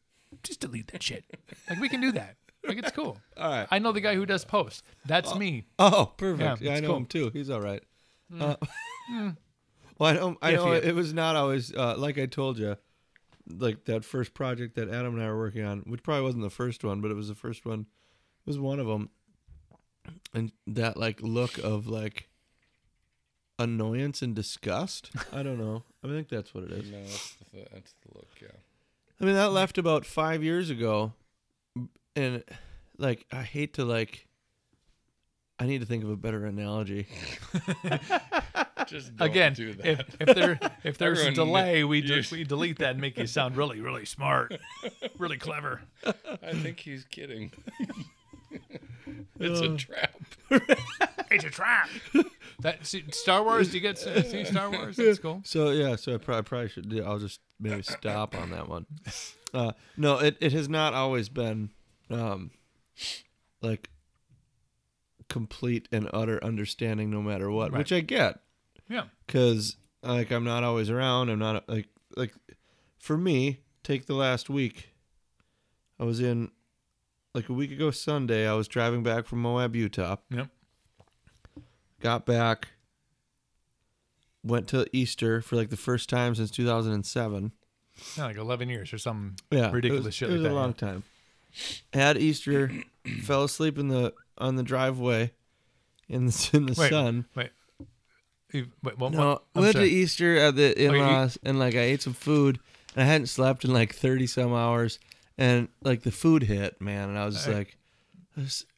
just 0.42 0.60
delete 0.60 0.88
that 0.92 1.02
shit. 1.02 1.24
Like 1.68 1.80
we 1.80 1.88
can 1.88 2.00
do 2.00 2.12
that. 2.12 2.36
Like 2.66 2.78
it's 2.78 2.92
cool. 2.92 3.18
All 3.36 3.50
right. 3.50 3.66
I 3.70 3.78
know 3.80 3.92
the 3.92 4.00
guy 4.00 4.14
who 4.14 4.24
does 4.26 4.44
post. 4.44 4.84
That's 5.06 5.34
me. 5.34 5.64
Oh, 5.78 6.12
perfect. 6.16 6.62
Yeah, 6.62 6.68
Yeah, 6.68 6.70
I 6.70 6.74
it's 6.74 6.82
know 6.82 6.88
cool. 6.88 6.96
him 6.98 7.06
too. 7.06 7.30
He's 7.32 7.50
all 7.50 7.60
right. 7.60 7.82
Uh, 8.38 8.54
well, 9.98 10.10
I 10.10 10.12
know. 10.14 10.36
I 10.40 10.52
know 10.52 10.66
Iffy. 10.66 10.84
it 10.84 10.94
was 10.94 11.12
not 11.12 11.34
always 11.36 11.74
uh, 11.74 11.96
like 11.98 12.18
I 12.18 12.26
told 12.26 12.58
you, 12.58 12.76
like 13.48 13.84
that 13.86 14.04
first 14.04 14.32
project 14.32 14.76
that 14.76 14.88
Adam 14.88 15.14
and 15.14 15.22
I 15.22 15.26
were 15.28 15.38
working 15.38 15.64
on, 15.64 15.80
which 15.80 16.02
probably 16.02 16.22
wasn't 16.22 16.44
the 16.44 16.50
first 16.50 16.84
one, 16.84 17.00
but 17.00 17.10
it 17.10 17.14
was 17.14 17.28
the 17.28 17.34
first 17.34 17.64
one. 17.66 17.80
It 17.80 18.46
was 18.50 18.58
one 18.58 18.78
of 18.80 18.86
them, 18.86 19.10
and 20.32 20.52
that 20.68 20.96
like 20.96 21.20
look 21.20 21.58
of 21.58 21.88
like 21.88 22.28
annoyance 23.58 24.22
and 24.22 24.34
disgust. 24.34 25.10
I 25.32 25.42
don't 25.42 25.58
know. 25.58 25.82
I 26.04 26.08
think 26.08 26.28
that's 26.28 26.54
what 26.54 26.64
it 26.64 26.70
is. 26.72 26.90
No, 26.90 27.00
that's 27.00 27.36
the, 27.52 27.66
that's 27.72 27.94
the 28.06 28.14
look. 28.14 28.28
Yeah. 28.40 28.48
I 29.22 29.24
mean, 29.24 29.36
that 29.36 29.52
left 29.52 29.78
about 29.78 30.04
five 30.04 30.42
years 30.42 30.68
ago, 30.68 31.12
and 32.16 32.42
like 32.98 33.24
I 33.32 33.42
hate 33.42 33.74
to 33.74 33.84
like. 33.84 34.26
I 35.60 35.66
need 35.66 35.80
to 35.80 35.86
think 35.86 36.02
of 36.02 36.10
a 36.10 36.16
better 36.16 36.44
analogy. 36.44 37.06
Just 38.86 39.16
don't 39.16 39.30
Again, 39.30 39.52
do 39.52 39.74
that. 39.74 39.86
if, 39.86 40.16
if 40.18 40.34
there 40.34 40.58
if 40.82 40.98
there's 40.98 41.20
a 41.20 41.30
delay, 41.30 41.84
we 41.84 42.02
kn- 42.02 42.22
de- 42.22 42.28
we 42.32 42.42
delete 42.42 42.80
that 42.80 42.90
and 42.90 43.00
make 43.00 43.16
you 43.16 43.28
sound 43.28 43.56
really 43.56 43.80
really 43.80 44.04
smart, 44.04 44.58
really 45.18 45.38
clever. 45.38 45.82
I 46.04 46.52
think 46.54 46.80
he's 46.80 47.04
kidding. 47.04 47.52
it's 49.38 49.60
a 49.60 49.72
uh. 49.72 49.76
trap. 49.76 50.20
It's 51.30 51.44
a 51.44 51.50
trap. 51.50 51.88
That 52.60 52.86
see, 52.86 53.04
Star 53.10 53.42
Wars. 53.42 53.68
Do 53.70 53.74
you 53.76 53.80
get 53.80 53.98
see 53.98 54.44
Star 54.44 54.70
Wars? 54.70 54.96
That's 54.96 55.18
cool. 55.18 55.40
So 55.44 55.70
yeah, 55.70 55.96
so 55.96 56.14
I 56.14 56.16
probably, 56.18 56.42
probably 56.44 56.68
should. 56.68 56.88
do- 56.88 57.04
I'll 57.04 57.18
just 57.18 57.40
maybe 57.60 57.82
stop 57.82 58.34
on 58.36 58.50
that 58.50 58.68
one. 58.68 58.86
Uh, 59.54 59.72
no, 59.96 60.18
it 60.18 60.36
it 60.40 60.52
has 60.52 60.68
not 60.68 60.94
always 60.94 61.28
been, 61.28 61.70
um, 62.10 62.50
like 63.60 63.90
complete 65.28 65.88
and 65.92 66.08
utter 66.12 66.42
understanding, 66.44 67.10
no 67.10 67.22
matter 67.22 67.50
what, 67.50 67.72
Right. 67.72 67.78
which 67.78 67.92
I 67.92 68.00
get. 68.00 68.40
Yeah. 68.88 69.04
because 69.26 69.76
like 70.02 70.30
I'm 70.30 70.44
not 70.44 70.64
always 70.64 70.90
around. 70.90 71.30
I'm 71.30 71.38
not 71.38 71.68
like 71.68 71.88
like 72.16 72.34
for 72.98 73.16
me. 73.16 73.60
Take 73.82 74.06
the 74.06 74.14
last 74.14 74.48
week. 74.48 74.90
I 75.98 76.04
was 76.04 76.20
in 76.20 76.50
like 77.34 77.48
a 77.48 77.52
week 77.52 77.72
ago 77.72 77.90
Sunday. 77.90 78.46
I 78.46 78.52
was 78.54 78.68
driving 78.68 79.02
back 79.02 79.26
from 79.26 79.40
Moab, 79.42 79.74
Utah. 79.74 80.16
Yep. 80.30 80.48
Got 82.02 82.26
back. 82.26 82.68
Went 84.44 84.66
to 84.68 84.86
Easter 84.92 85.40
for 85.40 85.54
like 85.56 85.70
the 85.70 85.76
first 85.76 86.08
time 86.08 86.34
since 86.34 86.50
2007. 86.50 87.52
Yeah, 88.16 88.24
like 88.24 88.36
11 88.36 88.68
years 88.68 88.92
or 88.92 88.98
some 88.98 89.36
Yeah, 89.50 89.70
ridiculous 89.70 90.04
it 90.04 90.06
was, 90.06 90.14
shit 90.14 90.30
It 90.30 90.32
like 90.32 90.36
was 90.38 90.42
that. 90.44 90.48
a 90.48 90.52
yeah. 90.52 90.60
long 90.60 90.74
time. 90.74 91.02
Had 91.92 92.16
Easter, 92.18 92.72
fell 93.22 93.44
asleep 93.44 93.78
in 93.78 93.88
the 93.88 94.14
on 94.38 94.56
the 94.56 94.62
driveway, 94.62 95.30
in 96.08 96.26
the 96.26 96.50
in 96.54 96.66
the 96.66 96.74
Wait, 96.76 96.90
sun. 96.90 97.26
Wait. 97.36 97.50
You- 98.52 98.66
Wait, 98.82 98.98
what, 98.98 99.12
No, 99.12 99.28
what? 99.30 99.44
Went 99.54 99.76
to. 99.76 99.84
Easter 99.84 100.36
at 100.38 100.56
the 100.56 100.74
oh, 100.76 100.92
in-laws, 100.94 101.38
and 101.44 101.58
like 101.58 101.74
I 101.74 101.80
ate 101.80 102.02
some 102.02 102.12
food, 102.14 102.58
and 102.94 103.02
I 103.02 103.06
hadn't 103.06 103.28
slept 103.28 103.64
in 103.64 103.72
like 103.72 103.94
thirty 103.94 104.26
some 104.26 104.52
hours, 104.52 104.98
and 105.38 105.68
like 105.82 106.02
the 106.02 106.10
food 106.10 106.42
hit, 106.44 106.80
man, 106.80 107.10
and 107.10 107.18
I 107.18 107.24
was 107.26 107.34
just 107.36 107.46
Hey. 107.46 107.54
like, 107.54 107.66
"This 107.66 107.74
is 107.74 107.81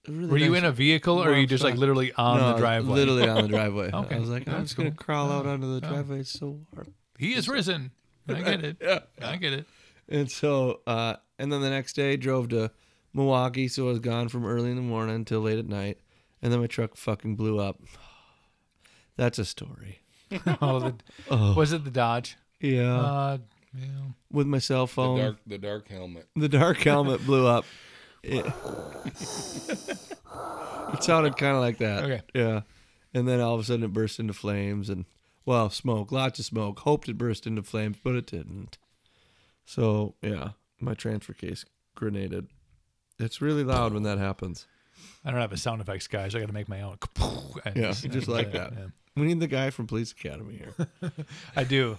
really 0.09 0.29
Were 0.29 0.39
you 0.39 0.55
in 0.55 0.65
a 0.65 0.73
vehicle 0.73 1.19
or 1.23 1.29
are 1.29 1.31
you 1.33 1.37
warm 1.39 1.47
just 1.47 1.65
like 1.65 1.77
literally 1.77 2.13
on 2.15 2.39
No, 2.39 2.53
the 2.53 2.59
driveway? 2.59 2.95
Literally 2.95 3.29
on 3.29 3.43
the 3.43 3.49
driveway. 3.49 3.91
Okay, 3.95 4.17
I 4.17 4.19
was 4.19 4.29
like, 4.29 4.49
I'm 4.49 4.55
that's 4.55 4.65
just 4.71 4.77
gonna 4.77 4.91
crawl 4.91 5.31
out 5.31 5.47
onto 5.47 5.79
the 5.79 5.87
oh. 5.87 5.91
driveway. 5.91 6.21
It's 6.21 6.31
so 6.33 6.61
warm. 6.73 6.95
He 7.19 7.35
is 7.35 7.49
risen. 7.49 7.93
I 8.29 8.41
get 8.41 8.65
it. 8.65 8.77
Yeah. 8.83 9.01
I 9.23 9.37
get 9.37 9.53
it. 9.53 9.67
And 10.09 10.31
so, 10.31 10.81
uh, 10.87 11.17
and 11.39 11.53
then 11.53 11.61
the 11.61 11.71
next 11.71 11.95
day, 11.95 12.17
drove 12.17 12.49
to 12.51 12.71
Milwaukee, 13.13 13.69
so 13.69 13.85
I 13.87 13.91
was 13.91 14.01
gone 14.01 14.29
from 14.29 14.45
early 14.45 14.71
in 14.71 14.77
the 14.77 14.83
morning 14.83 15.15
until 15.15 15.41
late 15.41 15.59
at 15.59 15.67
night, 15.67 15.99
and 16.43 16.53
then 16.53 16.61
my 16.61 16.67
truck 16.67 16.97
fucking 16.97 17.37
blew 17.37 17.59
up. 17.59 17.81
That's 19.17 19.39
a 19.39 19.45
story. 19.45 20.01
Oh, 20.61 20.81
the, 20.81 20.95
Oh, 21.31 21.55
was 21.55 21.73
it 21.73 21.85
the 21.85 21.91
Dodge? 21.91 22.37
yeah. 22.61 22.99
Uh, 22.99 23.39
yeah. 23.77 23.87
With 24.33 24.47
my 24.47 24.59
cell 24.59 24.87
The 24.87 24.93
phone, 24.93 25.19
dark, 25.19 25.37
the 25.47 25.59
dark 25.59 25.89
helmet. 25.89 26.29
the 26.35 26.49
dark 26.49 26.79
helmet 26.79 27.25
blew 27.25 27.47
up. 27.47 27.65
It, 28.27 28.47
it 30.95 31.03
sounded 31.03 31.37
kind 31.37 31.55
of 31.57 31.61
like 31.63 31.79
that. 31.79 32.05
Okay. 32.05 32.21
Yeah. 32.35 32.61
And 33.13 33.29
then 33.29 33.41
all 33.41 33.55
of 33.55 33.61
a 33.61 33.65
sudden 33.65 33.85
it 33.85 33.93
burst 33.93 34.19
into 34.19 34.33
flames 34.33 34.89
and, 34.91 35.05
well, 35.45 35.71
smoke, 35.71 36.11
lots 36.11 36.39
of 36.39 36.45
smoke. 36.45 36.81
Hoped 36.81 37.09
it 37.09 37.19
burst 37.19 37.47
into 37.47 37.63
flames, 37.63 37.97
but 38.03 38.15
it 38.15 38.27
didn't. 38.27 38.79
So, 39.65 40.15
yeah, 40.23 40.51
my 40.81 40.95
transfer 40.95 41.33
case 41.33 41.65
grenaded. 41.95 42.49
It's 43.19 43.41
really 43.41 43.63
loud 43.65 43.93
when 43.95 44.03
that 44.03 44.19
happens. 44.19 44.67
I 45.25 45.31
don't 45.31 45.41
have 45.41 45.53
a 45.53 45.57
sound 45.57 45.81
effects, 45.81 46.07
guys. 46.07 46.35
I 46.35 46.41
got 46.41 46.47
to 46.47 46.53
make 46.53 46.69
my 46.69 46.83
own. 46.83 46.99
And 47.65 47.77
Yeah, 47.77 47.93
just 47.93 48.27
like 48.29 48.51
that. 48.53 48.73
yeah. 48.77 48.87
We 49.17 49.27
need 49.27 49.39
the 49.39 49.47
guy 49.47 49.71
from 49.71 49.87
Police 49.87 50.11
Academy 50.11 50.57
here. 50.57 50.75
I 51.57 51.63
do. 51.63 51.99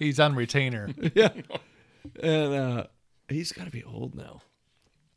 He's 0.00 0.18
on 0.18 0.34
retainer. 0.34 0.88
yeah. 1.14 1.28
And 2.20 2.52
uh, 2.54 2.84
he's 3.28 3.52
got 3.52 3.66
to 3.66 3.70
be 3.70 3.84
old 3.84 4.16
now. 4.16 4.42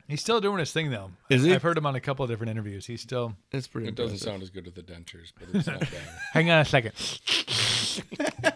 He's 0.09 0.21
still 0.21 0.41
doing 0.41 0.57
his 0.59 0.71
thing 0.73 0.89
though. 0.89 1.11
Is 1.29 1.43
he? 1.43 1.53
I've 1.53 1.61
heard 1.61 1.77
him 1.77 1.85
on 1.85 1.95
a 1.95 2.01
couple 2.01 2.23
of 2.25 2.29
different 2.31 2.49
interviews. 2.49 2.85
He's 2.87 2.99
still. 3.01 3.35
It's 3.51 3.67
pretty 3.67 3.87
It 3.89 3.95
doesn't 3.95 4.15
impressive. 4.15 4.27
sound 4.27 4.41
as 4.43 4.49
good 4.49 4.65
with 4.65 4.73
the 4.75 4.81
dentures, 4.81 5.31
but 5.39 5.47
it's 5.53 5.67
not 5.67 5.79
bad. 5.81 5.89
Hang 6.33 6.49
on 6.49 6.59
a 6.59 6.65
second. 6.65 6.93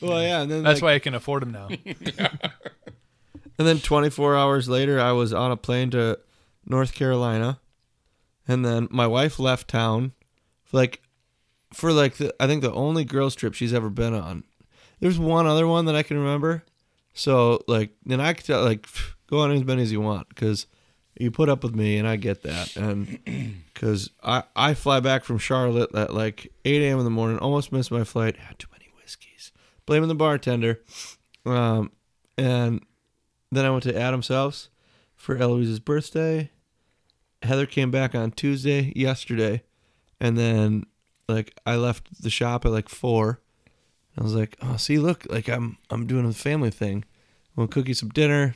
Well, 0.00 0.22
yeah. 0.22 0.42
And 0.42 0.50
then 0.50 0.62
That's 0.62 0.82
like, 0.82 0.90
why 0.90 0.94
I 0.94 0.98
can 0.98 1.14
afford 1.14 1.42
him 1.42 1.52
now. 1.52 1.68
And 3.58 3.66
then 3.66 3.78
24 3.80 4.36
hours 4.36 4.68
later, 4.68 5.00
I 5.00 5.12
was 5.12 5.32
on 5.32 5.50
a 5.50 5.56
plane 5.56 5.90
to 5.92 6.18
North 6.66 6.92
Carolina, 6.94 7.58
and 8.46 8.62
then 8.66 8.86
my 8.90 9.06
wife 9.06 9.38
left 9.38 9.66
town, 9.68 10.12
for 10.62 10.76
like 10.76 11.00
for 11.72 11.90
like 11.90 12.16
the, 12.16 12.34
I 12.38 12.46
think 12.46 12.60
the 12.60 12.74
only 12.74 13.06
girls 13.06 13.34
trip 13.34 13.54
she's 13.54 13.72
ever 13.72 13.88
been 13.88 14.12
on. 14.12 14.44
There's 15.00 15.18
one 15.18 15.46
other 15.46 15.66
one 15.66 15.86
that 15.86 15.94
I 15.96 16.02
can 16.02 16.18
remember. 16.18 16.64
So 17.14 17.62
like, 17.66 17.92
then 18.04 18.20
I 18.20 18.34
could 18.34 18.44
tell 18.44 18.62
like 18.62 18.86
go 19.26 19.40
on 19.40 19.52
as 19.52 19.64
many 19.64 19.82
as 19.82 19.92
you 19.92 20.00
want 20.00 20.28
because 20.28 20.66
you 21.18 21.30
put 21.30 21.48
up 21.48 21.62
with 21.62 21.74
me, 21.74 21.96
and 21.96 22.06
I 22.06 22.16
get 22.16 22.42
that, 22.42 22.76
and 22.76 23.18
because 23.74 24.10
I 24.22 24.44
I 24.54 24.74
fly 24.74 25.00
back 25.00 25.24
from 25.24 25.38
Charlotte 25.38 25.94
at 25.94 26.14
like 26.14 26.52
8 26.64 26.82
a.m. 26.82 26.98
in 26.98 27.04
the 27.04 27.10
morning, 27.10 27.38
almost 27.38 27.72
missed 27.72 27.90
my 27.90 28.04
flight, 28.04 28.36
had 28.36 28.58
too 28.58 28.68
many 28.72 28.90
whiskeys, 29.00 29.52
blaming 29.86 30.08
the 30.08 30.14
bartender, 30.14 30.80
um, 31.44 31.90
and 32.36 32.84
then 33.50 33.64
I 33.64 33.70
went 33.70 33.84
to 33.84 33.98
Adam's 33.98 34.28
house 34.28 34.68
for 35.14 35.36
Eloise's 35.36 35.80
birthday. 35.80 36.50
Heather 37.42 37.66
came 37.66 37.90
back 37.90 38.14
on 38.14 38.32
Tuesday, 38.32 38.92
yesterday, 38.94 39.62
and 40.20 40.36
then 40.36 40.84
like 41.28 41.58
I 41.64 41.76
left 41.76 42.22
the 42.22 42.30
shop 42.30 42.66
at 42.66 42.72
like 42.72 42.88
four. 42.88 43.40
I 44.18 44.22
was 44.22 44.34
like, 44.34 44.56
"Oh, 44.62 44.76
see, 44.76 44.98
look, 44.98 45.26
like 45.30 45.48
I'm 45.48 45.78
I'm 45.90 46.06
doing 46.06 46.26
a 46.26 46.32
family 46.32 46.70
thing. 46.70 47.04
I'm 47.56 47.62
gonna 47.62 47.68
cook 47.68 47.88
you 47.88 47.94
some 47.94 48.08
dinner, 48.10 48.54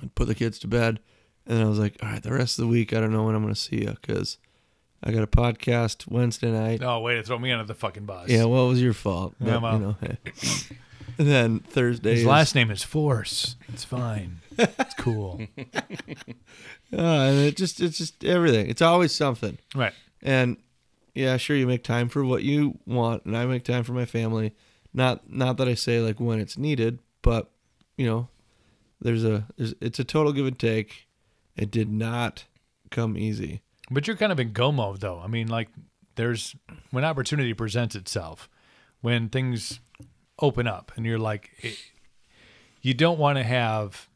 and 0.00 0.14
put 0.14 0.28
the 0.28 0.34
kids 0.34 0.58
to 0.60 0.68
bed." 0.68 1.00
And 1.46 1.58
then 1.58 1.66
I 1.66 1.68
was 1.68 1.78
like, 1.78 1.96
"All 2.02 2.08
right, 2.08 2.22
the 2.22 2.32
rest 2.32 2.58
of 2.58 2.62
the 2.64 2.68
week, 2.68 2.92
I 2.92 3.00
don't 3.00 3.12
know 3.12 3.24
when 3.24 3.34
I'm 3.34 3.42
gonna 3.42 3.54
see 3.54 3.82
you 3.82 3.96
because 4.00 4.38
I 5.02 5.12
got 5.12 5.22
a 5.22 5.26
podcast 5.26 6.06
Wednesday 6.10 6.50
night. 6.50 6.82
Oh, 6.82 7.00
wait, 7.00 7.14
to 7.16 7.22
throw 7.22 7.38
me 7.38 7.50
under 7.52 7.64
the 7.64 7.74
fucking 7.74 8.04
bus. 8.04 8.28
Yeah, 8.28 8.44
well, 8.44 8.66
it 8.66 8.70
was 8.70 8.82
your 8.82 8.92
fault. 8.92 9.34
Yeah, 9.40 9.56
well. 9.58 9.72
you 9.74 9.78
know, 9.78 9.96
hey. 10.00 10.18
and 11.18 11.26
then 11.28 11.58
Thursday, 11.60 12.10
His 12.12 12.20
is- 12.20 12.26
last 12.26 12.54
name 12.54 12.70
is 12.70 12.82
Force. 12.82 13.56
It's 13.68 13.84
fine. 13.84 14.40
It's 14.58 14.94
cool. 14.98 15.40
Uh, 16.92 16.96
and 17.00 17.38
it 17.38 17.56
just 17.56 17.80
it's 17.80 17.98
just 17.98 18.24
everything. 18.24 18.68
It's 18.68 18.82
always 18.82 19.12
something. 19.12 19.58
right. 19.76 19.92
And 20.22 20.56
yeah, 21.14 21.36
sure 21.36 21.56
you 21.56 21.66
make 21.66 21.84
time 21.84 22.08
for 22.08 22.24
what 22.24 22.42
you 22.42 22.78
want 22.84 23.24
and 23.24 23.36
I 23.36 23.46
make 23.46 23.62
time 23.64 23.84
for 23.84 23.92
my 23.92 24.04
family. 24.04 24.54
Not 24.92 25.30
not 25.30 25.56
that 25.58 25.68
I 25.68 25.74
say 25.74 26.00
like 26.00 26.18
when 26.18 26.40
it's 26.40 26.58
needed, 26.58 26.98
but 27.22 27.50
you 27.96 28.06
know, 28.06 28.28
there's 29.00 29.24
a 29.24 29.46
there's 29.56 29.74
it's 29.80 29.98
a 29.98 30.04
total 30.04 30.32
give 30.32 30.46
and 30.46 30.58
take. 30.58 31.06
It 31.56 31.70
did 31.70 31.90
not 31.90 32.44
come 32.90 33.16
easy. 33.16 33.62
But 33.90 34.06
you're 34.06 34.16
kind 34.16 34.32
of 34.32 34.38
in 34.38 34.52
go 34.52 34.70
mode 34.72 35.00
though. 35.00 35.20
I 35.20 35.26
mean, 35.26 35.48
like 35.48 35.68
there's 36.16 36.54
when 36.90 37.04
opportunity 37.04 37.54
presents 37.54 37.94
itself, 37.94 38.48
when 39.00 39.28
things 39.28 39.80
open 40.38 40.66
up, 40.66 40.92
and 40.96 41.04
you're 41.04 41.18
like, 41.18 41.50
it, 41.58 41.76
you 42.82 42.94
don't 42.94 43.18
want 43.18 43.38
to 43.38 43.44
have 43.44 44.08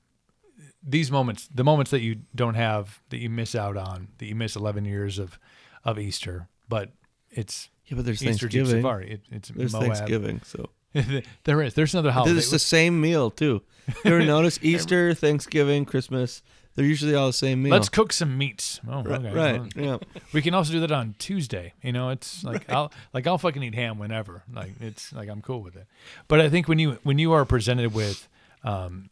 these 0.82 1.10
moments, 1.10 1.48
the 1.52 1.64
moments 1.64 1.90
that 1.90 2.00
you 2.00 2.16
don't 2.34 2.54
have 2.54 3.00
that 3.08 3.18
you 3.18 3.30
miss 3.30 3.54
out 3.54 3.76
on, 3.76 4.08
that 4.18 4.26
you 4.26 4.34
miss 4.34 4.56
11 4.56 4.84
years 4.84 5.18
of 5.18 5.38
of 5.84 5.98
Easter. 5.98 6.48
But 6.68 6.92
it's 7.30 7.70
Yeah, 7.86 7.96
but 7.96 8.04
there's 8.04 8.22
Easter 8.22 8.48
Thanksgiving. 8.48 8.84
It, 9.08 9.20
it's 9.30 9.48
There's 9.48 9.72
Moab. 9.72 9.84
Thanksgiving, 9.84 10.40
so 10.44 10.70
there 11.44 11.62
is. 11.62 11.74
There's 11.74 11.94
another 11.94 12.12
holiday. 12.12 12.38
it's 12.38 12.50
the 12.50 12.58
same 12.58 13.00
meal 13.00 13.30
too. 13.30 13.62
You 14.04 14.14
ever 14.14 14.24
notice 14.24 14.58
Easter, 14.62 15.14
Thanksgiving, 15.14 15.84
Christmas? 15.84 16.42
They're 16.76 16.84
usually 16.84 17.14
all 17.14 17.28
the 17.28 17.32
same 17.32 17.62
meal. 17.62 17.72
Let's 17.72 17.88
cook 17.88 18.12
some 18.12 18.36
meats. 18.36 18.80
Oh, 18.88 19.02
right, 19.04 19.20
okay. 19.24 19.32
right. 19.32 19.76
well, 19.76 19.84
Yeah. 19.84 19.98
We 20.32 20.42
can 20.42 20.54
also 20.54 20.72
do 20.72 20.80
that 20.80 20.90
on 20.90 21.14
Tuesday. 21.18 21.72
You 21.82 21.92
know, 21.92 22.08
it's 22.10 22.42
like 22.50 22.68
I'll 22.70 22.92
like 23.12 23.26
I'll 23.26 23.38
fucking 23.38 23.62
eat 23.62 23.74
ham 23.74 23.98
whenever. 23.98 24.42
Like 24.52 24.72
it's 24.80 25.12
like 25.12 25.28
I'm 25.28 25.40
cool 25.42 25.62
with 25.62 25.76
it. 25.76 25.86
But 26.28 26.40
I 26.40 26.48
think 26.48 26.66
when 26.66 26.78
you 26.78 26.98
when 27.04 27.18
you 27.18 27.32
are 27.32 27.44
presented 27.44 27.94
with 27.94 28.26
um, 28.64 29.10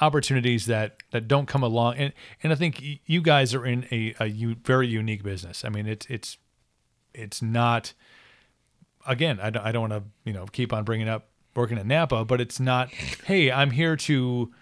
opportunities 0.00 0.66
that 0.66 0.96
that 1.10 1.28
don't 1.28 1.46
come 1.46 1.62
along, 1.62 1.96
and 1.96 2.12
and 2.42 2.52
I 2.52 2.56
think 2.56 2.78
y- 2.82 3.00
you 3.06 3.20
guys 3.20 3.54
are 3.54 3.66
in 3.66 3.86
a, 3.90 4.14
a 4.20 4.26
u- 4.26 4.56
very 4.64 4.86
unique 4.88 5.22
business. 5.22 5.64
I 5.64 5.68
mean, 5.68 5.86
it's 5.86 6.06
it's 6.08 6.38
it's 7.12 7.42
not. 7.42 7.92
Again, 9.08 9.40
I 9.40 9.50
don't, 9.50 9.64
I 9.64 9.72
don't 9.72 9.90
want 9.90 10.04
to 10.04 10.10
you 10.24 10.32
know 10.32 10.46
keep 10.46 10.72
on 10.72 10.84
bringing 10.84 11.08
up 11.08 11.28
working 11.56 11.78
at 11.78 11.86
Napa, 11.86 12.24
but 12.24 12.40
it's 12.40 12.60
not. 12.60 12.92
Hey, 13.24 13.50
I'm 13.50 13.72
here 13.72 13.96
to 13.96 14.52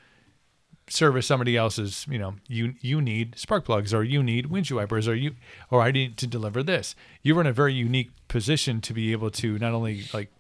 service 0.89 1.27
somebody 1.27 1.57
else's 1.57 2.07
you 2.09 2.19
know 2.19 2.35
you 2.49 2.75
you 2.81 3.03
need 3.03 3.37
spark 3.37 3.65
plugs 3.65 3.93
or 3.93 4.05
you 4.05 4.23
need 4.23 4.47
windshield 4.47 4.79
wipers 4.79 5.09
or 5.09 5.17
you 5.17 5.35
or 5.69 5.83
I 5.83 5.91
need 5.91 6.17
to 6.19 6.29
deliver 6.29 6.63
this 6.63 6.95
you're 7.23 7.41
in 7.41 7.47
a 7.49 7.53
very 7.53 7.75
unique 7.75 8.11
position 8.29 8.81
to 8.83 8.93
be 8.93 9.11
able 9.11 9.31
to 9.33 9.59
not 9.59 9.73
only 9.73 10.05
like 10.15 10.31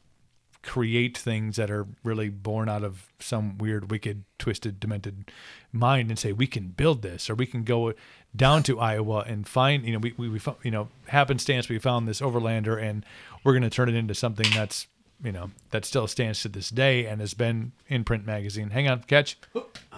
create 0.66 1.16
things 1.16 1.56
that 1.56 1.70
are 1.70 1.86
really 2.02 2.28
born 2.28 2.68
out 2.68 2.82
of 2.82 3.08
some 3.20 3.56
weird, 3.56 3.90
wicked, 3.90 4.24
twisted, 4.38 4.80
demented 4.80 5.30
mind 5.72 6.10
and 6.10 6.18
say 6.18 6.32
we 6.32 6.46
can 6.46 6.68
build 6.68 7.02
this, 7.02 7.30
or 7.30 7.34
we 7.34 7.46
can 7.46 7.62
go 7.62 7.94
down 8.34 8.62
to 8.64 8.80
Iowa 8.80 9.24
and 9.26 9.46
find, 9.46 9.84
you 9.84 9.92
know, 9.92 9.98
we 9.98 10.12
we, 10.16 10.28
we 10.28 10.40
you 10.62 10.70
know 10.72 10.88
happenstance 11.06 11.68
we 11.68 11.78
found 11.78 12.08
this 12.08 12.20
overlander 12.20 12.82
and 12.82 13.06
we're 13.44 13.52
going 13.52 13.62
to 13.62 13.70
turn 13.70 13.88
it 13.88 13.94
into 13.94 14.14
something 14.14 14.46
that's 14.54 14.88
you 15.22 15.32
know 15.32 15.50
that 15.70 15.84
still 15.84 16.08
stands 16.08 16.42
to 16.42 16.48
this 16.48 16.68
day 16.68 17.06
and 17.06 17.20
has 17.20 17.32
been 17.32 17.72
in 17.88 18.02
print 18.02 18.26
magazine. 18.26 18.70
Hang 18.70 18.88
on, 18.88 19.02
catch, 19.04 19.38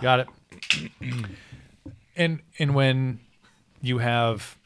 got 0.03 0.21
it. 0.21 0.29
and 2.17 2.41
and 2.59 2.75
when 2.75 3.21
you 3.81 3.99
have 3.99 4.59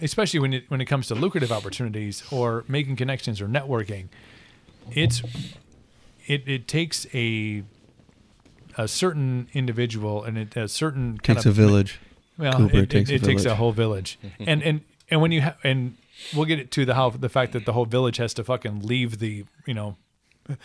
especially 0.00 0.40
when 0.40 0.52
it 0.54 0.64
when 0.68 0.80
it 0.80 0.86
comes 0.86 1.08
to 1.08 1.14
lucrative 1.14 1.52
opportunities 1.52 2.22
or 2.30 2.64
making 2.68 2.96
connections 2.96 3.40
or 3.40 3.48
networking 3.48 4.08
it's 4.92 5.22
it, 6.26 6.48
it 6.48 6.68
takes 6.68 7.06
a 7.14 7.62
a 8.76 8.86
certain 8.88 9.48
individual 9.54 10.22
and 10.24 10.36
it, 10.36 10.56
a 10.56 10.68
certain 10.68 11.18
kind 11.18 11.38
Takes 11.38 11.46
of 11.46 11.58
a 11.58 11.62
village. 11.62 11.98
well, 12.36 12.52
Cooper, 12.54 12.76
it, 12.76 12.82
it 12.82 12.90
takes 12.90 13.10
it, 13.10 13.12
a 13.12 13.16
it 13.16 13.22
takes 13.24 13.44
a 13.44 13.54
whole 13.54 13.72
village, 13.72 14.18
and 14.40 14.62
and 14.62 14.80
and 15.10 15.20
when 15.20 15.32
you 15.32 15.42
ha- 15.42 15.56
and 15.64 15.96
we'll 16.34 16.44
get 16.44 16.58
it 16.58 16.70
to 16.72 16.84
the 16.84 16.94
how 16.94 17.10
the 17.10 17.28
fact 17.28 17.52
that 17.52 17.64
the 17.64 17.72
whole 17.72 17.86
village 17.86 18.16
has 18.18 18.34
to 18.34 18.44
fucking 18.44 18.80
leave 18.80 19.18
the 19.18 19.44
you 19.66 19.74
know 19.74 19.96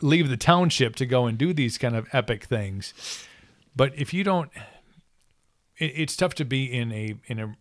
leave 0.00 0.28
the 0.28 0.36
township 0.36 0.96
to 0.96 1.06
go 1.06 1.26
and 1.26 1.38
do 1.38 1.52
these 1.52 1.78
kind 1.78 1.96
of 1.96 2.06
epic 2.12 2.44
things. 2.44 2.92
But 3.76 3.92
if 3.98 4.14
you 4.14 4.24
don't, 4.24 4.50
it, 5.78 5.92
it's 5.96 6.16
tough 6.16 6.34
to 6.34 6.44
be 6.44 6.72
in 6.72 6.92
a 6.92 7.14
in 7.26 7.38
a 7.38 7.56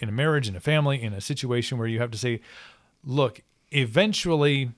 in 0.00 0.08
a 0.08 0.12
marriage, 0.12 0.48
in 0.48 0.56
a 0.56 0.60
family, 0.60 1.02
in 1.02 1.12
a 1.12 1.20
situation 1.20 1.78
where 1.78 1.88
you 1.88 2.00
have 2.00 2.10
to 2.10 2.18
say, 2.18 2.40
look, 3.04 3.40
eventually 3.70 4.72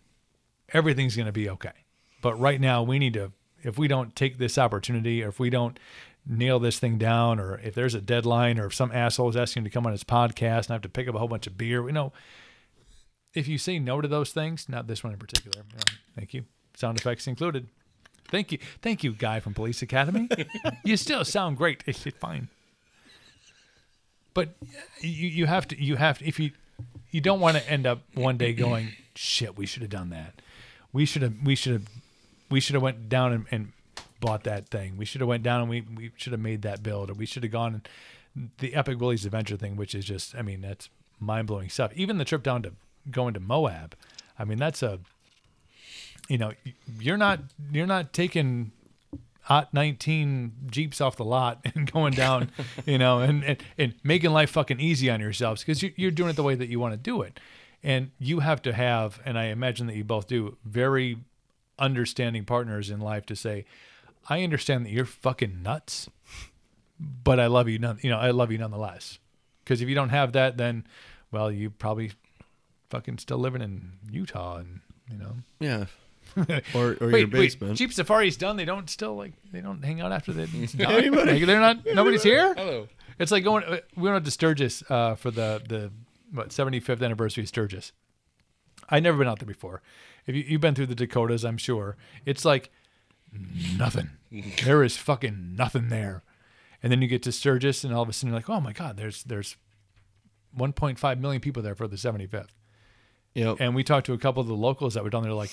everything's 0.72 1.16
going 1.16 1.26
to 1.26 1.32
be 1.32 1.48
okay. 1.50 1.72
But 2.20 2.38
right 2.38 2.60
now, 2.60 2.82
we 2.82 2.98
need 2.98 3.14
to, 3.14 3.32
if 3.62 3.78
we 3.78 3.88
don't 3.88 4.14
take 4.14 4.38
this 4.38 4.58
opportunity, 4.58 5.22
or 5.22 5.28
if 5.28 5.38
we 5.38 5.50
don't 5.50 5.78
nail 6.26 6.58
this 6.58 6.78
thing 6.78 6.98
down, 6.98 7.38
or 7.38 7.58
if 7.60 7.74
there's 7.74 7.94
a 7.94 8.00
deadline, 8.00 8.58
or 8.58 8.66
if 8.66 8.74
some 8.74 8.92
asshole 8.92 9.28
is 9.30 9.36
asking 9.36 9.64
to 9.64 9.70
come 9.70 9.86
on 9.86 9.92
his 9.92 10.04
podcast 10.04 10.66
and 10.66 10.70
I 10.70 10.74
have 10.74 10.82
to 10.82 10.88
pick 10.88 11.08
up 11.08 11.14
a 11.14 11.18
whole 11.18 11.28
bunch 11.28 11.46
of 11.46 11.56
beer, 11.56 11.86
you 11.86 11.92
know, 11.92 12.12
if 13.34 13.46
you 13.46 13.58
say 13.58 13.78
no 13.78 14.00
to 14.00 14.08
those 14.08 14.32
things, 14.32 14.68
not 14.68 14.86
this 14.86 15.04
one 15.04 15.12
in 15.12 15.18
particular, 15.18 15.64
you 15.70 15.76
know, 15.76 15.98
thank 16.16 16.34
you. 16.34 16.44
Sound 16.74 16.98
effects 16.98 17.26
included. 17.26 17.68
Thank 18.28 18.52
you. 18.52 18.58
Thank 18.82 19.02
you, 19.02 19.12
guy 19.12 19.40
from 19.40 19.54
Police 19.54 19.82
Academy. 19.82 20.28
you 20.84 20.96
still 20.96 21.24
sound 21.24 21.56
great. 21.56 21.82
It's 21.86 22.04
fine. 22.20 22.48
But 24.34 24.50
you, 25.00 25.28
you 25.28 25.46
have 25.46 25.66
to, 25.68 25.82
you 25.82 25.96
have 25.96 26.18
to, 26.18 26.26
if 26.28 26.38
you, 26.38 26.52
you 27.10 27.20
don't 27.20 27.40
want 27.40 27.56
to 27.56 27.68
end 27.68 27.86
up 27.86 28.02
one 28.14 28.36
day 28.36 28.52
going, 28.52 28.92
shit, 29.14 29.56
we 29.56 29.66
should 29.66 29.82
have 29.82 29.90
done 29.90 30.10
that. 30.10 30.40
We 30.99 31.05
should 31.05 31.22
have, 31.22 31.34
we 31.44 31.55
should 31.55 31.74
have, 31.74 31.88
we 32.51 32.59
should 32.59 32.74
have 32.74 32.82
went 32.82 33.09
down 33.09 33.32
and, 33.32 33.46
and 33.53 33.72
bought 34.18 34.42
that 34.42 34.66
thing. 34.66 34.96
We 34.96 35.05
should 35.05 35.20
have 35.20 35.28
went 35.28 35.44
down 35.44 35.61
and 35.61 35.70
we, 35.70 35.82
we 35.82 36.11
should 36.16 36.32
have 36.32 36.40
made 36.40 36.62
that 36.62 36.82
build 36.82 37.09
or 37.09 37.14
we 37.14 37.24
should 37.24 37.44
have 37.44 37.53
gone 37.53 37.74
and 38.34 38.49
the 38.59 38.74
Epic 38.74 38.99
Willys 38.99 39.24
Adventure 39.24 39.57
thing, 39.57 39.76
which 39.76 39.94
is 39.94 40.05
just, 40.05 40.34
I 40.34 40.42
mean, 40.42 40.61
that's 40.61 40.88
mind 41.20 41.46
blowing 41.46 41.68
stuff. 41.68 41.92
Even 41.94 42.18
the 42.18 42.24
trip 42.24 42.42
down 42.42 42.64
to 42.64 42.72
going 43.12 43.32
to 43.34 43.38
Moab. 43.40 43.94
I 44.40 44.44
mean, 44.44 44.59
that's 44.59 44.82
a, 44.82 44.99
you 46.28 46.36
know, 46.36 46.51
you're 46.99 47.16
not, 47.16 47.42
you're 47.70 47.86
not 47.86 48.12
taking 48.12 48.72
hot 49.42 49.72
19 49.72 50.53
jeeps 50.68 51.01
off 51.01 51.14
the 51.14 51.24
lot 51.24 51.61
and 51.76 51.92
going 51.92 52.12
down 52.12 52.51
you 52.86 52.99
know 52.99 53.20
and, 53.20 53.42
and, 53.44 53.62
and 53.78 53.94
making 54.03 54.30
life 54.30 54.51
fucking 54.51 54.78
easy 54.78 55.09
on 55.09 55.20
yourselves 55.20 55.62
because 55.62 55.82
you, 55.82 55.90
you're 55.96 56.11
doing 56.11 56.28
it 56.28 56.36
the 56.36 56.42
way 56.42 56.55
that 56.55 56.68
you 56.68 56.78
want 56.78 56.92
to 56.92 56.99
do 56.99 57.22
it 57.22 57.40
and 57.82 58.10
you 58.18 58.40
have 58.40 58.60
to 58.62 58.72
have 58.72 59.20
and 59.24 59.38
i 59.38 59.44
imagine 59.46 59.86
that 59.86 59.96
you 59.96 60.04
both 60.04 60.26
do 60.26 60.56
very 60.64 61.18
understanding 61.78 62.44
partners 62.44 62.90
in 62.90 63.00
life 63.00 63.24
to 63.26 63.36
say 63.36 63.64
i 64.28 64.42
understand 64.42 64.84
that 64.84 64.90
you're 64.90 65.04
fucking 65.04 65.62
nuts 65.62 66.08
but 67.00 67.38
i 67.38 67.46
love 67.46 67.68
you 67.68 67.78
none 67.78 67.98
you 68.02 68.10
know 68.10 68.18
i 68.18 68.30
love 68.30 68.50
you 68.50 68.58
nonetheless 68.58 69.18
because 69.64 69.80
if 69.80 69.88
you 69.88 69.94
don't 69.94 70.08
have 70.10 70.32
that 70.32 70.56
then 70.56 70.84
well 71.30 71.50
you 71.52 71.70
probably 71.70 72.10
fucking 72.90 73.18
still 73.18 73.38
living 73.38 73.62
in 73.62 73.92
utah 74.10 74.56
and 74.56 74.80
you 75.10 75.16
know 75.18 75.32
Yeah. 75.60 75.84
or 76.74 76.96
or 77.00 77.08
wait, 77.10 77.20
your 77.20 77.26
basement. 77.28 77.70
Wait, 77.72 77.78
Jeep 77.78 77.92
Safari's 77.92 78.36
done. 78.36 78.56
They 78.58 78.66
don't 78.66 78.88
still 78.90 79.16
like 79.16 79.32
they 79.50 79.62
don't 79.62 79.82
hang 79.82 80.02
out 80.02 80.12
after 80.12 80.32
they 80.32 80.42
it's 80.54 80.74
done? 80.74 81.10
Like, 81.10 81.46
they're 81.46 81.58
not. 81.58 81.86
Nobody's 81.86 82.22
here. 82.22 82.52
Hello. 82.54 82.86
It's 83.18 83.32
like 83.32 83.44
going. 83.44 83.64
uh, 83.64 83.78
We 83.96 84.10
went 84.10 84.24
to 84.26 84.30
Sturgis 84.30 84.82
uh, 84.90 85.14
for 85.14 85.30
the 85.30 85.62
the 85.66 85.90
what 86.32 86.50
75th 86.50 87.02
anniversary 87.02 87.44
of 87.44 87.48
Sturgis. 87.48 87.92
I'd 88.88 89.02
never 89.02 89.18
been 89.18 89.28
out 89.28 89.38
there 89.38 89.46
before. 89.46 89.82
If 90.26 90.34
you, 90.34 90.44
you've 90.46 90.60
been 90.60 90.74
through 90.74 90.86
the 90.86 90.94
Dakotas, 90.94 91.44
I'm 91.44 91.58
sure 91.58 91.96
it's 92.24 92.44
like 92.44 92.70
nothing. 93.76 94.10
there 94.64 94.82
is 94.82 94.96
fucking 94.96 95.56
nothing 95.56 95.88
there. 95.88 96.22
And 96.82 96.92
then 96.92 97.02
you 97.02 97.08
get 97.08 97.22
to 97.24 97.32
Sturgis, 97.32 97.82
and 97.82 97.92
all 97.92 98.02
of 98.02 98.08
a 98.08 98.12
sudden 98.12 98.28
you're 98.28 98.38
like, 98.38 98.48
oh 98.48 98.60
my 98.60 98.72
god, 98.72 98.96
there's 98.96 99.24
there's 99.24 99.56
1.5 100.56 101.20
million 101.20 101.40
people 101.40 101.62
there 101.62 101.74
for 101.74 101.88
the 101.88 101.96
75th. 101.96 102.48
Yep. 103.34 103.56
And 103.60 103.74
we 103.74 103.84
talked 103.84 104.06
to 104.06 104.12
a 104.12 104.18
couple 104.18 104.40
of 104.40 104.46
the 104.46 104.54
locals 104.54 104.94
that 104.94 105.04
were 105.04 105.10
down 105.10 105.22
there, 105.22 105.32
like, 105.32 105.50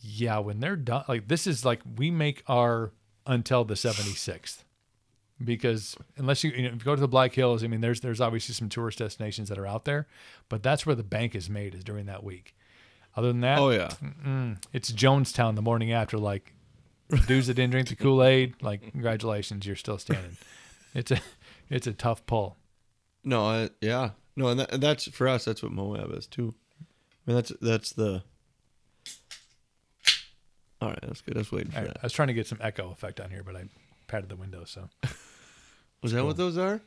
yeah, 0.00 0.38
when 0.38 0.60
they're 0.60 0.76
done, 0.76 1.04
like, 1.08 1.28
this 1.28 1.46
is 1.46 1.64
like 1.64 1.80
we 1.96 2.10
make 2.10 2.42
our 2.46 2.92
until 3.26 3.64
the 3.64 3.74
76th. 3.74 4.63
Because 5.44 5.96
unless 6.16 6.42
you, 6.44 6.50
you 6.50 6.62
know, 6.62 6.68
if 6.68 6.74
you 6.74 6.84
go 6.84 6.94
to 6.94 7.00
the 7.00 7.08
Black 7.08 7.32
Hills, 7.34 7.62
I 7.62 7.66
mean, 7.66 7.80
there's 7.80 8.00
there's 8.00 8.20
obviously 8.20 8.54
some 8.54 8.68
tourist 8.68 8.98
destinations 8.98 9.48
that 9.48 9.58
are 9.58 9.66
out 9.66 9.84
there, 9.84 10.06
but 10.48 10.62
that's 10.62 10.86
where 10.86 10.94
the 10.94 11.02
bank 11.02 11.34
is 11.34 11.50
made 11.50 11.74
is 11.74 11.84
during 11.84 12.06
that 12.06 12.24
week. 12.24 12.54
Other 13.16 13.28
than 13.28 13.40
that, 13.42 13.58
oh 13.58 13.70
yeah. 13.70 13.90
it's 14.72 14.90
Jonestown 14.90 15.54
the 15.54 15.62
morning 15.62 15.92
after. 15.92 16.18
Like, 16.18 16.52
dudes 17.26 17.46
that 17.46 17.54
didn't 17.54 17.70
drink 17.70 17.88
the 17.88 17.96
Kool 17.96 18.24
Aid, 18.24 18.60
like, 18.60 18.90
congratulations, 18.90 19.66
you're 19.66 19.76
still 19.76 19.98
standing. 19.98 20.36
It's 20.96 21.10
a 21.10 21.18
it's 21.70 21.88
a 21.88 21.92
tough 21.92 22.24
pull. 22.24 22.56
No, 23.24 23.44
I, 23.46 23.70
yeah, 23.80 24.10
no, 24.36 24.48
and, 24.48 24.60
that, 24.60 24.72
and 24.72 24.80
that's 24.80 25.08
for 25.08 25.26
us. 25.26 25.44
That's 25.44 25.60
what 25.60 25.72
Moab 25.72 26.12
is 26.12 26.28
too. 26.28 26.54
I 27.26 27.30
mean, 27.30 27.36
that's 27.36 27.52
that's 27.60 27.92
the. 27.92 28.22
All 30.80 30.90
right, 30.90 30.98
that's 31.02 31.20
good. 31.20 31.36
I 31.36 31.40
was 31.40 31.50
waiting 31.50 31.72
for 31.72 31.78
right, 31.78 31.88
that. 31.88 31.98
I 32.00 32.06
was 32.06 32.12
trying 32.12 32.28
to 32.28 32.34
get 32.34 32.46
some 32.46 32.58
echo 32.60 32.90
effect 32.90 33.20
on 33.20 33.30
here, 33.30 33.42
but 33.42 33.56
I 33.56 33.64
patted 34.06 34.28
the 34.28 34.36
window, 34.36 34.64
so. 34.64 34.88
Was 36.04 36.12
that 36.12 36.24
what 36.24 36.36
those 36.36 36.56
are? 36.58 36.80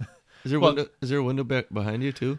Is 0.44 0.50
there 0.52 0.60
Well- 0.60 0.74
window? 0.74 0.90
Is 1.02 1.10
there 1.10 1.18
a 1.18 1.22
window 1.24 1.42
back 1.44 1.66
behind 1.72 2.02
you 2.02 2.12
too? 2.12 2.38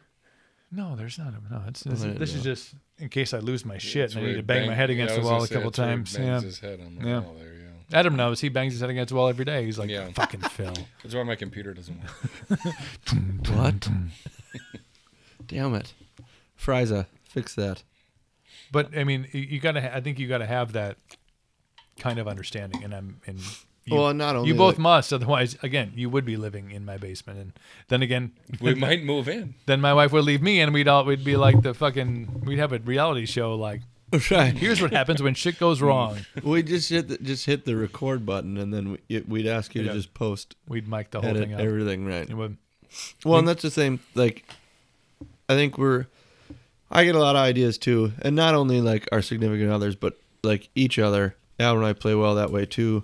No, 0.72 0.96
there's 0.96 1.18
not. 1.18 1.34
A, 1.34 1.54
no, 1.54 1.62
it's, 1.68 1.86
it's 1.86 2.04
I 2.04 2.10
this 2.10 2.34
is 2.34 2.44
just 2.44 2.74
in 2.98 3.10
case 3.10 3.34
I 3.34 3.40
lose 3.40 3.64
my 3.66 3.78
shit 3.78 4.04
That's 4.04 4.16
and 4.16 4.26
I 4.26 4.28
need 4.30 4.36
to 4.38 4.44
bang 4.44 4.68
my 4.68 4.74
head 4.74 4.90
against 4.90 5.14
I 5.16 5.20
the 5.20 5.26
wall 5.26 5.44
a 5.44 5.48
couple 5.48 5.70
that's 5.72 5.78
where 5.80 5.88
he 5.90 5.94
times. 5.96 6.18
bangs 6.18 6.26
Yeah. 6.28 6.42
his 6.42 6.60
head 6.60 6.80
on 6.82 6.96
the 6.96 7.08
Yeah. 7.08 7.20
wall 7.20 7.36
there. 7.40 7.54
Yeah. 7.54 7.98
Adam 8.00 8.16
knows 8.18 8.42
he 8.42 8.50
bangs 8.50 8.74
his 8.74 8.82
head 8.82 8.90
against 8.90 9.10
the 9.10 9.16
wall 9.16 9.30
every 9.30 9.46
day. 9.46 9.64
He's 9.66 9.78
like, 9.80 9.90
Yeah. 9.90 10.10
fucking 10.14 10.42
Phil. 10.42 10.74
That's 11.04 11.16
why 11.16 11.24
my 11.24 11.36
computer 11.36 11.74
doesn't 11.74 11.98
work. 12.50 12.60
What? 13.50 13.88
Damn 15.46 15.74
it, 15.76 15.94
Friza, 16.62 17.06
fix 17.24 17.56
that. 17.56 17.84
But 18.72 18.98
I 18.98 19.04
mean, 19.06 19.28
you, 19.32 19.42
you 19.42 19.60
gotta. 19.62 19.82
Ha- 19.82 19.92
I 19.94 20.02
think 20.02 20.20
you 20.20 20.28
gotta 20.28 20.46
have 20.46 20.74
that 20.74 20.98
kind 22.00 22.20
of 22.20 22.28
understanding, 22.28 22.84
and 22.84 22.94
I'm 22.94 23.22
and. 23.26 23.40
You, 23.88 23.96
Well, 23.96 24.14
not 24.14 24.36
only 24.36 24.50
you 24.50 24.54
both 24.56 24.76
like- 24.76 24.80
must, 24.80 25.14
otherwise, 25.14 25.58
again, 25.64 25.94
you 25.96 26.10
would 26.10 26.26
be 26.26 26.36
living 26.38 26.72
in 26.72 26.84
my 26.86 26.98
basement, 26.98 27.40
and 27.40 27.54
then 27.88 28.02
again, 28.02 28.34
We 28.60 28.76
might 28.76 29.04
move 29.04 29.28
in. 29.30 29.56
then 29.66 29.80
my 29.82 29.94
wife 29.94 30.12
would 30.12 30.26
leave 30.26 30.42
me, 30.42 30.60
and 30.60 30.74
we'd 30.74 30.88
all 30.88 31.06
we'd 31.06 31.24
be 31.24 31.36
like 31.38 31.62
the 31.62 31.74
fucking 31.74 32.44
we'd 32.46 32.60
have 32.60 32.74
a 32.74 32.80
reality 32.80 33.26
show 33.26 33.56
like 33.56 33.82
Right. 34.32 34.54
here's 34.56 34.82
what 34.82 34.92
happens 34.94 35.22
when 35.22 35.34
shit 35.34 35.58
goes 35.60 35.82
wrong. 35.82 36.20
We 36.44 36.64
just 36.64 36.90
hit 36.90 37.08
the, 37.10 37.18
just 37.18 37.46
hit 37.46 37.66
the 37.66 37.76
record 37.76 38.26
button, 38.26 38.58
and 38.58 38.74
then 38.74 38.98
we, 39.10 39.20
we'd 39.28 39.48
ask 39.48 39.74
you 39.76 39.82
Yeah. 39.84 39.90
to 39.94 39.98
just 39.98 40.14
post, 40.14 40.56
We'd 40.68 40.88
mic 40.88 41.12
the 41.12 41.20
whole 41.22 41.30
edit 41.30 41.44
thing 41.44 41.54
up. 41.54 41.60
everything 41.62 42.06
right. 42.06 42.32
Would. 42.34 42.58
Well, 43.26 43.40
and 43.40 43.48
that's 43.48 43.62
the 43.64 43.72
same. 43.72 44.00
Like, 44.16 44.46
I 45.50 45.56
think 45.56 45.78
we're. 45.78 46.08
I 46.90 47.04
get 47.04 47.16
a 47.16 47.20
lot 47.20 47.36
of 47.36 47.42
ideas 47.42 47.78
too, 47.78 48.14
and 48.22 48.34
not 48.36 48.56
only 48.56 48.80
like 48.82 49.08
our 49.12 49.22
significant 49.22 49.72
others, 49.72 49.96
but 49.96 50.18
like 50.44 50.70
each 50.76 50.98
other. 51.00 51.36
Al 51.60 51.76
and 51.76 51.86
I 51.86 51.92
play 51.94 52.14
well 52.16 52.36
that 52.36 52.52
way 52.52 52.66
too, 52.66 53.04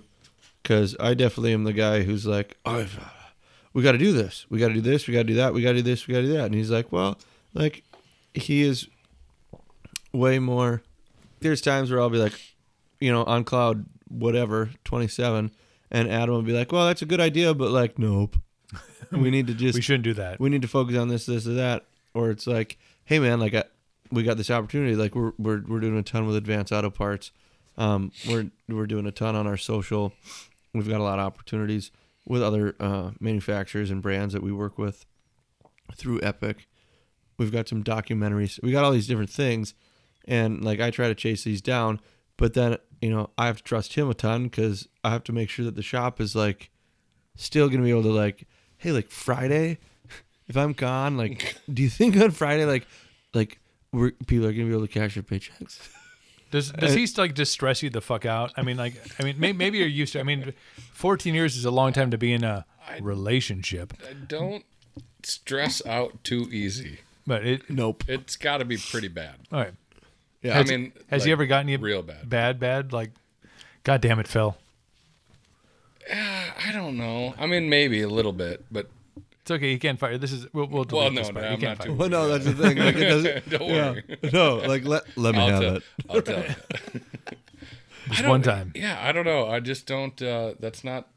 because 0.64 0.96
I 0.98 1.12
definitely 1.14 1.52
am 1.52 1.62
the 1.64 1.74
guy 1.74 2.02
who's 2.02 2.24
like, 2.26 2.56
oh, 2.64 2.86
we 3.74 3.82
got 3.82 3.92
to 3.92 3.98
do 3.98 4.12
this, 4.12 4.46
we 4.48 4.58
got 4.58 4.68
to 4.68 4.74
do 4.74 4.80
this, 4.80 5.06
we 5.06 5.12
got 5.12 5.20
to 5.20 5.24
do 5.24 5.34
that, 5.34 5.52
we 5.54 5.62
got 5.62 5.72
to 5.72 5.76
do 5.76 5.82
this, 5.82 6.08
we 6.08 6.14
got 6.14 6.22
to 6.22 6.26
do 6.26 6.32
that, 6.32 6.46
and 6.46 6.54
he's 6.54 6.70
like, 6.70 6.90
well, 6.90 7.18
like, 7.52 7.84
he 8.32 8.62
is 8.62 8.88
way 10.12 10.38
more. 10.38 10.82
There's 11.40 11.60
times 11.60 11.90
where 11.90 12.00
I'll 12.00 12.08
be 12.10 12.18
like, 12.18 12.32
you 12.98 13.12
know, 13.12 13.24
on 13.24 13.44
cloud 13.44 13.84
whatever 14.08 14.70
twenty 14.84 15.08
seven, 15.08 15.50
and 15.90 16.08
Adam 16.10 16.34
will 16.34 16.42
be 16.42 16.52
like, 16.56 16.72
well, 16.72 16.86
that's 16.86 17.02
a 17.02 17.06
good 17.06 17.20
idea, 17.20 17.52
but 17.54 17.70
like, 17.70 17.98
nope. 17.98 18.36
We 19.12 19.30
need 19.30 19.46
to 19.48 19.54
just 19.54 19.74
We 19.76 19.82
shouldn't 19.82 20.02
do 20.04 20.14
that. 20.14 20.40
we 20.40 20.48
need 20.48 20.62
to 20.62 20.68
focus 20.68 20.96
on 20.96 21.08
this, 21.08 21.26
this, 21.26 21.46
or 21.46 21.54
that. 21.54 21.84
Or 22.14 22.30
it's 22.30 22.46
like, 22.46 22.78
hey 23.04 23.18
man, 23.18 23.38
like 23.38 23.54
I, 23.54 23.64
we 24.10 24.22
got 24.22 24.38
this 24.38 24.50
opportunity. 24.50 24.96
Like 24.96 25.14
we're 25.14 25.32
we're 25.38 25.62
we're 25.68 25.78
doing 25.80 25.98
a 25.98 26.02
ton 26.02 26.26
with 26.26 26.36
Advanced 26.36 26.72
Auto 26.72 26.90
Parts. 26.90 27.30
Um, 27.76 28.12
we're 28.26 28.50
we're 28.68 28.86
doing 28.86 29.06
a 29.06 29.12
ton 29.12 29.36
on 29.36 29.46
our 29.46 29.56
social. 29.58 30.12
We've 30.74 30.88
got 30.88 31.00
a 31.00 31.04
lot 31.04 31.18
of 31.18 31.24
opportunities 31.24 31.90
with 32.26 32.42
other 32.42 32.74
uh, 32.80 33.12
manufacturers 33.20 33.90
and 33.90 34.02
brands 34.02 34.34
that 34.34 34.42
we 34.42 34.52
work 34.52 34.76
with 34.76 35.06
through 35.94 36.20
Epic. 36.22 36.66
We've 37.38 37.52
got 37.52 37.68
some 37.68 37.82
documentaries. 37.84 38.62
We 38.62 38.72
got 38.72 38.84
all 38.84 38.92
these 38.92 39.06
different 39.06 39.30
things, 39.30 39.74
and 40.26 40.64
like 40.64 40.80
I 40.80 40.90
try 40.90 41.08
to 41.08 41.14
chase 41.14 41.44
these 41.44 41.60
down, 41.60 42.00
but 42.36 42.54
then 42.54 42.76
you 43.00 43.10
know 43.10 43.30
I 43.38 43.46
have 43.46 43.58
to 43.58 43.62
trust 43.62 43.94
him 43.94 44.10
a 44.10 44.14
ton 44.14 44.44
because 44.44 44.88
I 45.02 45.10
have 45.10 45.24
to 45.24 45.32
make 45.32 45.50
sure 45.50 45.64
that 45.64 45.76
the 45.76 45.82
shop 45.82 46.20
is 46.20 46.34
like 46.34 46.70
still 47.36 47.68
gonna 47.68 47.82
be 47.82 47.90
able 47.90 48.02
to 48.02 48.12
like, 48.12 48.46
hey, 48.78 48.92
like 48.92 49.10
Friday, 49.10 49.78
if 50.48 50.56
I'm 50.56 50.72
gone, 50.72 51.16
like, 51.16 51.56
do 51.72 51.82
you 51.82 51.88
think 51.88 52.16
on 52.16 52.30
Friday, 52.30 52.64
like, 52.64 52.86
like 53.32 53.60
we're 53.92 54.12
people 54.26 54.46
are 54.46 54.52
gonna 54.52 54.66
be 54.66 54.72
able 54.72 54.86
to 54.86 54.92
cash 54.92 55.14
their 55.14 55.22
paychecks? 55.22 55.78
Does 56.54 56.70
does 56.70 56.94
he 56.94 57.08
like 57.20 57.34
just 57.34 57.50
stress 57.50 57.82
you 57.82 57.90
the 57.90 58.00
fuck 58.00 58.24
out? 58.24 58.52
I 58.56 58.62
mean, 58.62 58.76
like, 58.76 58.94
I 59.18 59.24
mean, 59.24 59.40
may, 59.40 59.52
maybe 59.52 59.78
you're 59.78 59.88
used 59.88 60.12
to. 60.12 60.20
I 60.20 60.22
mean, 60.22 60.54
14 60.92 61.34
years 61.34 61.56
is 61.56 61.64
a 61.64 61.70
long 61.72 61.92
time 61.92 62.12
to 62.12 62.16
be 62.16 62.32
in 62.32 62.44
a 62.44 62.64
relationship, 63.00 63.92
I 64.08 64.12
don't 64.12 64.64
stress 65.24 65.84
out 65.84 66.22
too 66.22 66.48
easy. 66.52 67.00
but 67.26 67.44
it. 67.44 67.68
Nope. 67.68 68.04
It's 68.06 68.36
got 68.36 68.58
to 68.58 68.64
be 68.64 68.76
pretty 68.76 69.08
bad. 69.08 69.34
All 69.50 69.58
right. 69.58 69.74
Yeah, 70.42 70.60
I 70.60 70.62
mean, 70.62 70.92
Has 71.08 71.22
like, 71.22 71.26
he 71.26 71.32
ever 71.32 71.46
gotten 71.46 71.66
you 71.66 71.78
real 71.78 72.02
bad? 72.02 72.30
Bad, 72.30 72.60
bad. 72.60 72.92
Like, 72.92 73.10
God 73.82 74.00
damn 74.00 74.20
it, 74.20 74.28
Phil. 74.28 74.56
Uh, 76.08 76.14
I 76.14 76.70
don't 76.72 76.96
know. 76.96 77.34
I 77.36 77.46
mean, 77.46 77.68
maybe 77.68 78.00
a 78.00 78.08
little 78.08 78.32
bit, 78.32 78.64
but 78.70 78.88
It's 79.44 79.50
okay. 79.50 79.72
You 79.72 79.78
can't 79.78 79.98
fire. 79.98 80.16
This 80.16 80.32
is 80.32 80.46
we'll, 80.54 80.66
we'll 80.68 80.86
well, 80.90 81.10
no, 81.10 81.20
this 81.20 81.28
no, 81.28 81.34
part. 81.34 81.44
He 81.44 81.52
I'm 81.52 81.60
can't 81.60 81.76
fire. 81.78 81.86
too. 81.88 81.92
Well, 81.92 82.08
no, 82.08 82.28
that's 82.28 82.46
the 82.46 82.54
thing. 82.54 82.78
Like, 82.78 82.96
it 82.96 83.04
doesn't. 83.10 83.50
Don't 83.50 83.68
yeah. 83.68 83.90
worry. 83.90 84.18
No, 84.32 84.56
like 84.56 84.86
let 84.86 85.02
let 85.18 85.34
me 85.34 85.40
I'll 85.42 85.48
have 85.50 85.60
tell, 85.60 85.76
it. 85.76 85.82
I'll 86.08 86.22
tell 86.22 86.44
you. 86.44 87.00
Just 88.10 88.26
one 88.26 88.40
time. 88.40 88.72
Yeah, 88.74 88.98
I 89.06 89.12
don't 89.12 89.26
know. 89.26 89.46
I 89.48 89.60
just 89.60 89.86
don't. 89.86 90.20
Uh, 90.22 90.54
that's 90.58 90.82
not. 90.82 91.08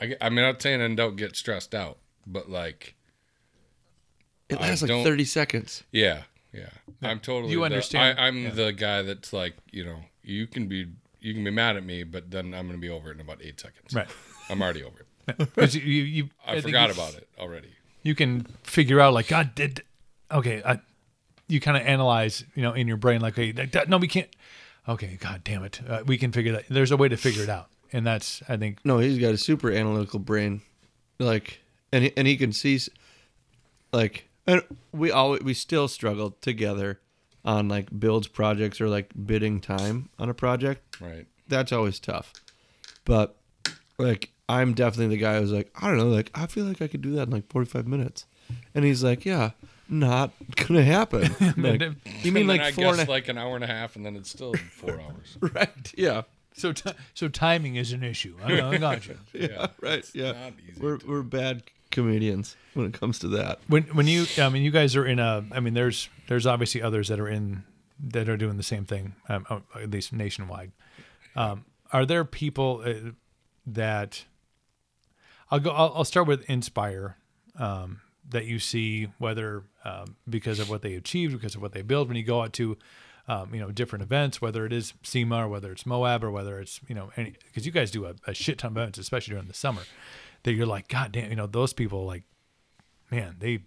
I, 0.00 0.16
I 0.20 0.28
mean, 0.30 0.38
I'm 0.44 0.52
not 0.52 0.62
saying 0.62 0.82
I 0.82 0.92
don't 0.96 1.14
get 1.14 1.36
stressed 1.36 1.76
out, 1.76 1.98
but 2.26 2.50
like, 2.50 2.96
It 4.48 4.58
I 4.58 4.62
lasts 4.68 4.82
like 4.82 5.04
thirty 5.04 5.24
seconds. 5.24 5.84
yeah, 5.92 6.22
yeah. 6.52 6.70
I'm 7.02 7.20
totally. 7.20 7.52
You 7.52 7.58
the- 7.60 7.64
understand- 7.66 8.18
I, 8.18 8.26
I'm 8.26 8.44
yeah. 8.44 8.50
the 8.50 8.72
guy 8.72 9.02
that's 9.02 9.32
like, 9.32 9.54
you 9.70 9.84
know, 9.84 10.00
you 10.22 10.46
can 10.48 10.66
be, 10.66 10.86
you 11.20 11.34
can 11.34 11.44
be 11.44 11.50
mad 11.50 11.76
at 11.76 11.84
me, 11.84 12.02
but 12.04 12.30
then 12.32 12.52
I'm 12.54 12.66
gonna 12.66 12.78
be 12.78 12.88
over 12.90 13.10
it 13.10 13.14
in 13.14 13.20
about 13.20 13.40
eight 13.42 13.60
seconds. 13.60 13.94
Right. 13.94 14.08
I'm 14.50 14.60
already 14.62 14.82
over 14.82 15.00
it. 15.00 15.03
Because 15.38 15.74
you, 15.74 15.82
you, 15.82 16.02
you 16.04 16.28
I, 16.46 16.52
think 16.52 16.64
forgot 16.64 16.88
you- 16.88 16.94
about 16.94 17.14
it 17.14 17.28
already. 17.38 17.68
You 18.02 18.14
can 18.14 18.42
figure 18.62 19.00
out 19.00 19.14
like 19.14 19.28
God 19.28 19.54
did. 19.54 19.82
Okay, 20.30 20.62
I, 20.64 20.80
you 21.48 21.60
kind 21.60 21.76
of 21.76 21.86
analyze, 21.86 22.44
you 22.54 22.62
know, 22.62 22.72
in 22.72 22.86
your 22.88 22.96
brain 22.98 23.20
like, 23.20 23.36
hey, 23.36 23.52
that, 23.52 23.72
that- 23.72 23.88
no, 23.88 23.96
we 23.98 24.08
can't. 24.08 24.28
Okay, 24.86 25.16
God 25.20 25.42
damn 25.44 25.64
it, 25.64 25.80
uh, 25.88 26.02
we 26.06 26.18
can 26.18 26.30
figure 26.32 26.52
that. 26.52 26.64
There's 26.68 26.90
a 26.90 26.96
way 26.98 27.08
to 27.08 27.16
figure 27.16 27.42
it 27.42 27.48
out, 27.48 27.68
and 27.92 28.06
that's 28.06 28.42
I 28.48 28.58
think 28.58 28.80
No, 28.84 28.98
he's 28.98 29.18
got 29.18 29.32
a 29.32 29.38
super 29.38 29.70
analytical 29.72 30.18
brain, 30.18 30.60
like, 31.18 31.60
and 31.90 32.04
he, 32.04 32.12
and 32.18 32.26
he 32.28 32.36
can 32.36 32.52
see, 32.52 32.78
like, 33.92 34.28
and 34.46 34.62
we 34.92 35.10
all 35.10 35.38
we 35.38 35.54
still 35.54 35.88
struggle 35.88 36.32
together 36.42 37.00
on 37.46 37.68
like 37.68 37.98
builds 37.98 38.26
projects 38.28 38.78
or 38.80 38.88
like 38.88 39.10
bidding 39.24 39.60
time 39.62 40.10
on 40.18 40.28
a 40.28 40.34
project. 40.34 41.00
Right. 41.00 41.26
That's 41.48 41.72
always 41.72 41.98
tough, 41.98 42.32
but 43.06 43.36
like 43.96 44.30
I'm 44.48 44.74
definitely 44.74 45.16
the 45.16 45.22
guy 45.22 45.40
who's 45.40 45.52
like, 45.52 45.70
I 45.80 45.88
don't 45.88 45.98
know, 45.98 46.08
like 46.08 46.30
I 46.34 46.46
feel 46.46 46.64
like 46.64 46.82
I 46.82 46.88
could 46.88 47.02
do 47.02 47.12
that 47.12 47.22
in 47.22 47.30
like 47.30 47.48
45 47.50 47.86
minutes, 47.86 48.26
and 48.74 48.84
he's 48.84 49.02
like, 49.02 49.24
yeah, 49.24 49.50
not 49.88 50.32
gonna 50.56 50.82
happen. 50.82 51.34
Like, 51.56 51.80
you 52.22 52.32
mean 52.32 52.36
And 52.36 52.36
then 52.36 52.46
like 52.46 52.60
I 52.60 52.72
four 52.72 52.84
guess 52.84 53.00
and 53.00 53.08
a 53.08 53.10
like 53.10 53.28
an 53.28 53.38
hour 53.38 53.54
and 53.54 53.64
a 53.64 53.68
half, 53.68 53.96
and 53.96 54.04
then 54.04 54.16
it's 54.16 54.30
still 54.30 54.54
four 54.54 55.00
hours. 55.00 55.38
right? 55.54 55.92
Yeah, 55.96 56.22
so. 56.52 56.72
T- 56.72 56.92
so 57.14 57.28
timing 57.28 57.76
is 57.76 57.92
an 57.92 58.02
issue. 58.02 58.36
I, 58.42 58.60
I 58.60 58.76
got 58.78 59.06
you. 59.06 59.18
yeah, 59.32 59.68
right, 59.80 60.04
yeah. 60.14 60.50
We're 60.78 60.98
we're 61.06 61.22
bad 61.22 61.62
comedians 61.90 62.56
when 62.74 62.86
it 62.86 62.92
comes 62.92 63.18
to 63.20 63.28
that. 63.28 63.60
When 63.68 63.84
when 63.84 64.06
you, 64.06 64.26
I 64.38 64.48
mean, 64.48 64.62
you 64.62 64.70
guys 64.70 64.96
are 64.96 65.06
in 65.06 65.18
a. 65.18 65.44
I 65.52 65.60
mean, 65.60 65.74
there's 65.74 66.08
there's 66.28 66.46
obviously 66.46 66.82
others 66.82 67.08
that 67.08 67.20
are 67.20 67.28
in 67.28 67.64
that 68.00 68.28
are 68.28 68.36
doing 68.36 68.56
the 68.56 68.62
same 68.62 68.84
thing, 68.84 69.14
um, 69.28 69.46
uh, 69.48 69.60
at 69.80 69.90
least 69.90 70.12
nationwide. 70.12 70.72
Um, 71.36 71.64
are 71.92 72.04
there 72.04 72.24
people 72.24 72.82
uh, 72.84 73.12
that 73.66 74.24
I'll 75.54 75.60
go? 75.60 75.70
I'll, 75.70 75.92
I'll 75.94 76.04
start 76.04 76.26
with 76.26 76.42
Inspire 76.50 77.16
um, 77.60 78.00
that 78.28 78.46
you 78.46 78.58
see 78.58 79.06
whether 79.18 79.62
um, 79.84 80.16
because 80.28 80.58
of 80.58 80.68
what 80.68 80.82
they 80.82 80.94
achieved, 80.94 81.32
because 81.32 81.54
of 81.54 81.62
what 81.62 81.72
they 81.72 81.82
build. 81.82 82.08
When 82.08 82.16
you 82.16 82.24
go 82.24 82.42
out 82.42 82.52
to 82.54 82.76
um, 83.28 83.54
you 83.54 83.60
know 83.60 83.70
different 83.70 84.02
events, 84.02 84.42
whether 84.42 84.66
it 84.66 84.72
is 84.72 84.94
SEMA 85.04 85.44
or 85.44 85.48
whether 85.48 85.70
it's 85.70 85.86
Moab 85.86 86.24
or 86.24 86.32
whether 86.32 86.58
it's 86.58 86.80
you 86.88 86.94
know 86.96 87.12
any 87.16 87.34
because 87.46 87.64
you 87.64 87.70
guys 87.70 87.92
do 87.92 88.04
a, 88.04 88.14
a 88.26 88.34
shit 88.34 88.58
ton 88.58 88.72
of 88.72 88.78
events, 88.78 88.98
especially 88.98 89.32
during 89.32 89.46
the 89.46 89.54
summer. 89.54 89.82
That 90.42 90.54
you're 90.54 90.66
like, 90.66 90.88
God 90.88 91.12
damn, 91.12 91.30
you 91.30 91.36
know 91.36 91.46
those 91.46 91.72
people 91.72 92.04
like 92.04 92.24
man, 93.12 93.36
they 93.38 93.60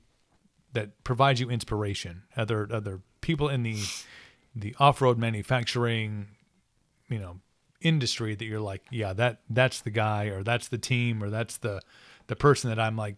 that 0.73 1.05
provide 1.05 1.39
you 1.39 1.49
inspiration. 1.49 2.23
Other 2.35 2.67
other 2.69 2.99
people 3.21 3.47
in 3.47 3.63
the 3.63 3.77
the 4.53 4.75
off 4.77 5.01
road 5.01 5.17
manufacturing, 5.17 6.27
you 7.07 7.19
know, 7.19 7.39
industry 7.81 8.35
that 8.35 8.45
you're 8.45 8.59
like, 8.59 8.83
yeah, 8.91 9.13
that 9.13 9.41
that's 9.49 9.81
the 9.81 9.89
guy 9.91 10.25
or 10.25 10.43
that's 10.43 10.67
the 10.67 10.77
team 10.77 11.23
or 11.23 11.29
that's 11.29 11.57
the 11.57 11.81
the 12.27 12.35
person 12.35 12.69
that 12.69 12.79
I'm 12.79 12.95
like. 12.95 13.15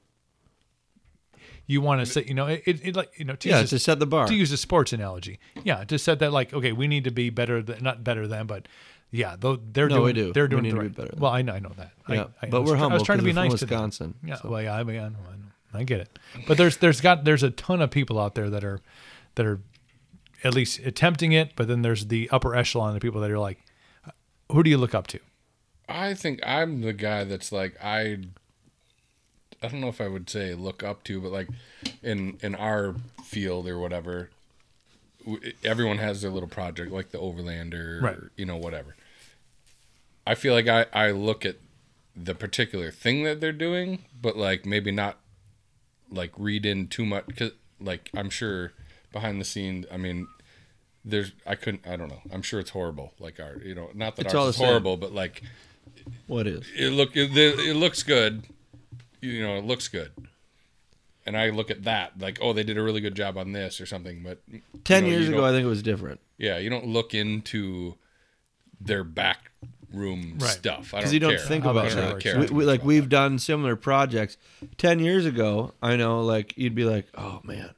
You 1.67 1.81
want 1.81 2.01
to 2.01 2.05
say, 2.07 2.23
you 2.27 2.33
know, 2.33 2.47
it, 2.47 2.63
it, 2.65 2.95
like 2.95 3.11
you 3.17 3.25
know, 3.25 3.35
to 3.35 3.49
Yeah, 3.49 3.61
use 3.61 3.71
a- 3.71 3.75
to 3.75 3.79
set 3.79 3.99
the 3.99 4.07
bar. 4.07 4.25
to 4.27 4.33
use 4.33 4.51
a 4.51 4.57
sports 4.57 4.91
analogy, 4.91 5.39
yeah, 5.63 5.83
to 5.83 5.99
set 5.99 6.17
that 6.19 6.33
like, 6.33 6.51
okay, 6.51 6.71
we 6.71 6.87
need 6.87 7.03
to 7.03 7.11
be 7.11 7.29
better 7.29 7.61
than 7.61 7.83
not 7.83 8.03
better 8.03 8.27
than, 8.27 8.47
but 8.47 8.67
yeah, 9.11 9.35
though 9.39 9.55
they're 9.71 9.87
No, 9.87 9.97
doing, 9.97 10.05
we 10.05 10.13
do. 10.13 10.33
they're 10.33 10.45
We 10.45 10.49
doing 10.49 10.63
need 10.63 10.71
the 10.71 10.77
to 10.77 10.81
be 10.81 10.89
better 10.89 11.09
than 11.11 11.19
well, 11.19 11.31
I 11.31 11.43
know, 11.43 11.53
I 11.53 11.59
know 11.59 11.71
that. 11.77 11.91
Yeah, 12.09 12.25
I, 12.41 12.47
but 12.49 12.61
I 12.61 12.65
we're 12.65 12.75
try- 12.77 12.85
I 12.89 12.93
was 12.93 13.03
trying 13.03 13.19
to 13.19 13.23
be 13.23 13.33
nice 13.33 13.53
to 13.59 13.65
them. 13.67 13.75
Wisconsin, 13.83 14.15
Yeah, 14.23 14.35
so. 14.35 14.49
well, 14.49 14.61
yeah, 14.63 14.75
I, 14.75 14.83
mean, 14.83 14.99
I 14.99 15.09
know, 15.09 15.19
I 15.31 15.35
know, 15.35 15.79
I 15.79 15.83
get 15.83 15.99
it. 16.01 16.19
But 16.47 16.57
there's 16.57 16.77
there's 16.77 17.01
got 17.01 17.23
there's 17.23 17.43
a 17.43 17.51
ton 17.51 17.81
of 17.83 17.91
people 17.91 18.19
out 18.19 18.33
there 18.33 18.49
that 18.49 18.63
are 18.63 18.81
that 19.35 19.45
are 19.45 19.61
at 20.43 20.55
least 20.55 20.79
attempting 20.79 21.33
it, 21.33 21.51
but 21.55 21.67
then 21.67 21.83
there's 21.83 22.07
the 22.07 22.29
upper 22.31 22.55
echelon 22.55 22.95
of 22.95 23.01
people 23.01 23.21
that 23.21 23.29
are 23.29 23.37
like, 23.39 23.59
who 24.51 24.63
do 24.63 24.69
you 24.69 24.77
look 24.77 24.95
up 24.95 25.07
to? 25.07 25.19
I 25.87 26.13
think 26.13 26.39
I'm 26.45 26.81
the 26.81 26.93
guy 26.93 27.23
that's 27.23 27.51
like 27.51 27.75
I. 27.83 28.17
I 29.61 29.67
don't 29.67 29.81
know 29.81 29.89
if 29.89 29.99
I 29.99 30.07
would 30.07 30.29
say 30.29 30.53
look 30.53 30.83
up 30.83 31.03
to, 31.05 31.19
but 31.19 31.31
like 31.31 31.49
in 32.01 32.37
in 32.41 32.55
our 32.55 32.95
field 33.25 33.67
or 33.67 33.77
whatever, 33.77 34.29
everyone 35.63 35.97
has 35.97 36.21
their 36.21 36.31
little 36.31 36.47
project, 36.47 36.91
like 36.91 37.09
the 37.11 37.17
Overlander, 37.17 38.01
Right. 38.01 38.15
or, 38.15 38.31
you 38.37 38.45
know, 38.45 38.55
whatever. 38.55 38.95
I 40.25 40.35
feel 40.35 40.53
like 40.53 40.67
I 40.67 40.85
I 40.93 41.11
look 41.11 41.45
at 41.45 41.57
the 42.15 42.35
particular 42.35 42.91
thing 42.91 43.23
that 43.23 43.41
they're 43.41 43.51
doing, 43.51 44.05
but 44.21 44.37
like 44.37 44.65
maybe 44.65 44.91
not 44.91 45.17
like 46.09 46.31
read 46.37 46.65
in 46.65 46.87
too 46.87 47.05
much 47.05 47.25
because 47.27 47.51
like 47.81 48.09
I'm 48.15 48.29
sure 48.29 48.71
behind 49.11 49.41
the 49.41 49.45
scenes, 49.45 49.85
I 49.91 49.97
mean. 49.97 50.27
There's, 51.05 51.31
I 51.47 51.55
couldn't, 51.55 51.87
I 51.87 51.95
don't 51.95 52.09
know. 52.09 52.21
I'm 52.31 52.41
sure 52.41 52.59
it's 52.59 52.71
horrible. 52.71 53.13
Like 53.19 53.39
our, 53.39 53.57
you 53.63 53.73
know, 53.73 53.89
not 53.93 54.15
that 54.17 54.25
It's 54.25 54.35
all 54.35 54.45
ours 54.47 54.55
is 54.55 54.55
the 54.57 54.59
same. 54.59 54.67
horrible, 54.67 54.97
but 54.97 55.13
like 55.13 55.41
What 56.27 56.45
is? 56.47 56.65
it 56.75 56.89
look 56.91 57.15
it, 57.15 57.35
it 57.37 57.75
looks 57.75 58.03
good 58.03 58.43
you 59.21 59.41
know 59.41 59.57
it 59.57 59.65
looks 59.65 59.89
good 59.89 60.11
and 61.25 61.35
i 61.35 61.49
look 61.49 61.69
at 61.69 61.83
that 61.83 62.13
like 62.19 62.39
oh 62.41 62.53
they 62.53 62.63
did 62.63 62.77
a 62.77 62.81
really 62.81 63.01
good 63.01 63.15
job 63.15 63.37
on 63.37 63.51
this 63.51 63.81
or 63.81 63.85
something 63.85 64.23
but 64.23 64.39
you 64.49 64.61
Ten 64.85 65.03
know, 65.03 65.09
years 65.09 65.27
ago, 65.27 65.43
I 65.45 65.51
think 65.51 65.65
it 65.65 65.67
was 65.69 65.83
different 65.83 66.21
yeah 66.37 66.57
you 66.57 66.69
don't 66.69 66.87
look 66.87 67.13
into 67.13 67.95
their 68.79 69.03
back 69.03 69.51
room 69.93 70.37
Right. 70.39 70.49
stuff 70.51 70.93
i 70.93 71.01
because 71.01 71.01
don't 71.01 71.01
know. 71.01 71.01
Because 71.01 71.13
you 71.13 71.19
don't 71.19 71.31
care. 71.37 71.45
think 71.47 71.65
about 71.65 71.89
that 71.89 71.95
that. 71.95 72.13
works, 72.13 72.23
care 72.23 72.39
We, 72.39 72.45
we, 72.47 72.63
like 72.65 72.79
about 72.79 72.87
we've 72.87 73.03
that. 73.03 73.09
done 73.09 73.39
similar 73.39 73.75
projects. 73.75 74.37
Ten 74.77 74.99
years 74.99 75.25
ago, 75.25 75.73
I 75.81 75.97
know, 75.97 76.21
like 76.21 76.57
you'd 76.57 76.75
be 76.75 76.85
like, 76.85 77.07
"Oh 77.15 77.41
man, 77.43 77.71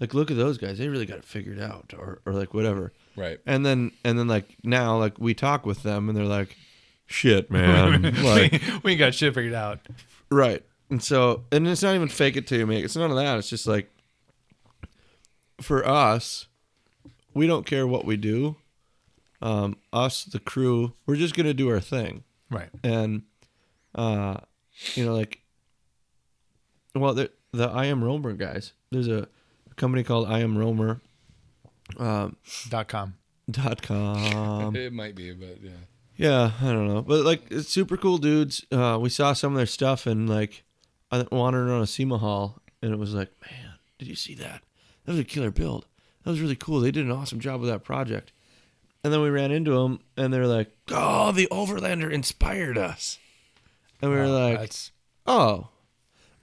like 0.00 0.14
look 0.14 0.30
at 0.30 0.36
those 0.36 0.58
guys. 0.58 0.78
They 0.78 0.88
really 0.88 1.06
got 1.06 1.18
it 1.18 1.24
figured 1.24 1.60
out," 1.60 1.92
or 1.96 2.20
or 2.24 2.32
like 2.32 2.54
whatever. 2.54 2.92
right 3.16 3.38
And 3.46 3.64
then 3.64 3.92
and 4.04 4.18
then 4.18 4.26
like 4.28 4.56
now, 4.64 4.96
like 4.98 5.18
we 5.18 5.34
talk 5.34 5.66
with 5.66 5.82
them, 5.82 6.08
and 6.08 6.16
they're 6.16 6.24
like, 6.24 6.56
"Shit, 7.06 7.50
man, 7.50 8.02
like 8.24 8.60
we 8.82 8.92
ain't 8.92 8.98
got 8.98 9.14
shit 9.14 9.34
figured 9.34 9.54
out. 9.54 9.80
Right. 10.30 10.64
And 10.90 11.02
so, 11.02 11.44
and 11.52 11.66
it's 11.68 11.82
not 11.82 11.94
even 11.94 12.08
fake 12.08 12.36
it 12.36 12.46
till 12.46 12.58
you 12.58 12.66
make 12.66 12.80
it. 12.80 12.86
It's 12.86 12.96
none 12.96 13.10
of 13.10 13.16
that. 13.16 13.38
It's 13.38 13.48
just 13.48 13.66
like, 13.66 13.90
for 15.60 15.86
us, 15.86 16.46
we 17.32 17.46
don't 17.46 17.64
care 17.64 17.86
what 17.86 18.04
we 18.04 18.16
do. 18.16 18.56
Um, 19.40 19.76
us, 19.92 20.24
the 20.24 20.40
crew, 20.40 20.92
we're 21.06 21.16
just 21.16 21.36
gonna 21.36 21.54
do 21.54 21.70
our 21.70 21.80
thing. 21.80 22.24
Right. 22.50 22.68
And, 22.82 23.22
uh, 23.94 24.38
you 24.94 25.04
know, 25.04 25.14
like, 25.14 25.40
well, 26.94 27.14
the 27.14 27.30
the 27.52 27.68
I 27.68 27.86
am 27.86 28.02
Romer 28.02 28.32
guys. 28.32 28.72
There's 28.90 29.08
a 29.08 29.28
company 29.80 30.04
called 30.04 30.28
I 30.28 30.40
am 30.40 30.56
Romer. 30.56 31.00
Um, 31.98 32.36
Dot 32.68 32.86
com. 32.86 33.14
dot 33.50 33.82
com. 33.82 34.76
it 34.76 34.92
might 34.92 35.16
be 35.16 35.32
but 35.32 35.58
yeah 35.60 35.70
Yeah, 36.16 36.52
I 36.60 36.72
don't 36.72 36.86
know, 36.86 37.02
but 37.02 37.24
like 37.24 37.50
it's 37.50 37.68
super 37.68 37.96
cool 37.96 38.18
dudes. 38.18 38.64
Uh, 38.70 38.98
we 39.00 39.08
saw 39.08 39.32
some 39.32 39.52
of 39.52 39.56
their 39.56 39.66
stuff 39.66 40.06
and 40.06 40.28
like 40.28 40.62
I 41.10 41.26
wandered 41.32 41.68
around 41.68 41.82
a 41.82 41.86
SEMA 41.86 42.18
hall 42.18 42.60
and 42.82 42.92
it 42.92 42.98
was 42.98 43.14
like, 43.14 43.30
man, 43.42 43.72
did 43.98 44.06
you 44.06 44.14
see 44.14 44.34
that? 44.34 44.62
That 45.04 45.12
was 45.12 45.20
a 45.20 45.24
killer 45.24 45.50
build. 45.50 45.86
That 46.22 46.30
was 46.30 46.40
really 46.40 46.56
cool. 46.56 46.80
They 46.80 46.92
did 46.92 47.06
an 47.06 47.12
awesome 47.12 47.40
job 47.40 47.60
with 47.60 47.70
that 47.70 47.82
project. 47.82 48.32
And 49.02 49.12
then 49.12 49.22
we 49.22 49.30
ran 49.30 49.50
into 49.50 49.72
them 49.72 50.00
and 50.16 50.32
they're 50.32 50.46
like, 50.46 50.70
oh, 50.90 51.32
the 51.32 51.48
Overlander 51.50 52.12
inspired 52.12 52.76
us. 52.76 53.18
And 54.02 54.10
we 54.10 54.16
were 54.18 54.28
like, 54.28 54.58
That's 54.60 54.92
oh, 55.26 55.68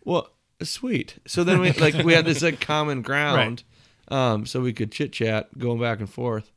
well, 0.03 0.29
sweet. 0.63 1.19
So 1.27 1.43
then 1.45 1.59
we 1.59 1.71
like 1.73 1.95
we 1.95 2.13
had 2.13 2.25
this 2.25 2.41
like 2.41 2.59
common 2.59 3.01
ground, 3.01 3.63
um, 4.09 4.45
so 4.45 4.61
we 4.61 4.73
could 4.73 4.91
chit 4.91 5.13
chat 5.13 5.57
going 5.57 5.79
back 5.79 5.99
and 5.99 6.09
forth. 6.09 6.51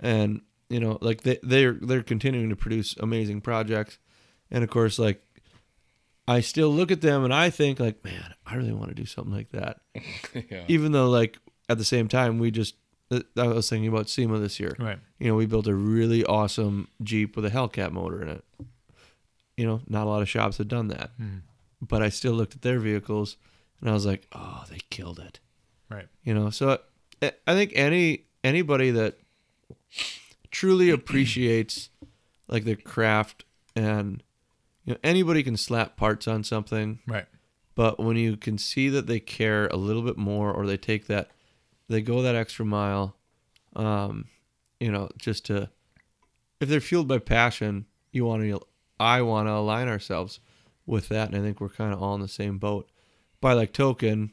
and 0.00 0.42
you 0.68 0.80
know, 0.80 0.98
like 1.00 1.22
they 1.22 1.38
they're 1.42 1.74
they're 1.74 2.02
continuing 2.02 2.48
to 2.50 2.56
produce 2.56 2.96
amazing 2.98 3.40
projects, 3.40 3.98
and 4.50 4.64
of 4.64 4.70
course, 4.70 4.98
like 4.98 5.22
I 6.28 6.40
still 6.40 6.70
look 6.70 6.90
at 6.90 7.00
them 7.00 7.24
and 7.24 7.32
I 7.32 7.50
think 7.50 7.78
like, 7.78 8.04
man, 8.04 8.34
I 8.44 8.56
really 8.56 8.72
want 8.72 8.88
to 8.88 8.94
do 8.94 9.06
something 9.06 9.32
like 9.32 9.50
that. 9.50 9.78
yeah. 10.50 10.64
Even 10.68 10.92
though 10.92 11.08
like 11.08 11.38
at 11.68 11.78
the 11.78 11.84
same 11.84 12.08
time 12.08 12.38
we 12.38 12.50
just 12.50 12.74
I 13.12 13.46
was 13.46 13.70
thinking 13.70 13.88
about 13.88 14.08
SEMA 14.08 14.38
this 14.38 14.58
year. 14.58 14.74
Right. 14.78 14.98
You 15.20 15.28
know, 15.28 15.36
we 15.36 15.46
built 15.46 15.68
a 15.68 15.74
really 15.74 16.24
awesome 16.24 16.88
Jeep 17.02 17.36
with 17.36 17.44
a 17.44 17.50
Hellcat 17.50 17.92
motor 17.92 18.20
in 18.22 18.28
it. 18.28 18.44
You 19.56 19.66
know, 19.66 19.80
not 19.86 20.06
a 20.06 20.10
lot 20.10 20.22
of 20.22 20.28
shops 20.28 20.58
have 20.58 20.68
done 20.68 20.88
that. 20.88 21.10
But 21.80 22.02
I 22.02 22.08
still 22.08 22.32
looked 22.32 22.54
at 22.54 22.62
their 22.62 22.78
vehicles 22.78 23.36
and 23.80 23.90
I 23.90 23.92
was 23.92 24.06
like, 24.06 24.26
oh, 24.32 24.64
they 24.70 24.80
killed 24.90 25.18
it. 25.18 25.40
Right. 25.90 26.08
You 26.24 26.34
know, 26.34 26.50
so 26.50 26.78
I 27.22 27.32
I 27.46 27.54
think 27.54 27.72
any 27.74 28.24
anybody 28.42 28.90
that 28.92 29.18
truly 30.50 30.90
appreciates 30.98 31.90
like 32.48 32.64
their 32.64 32.76
craft 32.76 33.44
and 33.74 34.22
you 34.84 34.92
know 34.94 34.98
anybody 35.02 35.42
can 35.42 35.56
slap 35.56 35.96
parts 35.96 36.28
on 36.28 36.44
something 36.44 37.00
Right. 37.06 37.26
but 37.74 37.98
when 37.98 38.16
you 38.16 38.36
can 38.36 38.56
see 38.58 38.88
that 38.90 39.06
they 39.06 39.18
care 39.20 39.66
a 39.68 39.76
little 39.76 40.02
bit 40.02 40.16
more 40.16 40.52
or 40.52 40.66
they 40.66 40.76
take 40.76 41.06
that 41.08 41.30
they 41.88 42.00
go 42.00 42.22
that 42.22 42.34
extra 42.36 42.64
mile 42.64 43.16
um 43.74 44.26
you 44.78 44.90
know 44.92 45.08
just 45.18 45.46
to 45.46 45.68
if 46.60 46.68
they're 46.68 46.80
fueled 46.80 47.08
by 47.08 47.18
passion 47.18 47.86
you 48.12 48.24
want 48.24 48.42
to 48.42 48.60
i 49.00 49.20
want 49.22 49.48
to 49.48 49.52
align 49.52 49.88
ourselves 49.88 50.38
with 50.86 51.08
that 51.08 51.28
and 51.28 51.36
i 51.36 51.40
think 51.40 51.60
we're 51.60 51.68
kind 51.68 51.92
of 51.92 52.00
all 52.00 52.14
in 52.14 52.20
the 52.20 52.28
same 52.28 52.58
boat. 52.58 52.88
By 53.40 53.52
like 53.52 53.72
token 53.72 54.32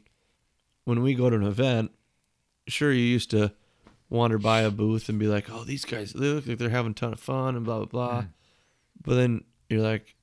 when 0.84 1.02
we 1.02 1.14
go 1.14 1.28
to 1.28 1.36
an 1.36 1.42
event 1.42 1.90
sure 2.66 2.92
you 2.92 3.02
used 3.02 3.30
to 3.30 3.52
wander 4.08 4.38
by 4.38 4.60
a 4.60 4.70
booth 4.70 5.08
and 5.08 5.18
be 5.18 5.26
like 5.26 5.50
oh 5.50 5.64
these 5.64 5.84
guys 5.84 6.12
they 6.12 6.26
look 6.26 6.46
like 6.46 6.58
they're 6.58 6.70
having 6.70 6.92
a 6.92 6.94
ton 6.94 7.12
of 7.12 7.20
fun 7.20 7.56
and 7.56 7.64
blah 7.64 7.78
blah 7.78 7.86
blah. 7.86 8.24
But 9.02 9.16
then 9.16 9.44
you're 9.68 9.82
like 9.82 10.14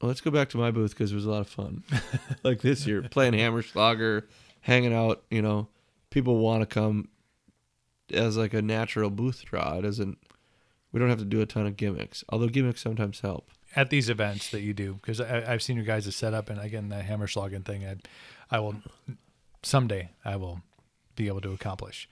well, 0.00 0.08
let's 0.08 0.20
go 0.20 0.30
back 0.30 0.50
to 0.50 0.58
my 0.58 0.70
booth 0.70 0.90
because 0.90 1.12
it 1.12 1.14
was 1.14 1.24
a 1.24 1.30
lot 1.30 1.40
of 1.40 1.48
fun. 1.48 1.82
Like 2.42 2.60
this 2.60 2.86
year 2.86 3.02
playing 3.02 3.32
Hammerschlagen 3.32 4.24
hanging 4.60 4.94
out 4.94 5.24
you 5.30 5.42
know. 5.42 5.68
People 6.10 6.38
want 6.38 6.62
to 6.62 6.66
come 6.66 7.08
as 8.12 8.36
like 8.36 8.54
a 8.54 8.62
natural 8.62 9.10
booth 9.10 9.44
draw 9.44 9.78
it 9.78 9.82
doesn't 9.82 10.18
we 10.92 11.00
don't 11.00 11.08
have 11.08 11.18
to 11.18 11.24
do 11.24 11.40
a 11.40 11.46
ton 11.46 11.66
of 11.66 11.76
gimmicks 11.76 12.22
although 12.28 12.46
gimmicks 12.46 12.82
sometimes 12.82 13.20
help 13.20 13.50
At 13.76 13.90
these 13.90 14.08
events 14.08 14.50
that 14.52 14.62
you 14.62 14.72
do, 14.72 14.94
because 14.94 15.20
I've 15.20 15.62
seen 15.62 15.76
you 15.76 15.82
guys' 15.82 16.16
setup, 16.16 16.48
and 16.48 16.58
again, 16.58 16.88
the 16.88 16.96
Hammerschlagen 16.96 17.62
thing, 17.62 17.86
I, 17.86 17.96
I 18.50 18.58
will 18.58 18.76
someday 19.62 20.10
I 20.24 20.36
will 20.36 20.62
be 21.14 21.26
able 21.28 21.42
to 21.42 21.52
accomplish. 21.52 22.08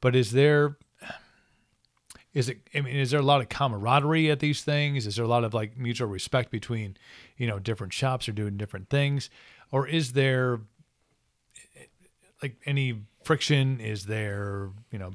But 0.00 0.14
is 0.14 0.30
there, 0.30 0.76
is 2.34 2.48
it? 2.48 2.58
I 2.72 2.82
mean, 2.82 2.94
is 2.94 3.10
there 3.10 3.18
a 3.18 3.24
lot 3.24 3.40
of 3.40 3.48
camaraderie 3.48 4.30
at 4.30 4.38
these 4.38 4.62
things? 4.62 5.06
Is 5.06 5.16
there 5.16 5.24
a 5.24 5.28
lot 5.28 5.42
of 5.42 5.52
like 5.52 5.76
mutual 5.76 6.06
respect 6.08 6.52
between, 6.52 6.96
you 7.36 7.48
know, 7.48 7.58
different 7.58 7.92
shops 7.92 8.28
are 8.28 8.32
doing 8.32 8.56
different 8.56 8.88
things, 8.88 9.28
or 9.72 9.88
is 9.88 10.12
there, 10.12 10.60
like 12.42 12.56
any 12.64 13.02
friction? 13.24 13.80
Is 13.80 14.06
there, 14.06 14.70
you 14.92 15.00
know, 15.00 15.14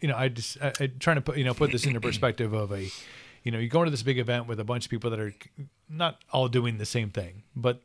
you 0.00 0.08
know, 0.08 0.16
I 0.16 0.28
just 0.28 0.60
I, 0.60 0.72
I 0.80 0.86
trying 0.98 1.16
to 1.16 1.22
put 1.22 1.36
you 1.36 1.44
know 1.44 1.54
put 1.54 1.70
this 1.70 1.86
into 1.86 2.00
perspective 2.00 2.52
of 2.52 2.72
a, 2.72 2.90
you 3.42 3.50
know, 3.50 3.58
you 3.58 3.68
go 3.68 3.80
into 3.80 3.90
this 3.90 4.02
big 4.02 4.18
event 4.18 4.46
with 4.46 4.60
a 4.60 4.64
bunch 4.64 4.84
of 4.84 4.90
people 4.90 5.10
that 5.10 5.20
are 5.20 5.34
not 5.88 6.18
all 6.32 6.48
doing 6.48 6.78
the 6.78 6.86
same 6.86 7.10
thing, 7.10 7.42
but 7.54 7.82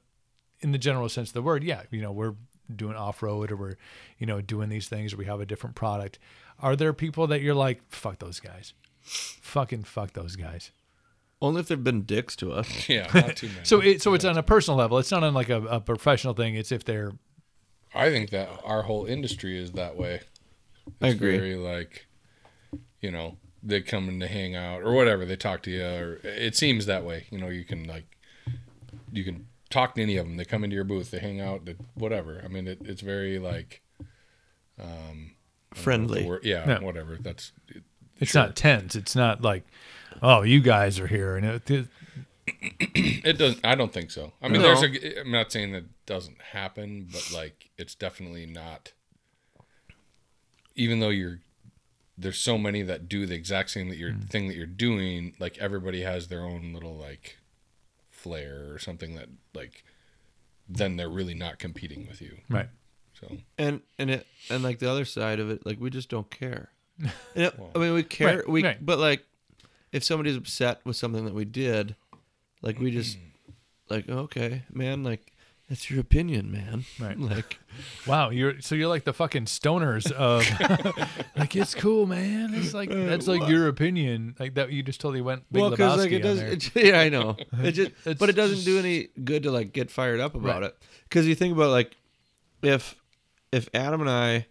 in 0.59 0.71
the 0.71 0.77
general 0.77 1.09
sense 1.09 1.29
of 1.29 1.33
the 1.33 1.41
word, 1.41 1.63
yeah, 1.63 1.83
you 1.91 2.01
know, 2.01 2.11
we're 2.11 2.35
doing 2.73 2.95
off 2.95 3.23
road 3.23 3.51
or 3.51 3.55
we're, 3.55 3.77
you 4.17 4.25
know, 4.25 4.41
doing 4.41 4.69
these 4.69 4.87
things 4.87 5.13
or 5.13 5.17
we 5.17 5.25
have 5.25 5.39
a 5.39 5.45
different 5.45 5.75
product. 5.75 6.19
Are 6.59 6.75
there 6.75 6.93
people 6.93 7.27
that 7.27 7.41
you're 7.41 7.55
like, 7.55 7.81
fuck 7.89 8.19
those 8.19 8.39
guys, 8.39 8.73
fucking 9.01 9.83
fuck 9.83 10.13
those 10.13 10.35
guys? 10.35 10.71
only 11.41 11.61
if 11.61 11.67
they've 11.67 11.83
been 11.83 12.01
dicks 12.01 12.35
to 12.35 12.51
us 12.51 12.89
yeah, 12.89 13.07
not 13.13 13.35
too 13.35 13.47
many. 13.47 13.59
So 13.63 13.79
it 13.79 14.01
so 14.01 14.13
it's 14.13 14.25
on 14.25 14.37
a 14.37 14.43
personal 14.43 14.77
level. 14.77 14.97
It's 14.97 15.11
not 15.11 15.23
on 15.23 15.33
like 15.33 15.49
a, 15.49 15.61
a 15.65 15.79
professional 15.79 16.33
thing. 16.33 16.55
It's 16.55 16.71
if 16.71 16.83
they're 16.83 17.13
I 17.93 18.09
think 18.09 18.29
that 18.31 18.49
our 18.63 18.83
whole 18.83 19.05
industry 19.05 19.57
is 19.57 19.71
that 19.73 19.97
way. 19.97 20.21
I 21.01 21.09
agree. 21.09 21.37
Very 21.37 21.55
like, 21.55 22.07
you 23.01 23.11
know, 23.11 23.37
they 23.63 23.81
come 23.81 24.07
in 24.09 24.19
to 24.19 24.27
hang 24.27 24.55
out 24.55 24.81
or 24.83 24.93
whatever. 24.93 25.25
They 25.25 25.35
talk 25.35 25.61
to 25.63 25.71
you, 25.71 25.83
or 25.83 26.19
it 26.23 26.55
seems 26.55 26.85
that 26.85 27.03
way. 27.03 27.25
You 27.31 27.39
know, 27.39 27.47
you 27.49 27.63
can 27.65 27.85
like, 27.85 28.05
you 29.11 29.23
can 29.23 29.47
talk 29.69 29.95
to 29.95 30.01
any 30.01 30.17
of 30.17 30.25
them. 30.25 30.37
They 30.37 30.45
come 30.45 30.63
into 30.63 30.75
your 30.75 30.83
booth, 30.85 31.11
they 31.11 31.19
hang 31.19 31.41
out, 31.41 31.65
they, 31.65 31.75
whatever. 31.95 32.41
I 32.43 32.47
mean, 32.47 32.67
it, 32.67 32.79
it's 32.85 33.01
very 33.01 33.39
like, 33.39 33.81
um, 34.81 35.31
friendly 35.73 36.23
wor- 36.25 36.41
yeah, 36.43 36.67
Yeah. 36.67 36.79
whatever. 36.79 37.17
That's 37.19 37.51
it's 38.19 38.33
not 38.33 38.55
tense. 38.55 38.95
It's 38.95 39.15
not 39.15 39.41
like, 39.41 39.63
oh, 40.21 40.41
you 40.43 40.59
guys 40.61 40.99
are 40.99 41.07
here 41.07 41.35
and 41.37 41.45
it, 41.45 41.69
it- 41.71 41.87
it 42.49 43.37
doesn't. 43.37 43.65
I 43.65 43.75
don't 43.75 43.91
think 43.91 44.09
so. 44.09 44.31
I 44.41 44.47
mean, 44.47 44.61
No. 44.61 44.73
there's 44.79 44.81
a. 44.83 45.19
I'm 45.19 45.31
not 45.31 45.51
saying 45.51 45.73
that 45.73 45.83
doesn't 46.05 46.41
happen, 46.53 47.09
but 47.11 47.29
like, 47.33 47.69
it's 47.77 47.93
definitely 47.93 48.45
not. 48.45 48.93
Even 50.75 51.01
though 51.01 51.09
you're, 51.09 51.39
there's 52.17 52.39
so 52.39 52.57
many 52.57 52.81
that 52.81 53.07
do 53.07 53.25
the 53.25 53.35
exact 53.35 53.69
same 53.69 53.89
that 53.89 53.97
you're 53.97 54.11
mm. 54.11 54.29
thing 54.29 54.47
that 54.47 54.55
you're 54.57 54.65
doing. 54.65 55.33
Like 55.39 55.57
everybody 55.59 56.01
has 56.01 56.27
their 56.27 56.41
own 56.41 56.73
little 56.73 56.97
like, 56.97 57.37
flair 58.09 58.71
or 58.73 58.79
something 58.79 59.15
that 59.15 59.29
like, 59.53 59.83
then 60.67 60.97
they're 60.97 61.09
really 61.09 61.35
not 61.35 61.59
competing 61.59 62.07
with 62.07 62.21
you. 62.21 62.37
right. 62.49 62.69
So 63.19 63.37
and 63.57 63.81
and 63.97 64.11
it 64.11 64.27
and 64.49 64.63
like 64.63 64.79
the 64.79 64.89
other 64.89 65.05
side 65.05 65.39
of 65.39 65.49
it 65.49 65.65
like 65.65 65.79
we 65.79 65.89
just 65.89 66.07
don't 66.09 66.29
care 66.29 66.69
And 66.99 67.11
it- 67.35 67.59
i 67.75 67.79
mean 67.79 67.93
we 67.93 68.03
care 68.03 68.37
Right, 68.37 68.47
we 68.49 68.63
right. 68.63 68.85
but 68.85 68.99
like 68.99 69.25
if 69.91 70.03
somebody's 70.03 70.35
upset 70.37 70.81
with 70.85 70.97
something 70.97 71.25
that 71.25 71.33
we 71.33 71.43
did 71.45 71.95
like 72.61 72.79
we 72.79 72.91
just 72.91 73.17
mm. 73.17 73.21
like 73.89 74.07
okay 74.07 74.63
man 74.71 75.03
like 75.03 75.33
that's 75.69 75.89
your 75.89 75.99
opinion 75.99 76.51
man 76.51 76.85
Right. 76.99 77.17
like 77.35 77.59
Wow, 78.07 78.31
you're 78.31 78.59
so 78.61 78.73
you're 78.73 78.87
like 78.87 79.03
the 79.03 79.13
fucking 79.13 79.45
stoners 79.45 80.11
of 80.11 80.43
like 81.37 81.55
it's 81.55 81.75
cool, 81.75 82.07
man. 82.07 82.53
It's 82.55 82.73
like 82.73 82.89
uh, 82.89 83.03
that's 83.05 83.27
like 83.27 83.47
your 83.47 83.67
opinion, 83.67 84.35
like 84.39 84.55
that. 84.55 84.71
You 84.71 84.81
just 84.81 84.99
totally 84.99 85.21
went 85.21 85.43
Big 85.51 85.61
well 85.61 85.69
because 85.69 85.97
like 85.99 86.11
it 86.11 86.15
on 86.25 86.37
does 86.37 86.39
it, 86.39 86.75
yeah 86.75 86.99
i 86.99 87.09
know 87.09 87.35
it 87.61 87.73
just 87.73 87.91
It's 88.05 88.19
but 88.19 88.29
it 88.29 88.33
doesn't 88.35 88.63
do 88.65 88.79
any 88.79 89.09
good 89.23 89.43
to 89.43 89.51
like 89.51 89.73
get 89.73 89.91
fired 89.91 90.19
up 90.19 90.33
about 90.33 90.61
Right. 90.61 90.69
it 90.71 90.77
because 91.03 91.27
you 91.27 91.35
think 91.35 91.53
about 91.53 91.69
like 91.69 91.95
if 92.63 92.95
if 93.51 93.69
adam 93.75 94.01
and 94.01 94.09
i 94.09 94.47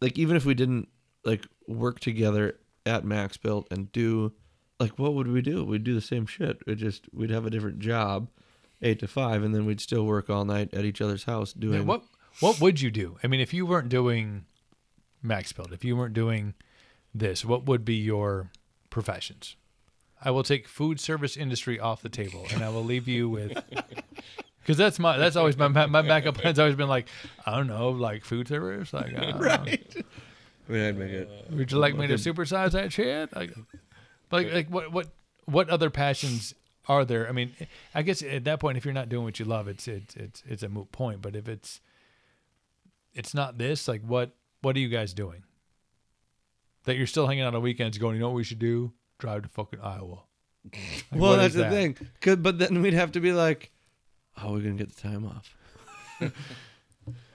like 0.00 0.18
even 0.18 0.36
if 0.36 0.44
we 0.44 0.54
didn't 0.54 0.88
like 1.24 1.46
work 1.66 2.00
together 2.00 2.58
at 2.84 3.04
max 3.04 3.36
built 3.36 3.66
and 3.70 3.90
do 3.92 4.32
like 4.78 4.98
what 4.98 5.14
would 5.14 5.28
we 5.28 5.40
do 5.40 5.64
we'd 5.64 5.84
do 5.84 5.94
the 5.94 6.00
same 6.00 6.26
shit 6.26 6.58
it 6.66 6.74
just 6.76 7.06
we'd 7.14 7.30
have 7.30 7.46
a 7.46 7.50
different 7.50 7.78
job 7.78 8.28
eight 8.84 9.00
to 9.00 9.08
five 9.08 9.42
and 9.42 9.54
then 9.54 9.66
we'd 9.66 9.80
still 9.80 10.04
work 10.04 10.30
all 10.30 10.44
night 10.44 10.72
at 10.74 10.84
each 10.84 11.00
other's 11.00 11.24
house 11.24 11.52
doing 11.52 11.86
what 11.86 12.02
what 12.40 12.60
would 12.60 12.80
you 12.80 12.90
do? 12.90 13.16
I 13.22 13.28
mean, 13.28 13.40
if 13.40 13.54
you 13.54 13.64
weren't 13.64 13.88
doing 13.88 14.44
Max 15.22 15.52
Build, 15.52 15.72
if 15.72 15.84
you 15.84 15.96
weren't 15.96 16.14
doing 16.14 16.54
this, 17.14 17.44
what 17.44 17.64
would 17.66 17.84
be 17.84 17.94
your 17.94 18.50
professions? 18.90 19.56
I 20.20 20.30
will 20.30 20.42
take 20.42 20.66
food 20.66 20.98
service 20.98 21.36
industry 21.36 21.78
off 21.78 22.02
the 22.02 22.08
table, 22.08 22.46
and 22.52 22.64
I 22.64 22.70
will 22.70 22.84
leave 22.84 23.06
you 23.06 23.28
with 23.28 23.52
because 24.60 24.76
that's 24.76 24.98
my 24.98 25.16
that's 25.16 25.36
always 25.36 25.56
my 25.56 25.68
my 25.68 26.02
backup 26.02 26.36
plan's 26.36 26.58
always 26.58 26.74
been 26.74 26.88
like 26.88 27.06
I 27.46 27.56
don't 27.56 27.68
know 27.68 27.90
like 27.90 28.24
food 28.24 28.48
service 28.48 28.92
like 28.92 29.16
I 29.16 29.20
don't 29.20 29.40
know. 29.40 29.46
right 29.46 29.96
I 30.68 30.72
mean, 30.72 30.82
I'd 30.82 30.98
make 30.98 31.10
it. 31.10 31.30
Would 31.50 31.72
you 31.72 31.78
like 31.78 31.94
me 31.94 32.06
to 32.06 32.14
supersize 32.14 32.72
that 32.72 32.92
shit? 32.92 33.34
Like, 33.36 33.52
like, 34.30 34.52
like 34.52 34.70
what, 34.70 34.90
what, 34.90 35.08
what 35.44 35.68
other 35.68 35.90
passions 35.90 36.54
are 36.88 37.04
there? 37.04 37.28
I 37.28 37.32
mean, 37.32 37.52
I 37.94 38.02
guess 38.02 38.22
at 38.22 38.44
that 38.44 38.60
point, 38.60 38.76
if 38.76 38.84
you're 38.84 38.94
not 38.94 39.08
doing 39.08 39.24
what 39.24 39.38
you 39.38 39.44
love, 39.44 39.68
it's 39.68 39.86
it's 39.88 40.14
it's 40.16 40.42
it's 40.46 40.62
a 40.62 40.68
moot 40.68 40.90
point. 40.92 41.22
But 41.22 41.34
if 41.36 41.48
it's 41.48 41.80
it's 43.14 43.34
not 43.34 43.58
this, 43.58 43.86
like, 43.88 44.02
what 44.02 44.32
what 44.62 44.76
are 44.76 44.80
you 44.80 44.88
guys 44.88 45.14
doing? 45.14 45.42
That 46.84 46.96
you're 46.96 47.06
still 47.06 47.26
hanging 47.26 47.44
out 47.44 47.54
on 47.54 47.62
weekends, 47.62 47.96
going, 47.98 48.14
you 48.16 48.20
know 48.20 48.28
what 48.28 48.34
we 48.36 48.44
should 48.44 48.58
do? 48.58 48.92
Drive 49.18 49.42
to 49.42 49.48
fucking 49.48 49.80
Iowa. 49.80 50.18
Like, 51.12 51.20
Well, 51.20 51.36
that's 51.36 51.54
the 51.54 51.60
that? 51.64 51.70
thing. 51.72 51.96
'Cause- 52.20 52.36
but 52.36 52.58
then 52.58 52.80
we'd 52.82 52.94
have 52.94 53.12
to 53.12 53.20
be 53.20 53.32
like, 53.32 53.70
oh, 54.36 54.40
how 54.40 54.48
are 54.48 54.52
we 54.54 54.62
gonna 54.62 54.74
get 54.74 54.94
the 54.94 55.00
time 55.00 55.24
off? 55.26 55.56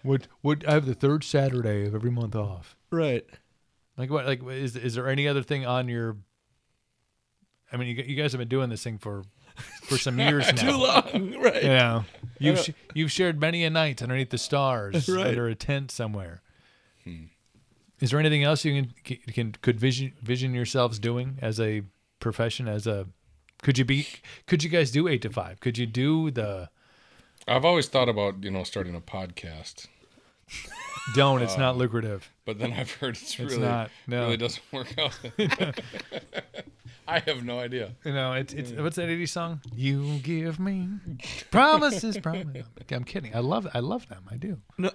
Would 0.04 0.28
would 0.42 0.66
I 0.66 0.72
have 0.74 0.86
the 0.86 0.94
third 0.96 1.24
Saturday 1.24 1.86
of 1.86 1.94
every 1.94 2.10
month 2.10 2.36
off? 2.36 2.78
Right. 2.90 3.26
Like 3.98 4.10
what? 4.10 4.26
Like 4.26 4.42
is 4.48 4.76
is 4.78 4.96
there 4.96 5.08
any 5.10 5.28
other 5.28 5.44
thing 5.44 5.66
on 5.66 5.90
your? 5.90 6.16
I 7.72 7.78
mean, 7.78 7.90
you, 7.96 8.04
you 8.04 8.16
guys 8.16 8.32
have 8.32 8.40
been 8.40 8.48
doing 8.48 8.70
this 8.70 8.82
thing 8.84 8.98
for 8.98 9.24
for 9.84 9.98
some 9.98 10.20
years 10.20 10.46
now. 10.54 10.62
Too 10.72 10.78
long. 10.78 11.42
Right. 11.42 11.64
Yeah, 11.64 12.04
you've 12.40 12.60
sh- 12.60 12.70
you've 12.94 13.12
shared 13.12 13.40
many 13.40 13.64
a 13.64 13.70
night 13.70 14.02
underneath 14.02 14.30
the 14.30 14.38
stars 14.38 15.08
Right. 15.10 15.28
under 15.28 15.48
a 15.48 15.56
tent 15.56 15.92
somewhere. 15.92 16.42
Hmm. 17.04 17.26
Is 18.00 18.12
there 18.12 18.20
anything 18.20 18.44
else 18.44 18.64
you 18.64 18.88
can, 19.04 19.18
can 19.34 19.52
could 19.62 19.80
vision 19.80 20.14
vision 20.22 20.54
yourselves 20.54 21.00
doing 21.00 21.38
as 21.42 21.60
a 21.60 21.84
profession? 22.20 22.68
As 22.68 22.88
a 22.88 23.08
could 23.62 23.78
you 23.78 23.86
be? 23.86 24.08
Could 24.48 24.64
you 24.64 24.70
guys 24.70 24.90
do 24.92 25.08
eight 25.08 25.22
to 25.24 25.30
five? 25.30 25.60
Could 25.60 25.78
you 25.78 25.86
do 25.86 26.32
the? 26.32 26.70
I've 27.48 27.66
always 27.66 27.88
thought 27.88 28.08
about 28.10 28.44
you 28.44 28.52
know 28.52 28.64
starting 28.64 28.96
a 28.96 29.02
podcast. 29.02 29.88
Don't. 31.16 31.42
It's 31.42 31.58
not 31.58 31.78
lucrative. 31.78 32.30
But 32.46 32.60
then 32.60 32.74
I've 32.74 32.92
heard 32.92 33.16
it's, 33.18 33.38
really 33.40 33.58
not, 33.58 33.90
no. 34.08 34.24
really 34.26 34.38
doesn't 34.38 34.62
work 34.72 34.94
out. 34.98 35.18
I 37.08 37.20
have 37.20 37.44
no 37.44 37.60
idea. 37.60 37.94
You 38.06 38.14
know, 38.14 38.34
it's 38.34 38.54
it's 38.54 38.72
what's 38.74 38.96
that 38.98 39.10
80s 39.10 39.30
song? 39.30 39.62
You 39.76 40.20
give 40.20 40.60
me 40.60 40.88
promises, 41.50 42.18
promises. 42.22 42.66
I'm 42.92 43.04
kidding. 43.04 43.36
I 43.36 43.40
love 43.40 43.68
I 43.74 43.80
love 43.80 44.08
them. 44.10 44.24
I 44.30 44.36
do. 44.38 44.60
No, 44.78 44.92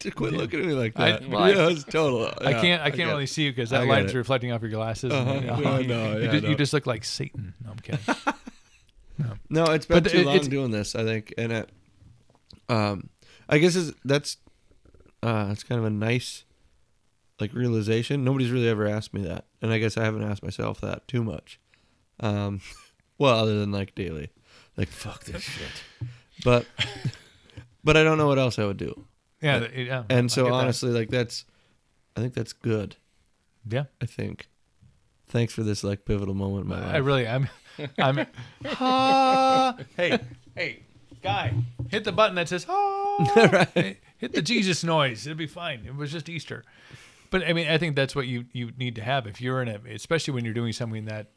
to 0.00 0.10
quit 0.12 0.34
looking 0.34 0.60
at 0.60 0.66
me 0.66 0.74
like 0.74 0.98
I- 0.98 1.12
that. 1.12 1.28
well, 1.28 1.42
I- 1.42 1.50
yeah, 1.50 1.68
it's 1.70 1.82
total. 1.84 2.32
I 2.40 2.52
can't 2.52 2.80
I 2.82 2.90
can't 2.90 3.08
it. 3.10 3.12
really 3.12 3.26
see 3.26 3.44
you 3.44 3.50
because 3.52 3.70
that 3.70 3.86
light's 3.88 4.14
reflecting 4.14 4.52
off 4.52 4.60
your 4.62 4.70
glasses. 4.70 5.12
Uh-huh. 5.12 5.30
and, 5.32 5.44
Yeah, 5.46 5.78
you, 5.80 5.86
no, 5.88 6.16
you 6.18 6.24
yeah, 6.24 6.30
just, 6.32 6.44
you 6.46 6.54
just 6.54 6.72
look 6.72 6.86
like 6.86 7.04
Satan. 7.04 7.54
No, 7.64 7.70
I'm 7.72 7.78
kidding. 7.78 8.00
No, 9.18 9.32
no, 9.50 9.64
it's 9.72 9.86
been 9.86 10.02
But 10.04 10.12
too 10.12 10.18
it- 10.18 10.26
long 10.26 10.38
doing 10.48 10.70
this. 10.70 10.94
I 10.94 11.02
think, 11.02 11.34
and 11.36 11.50
it, 11.52 11.70
um, 12.68 13.08
I 13.48 13.58
guess 13.58 13.74
is 13.74 13.92
that's, 14.04 14.36
uh, 15.22 15.48
it's 15.50 15.62
kind 15.64 15.78
of 15.78 15.84
a 15.84 15.90
nice, 15.90 16.44
like 17.40 17.52
realization. 17.54 18.24
Nobody's 18.24 18.50
really 18.50 18.68
ever 18.68 18.86
asked 18.86 19.12
me 19.14 19.22
that, 19.22 19.44
and 19.62 19.72
I 19.72 19.78
guess 19.78 19.96
I 19.96 20.04
haven't 20.04 20.22
asked 20.24 20.42
myself 20.42 20.80
that 20.80 21.06
too 21.08 21.22
much. 21.24 21.58
Um, 22.20 22.60
well, 23.18 23.38
other 23.38 23.58
than 23.58 23.72
like 23.72 23.94
daily, 23.94 24.30
like 24.76 24.88
fuck 24.88 25.24
this 25.24 25.42
shit, 25.42 26.08
but, 26.44 26.66
but 27.84 27.96
I 27.96 28.04
don't 28.04 28.18
know 28.18 28.26
what 28.28 28.38
else 28.38 28.58
I 28.58 28.64
would 28.64 28.76
do, 28.76 29.04
Yeah, 29.40 29.60
th- 29.60 29.86
yeah. 29.88 30.04
And 30.08 30.30
so 30.30 30.44
get 30.44 30.50
that. 30.50 30.56
honestly, 30.56 30.90
like 30.90 31.10
that's, 31.10 31.44
I 32.16 32.20
think 32.20 32.34
that's 32.34 32.52
good. 32.52 32.96
yeah. 33.68 33.84
I 34.00 34.06
think. 34.06 34.48
Thanks 35.30 35.52
for 35.52 35.62
this 35.62 35.84
like 35.84 36.06
pivotal 36.06 36.34
moment 36.34 36.62
in 36.64 36.68
my 36.70 36.80
life. 36.80 36.94
I 36.94 36.96
really 36.98 37.28
I'm 37.28 37.48
I'm 37.98 38.26
ah, 38.64 39.76
hey 39.94 40.18
hey 40.56 40.82
guy 41.22 41.52
hit 41.90 42.04
the 42.04 42.12
button 42.12 42.34
that 42.36 42.48
says 42.48 42.64
ah, 42.66 43.66
Hey, 43.74 43.98
hit 44.18 44.32
the 44.32 44.42
Jesus 44.42 44.84
noise. 44.84 45.26
It'll 45.26 45.36
be 45.38 45.46
fine. 45.46 45.84
It 45.86 45.96
was 45.96 46.12
just 46.12 46.28
Easter. 46.28 46.64
But 47.30 47.46
I 47.46 47.52
mean 47.52 47.68
I 47.68 47.78
think 47.78 47.96
that's 47.96 48.14
what 48.14 48.26
you 48.26 48.46
you 48.52 48.72
need 48.78 48.94
to 48.96 49.02
have 49.02 49.26
if 49.26 49.40
you're 49.40 49.62
in 49.62 49.68
a 49.68 49.80
especially 49.94 50.34
when 50.34 50.44
you're 50.44 50.54
doing 50.54 50.72
something 50.72 51.06
that 51.06 51.28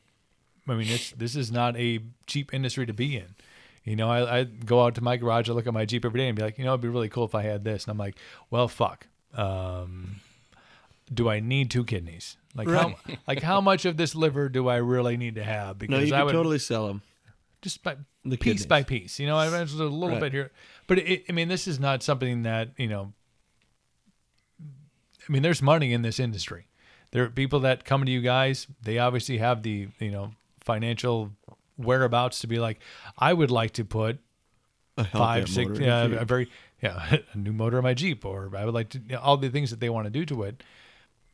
I 0.67 0.73
mean 0.73 0.88
it's 0.88 1.11
this 1.11 1.36
is 1.36 1.51
not 1.51 1.75
a 1.77 1.99
cheap 2.27 2.53
industry 2.53 2.86
to 2.86 2.93
be 2.93 3.17
in. 3.17 3.36
You 3.84 3.95
know 3.95 4.09
I, 4.09 4.39
I 4.39 4.43
go 4.43 4.84
out 4.84 4.95
to 4.95 5.03
my 5.03 5.17
garage 5.17 5.49
I 5.49 5.53
look 5.53 5.67
at 5.67 5.73
my 5.73 5.86
Jeep 5.86 6.05
every 6.05 6.19
day 6.19 6.27
and 6.27 6.36
be 6.36 6.43
like 6.43 6.57
you 6.57 6.63
know 6.65 6.71
it'd 6.71 6.82
be 6.82 6.88
really 6.88 7.09
cool 7.09 7.25
if 7.25 7.36
I 7.36 7.43
had 7.43 7.63
this. 7.63 7.86
And 7.86 7.91
I'm 7.91 7.97
like 7.97 8.15
well 8.49 8.67
fuck. 8.67 9.07
Um 9.36 10.21
do 11.13 11.29
I 11.29 11.41
need 11.41 11.69
two 11.69 11.84
kidneys? 11.84 12.38
Like 12.55 12.69
how 12.69 12.95
like 13.27 13.41
how 13.41 13.61
much 13.61 13.86
of 13.86 13.97
this 13.97 14.15
liver 14.15 14.49
do 14.49 14.67
I 14.67 14.77
really 14.77 15.17
need 15.17 15.36
to 15.36 15.43
have? 15.43 15.77
Because 15.77 15.99
no, 15.99 16.05
you 16.05 16.13
I 16.15 16.19
can 16.19 16.25
would 16.27 16.32
totally 16.32 16.59
sell 16.59 16.88
them. 16.88 17.01
Just 17.62 17.84
by 17.84 17.97
The 18.26 18.38
piece 18.38 18.66
by 18.66 18.84
piece. 18.84 19.20
You 19.20 19.28
know, 19.28 19.38
I 19.38 19.49
mentioned 19.49 19.82
a 19.82 19.86
little 19.86 20.09
Right. 20.09 20.20
bit 20.22 20.34
here, 20.34 20.51
but 20.88 20.99
it, 20.99 21.26
I 21.30 21.32
mean, 21.32 21.47
this 21.47 21.68
is 21.68 21.80
not 21.80 22.03
something 22.03 22.43
that 22.43 22.70
you 22.78 22.88
know. 22.88 23.14
I 24.62 25.32
mean, 25.32 25.43
there's 25.43 25.62
money 25.62 25.93
in 25.93 26.01
this 26.01 26.20
industry. 26.20 26.68
There 27.12 27.24
are 27.24 27.30
people 27.30 27.59
that 27.62 27.86
come 27.86 28.05
to 28.05 28.12
you 28.12 28.22
guys. 28.22 28.68
They 28.82 28.97
obviously 28.97 29.38
have 29.38 29.64
the 29.64 29.89
you 29.99 30.12
know 30.12 30.32
financial 30.62 31.32
whereabouts 31.78 32.39
to 32.39 32.47
be 32.47 32.59
like, 32.59 32.80
I 33.18 33.34
would 33.34 33.51
like 33.51 33.72
to 33.74 33.86
put 33.86 34.20
A 34.97 35.05
five, 35.05 35.49
six, 35.49 35.80
yeah, 35.80 36.05
a 36.05 36.26
very, 36.26 36.49
yeah, 36.82 37.18
a 37.34 37.38
new 37.38 37.53
motor 37.53 37.78
in 37.80 37.84
my 37.84 37.93
Jeep, 37.93 38.26
or 38.26 38.51
I 38.55 38.66
would 38.66 38.74
like 38.74 38.89
to, 38.89 38.99
you 38.99 39.14
know, 39.14 39.20
all 39.20 39.38
the 39.38 39.49
things 39.49 39.72
that 39.72 39.80
they 39.80 39.89
want 39.89 40.05
to 40.05 40.12
do 40.12 40.26
to 40.26 40.43
it. 40.43 40.64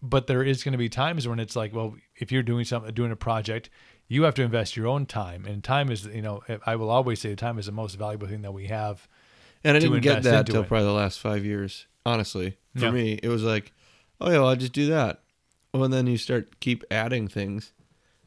But 0.01 0.27
there 0.27 0.43
is 0.43 0.63
going 0.63 0.73
to 0.73 0.77
be 0.77 0.89
times 0.89 1.27
when 1.27 1.39
it's 1.39 1.55
like, 1.55 1.73
well, 1.73 1.95
if 2.15 2.31
you're 2.31 2.43
doing 2.43 2.65
something, 2.65 2.93
doing 2.93 3.11
a 3.11 3.15
project, 3.15 3.69
you 4.07 4.23
have 4.23 4.35
to 4.35 4.43
invest 4.43 4.77
your 4.77 4.87
own 4.87 5.05
time, 5.05 5.45
and 5.45 5.63
time 5.63 5.91
is, 5.91 6.05
you 6.05 6.21
know, 6.21 6.41
I 6.65 6.75
will 6.75 6.89
always 6.89 7.19
say 7.19 7.35
time 7.35 7.59
is 7.59 7.65
the 7.65 7.71
most 7.71 7.95
valuable 7.95 8.27
thing 8.27 8.41
that 8.43 8.53
we 8.53 8.67
have. 8.67 9.07
And 9.63 9.75
I 9.75 9.79
didn't 9.79 10.01
get 10.01 10.23
that 10.23 10.47
until 10.47 10.63
probably 10.63 10.85
the 10.85 10.93
last 10.93 11.19
five 11.19 11.43
years. 11.43 11.87
Honestly, 12.05 12.57
for 12.73 12.85
Yeah. 12.85 12.91
me, 12.91 13.19
it 13.21 13.27
was 13.27 13.43
like, 13.43 13.73
oh 14.21 14.29
yeah, 14.29 14.37
well, 14.37 14.49
I'll 14.49 14.55
just 14.55 14.71
do 14.71 14.87
that. 14.87 15.23
Well, 15.73 15.83
and 15.83 15.93
then 15.93 16.07
you 16.07 16.17
start 16.17 16.59
keep 16.61 16.85
adding 16.89 17.27
things, 17.27 17.73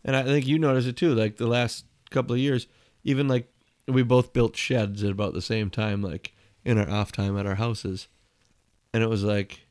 and 0.04 0.14
I 0.14 0.24
think 0.24 0.46
you 0.46 0.58
notice 0.58 0.86
it 0.86 0.96
too. 0.96 1.14
Like 1.14 1.36
the 1.36 1.46
last 1.46 1.86
couple 2.10 2.34
of 2.34 2.40
years, 2.40 2.66
even 3.04 3.26
like 3.26 3.50
we 3.88 4.02
both 4.02 4.32
built 4.34 4.56
sheds 4.56 5.02
at 5.02 5.10
about 5.10 5.32
the 5.32 5.40
same 5.40 5.70
time, 5.70 6.02
like 6.02 6.34
in 6.64 6.76
our 6.78 6.90
off 6.90 7.10
time 7.10 7.38
at 7.38 7.46
our 7.46 7.54
houses, 7.54 8.08
and 8.92 9.02
it 9.02 9.08
was 9.08 9.24
like, 9.24 9.66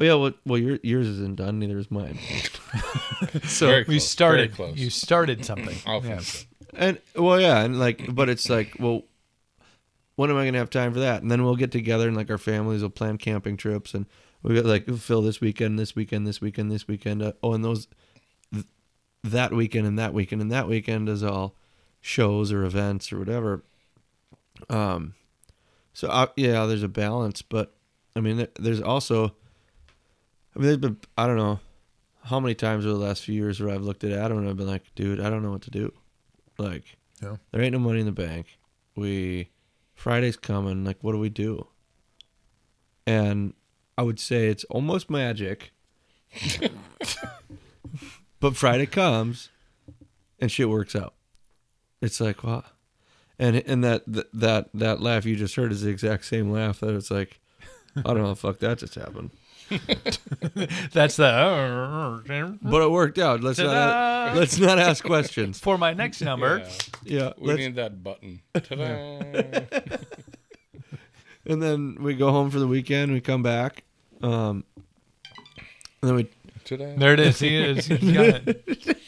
oh 0.00 0.04
yeah, 0.04 0.14
well, 0.14 0.32
well 0.44 0.58
your, 0.58 0.78
yours 0.82 1.06
isn't 1.08 1.36
done, 1.36 1.58
neither 1.58 1.78
is 1.78 1.90
mine. 1.90 2.18
So 3.44 3.66
Very 3.68 3.80
we 3.82 3.84
close, 3.96 4.08
started. 4.08 4.54
very 4.54 4.68
close. 4.70 4.78
You 4.78 4.90
started 4.90 5.44
something. 5.44 5.76
I'll 5.86 6.02
yeah. 6.04 6.18
finish 6.18 6.42
it. 6.42 6.46
And 6.74 6.98
well, 7.14 7.40
yeah, 7.40 7.62
and 7.62 7.78
like, 7.78 8.14
but 8.14 8.28
it's 8.28 8.50
like, 8.50 8.74
well, 8.78 9.02
when 10.16 10.30
am 10.30 10.36
I 10.36 10.44
gonna 10.44 10.58
have 10.58 10.68
time 10.70 10.92
for 10.92 11.00
that? 11.00 11.22
And 11.22 11.30
then 11.30 11.42
we'll 11.44 11.56
get 11.56 11.70
together 11.72 12.08
and 12.08 12.16
like 12.16 12.30
our 12.30 12.36
families 12.38 12.82
will 12.82 12.90
plan 12.90 13.16
camping 13.18 13.56
trips, 13.56 13.94
and 13.94 14.04
we 14.42 14.54
got 14.54 14.64
like 14.66 14.86
Phil 14.98 15.22
this 15.22 15.40
weekend, 15.40 15.78
this 15.78 15.96
weekend, 15.96 16.26
this 16.26 16.40
weekend, 16.42 16.70
this 16.70 16.86
weekend. 16.86 17.22
Uh, 17.22 17.32
oh, 17.42 17.54
and 17.54 17.64
those 17.64 17.88
th- 18.52 18.66
that 19.24 19.52
weekend 19.52 19.86
and 19.86 19.98
that 19.98 20.12
weekend 20.12 20.42
and 20.42 20.52
that 20.52 20.68
weekend 20.68 21.08
is 21.08 21.22
all 21.22 21.54
shows 22.02 22.52
or 22.52 22.64
events 22.64 23.12
or 23.12 23.18
whatever. 23.18 23.62
Um, 24.68 25.14
so 25.94 26.08
uh, 26.08 26.26
yeah, 26.36 26.66
there's 26.66 26.82
a 26.82 26.88
balance, 26.88 27.40
but 27.42 27.74
I 28.14 28.20
mean, 28.20 28.36
there- 28.38 28.48
there's 28.58 28.80
also, 28.82 29.34
I 30.56 30.58
mean, 30.58 30.66
there's 30.68 30.78
been 30.78 30.96
I 31.18 31.26
don't 31.26 31.36
know 31.36 31.60
how 32.24 32.40
many 32.40 32.54
times 32.54 32.86
over 32.86 32.96
the 32.98 33.04
last 33.04 33.22
few 33.22 33.34
years 33.34 33.60
where 33.60 33.72
I've 33.74 33.82
looked 33.82 34.02
at 34.04 34.10
Adam 34.12 34.38
and 34.38 34.48
I've 34.48 34.56
been 34.56 34.66
like, 34.66 34.82
dude, 34.94 35.20
I 35.20 35.28
don't 35.30 35.42
know 35.42 35.50
what 35.52 35.62
to 35.62 35.70
do. 35.70 35.92
Like, 36.58 36.96
Yeah. 37.22 37.36
there 37.52 37.62
ain't 37.62 37.72
no 37.74 37.78
money 37.78 38.00
in 38.00 38.06
the 38.06 38.12
bank. 38.12 38.58
We 38.96 39.50
Friday's 39.94 40.36
coming. 40.36 40.84
Like, 40.84 40.98
what 41.02 41.12
do 41.12 41.18
we 41.18 41.28
do? 41.28 41.68
And 43.06 43.52
I 43.98 44.02
would 44.02 44.18
say 44.18 44.48
it's 44.48 44.64
almost 44.64 45.10
magic. 45.10 45.72
but 48.40 48.56
Friday 48.56 48.86
comes, 48.86 49.50
and 50.40 50.50
shit 50.50 50.68
works 50.68 50.96
out. 50.96 51.14
It's 52.02 52.20
like, 52.20 52.42
well, 52.44 52.64
and 53.38 53.56
and 53.56 53.84
that 53.84 54.02
that 54.06 54.68
that 54.74 55.00
laugh 55.00 55.24
you 55.24 55.36
just 55.36 55.54
heard 55.56 55.72
is 55.72 55.82
the 55.82 55.90
exact 55.90 56.24
same 56.24 56.50
laugh 56.50 56.80
that 56.80 56.94
it's 56.94 57.10
like, 57.10 57.40
I 57.96 58.02
don't 58.02 58.22
know, 58.22 58.34
fuck 58.34 58.58
that 58.58 58.78
just 58.78 58.94
happened. 58.96 59.30
That's 60.92 61.16
the. 61.16 62.58
But 62.62 62.82
it 62.82 62.90
worked 62.90 63.18
out. 63.18 63.42
Let's 63.42 63.58
not 63.58 63.66
Ta-da! 63.66 64.38
let's 64.38 64.58
not 64.58 64.78
ask 64.78 65.02
questions. 65.04 65.58
For 65.62 65.76
my 65.78 65.92
next 65.92 66.20
number, 66.20 66.58
Yeah, 67.04 67.20
Yeah, 67.20 67.32
we 67.38 67.48
let's- 67.48 67.58
need 67.58 67.74
that 67.76 68.02
button. 68.02 68.42
Ta-da. 68.54 69.20
and 71.46 71.62
then 71.62 71.96
we 72.00 72.14
go 72.14 72.30
home 72.30 72.50
for 72.50 72.58
the 72.58 72.66
weekend. 72.66 73.12
We 73.12 73.20
come 73.20 73.42
back, 73.42 73.84
um, 74.22 74.64
and 76.02 76.08
then 76.10 76.14
we 76.14 76.28
Ta-da. 76.64 76.94
there 76.96 77.12
it 77.14 77.20
is. 77.20 77.36
See, 77.36 77.56
it's, 77.56 77.86
he's 77.86 78.12
got 78.12 78.26
it. 78.46 78.98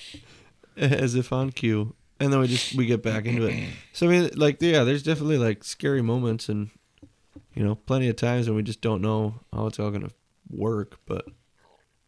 as 0.77 1.15
if 1.15 1.33
on 1.33 1.51
cue, 1.51 1.95
and 2.21 2.33
then 2.33 2.41
we 2.41 2.47
just 2.49 2.75
we 2.75 2.87
get 2.87 3.03
back 3.03 3.25
into 3.27 3.47
it. 3.47 3.69
So 3.93 4.07
I 4.07 4.11
mean, 4.11 4.31
like, 4.35 4.59
yeah, 4.61 4.85
there's 4.85 5.03
definitely 5.03 5.39
like 5.39 5.65
scary 5.65 6.03
moments, 6.03 6.49
and 6.49 6.71
you 7.55 7.65
know, 7.65 7.75
plenty 7.75 8.09
of 8.09 8.17
times 8.17 8.49
when 8.49 8.57
we 8.57 8.63
just 8.63 8.81
don't 8.81 9.03
know 9.03 9.41
how 9.53 9.67
it's 9.67 9.79
all 9.81 9.91
gonna 9.91 10.11
work. 10.51 10.99
But 11.07 11.27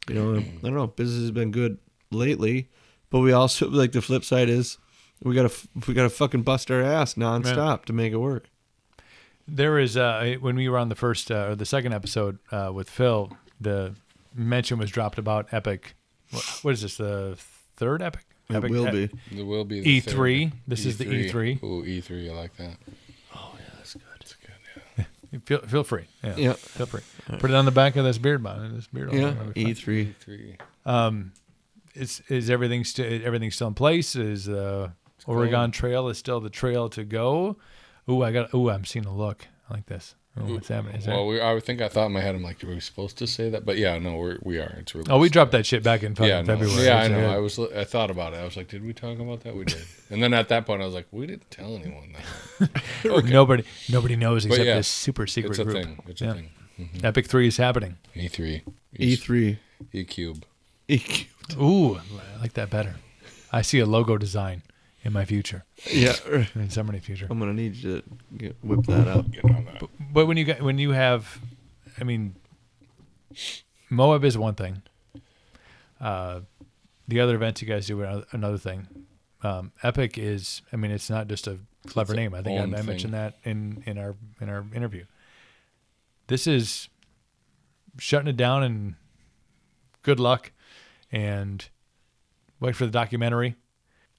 you 0.08 0.14
know, 0.14 0.36
I 0.38 0.42
don't 0.62 0.74
know. 0.74 0.86
Business 0.86 1.20
has 1.20 1.30
been 1.30 1.50
good 1.50 1.78
lately, 2.10 2.68
but 3.10 3.20
we 3.20 3.32
also 3.32 3.68
like 3.70 3.92
the 3.92 4.02
flip 4.02 4.24
side 4.24 4.48
is 4.48 4.78
we 5.22 5.34
gotta 5.34 5.52
we 5.86 5.94
gotta 5.94 6.10
fucking 6.10 6.42
bust 6.42 6.70
our 6.70 6.82
ass 6.82 7.14
nonstop 7.14 7.84
to 7.86 7.92
make 7.92 8.12
it 8.12 8.18
work. 8.18 8.48
There 9.46 9.78
is 9.78 9.96
uh, 9.96 10.36
when 10.40 10.56
we 10.56 10.68
were 10.68 10.78
on 10.78 10.88
the 10.88 10.94
first 10.94 11.30
uh, 11.30 11.48
or 11.48 11.54
the 11.56 11.66
second 11.66 11.92
episode 11.92 12.38
uh, 12.52 12.70
with 12.72 12.88
Phil, 12.88 13.32
the 13.60 13.94
mention 14.34 14.78
was 14.78 14.90
dropped 14.90 15.18
about 15.18 15.52
Epic. 15.52 15.94
What, 16.30 16.44
what 16.62 16.74
is 16.74 16.82
this? 16.82 16.96
The 16.96 17.36
third 17.76 18.00
Epic? 18.02 18.24
It 18.48 18.62
will 18.68 18.90
be. 18.90 19.10
It 19.36 19.46
will 19.46 19.64
be 19.64 19.82
E3. 19.82 20.50
third. 20.50 20.58
This 20.66 20.86
is 20.86 20.98
the 20.98 21.04
E 21.12 21.28
E3. 21.30 21.62
Ooh, 21.62 21.84
E3. 21.84 22.30
I 22.30 22.34
like 22.34 22.56
that. 22.56 22.76
That's 23.76 23.94
good. 23.94 24.02
That's 24.18 24.34
good. 24.34 24.50
Yeah. 24.98 25.04
Feel 25.44 25.60
feel 25.60 25.84
free. 25.84 26.06
Yeah. 26.24 26.36
Yeah. 26.36 26.52
Feel 26.54 26.86
free. 26.86 27.02
Put 27.38 27.50
it 27.50 27.54
on 27.54 27.64
the 27.64 27.70
back 27.70 27.96
of 27.96 28.04
this 28.04 28.18
beard 28.18 28.42
bun. 28.42 28.74
This 28.74 28.86
beard. 28.88 29.12
Yeah, 29.12 29.30
It'll 29.30 29.44
be 29.52 29.62
fine. 29.62 29.70
E 29.70 29.74
three. 29.74 30.14
E3. 30.86 31.30
Is 31.94 32.22
is 32.28 32.50
everything 32.50 32.84
still 32.84 33.06
everything 33.24 33.50
still 33.50 33.68
in 33.68 33.74
place? 33.74 34.14
Is 34.16 34.48
uh, 34.48 34.90
Oregon 35.26 35.70
Trail 35.70 36.08
is 36.08 36.18
still 36.18 36.40
the 36.40 36.50
trail 36.50 36.88
to 36.90 37.04
go? 37.04 37.56
Ooh, 38.08 38.22
I 38.22 38.32
got. 38.32 38.54
Ooh, 38.54 38.70
I'm 38.70 38.84
seeing 38.84 39.06
a 39.06 39.14
look. 39.14 39.46
I 39.68 39.74
like 39.74 39.86
this. 39.86 40.14
Ooh, 40.48 40.54
what's 40.54 40.68
happening? 40.68 41.02
Well, 41.06 41.26
we, 41.26 41.40
I 41.40 41.52
would 41.52 41.64
think 41.64 41.80
I 41.80 41.88
thought 41.88 42.06
in 42.06 42.12
my 42.12 42.20
head, 42.20 42.34
I'm 42.34 42.42
like, 42.42 42.62
were 42.62 42.70
we 42.74 42.80
supposed 42.80 43.18
to 43.18 43.26
say 43.26 43.50
that? 43.50 43.64
But 43.64 43.76
yeah, 43.78 43.98
no, 43.98 44.16
we're, 44.16 44.38
we 44.42 44.58
are. 44.58 44.74
It's 44.78 44.94
really 44.94 45.10
oh, 45.10 45.18
we 45.18 45.28
dropped 45.28 45.52
that 45.52 45.66
shit 45.66 45.82
back 45.82 46.02
in 46.02 46.14
fucking 46.14 46.28
Yeah, 46.28 46.42
no. 46.42 46.46
February. 46.56 46.84
yeah, 46.84 46.98
I 46.98 47.08
know. 47.08 47.30
I 47.30 47.38
was, 47.38 47.58
I 47.58 47.84
thought 47.84 48.10
about 48.10 48.32
it. 48.34 48.36
I 48.38 48.44
was 48.44 48.56
like, 48.56 48.68
did 48.68 48.84
we 48.84 48.92
talk 48.92 49.18
about 49.18 49.40
that? 49.42 49.54
We 49.56 49.64
did. 49.64 49.78
And 50.12 50.20
then 50.20 50.34
at 50.34 50.48
that 50.48 50.66
point, 50.66 50.82
I 50.82 50.86
was 50.86 50.94
like, 50.94 51.06
we 51.12 51.24
didn't 51.26 51.48
tell 51.52 51.76
anyone 51.76 52.16
that. 52.60 53.24
Nobody 53.26 53.62
nobody 53.88 54.16
knows 54.16 54.44
except 54.44 54.64
yeah, 54.66 54.74
this 54.74 54.88
super 54.88 55.26
secret 55.28 55.50
It's 55.50 55.58
a 55.60 55.64
group. 55.64 55.76
thing. 55.84 56.02
It's 56.08 56.20
Yeah. 56.20 56.30
a 56.32 56.34
thing. 56.34 56.50
Mm-hmm. 56.80 57.06
Epic 57.06 57.26
Three 57.28 57.46
is 57.46 57.56
happening. 57.58 57.96
E3, 58.16 58.62
E 58.96 59.14
three. 59.16 59.58
E 59.92 60.02
cube. 60.04 60.44
E 60.88 60.98
cube. 60.98 61.28
Ooh, 61.62 61.94
I 61.96 62.40
like 62.40 62.54
that 62.54 62.70
better. 62.70 62.96
I 63.52 63.62
see 63.62 63.78
a 63.78 63.86
logo 63.86 64.16
design 64.18 64.62
in 65.02 65.12
my 65.12 65.24
future, 65.24 65.64
Yeah. 65.90 66.14
in 66.54 66.70
somebody's 66.70 67.04
future. 67.04 67.26
I'm 67.30 67.38
gonna 67.38 67.54
need 67.54 67.76
you 67.76 68.00
to 68.00 68.02
get, 68.36 68.56
whip 68.62 68.84
that 68.86 69.08
up. 69.08 69.30
Get 69.30 69.44
on 69.44 69.64
that. 69.64 69.82
But 70.12 70.26
when 70.26 70.36
you 70.36 70.44
get 70.44 70.62
when 70.62 70.78
you 70.78 70.90
have, 70.90 71.40
I 71.98 72.04
mean, 72.04 72.34
Moab 73.88 74.24
is 74.24 74.36
one 74.36 74.54
thing. 74.54 74.82
Uh, 76.00 76.40
the 77.08 77.20
other 77.20 77.34
events 77.34 77.60
you 77.62 77.68
guys 77.68 77.86
do 77.86 78.02
are 78.02 78.24
another 78.32 78.58
thing. 78.58 78.86
Um, 79.42 79.72
Epic 79.82 80.18
is, 80.18 80.62
I 80.72 80.76
mean, 80.76 80.90
it's 80.90 81.08
not 81.10 81.26
just 81.28 81.46
a 81.46 81.58
clever 81.86 82.12
its 82.12 82.16
name. 82.18 82.34
I 82.34 82.42
think 82.42 82.60
I, 82.60 82.62
I 82.78 82.82
mentioned 82.82 83.14
that 83.14 83.36
in 83.44 83.82
in 83.86 83.98
our 83.98 84.14
in 84.40 84.48
our 84.48 84.64
interview. 84.74 85.04
This 86.26 86.46
is 86.46 86.88
shutting 87.98 88.28
it 88.28 88.36
down 88.36 88.62
and 88.62 88.94
good 90.02 90.20
luck 90.20 90.52
and 91.10 91.68
wait 92.60 92.76
for 92.76 92.84
the 92.86 92.92
documentary. 92.92 93.56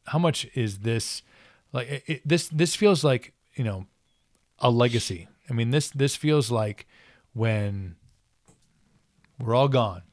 How 0.07 0.19
much 0.19 0.47
is 0.55 0.79
this 0.79 1.21
like 1.73 1.89
it, 1.89 2.03
it- 2.07 2.21
this 2.27 2.47
this 2.49 2.75
feels 2.75 3.03
like, 3.03 3.33
you 3.55 3.63
know, 3.63 3.87
a 4.59 4.69
legacy. 4.69 5.27
I 5.49 5.53
mean, 5.53 5.71
this 5.71 5.89
this 5.89 6.15
feels 6.15 6.49
like 6.51 6.87
when 7.33 7.95
we're 9.39 9.55
all 9.55 9.67
gone. 9.67 10.03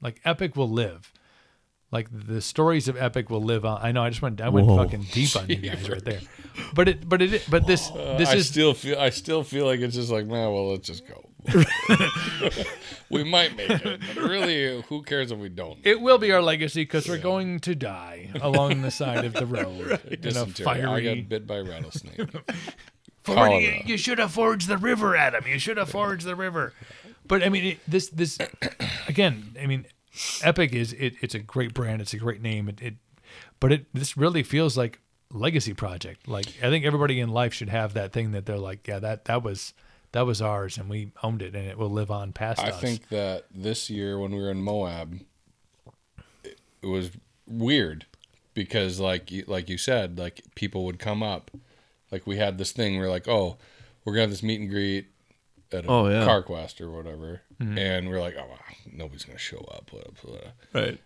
Like 0.00 0.20
Epic 0.24 0.56
will 0.56 0.70
live. 0.70 1.12
Like 1.90 2.08
the 2.12 2.40
stories 2.40 2.86
of 2.86 2.96
Epic 2.96 3.30
will 3.30 3.42
live 3.42 3.64
on. 3.64 3.80
I 3.82 3.92
know 3.92 4.02
I 4.02 4.10
just 4.10 4.20
went 4.22 4.40
I 4.40 4.48
went 4.50 4.66
Whoa. 4.66 4.76
fucking 4.76 5.06
deep 5.10 5.34
on 5.36 5.48
you 5.48 5.56
guys 5.56 5.88
right 5.88 6.04
there. 6.04 6.20
But 6.74 6.88
it 6.88 7.08
but 7.08 7.22
it 7.22 7.44
but 7.48 7.66
this 7.66 7.88
this 7.88 8.28
Uh, 8.28 8.32
I 8.32 8.34
is 8.36 8.48
still 8.48 8.74
feel 8.74 8.98
I 8.98 9.10
still 9.10 9.42
feel 9.44 9.64
like 9.64 9.80
it's 9.80 9.94
just 9.94 10.10
like, 10.10 10.26
man, 10.26 10.52
well, 10.52 10.70
let's 10.70 10.86
just 10.86 11.06
go. 11.06 11.27
we 13.10 13.24
might 13.24 13.56
make 13.56 13.70
it, 13.70 14.00
but 14.14 14.22
really, 14.22 14.82
who 14.82 15.02
cares 15.02 15.30
if 15.30 15.38
we 15.38 15.48
don't? 15.48 15.78
it 15.84 16.00
will 16.00 16.18
be 16.18 16.32
our 16.32 16.42
legacy 16.42 16.82
because 16.82 17.08
we're 17.08 17.18
going 17.18 17.60
to 17.60 17.74
die 17.74 18.30
along 18.40 18.82
the 18.82 18.90
side 18.90 19.24
of 19.24 19.32
the 19.34 19.46
road 19.56 20.00
in 20.06 20.14
a 20.14 20.16
Dysentery. 20.16 20.66
I 20.66 20.74
fiery. 20.78 21.22
got 21.22 21.28
bit 21.28 21.46
by 21.46 21.56
a 21.56 21.64
rattlesnake. 21.64 22.16
Forward, 23.22 23.48
Cholera. 23.48 23.60
you, 23.60 23.82
you 23.84 23.96
should 23.96 24.18
have 24.18 24.32
forged 24.32 24.68
the 24.68 24.78
river, 24.78 25.16
Adam. 25.16 25.46
You 25.46 25.58
should 25.58 25.76
have 25.76 25.90
forged 25.90 26.26
the 26.26 26.36
river. 26.36 26.72
But 27.26 27.42
I 27.42 27.50
mean, 27.50 27.64
it, 27.64 27.78
this 27.86 28.08
this 28.08 28.38
again. 29.08 29.54
I 29.60 29.66
mean, 29.66 29.86
Epic 30.42 30.72
is 30.72 30.92
it, 30.94 31.14
it's 31.20 31.34
a 31.34 31.38
great 31.38 31.74
brand. 31.74 32.00
It's 32.00 32.14
a 32.14 32.18
great 32.18 32.42
name. 32.42 32.68
It, 32.68 32.80
it 32.80 32.94
but 33.60 33.72
it 33.72 33.86
this 33.92 34.16
really 34.16 34.42
feels 34.42 34.76
like 34.76 35.00
legacy 35.32 35.74
project. 35.74 36.26
Like 36.26 36.46
I 36.62 36.68
think 36.70 36.84
everybody 36.84 37.20
in 37.20 37.28
life 37.28 37.52
should 37.52 37.68
have 37.68 37.94
that 37.94 38.12
thing 38.12 38.32
that 38.32 38.46
they're 38.46 38.58
like, 38.58 38.86
yeah, 38.88 38.98
that 38.98 39.26
that 39.26 39.42
was 39.42 39.74
that 40.12 40.22
was 40.22 40.40
ours, 40.40 40.78
and 40.78 40.88
we 40.88 41.12
owned 41.22 41.42
it, 41.42 41.54
and 41.54 41.66
it 41.66 41.78
will 41.78 41.90
live 41.90 42.10
on 42.10 42.32
past 42.32 42.60
I 42.60 42.70
us. 42.70 42.80
think 42.80 43.08
that 43.08 43.46
this 43.54 43.90
year 43.90 44.18
when 44.18 44.32
we 44.32 44.40
were 44.40 44.50
in 44.50 44.62
Moab, 44.62 45.20
it, 46.44 46.58
it 46.82 46.86
was 46.86 47.10
weird 47.46 48.06
because, 48.54 48.98
like 49.00 49.30
you, 49.30 49.44
like 49.46 49.68
you 49.68 49.78
said, 49.78 50.18
like 50.18 50.42
people 50.54 50.84
would 50.84 50.98
come 50.98 51.22
up, 51.22 51.50
like 52.10 52.26
we 52.26 52.36
had 52.36 52.58
this 52.58 52.72
thing 52.72 52.98
where 52.98 53.10
like, 53.10 53.28
oh, 53.28 53.58
we're 54.04 54.14
gonna 54.14 54.22
have 54.22 54.30
this 54.30 54.42
meet 54.42 54.60
and 54.60 54.70
greet 54.70 55.06
at 55.72 55.84
a 55.84 55.88
Oh, 55.88 56.08
yeah. 56.08 56.26
Carquest 56.26 56.80
or 56.80 56.90
whatever, 56.90 57.42
mm-hmm. 57.60 57.76
and 57.76 58.08
we're 58.08 58.20
like, 58.20 58.36
oh, 58.38 58.46
wow, 58.48 58.58
nobody's 58.90 59.24
gonna 59.24 59.38
show 59.38 59.58
up. 59.72 59.90
Blah, 59.90 60.00
blah, 60.22 60.32
blah. 60.40 60.80
Right. 60.82 60.98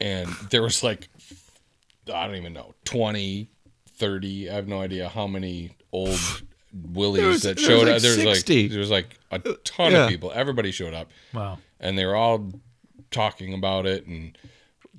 And 0.00 0.28
there 0.50 0.62
was 0.62 0.82
like, 0.82 1.08
I 2.12 2.26
don't 2.26 2.36
even 2.36 2.54
know, 2.54 2.74
20, 2.86 3.50
30, 3.96 4.50
I 4.50 4.54
have 4.54 4.66
no 4.66 4.80
idea 4.80 5.08
how 5.08 5.26
many 5.26 5.76
old 5.92 6.18
Willys 6.72 7.24
was- 7.24 7.42
that 7.42 7.56
there 7.56 7.66
showed 7.66 7.88
was 7.88 8.04
up. 8.04 8.16
like 8.24 8.24
There 8.24 8.26
was 8.26 8.26
like 8.50 8.70
there 8.70 8.78
was 8.78 8.90
like 8.90 9.18
a 9.32 9.34
uh, 9.50 9.54
ton 9.64 9.92
Yeah. 9.92 10.04
of 10.04 10.08
people. 10.08 10.32
Everybody 10.34 10.70
showed 10.70 10.94
up 10.94 11.10
wow. 11.34 11.58
and 11.80 11.98
they 11.98 12.04
were 12.06 12.16
all 12.16 12.52
talking 13.10 13.52
about 13.54 13.86
it 13.86 14.06
and 14.06 14.36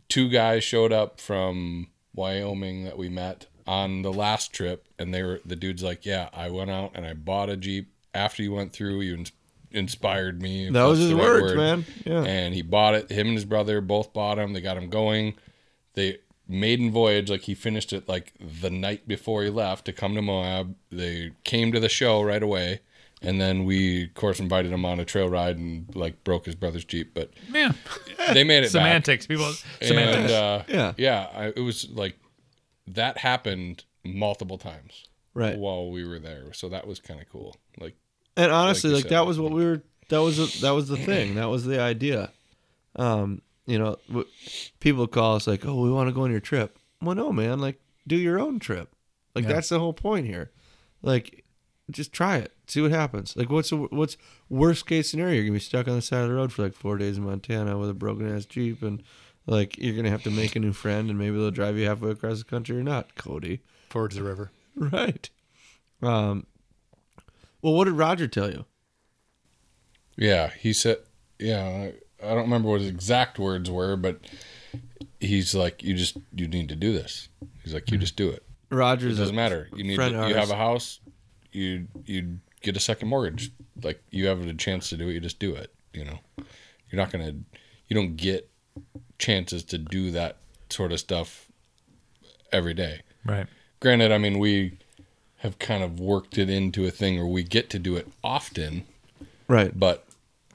two 0.09 0.28
guys 0.30 0.63
showed 0.63 0.91
up 0.91 1.19
from 1.22 1.88
Wyoming 2.13 2.84
that 2.84 2.97
we 2.97 3.07
met 3.09 3.45
on 3.67 4.01
the 4.01 4.11
last 4.11 4.51
trip 4.51 4.88
and 4.99 5.13
they 5.13 5.24
were 5.24 5.39
the 5.45 5.55
dude's 5.55 5.82
like 5.84 6.05
yeah 6.05 6.28
I 6.34 6.49
went 6.49 6.69
out 6.72 6.91
and 6.95 7.05
I 7.05 7.13
bought 7.13 7.49
a 7.49 7.55
Jeep 7.55 7.89
after 8.13 8.43
you 8.43 8.51
went 8.53 8.74
through 8.74 9.01
you 9.01 9.24
inspired 9.72 10.41
me 10.41 10.69
That 10.69 10.84
was 10.84 10.99
his 10.99 11.09
the 11.09 11.15
right 11.15 11.24
words, 11.24 11.43
word. 11.53 11.57
man. 11.57 11.86
Yeah. 12.05 12.24
and 12.24 12.53
he 12.53 12.61
bought 12.61 12.95
it 12.95 13.09
him 13.11 13.28
and 13.28 13.36
his 13.36 13.45
brother 13.45 13.80
both 13.80 14.11
bought 14.11 14.38
him 14.38 14.51
they 14.53 14.59
got 14.61 14.76
him 14.78 14.89
going 14.89 15.36
they 15.93 16.17
maiden 16.48 16.92
voyage 16.92 17.30
like 17.30 17.42
he 17.42 17.56
finished 17.56 17.94
it 17.94 18.10
like 18.10 18.34
the 18.39 18.70
night 18.70 19.08
before 19.08 19.44
he 19.44 19.50
left 19.50 19.86
to 19.86 19.94
come 19.94 20.16
to 20.16 20.22
Moab 20.22 20.76
they 20.92 21.32
came 21.44 21.72
to 21.72 21.80
the 21.80 21.88
show 21.89 22.22
right 22.22 22.44
away 22.44 22.82
and 23.22 23.39
then 23.39 23.64
we 23.64 24.06
of 24.06 24.14
course 24.16 24.39
invited 24.39 24.72
him 24.72 24.84
on 24.84 25.00
a 25.00 25.06
trail 25.06 25.30
ride 25.30 25.58
and 25.58 25.96
like 25.96 26.24
broke 26.24 26.46
his 26.46 26.56
brother's 26.56 26.84
jeep 26.84 27.14
but 27.14 27.32
Yeah. 27.54 27.72
they 28.34 28.44
made 28.44 28.60
it 28.64 28.74
back. 28.74 28.82
Semantics. 28.82 29.28
People. 29.28 29.46
and 29.46 29.56
Semantics. 29.88 30.32
uh, 30.34 30.64
Yeah. 30.68 30.94
yeah 30.98 31.28
I, 31.34 31.46
it 31.48 31.62
was 31.62 31.89
like 31.89 32.18
that 32.88 33.18
happened 33.20 33.86
multiple 34.04 34.58
times 34.58 35.06
Right. 35.34 35.58
while 35.58 35.89
we 35.89 36.06
were 36.06 36.20
there 36.20 36.52
so 36.54 36.68
that 36.70 36.86
was 36.88 37.00
kind 37.00 37.22
of 37.22 37.30
cool 37.30 37.56
like 37.80 37.96
And 38.36 38.52
honestly, 38.52 38.89
you 38.89 38.96
like, 38.98 39.04
said. 39.04 39.12
that 39.12 39.26
was 39.26 39.39
what 39.39 39.52
we 39.54 39.64
were. 39.64 39.82
That 40.10 40.22
was 40.22 40.60
that 40.62 40.72
was 40.72 40.89
the 40.89 40.98
thing. 40.98 41.36
That 41.36 41.46
was 41.50 41.64
the 41.64 41.80
idea. 41.80 42.32
Um, 42.98 43.42
you 43.72 43.80
know, 43.80 43.95
w- 44.07 44.28
people 44.80 45.07
call 45.07 45.36
us 45.36 45.47
like, 45.47 45.65
"Oh, 45.65 45.82
we 45.82 45.89
want 45.91 46.09
to 46.09 46.13
go 46.13 46.24
on 46.24 46.32
your 46.32 46.39
trip." 46.39 46.78
Well, 47.01 47.15
no, 47.15 47.32
man. 47.32 47.59
Like, 47.59 47.80
do 48.07 48.15
your 48.15 48.39
own 48.39 48.59
trip. 48.59 48.93
Like 49.36 49.45
Yeah. 49.45 49.53
that's 49.53 49.69
the 49.69 49.80
whole 49.80 49.93
point 49.93 50.26
here. 50.28 50.51
Like, 51.01 51.45
just 51.89 52.13
try 52.13 52.38
it. 52.38 52.53
See 52.67 52.82
what 52.82 52.91
happens. 52.91 53.36
Like, 53.36 53.49
what's 53.49 53.69
the, 53.69 53.78
what's 53.78 54.17
worst 54.49 54.86
case 54.86 55.09
scenario? 55.09 55.36
You're 55.36 55.43
gonna 55.45 55.53
be 55.53 55.59
stuck 55.59 55.88
on 55.88 55.95
the 55.95 56.01
side 56.01 56.22
of 56.24 56.30
the 56.30 56.36
road 56.36 56.51
for 56.53 56.61
like 56.63 56.74
four 56.74 56.97
days 56.97 57.17
in 57.17 57.24
Montana 57.24 57.78
with 57.78 57.89
a 57.89 57.93
broken 57.93 58.34
ass 58.36 58.45
jeep, 58.45 58.82
and 58.84 59.01
like 59.47 59.78
you're 59.78 59.95
gonna 59.95 60.09
have 60.09 60.24
to 60.24 60.32
make 60.32 60.55
a 60.55 60.59
new 60.59 60.74
friend, 60.74 61.09
and 61.09 61.17
maybe 61.17 61.38
they'll 61.38 61.51
drive 61.51 61.78
you 61.78 61.88
halfway 61.88 62.11
across 62.11 62.39
the 62.39 62.43
country 62.45 62.78
or 62.78 62.84
not, 62.84 63.15
Cody. 63.15 63.61
Forwards 63.89 64.15
the 64.15 64.24
river. 64.24 64.51
Right. 64.76 65.30
Um. 66.01 66.45
Well, 67.61 67.74
what 67.74 67.86
did 67.86 67.91
Roger 67.93 68.28
tell 68.28 68.49
you? 68.49 68.65
Yeah, 70.17 70.51
he 70.59 70.74
said, 70.74 70.97
yeah, 71.39 71.91
I, 72.24 72.30
don't 72.30 72.43
remember 72.43 72.69
what 72.69 72.82
his 72.82 72.89
exact 72.89 73.39
words 73.39 73.69
were, 73.69 73.95
but 73.95 74.19
he's 75.19 75.53
like, 75.55 75.84
you 75.84 75.93
just, 75.93 76.17
you 76.36 76.47
need 76.47 76.69
to 76.69 76.76
do 76.76 76.93
this. 76.93 77.30
He's 77.63 77.74
like, 77.74 77.91
you 77.91 77.97
just 77.97 78.15
do 78.15 78.30
it. 78.30 78.43
It 78.69 78.76
Rogers 78.76 79.17
doesn't 79.17 79.36
matter. 79.36 79.69
You 79.76 79.84
need, 79.84 79.97
to, 79.97 80.09
you 80.09 80.36
have 80.36 80.51
a 80.51 80.55
house, 80.55 80.99
you, 81.51 81.88
you 82.05 82.39
get 82.61 82.78
a 82.78 82.80
second 82.80 83.09
mortgage. 83.09 83.51
Like 83.82 84.01
you 84.09 84.28
have 84.28 84.45
a 84.45 84.53
chance 84.53 84.89
to 84.89 84.97
do 84.97 85.09
it. 85.09 85.13
You 85.13 85.19
just 85.19 85.39
do 85.39 85.55
it. 85.55 85.74
You 85.93 86.05
know, 86.05 86.19
you're 86.89 87.01
not 87.01 87.11
going 87.11 87.26
to, 87.26 87.36
you 87.88 87.95
don't 87.95 88.15
get 88.15 88.49
chances 89.19 89.63
to 89.65 89.78
do 89.78 90.11
that 90.11 90.38
sort 90.69 90.91
of 90.91 90.99
stuff 90.99 91.47
every 92.51 92.74
day. 92.74 93.01
Right. 93.26 93.47
Granted, 93.80 94.11
I 94.11 94.17
mean, 94.17 94.39
we 94.39 94.78
have 95.38 95.57
kind 95.59 95.84
of 95.84 95.99
worked 95.99 96.38
it 96.38 96.49
into 96.49 96.86
a 96.86 96.91
thing 96.91 97.17
where 97.17 97.26
we 97.28 97.43
get 97.43 97.69
to 97.72 97.80
do 97.80 97.95
it 97.95 98.07
often, 98.24 98.86
Right. 99.47 99.78
but 99.78 100.05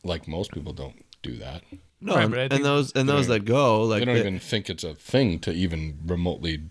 like 0.04 0.28
most 0.28 0.52
people 0.52 0.72
don't 0.72 0.94
do 1.26 1.36
that. 1.38 1.62
No, 2.00 2.14
Right, 2.14 2.22
and, 2.24 2.30
but 2.30 2.38
I 2.52 2.54
and 2.56 2.64
those 2.64 2.92
and 2.92 3.08
those 3.08 3.26
that 3.28 3.44
go 3.44 3.82
like 3.82 4.00
they 4.00 4.04
don't 4.04 4.14
they- 4.14 4.20
even 4.20 4.38
think 4.38 4.68
it's 4.68 4.84
a 4.84 4.94
thing 4.94 5.38
to 5.40 5.52
even 5.52 5.98
remotely 6.06 6.62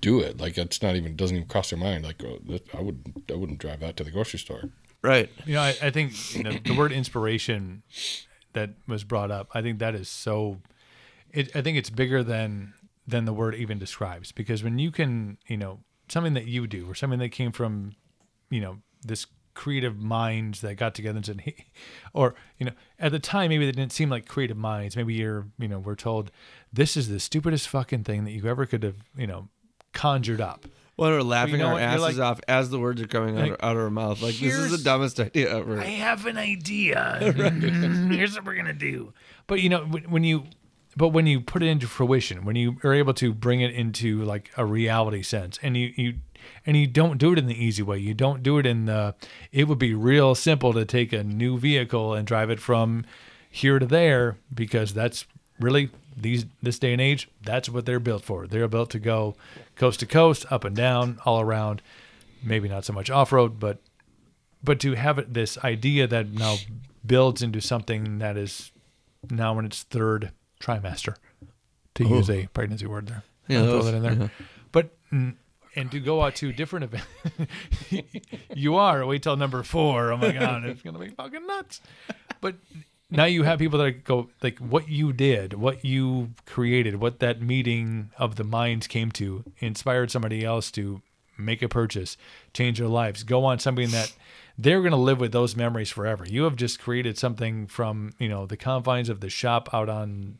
do 0.00 0.20
it. 0.20 0.38
Like 0.40 0.56
it's 0.58 0.82
not 0.82 0.96
even 0.96 1.16
doesn't 1.16 1.36
even 1.36 1.48
cross 1.48 1.70
their 1.70 1.78
mind. 1.78 2.04
Like 2.04 2.22
oh, 2.24 2.38
that, 2.48 2.74
I 2.74 2.80
would 2.80 3.24
I 3.30 3.34
wouldn't 3.34 3.58
drive 3.58 3.80
that 3.80 3.96
to 3.98 4.04
the 4.04 4.10
grocery 4.10 4.38
store. 4.38 4.70
right. 5.02 5.28
You 5.46 5.54
know, 5.54 5.60
I, 5.60 5.76
I 5.82 5.90
think 5.90 6.34
you 6.34 6.42
know, 6.42 6.52
the 6.64 6.74
word 6.74 6.92
inspiration 6.92 7.82
that 8.54 8.70
was 8.88 9.04
brought 9.04 9.30
up. 9.30 9.48
I 9.54 9.62
think 9.62 9.78
that 9.80 9.94
is 9.94 10.08
so. 10.08 10.60
It, 11.32 11.54
I 11.54 11.62
think 11.62 11.76
it's 11.76 11.90
bigger 11.90 12.22
than 12.22 12.72
than 13.06 13.24
the 13.26 13.32
word 13.34 13.54
even 13.54 13.78
describes 13.78 14.32
because 14.32 14.64
when 14.64 14.78
you 14.78 14.90
can, 14.90 15.36
you 15.46 15.56
know, 15.58 15.80
something 16.08 16.32
that 16.34 16.46
you 16.46 16.66
do 16.66 16.88
or 16.90 16.94
something 16.94 17.18
that 17.18 17.30
came 17.30 17.52
from, 17.52 17.92
you 18.50 18.60
know, 18.60 18.78
this 19.02 19.26
creative 19.54 19.98
minds 19.98 20.60
that 20.60 20.74
got 20.74 20.94
together 20.94 21.16
and 21.16 21.26
said, 21.26 21.40
hey, 21.42 21.66
or 22.12 22.34
you 22.58 22.66
know, 22.66 22.72
at 22.98 23.12
the 23.12 23.18
time 23.18 23.48
maybe 23.50 23.64
they 23.66 23.72
didn't 23.72 23.92
seem 23.92 24.10
like 24.10 24.26
creative 24.26 24.56
minds. 24.56 24.96
Maybe 24.96 25.14
you're, 25.14 25.46
you 25.58 25.68
know, 25.68 25.78
we're 25.78 25.94
told 25.94 26.30
this 26.72 26.96
is 26.96 27.08
the 27.08 27.20
stupidest 27.20 27.68
fucking 27.68 28.04
thing 28.04 28.24
that 28.24 28.32
you 28.32 28.46
ever 28.46 28.66
could 28.66 28.82
have, 28.82 28.96
you 29.16 29.26
know, 29.26 29.48
conjured 29.92 30.40
up. 30.40 30.66
Well, 30.96 31.10
we're 31.10 31.22
laughing 31.22 31.58
know 31.58 31.66
our 31.66 31.72
what? 31.72 31.80
You're 31.80 31.88
asses 31.88 32.18
like- 32.18 32.18
off 32.18 32.40
as 32.46 32.70
the 32.70 32.78
words 32.78 33.02
are 33.02 33.08
coming 33.08 33.36
out, 33.36 33.50
Like, 33.50 33.64
out 33.64 33.76
of 33.76 33.82
our 33.82 33.90
mouth. 33.90 34.22
Like 34.22 34.34
this 34.34 34.42
is 34.42 34.56
here's- 34.56 34.70
the 34.70 34.78
dumbest 34.78 35.18
idea 35.18 35.56
ever. 35.56 35.80
I 35.80 35.84
have 35.86 36.26
an 36.26 36.38
idea. 36.38 37.18
Mm-hmm. 37.34 38.12
Here's 38.12 38.34
what 38.36 38.44
we're 38.44 38.54
gonna 38.54 38.72
do. 38.72 39.12
But 39.46 39.60
you 39.60 39.68
know, 39.68 39.84
when 39.86 40.04
when 40.04 40.24
you, 40.24 40.44
but 40.96 41.08
when 41.08 41.26
you 41.26 41.40
put 41.40 41.62
it 41.62 41.66
into 41.66 41.88
fruition, 41.88 42.44
when 42.44 42.54
you 42.56 42.76
are 42.84 42.94
able 42.94 43.14
to 43.14 43.32
bring 43.34 43.60
it 43.60 43.72
into 43.74 44.22
like 44.24 44.50
a 44.56 44.64
reality 44.64 45.22
sense, 45.22 45.58
and 45.62 45.76
you 45.76 45.92
you, 45.96 46.14
and 46.66 46.76
you 46.76 46.86
don't 46.86 47.18
do 47.18 47.32
it 47.32 47.38
in 47.38 47.46
the 47.46 47.64
easy 47.64 47.82
way. 47.82 47.98
You 47.98 48.14
don't 48.14 48.42
do 48.42 48.58
it 48.58 48.66
in 48.66 48.86
the. 48.86 49.14
It 49.52 49.68
would 49.68 49.78
be 49.78 49.94
real 49.94 50.34
simple 50.34 50.72
to 50.72 50.84
take 50.84 51.12
a 51.12 51.24
new 51.24 51.58
vehicle 51.58 52.14
and 52.14 52.26
drive 52.26 52.50
it 52.50 52.60
from 52.60 53.04
here 53.50 53.78
to 53.78 53.86
there 53.86 54.36
because 54.52 54.94
that's 54.94 55.26
really 55.60 55.90
these 56.16 56.46
this 56.62 56.78
day 56.78 56.92
and 56.92 57.00
age. 57.00 57.28
That's 57.42 57.68
what 57.68 57.86
they're 57.86 58.00
built 58.00 58.24
for. 58.24 58.46
They're 58.46 58.68
built 58.68 58.90
to 58.90 58.98
go 58.98 59.36
coast 59.76 60.00
to 60.00 60.06
coast, 60.06 60.46
up 60.50 60.64
and 60.64 60.74
down, 60.76 61.18
all 61.24 61.40
around. 61.40 61.82
Maybe 62.42 62.68
not 62.68 62.84
so 62.84 62.92
much 62.92 63.10
off 63.10 63.32
road, 63.32 63.58
but 63.58 63.78
but 64.62 64.80
to 64.80 64.94
have 64.94 65.18
it, 65.18 65.34
this 65.34 65.58
idea 65.58 66.06
that 66.06 66.30
now 66.30 66.56
builds 67.04 67.42
into 67.42 67.60
something 67.60 68.18
that 68.18 68.36
is 68.36 68.70
now 69.30 69.58
in 69.58 69.64
its 69.64 69.82
third 69.82 70.32
trimester, 70.60 71.16
to 71.94 72.04
use 72.04 72.28
a 72.30 72.46
pregnancy 72.48 72.86
word 72.86 73.06
there. 73.08 73.22
Yeah, 73.48 73.62
throw 73.62 73.82
that 73.82 73.94
in 73.94 74.02
there. 74.02 74.30
But 74.72 74.90
mm, 75.12 75.34
and 75.76 75.90
to 75.90 76.00
go 76.00 76.22
out 76.22 76.36
to 76.36 76.52
different 76.52 76.84
events, 76.84 77.06
you 78.54 78.76
are. 78.76 79.04
Wait 79.06 79.22
till 79.22 79.36
number 79.36 79.62
four. 79.62 80.12
Oh 80.12 80.16
my 80.16 80.32
god, 80.32 80.64
it's 80.64 80.82
gonna 80.82 80.98
be 80.98 81.08
fucking 81.08 81.46
nuts. 81.46 81.80
But 82.40 82.56
now 83.10 83.24
you 83.24 83.42
have 83.44 83.58
people 83.58 83.78
that 83.78 84.04
go 84.04 84.30
like 84.42 84.58
what 84.58 84.88
you 84.88 85.12
did, 85.12 85.54
what 85.54 85.84
you 85.84 86.30
created, 86.46 86.96
what 86.96 87.20
that 87.20 87.40
meeting 87.40 88.10
of 88.18 88.36
the 88.36 88.44
minds 88.44 88.86
came 88.86 89.10
to, 89.12 89.44
inspired 89.60 90.10
somebody 90.10 90.44
else 90.44 90.70
to 90.72 91.02
make 91.38 91.62
a 91.62 91.68
purchase, 91.68 92.16
change 92.52 92.78
their 92.78 92.88
lives, 92.88 93.22
go 93.22 93.44
on 93.44 93.58
something 93.58 93.90
that 93.90 94.14
they're 94.56 94.80
going 94.80 94.92
to 94.92 94.96
live 94.96 95.18
with 95.18 95.32
those 95.32 95.56
memories 95.56 95.90
forever. 95.90 96.24
You 96.24 96.44
have 96.44 96.56
just 96.56 96.78
created 96.78 97.18
something 97.18 97.66
from 97.66 98.12
you 98.18 98.28
know 98.28 98.46
the 98.46 98.56
confines 98.56 99.08
of 99.08 99.20
the 99.20 99.30
shop 99.30 99.72
out 99.72 99.88
on 99.88 100.38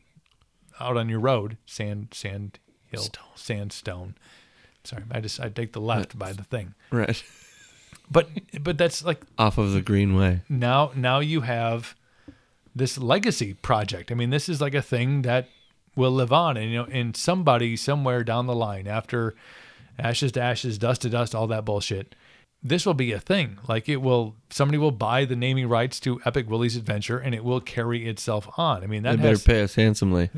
out 0.79 0.97
on 0.97 1.09
your 1.09 1.19
road, 1.19 1.57
sand 1.65 2.09
sand 2.11 2.59
hill 2.85 3.07
sandstone. 3.35 4.15
Sorry, 4.87 5.03
I 5.11 5.19
just 5.21 5.39
I 5.39 5.49
take 5.49 5.73
the 5.73 5.81
left 5.81 6.17
by 6.17 6.31
the 6.33 6.43
thing, 6.43 6.73
Right. 6.91 7.23
but 8.11 8.29
but 8.61 8.77
that's 8.77 9.03
like 9.03 9.21
Off 9.37 9.57
of 9.57 9.71
the 9.73 9.81
Greenway. 9.81 10.41
now 10.49 10.91
now 10.95 11.19
you 11.19 11.41
have 11.41 11.95
this 12.75 12.97
legacy 12.97 13.53
project. 13.53 14.11
I 14.11 14.15
mean, 14.15 14.29
this 14.31 14.49
is 14.49 14.59
like 14.61 14.73
a 14.75 14.81
thing 14.81 15.21
that 15.23 15.47
will 15.95 16.11
live 16.11 16.33
on, 16.33 16.57
and 16.57 16.71
you 16.71 16.77
know, 16.79 16.87
and 16.91 17.15
somebody 17.15 17.75
somewhere 17.77 18.23
down 18.23 18.47
the 18.47 18.55
line, 18.55 18.85
after 18.87 19.33
ashes 19.97 20.33
to 20.33 20.41
ashes, 20.41 20.77
dust 20.77 21.01
to 21.03 21.09
dust, 21.09 21.33
all 21.33 21.47
that 21.47 21.63
bullshit, 21.63 22.15
this 22.63 22.85
will 22.85 22.93
be 22.95 23.11
a 23.11 23.19
thing. 23.19 23.59
Like 23.67 23.87
it 23.87 23.97
will, 23.97 24.35
somebody 24.49 24.77
will 24.77 24.91
buy 24.91 25.25
the 25.25 25.35
naming 25.35 25.67
rights 25.69 25.99
to 26.01 26.19
Epic 26.25 26.49
Willys 26.49 26.75
Adventure, 26.75 27.17
and 27.19 27.35
it 27.35 27.43
will 27.43 27.61
carry 27.61 28.07
itself 28.07 28.47
on. 28.57 28.83
I 28.83 28.87
mean, 28.87 29.03
They 29.03 29.11
that 29.11 29.17
better 29.17 29.29
has, 29.29 29.43
pay 29.43 29.61
us 29.61 29.75
handsomely. 29.75 30.29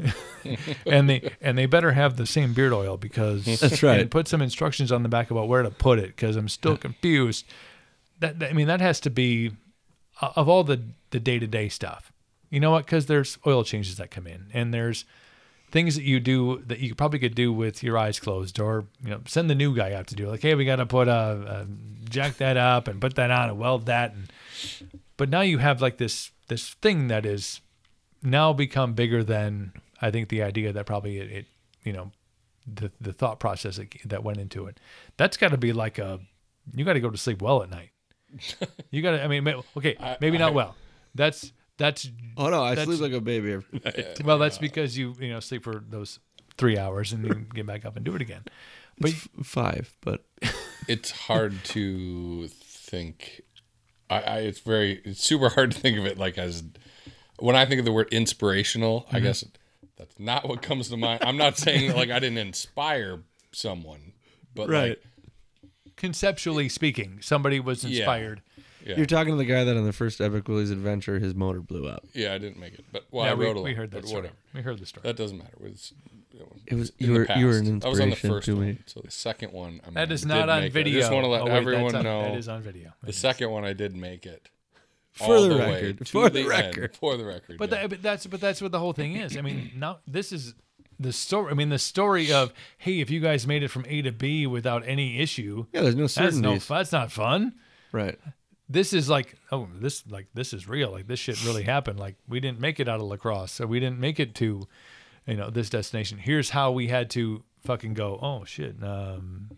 and 0.85 1.09
they 1.09 1.31
and 1.41 1.57
they 1.57 1.65
better 1.65 1.91
have 1.93 2.17
the 2.17 2.25
same 2.25 2.53
beard 2.53 2.73
oil 2.73 2.97
because 2.97 3.45
That's 3.59 3.81
right. 3.81 4.01
And 4.01 4.11
put 4.11 4.27
some 4.27 4.41
instructions 4.41 4.91
on 4.91 5.03
the 5.03 5.09
back 5.09 5.31
about 5.31 5.47
where 5.47 5.63
to 5.63 5.69
put 5.71 5.99
it 5.99 6.07
because 6.07 6.35
I'm 6.35 6.49
still 6.49 6.75
confused. 6.77 7.45
That, 8.19 8.39
that- 8.39 8.49
I 8.49 8.53
mean, 8.53 8.67
that 8.67 8.81
has 8.81 8.99
to 9.01 9.09
be 9.09 9.51
uh, 10.21 10.31
of 10.35 10.49
all 10.49 10.63
the 10.63 10.81
the 11.11 11.19
day 11.19 11.39
to 11.39 11.47
day 11.47 11.69
stuff. 11.69 12.11
You 12.49 12.59
know 12.59 12.71
what? 12.71 12.85
Because 12.85 13.05
there's 13.07 13.37
oil 13.45 13.63
changes 13.63 13.97
that 13.97 14.09
come 14.11 14.25
in, 14.27 14.47
and 14.53 14.73
there's 14.73 15.05
things 15.69 15.95
that 15.95 16.03
you 16.03 16.19
do 16.19 16.63
that 16.67 16.79
you 16.79 16.95
probably 16.95 17.19
could 17.19 17.35
do 17.35 17.51
with 17.51 17.83
your 17.83 17.97
eyes 17.97 18.19
closed, 18.19 18.59
or 18.59 18.85
you 19.03 19.11
know, 19.11 19.21
send 19.25 19.49
the 19.49 19.55
new 19.55 19.75
guy 19.75 19.93
out 19.93 20.07
to 20.07 20.15
do. 20.15 20.29
Like, 20.29 20.41
hey, 20.41 20.55
we 20.55 20.65
got 20.65 20.77
to 20.77 20.85
put 20.85 21.07
a, 21.07 21.11
a 21.11 21.67
jack 22.09 22.37
that 22.37 22.57
up 22.57 22.87
and 22.87 23.01
put 23.01 23.15
that 23.15 23.31
on 23.31 23.49
and 23.49 23.59
weld 23.59 23.85
that, 23.87 24.13
and 24.13 24.31
but 25.17 25.29
now 25.29 25.41
you 25.41 25.57
have 25.57 25.81
like 25.81 25.97
this 25.97 26.31
this 26.47 26.69
thing 26.75 27.07
that 27.07 27.25
is 27.25 27.61
now 28.23 28.53
become 28.53 28.93
bigger 28.93 29.23
than 29.23 29.73
I 30.01 30.11
think 30.11 30.29
the 30.29 30.43
idea 30.43 30.71
that 30.71 30.85
probably 30.85 31.17
it, 31.17 31.31
it 31.31 31.45
you 31.83 31.93
know 31.93 32.11
the 32.65 32.91
the 33.01 33.13
thought 33.13 33.39
process 33.39 33.77
that, 33.77 33.93
that 34.05 34.23
went 34.23 34.39
into 34.39 34.67
it. 34.67 34.79
That's 35.17 35.37
got 35.37 35.51
to 35.51 35.57
be 35.57 35.73
like 35.73 35.99
a 35.99 36.19
you 36.73 36.85
got 36.85 36.93
to 36.93 36.99
go 36.99 37.09
to 37.09 37.17
sleep 37.17 37.41
well 37.41 37.63
at 37.63 37.69
night. 37.69 37.89
you 38.91 39.01
got 39.01 39.11
to. 39.11 39.23
I 39.23 39.27
mean, 39.27 39.47
okay, 39.77 39.95
maybe 40.21 40.37
not 40.37 40.53
well. 40.53 40.75
That's 41.15 41.51
that's 41.77 42.09
Oh 42.37 42.49
no, 42.49 42.63
I 42.63 42.75
That's- 42.75 42.85
sleep 42.87 43.01
like 43.01 43.17
a 43.17 43.21
baby. 43.21 43.53
every 43.53 43.79
night. 43.85 44.23
well. 44.23 44.37
That's 44.37 44.57
because 44.57 44.97
you 44.97 45.15
you 45.19 45.29
know 45.29 45.39
sleep 45.39 45.63
for 45.63 45.83
those 45.89 46.19
three 46.57 46.77
hours 46.77 47.13
and 47.13 47.23
then 47.23 47.47
get 47.53 47.65
back 47.65 47.85
up 47.85 47.95
and 47.95 48.05
do 48.05 48.15
it 48.15 48.21
again. 48.21 48.43
But 48.99 49.11
Five, 49.43 49.95
but 50.01 50.23
it's 50.87 51.11
hard 51.11 51.63
to 51.65 52.47
think. 52.47 53.41
I, 54.09 54.21
I 54.21 54.37
it's 54.39 54.59
very 54.59 55.01
it's 55.05 55.23
super 55.23 55.49
hard 55.49 55.71
to 55.71 55.79
think 55.79 55.97
of 55.99 56.05
it 56.05 56.17
like 56.17 56.37
as 56.37 56.63
when 57.39 57.55
I 57.55 57.65
think 57.65 57.79
of 57.79 57.85
the 57.85 57.91
word 57.91 58.07
inspirational. 58.11 59.01
Mm-hmm. 59.01 59.15
I 59.15 59.19
guess 59.19 59.43
that's 59.97 60.17
not 60.19 60.47
what 60.47 60.61
comes 60.61 60.89
to 60.89 60.97
mind. 60.97 61.19
I'm 61.23 61.37
not 61.37 61.57
saying 61.57 61.93
like 61.93 62.09
I 62.09 62.19
didn't 62.19 62.37
inspire 62.39 63.21
someone, 63.51 64.13
but 64.55 64.69
Right. 64.69 64.89
like 64.89 65.03
conceptually 65.95 66.69
speaking, 66.69 67.19
somebody 67.21 67.59
was 67.59 67.83
inspired. 67.83 68.41
Yeah, 68.87 68.97
you're 68.97 69.05
talking 69.05 69.33
to 69.33 69.37
the 69.37 69.45
guy 69.45 69.63
that 69.63 69.75
on 69.77 69.85
the 69.85 69.93
first 69.93 70.21
Epic 70.21 70.47
Willys 70.47 70.71
adventure, 70.71 71.19
his 71.19 71.35
motor 71.35 71.59
blew 71.61 71.87
up. 71.87 72.05
yeah, 72.13 72.33
I 72.33 72.37
didn't 72.37 72.59
make 72.59 72.73
it, 72.73 72.85
but 72.91 73.05
well, 73.11 73.25
yeah, 73.25 73.31
I 73.31 73.33
we, 73.35 73.45
wrote 73.45 73.57
a 73.57 73.61
we 73.61 73.73
heard 73.73 73.91
that 73.91 74.01
but 74.01 74.07
story. 74.07 74.21
whatever. 74.23 74.37
We 74.53 74.61
heard 74.61 74.79
the 74.79 74.85
story. 74.85 75.03
That 75.03 75.15
doesn't 75.17 75.37
matter. 75.37 75.51
It 75.59 75.71
was, 75.71 75.93
It 76.65 76.75
was 76.75 76.89
in 76.99 77.07
you 77.07 77.13
the 77.13 77.19
were 77.19 77.37
you 77.37 77.45
were 77.47 77.57
an 77.57 77.79
past. 77.81 77.85
I 77.85 77.89
was 77.89 77.99
on 77.99 78.09
the 78.09 78.11
inspiration 78.15 78.29
first 78.35 78.45
to 78.45 78.55
me. 78.55 78.65
one, 78.67 78.83
so 78.85 79.01
the 79.03 79.11
second 79.11 79.51
one. 79.53 79.81
I 79.83 79.87
mean, 79.87 79.93
That 79.95 80.11
is 80.11 80.25
not 80.25 80.49
on 80.49 80.61
make 80.61 80.67
it. 80.67 80.73
video. 80.73 80.97
I 80.97 81.01
just 81.01 81.11
want 81.11 81.23
to 81.25 81.29
let 81.29 81.41
Oh, 81.41 81.45
wait, 81.45 81.51
everyone 81.53 81.95
on- 81.95 82.03
know 82.03 82.21
that 82.23 82.35
is 82.37 82.47
on 82.47 82.61
video. 82.61 82.93
the 83.03 83.13
second 83.13 83.51
one 83.51 83.65
I 83.65 83.73
did 83.73 83.95
make 83.95 84.25
it. 84.25 84.49
For 85.13 85.35
all 85.35 85.49
the 85.49 85.57
way 85.57 85.73
record, 85.73 85.97
to 85.97 86.05
for 86.05 86.29
the 86.29 86.39
end. 86.41 86.47
record. 86.49 86.95
for 86.95 87.17
the 87.17 87.25
record. 87.25 87.57
But, 87.57 87.71
yeah. 87.71 87.81
that, 87.81 87.89
but 87.89 88.01
that's 88.03 88.27
but 88.27 88.39
that's 88.39 88.61
what 88.61 88.71
the 88.71 88.77
whole 88.79 88.93
thing 88.93 89.15
is. 89.15 89.35
I 89.35 89.41
mean, 89.41 89.71
now 89.77 89.97
this 90.05 90.31
is 90.31 90.53
the 90.99 91.11
story. 91.11 91.49
I 91.51 91.55
mean, 91.55 91.69
the 91.69 91.79
story 91.79 92.31
of 92.31 92.53
hey, 92.77 92.99
if 92.99 93.09
you 93.09 93.19
guys 93.19 93.47
made 93.47 93.63
it 93.63 93.69
from 93.69 93.83
A 93.87 94.03
to 94.03 94.11
B 94.11 94.45
without 94.45 94.83
any 94.87 95.19
issue, 95.19 95.65
Yeah, 95.73 95.81
there's 95.81 95.95
no 95.95 96.05
that's 96.07 96.35
no 96.37 96.57
that's 96.59 96.91
not 96.91 97.11
fun. 97.11 97.53
Right. 97.91 98.19
This 98.69 98.91
is 98.93 99.09
like 99.09 99.35
oh 99.51 99.67
this 99.79 100.03
like 100.07 100.27
this 100.33 100.53
is 100.53 100.67
real. 100.67 100.91
Like 100.91 101.07
this 101.07 101.19
shit 101.19 101.43
really 101.45 101.63
happened. 101.63 101.99
Like 101.99 102.15
we 102.27 102.39
didn't 102.39 102.59
make 102.59 102.79
it 102.79 102.89
out 102.89 102.99
of 102.99 103.05
La 103.05 103.15
Crosse, 103.15 103.51
so 103.51 103.65
we 103.65 103.79
didn't 103.79 103.99
make 103.99 104.19
it 104.19 104.35
to 104.35 104.67
you 105.25 105.35
know 105.35 105.49
this 105.49 105.69
destination. 105.69 106.17
Here's 106.17 106.49
how 106.49 106.71
we 106.71 106.87
had 106.87 107.09
to 107.11 107.43
fucking 107.65 107.93
go. 107.93 108.19
Oh 108.21 108.43
shit, 108.45 108.75
um, 108.83 109.51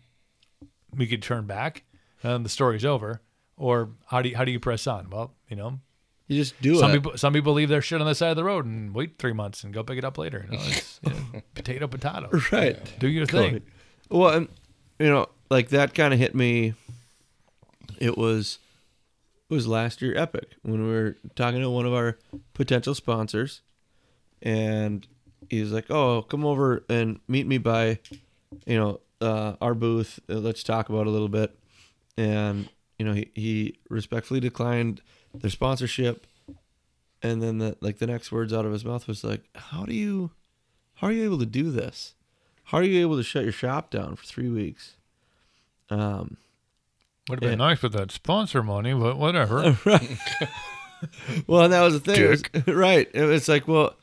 we 0.95 1.07
could 1.07 1.23
turn 1.23 1.45
back, 1.45 1.83
and 2.23 2.45
the 2.45 2.49
story's 2.49 2.85
over. 2.85 3.21
Or 3.57 3.89
how 4.07 4.21
do 4.21 4.29
you, 4.29 4.37
how 4.37 4.45
do 4.45 4.51
you 4.51 4.59
press 4.59 4.87
on? 4.87 5.09
Well, 5.09 5.33
you 5.49 5.57
know, 5.57 5.79
You 6.27 6.37
just 6.37 6.61
do 6.61 6.77
some 6.77 6.91
it. 6.91 6.93
people 6.93 7.17
some 7.17 7.33
people 7.33 7.51
leave 7.53 7.67
their 7.67 7.81
shit 7.81 7.99
on 7.99 8.07
the 8.07 8.15
side 8.15 8.29
of 8.29 8.37
the 8.37 8.43
road 8.45 8.65
and 8.65 8.95
wait 8.95 9.17
three 9.17 9.33
months 9.33 9.63
and 9.65 9.73
go 9.73 9.83
pick 9.83 9.97
it 9.97 10.05
up 10.05 10.17
later. 10.17 10.45
You 10.49 10.57
know, 10.57 10.63
it's 10.65 10.99
you 11.05 11.11
know, 11.11 11.41
potato 11.55 11.87
potato. 11.87 12.29
right. 12.51 12.77
Do 12.99 13.07
your 13.09 13.25
thing. 13.25 13.63
Well, 14.09 14.47
you 14.97 15.07
know, 15.09 15.27
like 15.49 15.69
that 15.69 15.93
kind 15.93 16.13
of 16.13 16.19
hit 16.19 16.33
me. 16.35 16.73
It 17.99 18.17
was, 18.17 18.59
was 19.49 19.67
last 19.67 20.01
year 20.01 20.15
Epic 20.15 20.55
when 20.61 20.83
we 20.83 20.91
were 20.91 21.17
talking 21.35 21.61
to 21.61 21.69
one 21.69 21.85
of 21.85 21.93
our 21.93 22.17
potential 22.53 22.95
sponsors, 22.95 23.61
and 24.41 25.07
he 25.49 25.61
was 25.61 25.71
like, 25.71 25.89
"Oh, 25.89 26.21
come 26.21 26.45
over 26.45 26.83
and 26.89 27.19
meet 27.27 27.47
me 27.47 27.57
by, 27.57 27.99
you 28.65 28.77
know, 28.77 28.99
uh, 29.21 29.55
our 29.61 29.73
booth. 29.73 30.19
Let's 30.27 30.63
talk 30.63 30.89
about 30.89 31.07
a 31.07 31.11
little 31.11 31.29
bit." 31.29 31.57
And 32.17 32.69
you 32.97 33.05
know, 33.05 33.13
he 33.13 33.31
he 33.33 33.79
respectfully 33.89 34.39
declined 34.39 35.01
their 35.33 35.49
sponsorship, 35.49 36.27
and 37.21 37.41
then 37.41 37.57
the 37.57 37.77
like 37.81 37.97
the 37.99 38.07
next 38.07 38.31
words 38.31 38.53
out 38.53 38.65
of 38.65 38.71
his 38.71 38.85
mouth 38.85 39.07
was 39.07 39.23
like, 39.23 39.43
"How 39.55 39.85
do 39.85 39.93
you, 39.93 40.31
how 40.95 41.07
are 41.07 41.11
you 41.11 41.23
able 41.23 41.39
to 41.39 41.45
do 41.45 41.71
this?" 41.71 42.13
How 42.69 42.77
are 42.77 42.83
you 42.83 43.01
able 43.01 43.17
to 43.17 43.23
shut 43.23 43.41
your 43.41 43.51
shop 43.51 43.89
down 43.89 44.15
for 44.15 44.23
three 44.25 44.47
weeks? 44.47 44.95
Um, 45.89 46.37
Would 47.29 47.35
have 47.43 47.49
been 47.51 47.59
Yeah. 47.59 47.67
nice 47.67 47.81
with 47.81 47.93
that 47.93 48.11
sponsor 48.11 48.61
money, 48.63 48.93
but 48.93 49.17
whatever. 49.17 49.77
Right. 49.85 50.17
well, 51.47 51.63
and 51.63 51.71
that 51.73 51.81
was 51.81 51.93
the 51.93 51.99
thing, 52.01 52.21
it 52.23 52.29
was- 52.29 52.67
right? 52.75 53.09
It 53.13 53.23
was 53.23 53.47
like, 53.47 53.67
well, 53.67 53.95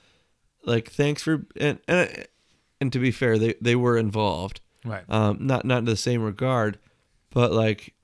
like 0.64 0.90
thanks 0.90 1.22
for 1.22 1.44
and 1.60 1.78
and, 1.86 2.26
and 2.80 2.92
to 2.92 2.98
be 2.98 3.10
fair, 3.10 3.38
they 3.38 3.54
they 3.60 3.76
were 3.76 3.96
involved, 3.98 4.60
right. 4.84 5.04
um, 5.08 5.38
not 5.40 5.64
not 5.64 5.78
in 5.80 5.84
the 5.84 5.96
same 5.96 6.22
regard, 6.22 6.78
but 7.30 7.52
like, 7.52 7.94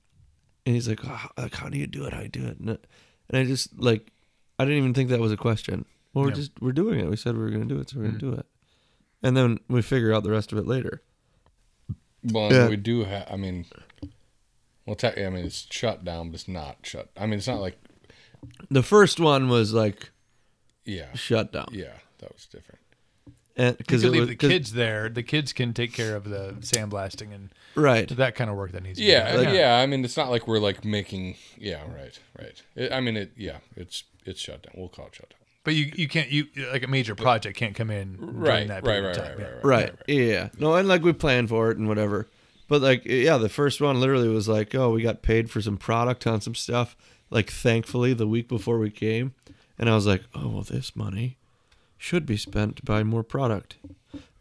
and 0.65 0.75
he's 0.75 0.87
like, 0.87 0.99
oh, 1.05 1.25
like 1.37 1.55
how 1.55 1.69
do 1.69 1.77
you 1.77 1.87
do 1.87 2.05
it? 2.05 2.13
How 2.13 2.19
do 2.19 2.25
you 2.25 2.29
do 2.29 2.45
it? 2.47 2.59
And, 2.59 2.69
and 2.69 3.37
I 3.41 3.43
just 3.45 3.77
like, 3.79 4.11
I 4.59 4.65
didn't 4.65 4.77
even 4.77 4.93
think 4.93 5.09
that 5.09 5.19
was 5.19 5.31
a 5.31 5.37
question. 5.37 5.85
Well, 6.13 6.25
we're 6.25 6.29
Yeah. 6.29 6.35
just 6.35 6.51
we're 6.61 6.71
doing 6.71 6.99
it. 6.99 7.09
We 7.09 7.15
said 7.17 7.35
we 7.35 7.43
were 7.43 7.49
going 7.49 7.67
to 7.67 7.73
do 7.73 7.81
it, 7.81 7.89
so 7.89 7.97
we're 7.97 8.03
going 8.09 8.19
to 8.19 8.31
do 8.31 8.33
it, 8.33 8.45
and 9.23 9.35
then 9.35 9.59
we 9.67 9.81
figure 9.81 10.13
out 10.13 10.23
the 10.23 10.31
rest 10.31 10.51
of 10.51 10.57
it 10.59 10.67
later. 10.67 11.01
Well, 12.23 12.53
Yeah. 12.53 12.69
we 12.69 12.75
do 12.77 13.03
have. 13.05 13.27
I 13.31 13.35
mean, 13.37 13.65
well, 14.85 14.95
tech, 14.95 15.17
I 15.17 15.29
mean, 15.29 15.45
it's 15.45 15.67
shut 15.71 16.03
down, 16.03 16.29
but 16.29 16.35
it's 16.35 16.47
not 16.47 16.77
shut. 16.83 17.09
I 17.17 17.25
mean, 17.25 17.37
it's 17.39 17.47
not 17.47 17.59
like, 17.61 17.77
The 18.69 18.83
first 18.83 19.19
one 19.19 19.47
was 19.49 19.73
like 19.73 20.09
yeah, 20.85 21.13
shut 21.13 21.51
down, 21.53 21.69
yeah, 21.71 21.93
that 22.19 22.33
was 22.33 22.45
different. 22.45 22.79
and 23.55 23.77
Because 23.77 24.01
because 24.01 24.03
you 24.03 24.09
leave 24.09 24.19
was 24.21 24.29
the 24.29 24.35
'cause- 24.35 24.49
kids 24.49 24.73
there. 24.73 25.07
The 25.09 25.23
kids 25.23 25.53
can 25.53 25.73
take 25.73 25.93
care 25.93 26.15
of 26.15 26.25
the 26.25 26.55
sandblasting 26.59 27.33
and 27.33 27.49
right. 27.75 28.09
that 28.09 28.35
kind 28.35 28.49
of 28.49 28.55
work 28.57 28.71
that 28.73 28.83
needs 28.83 28.99
to 28.99 29.05
Yeah, 29.05 29.37
be 29.37 29.43
done. 29.45 29.55
yeah. 29.55 29.75
I 29.77 29.85
mean, 29.85 30.03
it's 30.03 30.17
not 30.17 30.29
like 30.29 30.47
we're 30.47 30.59
like 30.59 30.83
making. 30.83 31.35
Yeah, 31.57 31.83
right, 31.93 32.19
right. 32.37 32.61
It, 32.75 32.91
I 32.91 32.99
mean, 32.99 33.15
it. 33.15 33.31
Yeah, 33.37 33.57
it's 33.77 34.03
it's 34.25 34.39
shut 34.41 34.63
down. 34.63 34.73
We'll 34.75 34.89
call 34.89 35.07
it 35.07 35.15
shut 35.15 35.29
down. 35.29 35.39
But 35.63 35.75
you 35.75 35.91
you 35.95 36.09
can't 36.09 36.29
you 36.29 36.47
like 36.73 36.83
a 36.83 36.87
major 36.87 37.15
project 37.15 37.55
can't 37.57 37.73
come 37.75 37.89
in 37.89 38.17
during 38.17 38.35
Right, 38.35 38.67
that 38.67 38.83
right, 38.85 38.99
period 39.01 39.05
right, 39.05 39.17
of 39.17 39.23
right, 39.23 39.29
time. 39.29 39.37
right, 39.39 39.47
yeah. 39.47 39.69
right, 39.69 39.89
right. 39.91 40.09
Yeah. 40.09 40.49
No, 40.59 40.75
and 40.75 40.87
like 40.89 41.03
we 41.03 41.13
planned 41.13 41.47
for 41.47 41.71
it 41.71 41.77
and 41.77 41.87
whatever. 41.87 42.27
But 42.73 42.81
like 42.81 43.05
yeah, 43.05 43.37
the 43.37 43.49
first 43.49 43.81
one 43.81 43.99
literally 43.99 44.27
was 44.29 44.47
like, 44.47 44.73
oh, 44.73 44.89
we 44.89 45.03
got 45.03 45.21
paid 45.21 45.51
for 45.51 45.61
some 45.61 45.77
product 45.77 46.25
on 46.25 46.41
some 46.41 46.55
stuff. 46.55 46.95
Like 47.29 47.51
thankfully 47.51 48.13
the 48.15 48.25
week 48.25 48.47
before 48.47 48.79
we 48.79 48.89
came, 48.89 49.35
and 49.77 49.87
I 49.87 49.93
was 49.93 50.07
like, 50.07 50.23
oh, 50.33 50.47
well, 50.49 50.63
this 50.63 50.95
money 50.95 51.37
should 51.99 52.25
be 52.25 52.35
spent 52.35 52.77
to 52.77 52.83
buy 52.83 53.03
more 53.03 53.21
product. 53.21 53.75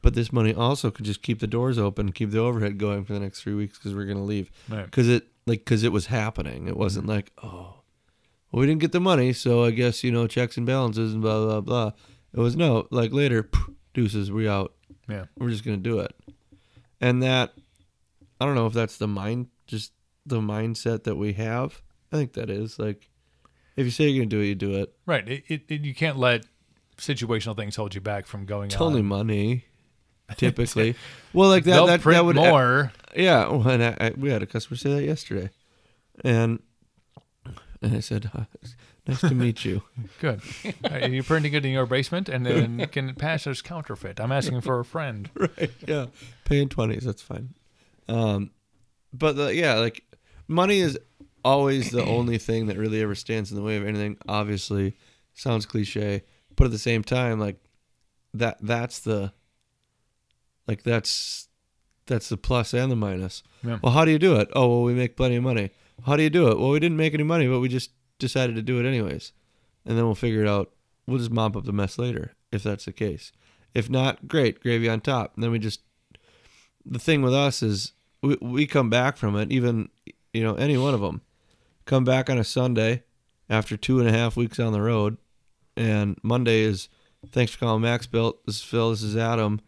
But 0.01 0.15
this 0.15 0.33
money 0.33 0.55
also 0.55 0.91
could 0.91 1.05
just 1.05 1.21
keep 1.21 1.41
the 1.41 1.47
doors 1.47 1.77
open, 1.77 2.11
keep 2.13 2.31
the 2.31 2.39
overhead 2.39 2.79
going 2.79 3.05
for 3.05 3.13
the 3.13 3.21
next 3.21 3.43
three 3.43 3.53
weeks 3.53 3.77
because 3.77 3.95
we're 3.95 4.07
gonna 4.07 4.25
leave. 4.25 4.51
Right. 4.67 4.87
Because 4.87 5.11
it 5.11 5.27
like 5.45 5.59
because 5.59 5.83
it 5.83 5.93
was 5.93 6.07
happening. 6.07 6.69
It 6.69 6.77
wasn't 6.79 7.05
like 7.05 7.33
oh, 7.43 7.83
well, 8.51 8.61
we 8.61 8.67
didn't 8.67 8.81
get 8.81 8.93
the 8.93 8.99
money, 9.01 9.35
so 9.35 9.63
I 9.63 9.73
guess 9.73 10.03
you 10.03 10.11
know 10.11 10.27
checks 10.27 10.57
and 10.57 10.65
balances 10.65 11.13
and 11.13 11.21
blah 11.21 11.45
blah 11.45 11.61
blah. 11.61 11.93
It 12.33 12.41
was 12.41 12.57
no 12.57 12.89
like 12.91 13.13
later, 13.13 13.51
deuces, 13.93 14.33
we 14.33 14.49
out 14.49 14.73
Yeah. 15.07 15.27
we're 15.37 15.51
just 15.51 15.65
gonna 15.65 15.77
do 15.77 15.99
it 15.99 16.15
and 16.99 17.23
that 17.23 17.53
i 18.43 18.45
don't 18.45 18.55
know 18.55 18.67
if 18.67 18.73
that's 18.73 18.97
the 18.99 19.09
mind 19.09 19.47
just 19.67 19.93
the 20.27 20.41
mindset 20.41 21.05
that 21.05 21.17
we 21.17 21.33
have 21.35 21.81
i 22.13 22.17
think 22.17 22.33
that 22.35 22.51
is 22.51 22.79
like 22.79 23.09
If 23.77 23.85
you 23.87 23.91
say 23.91 24.09
you're 24.09 24.25
gonna 24.25 24.29
do 24.31 24.41
it, 24.41 24.47
you 24.47 24.55
do 24.55 24.75
it. 24.83 24.93
Right. 25.07 25.27
It, 25.27 25.45
it, 25.49 25.63
it- 25.69 25.81
you 25.81 25.95
can't 25.95 26.19
let 26.19 26.45
situational 26.99 27.57
things 27.57 27.75
hold 27.77 27.95
you 27.95 28.03
back 28.03 28.27
from 28.27 28.45
going 28.45 28.67
It's 28.67 28.77
on. 28.77 28.89
only 28.89 29.03
money, 29.03 29.65
typically. 30.37 30.95
well, 31.33 31.49
like 31.49 31.65
that. 31.65 31.71
They'll 31.73 31.87
that, 31.87 32.03
print 32.03 32.17
that 32.19 32.25
would 32.27 32.37
more. 32.37 32.93
Yeah, 33.17 33.49
well, 33.49 33.67
and 33.69 33.83
I, 33.83 33.97
I, 33.99 34.11
we 34.17 34.29
had 34.31 34.43
a 34.43 34.47
customer 34.47 34.77
say 34.77 34.93
that 34.95 35.05
yesterday, 35.05 35.49
and 36.23 36.61
and 37.81 37.97
I 37.97 38.01
said, 38.01 38.31
"Uh, 38.35 38.45
"Nice 39.07 39.21
to 39.21 39.35
meet 39.35 39.65
you." 39.65 39.83
Good. 40.21 40.43
Are 40.91 41.09
you 41.09 41.23
printing 41.23 41.55
it 41.55 41.65
in 41.65 41.73
your 41.73 41.87
basement 41.87 42.29
and 42.29 42.45
then 42.47 42.87
can 42.93 43.15
pass 43.15 43.47
as 43.47 43.63
counterfeit? 43.63 44.21
I'm 44.21 44.33
asking 44.33 44.61
for 44.61 44.79
a 44.79 44.85
friend. 44.85 45.31
right? 45.35 45.71
Yeah, 45.89 46.07
paying 46.45 46.69
twenties, 46.69 47.05
that's 47.05 47.23
fine. 47.23 47.55
Um, 48.09 48.51
but 49.13 49.37
the, 49.37 49.55
yeah, 49.55 49.75
like 49.75 50.05
money 50.49 50.81
is 50.81 50.99
always 51.45 51.91
the 51.91 52.05
only 52.07 52.39
thing 52.39 52.67
that 52.67 52.79
really 52.79 53.03
ever 53.03 53.15
stands 53.15 53.51
in 53.51 53.57
the 53.57 53.63
way 53.63 53.77
of 53.77 53.87
anything. 53.87 54.17
Obviously, 54.29 54.97
sounds 55.35 55.67
cliche, 55.67 56.23
but 56.57 56.65
at 56.65 56.71
the 56.71 56.79
same 56.79 57.03
time, 57.03 57.39
like 57.39 57.57
that 58.35 58.59
that's 58.61 59.01
the 59.01 59.33
like 60.67 60.83
that's 60.83 61.49
that's 62.07 62.29
the 62.29 62.37
plus 62.37 62.75
and 62.75 62.91
the 62.91 62.97
minus. 62.97 63.43
Yeah. 63.63 63.79
Well, 63.83 63.93
how 63.93 64.05
do 64.05 64.11
you 64.11 64.19
do 64.19 64.37
it? 64.37 64.49
Oh, 64.55 64.69
well, 64.69 64.83
we 64.83 64.95
make 64.95 65.17
plenty 65.17 65.37
of 65.37 65.43
money. 65.43 65.71
How 66.05 66.17
do 66.17 66.23
you 66.23 66.31
do 66.31 66.49
it? 66.49 66.59
Well, 66.59 66.71
we 66.71 66.81
didn't 66.81 66.97
make 66.97 67.15
any 67.15 67.23
money, 67.23 67.47
but 67.47 67.61
we 67.61 67.69
just 67.69 67.91
decided 68.19 68.57
to 68.57 68.63
do 68.63 68.81
it 68.81 68.87
anyways, 68.87 69.33
and 69.85 69.97
then 69.97 70.05
we'll 70.05 70.15
figure 70.15 70.43
it 70.43 70.49
out. 70.49 70.73
We'll 71.07 71.19
just 71.19 71.31
mop 71.31 71.57
up 71.57 71.65
the 71.65 71.73
mess 71.73 71.99
later 71.99 72.33
if 72.51 72.63
that's 72.63 72.85
the 72.85 72.93
case. 72.93 73.33
If 73.75 73.89
not, 73.89 74.29
great, 74.29 74.61
gravy 74.61 74.89
on 74.89 75.01
top. 75.01 75.35
And 75.35 75.43
then 75.43 75.51
we 75.51 75.59
just 75.59 75.81
the 76.85 76.99
thing 76.99 77.23
with 77.23 77.35
us 77.35 77.63
is 77.63 77.93
we 78.23 78.37
we 78.41 78.67
come 78.67 78.91
back 78.91 79.17
from 79.17 79.37
it. 79.37 79.51
Even 79.53 79.89
you 80.33 80.43
know 80.43 80.55
any 80.55 80.77
one 80.77 80.95
of 80.95 81.01
them 81.01 81.23
come 81.85 82.05
back 82.05 82.29
on 82.31 82.39
a 82.39 82.45
Sunday 82.45 83.03
after 83.51 83.77
two 83.77 83.99
and 84.01 84.09
a 84.09 84.13
half 84.13 84.37
weeks 84.37 84.59
on 84.59 84.73
the 84.73 84.81
road, 84.83 85.17
and 85.77 86.19
Monday 86.23 86.61
is 86.61 86.89
thanks 87.31 87.53
for 87.53 87.59
calling 87.59 87.83
Max 87.83 88.07
Built. 88.07 88.45
This 88.47 88.57
is 88.57 88.63
Phil. 88.63 88.91
This 88.91 89.03
is 89.03 89.17
Adam. 89.17 89.61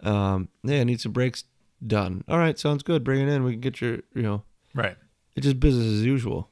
Um, 0.00 0.48
hey, 0.64 0.80
I 0.80 0.84
need 0.84 1.00
some 1.00 1.12
brakes 1.12 1.44
done. 1.86 2.24
All 2.28 2.38
right, 2.38 2.58
sounds 2.58 2.82
good. 2.82 3.04
Bring 3.04 3.20
it 3.26 3.32
in. 3.32 3.44
We 3.44 3.52
can 3.52 3.60
get 3.60 3.80
your 3.80 3.96
you 4.14 4.22
know 4.22 4.42
Right. 4.74 4.96
it's 5.36 5.44
just 5.44 5.60
business 5.60 5.86
as 5.86 6.04
usual. 6.04 6.50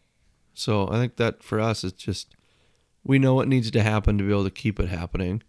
So 0.54 0.88
I 0.88 0.92
think 0.94 1.16
that 1.16 1.42
for 1.42 1.60
us, 1.60 1.82
it's 1.84 2.02
just 2.02 2.34
we 3.04 3.18
know 3.18 3.34
what 3.34 3.48
needs 3.48 3.70
to 3.70 3.82
happen 3.82 4.18
to 4.18 4.24
be 4.24 4.30
able 4.30 4.44
to 4.44 4.50
keep 4.50 4.78
it 4.78 4.88
happening, 4.88 5.42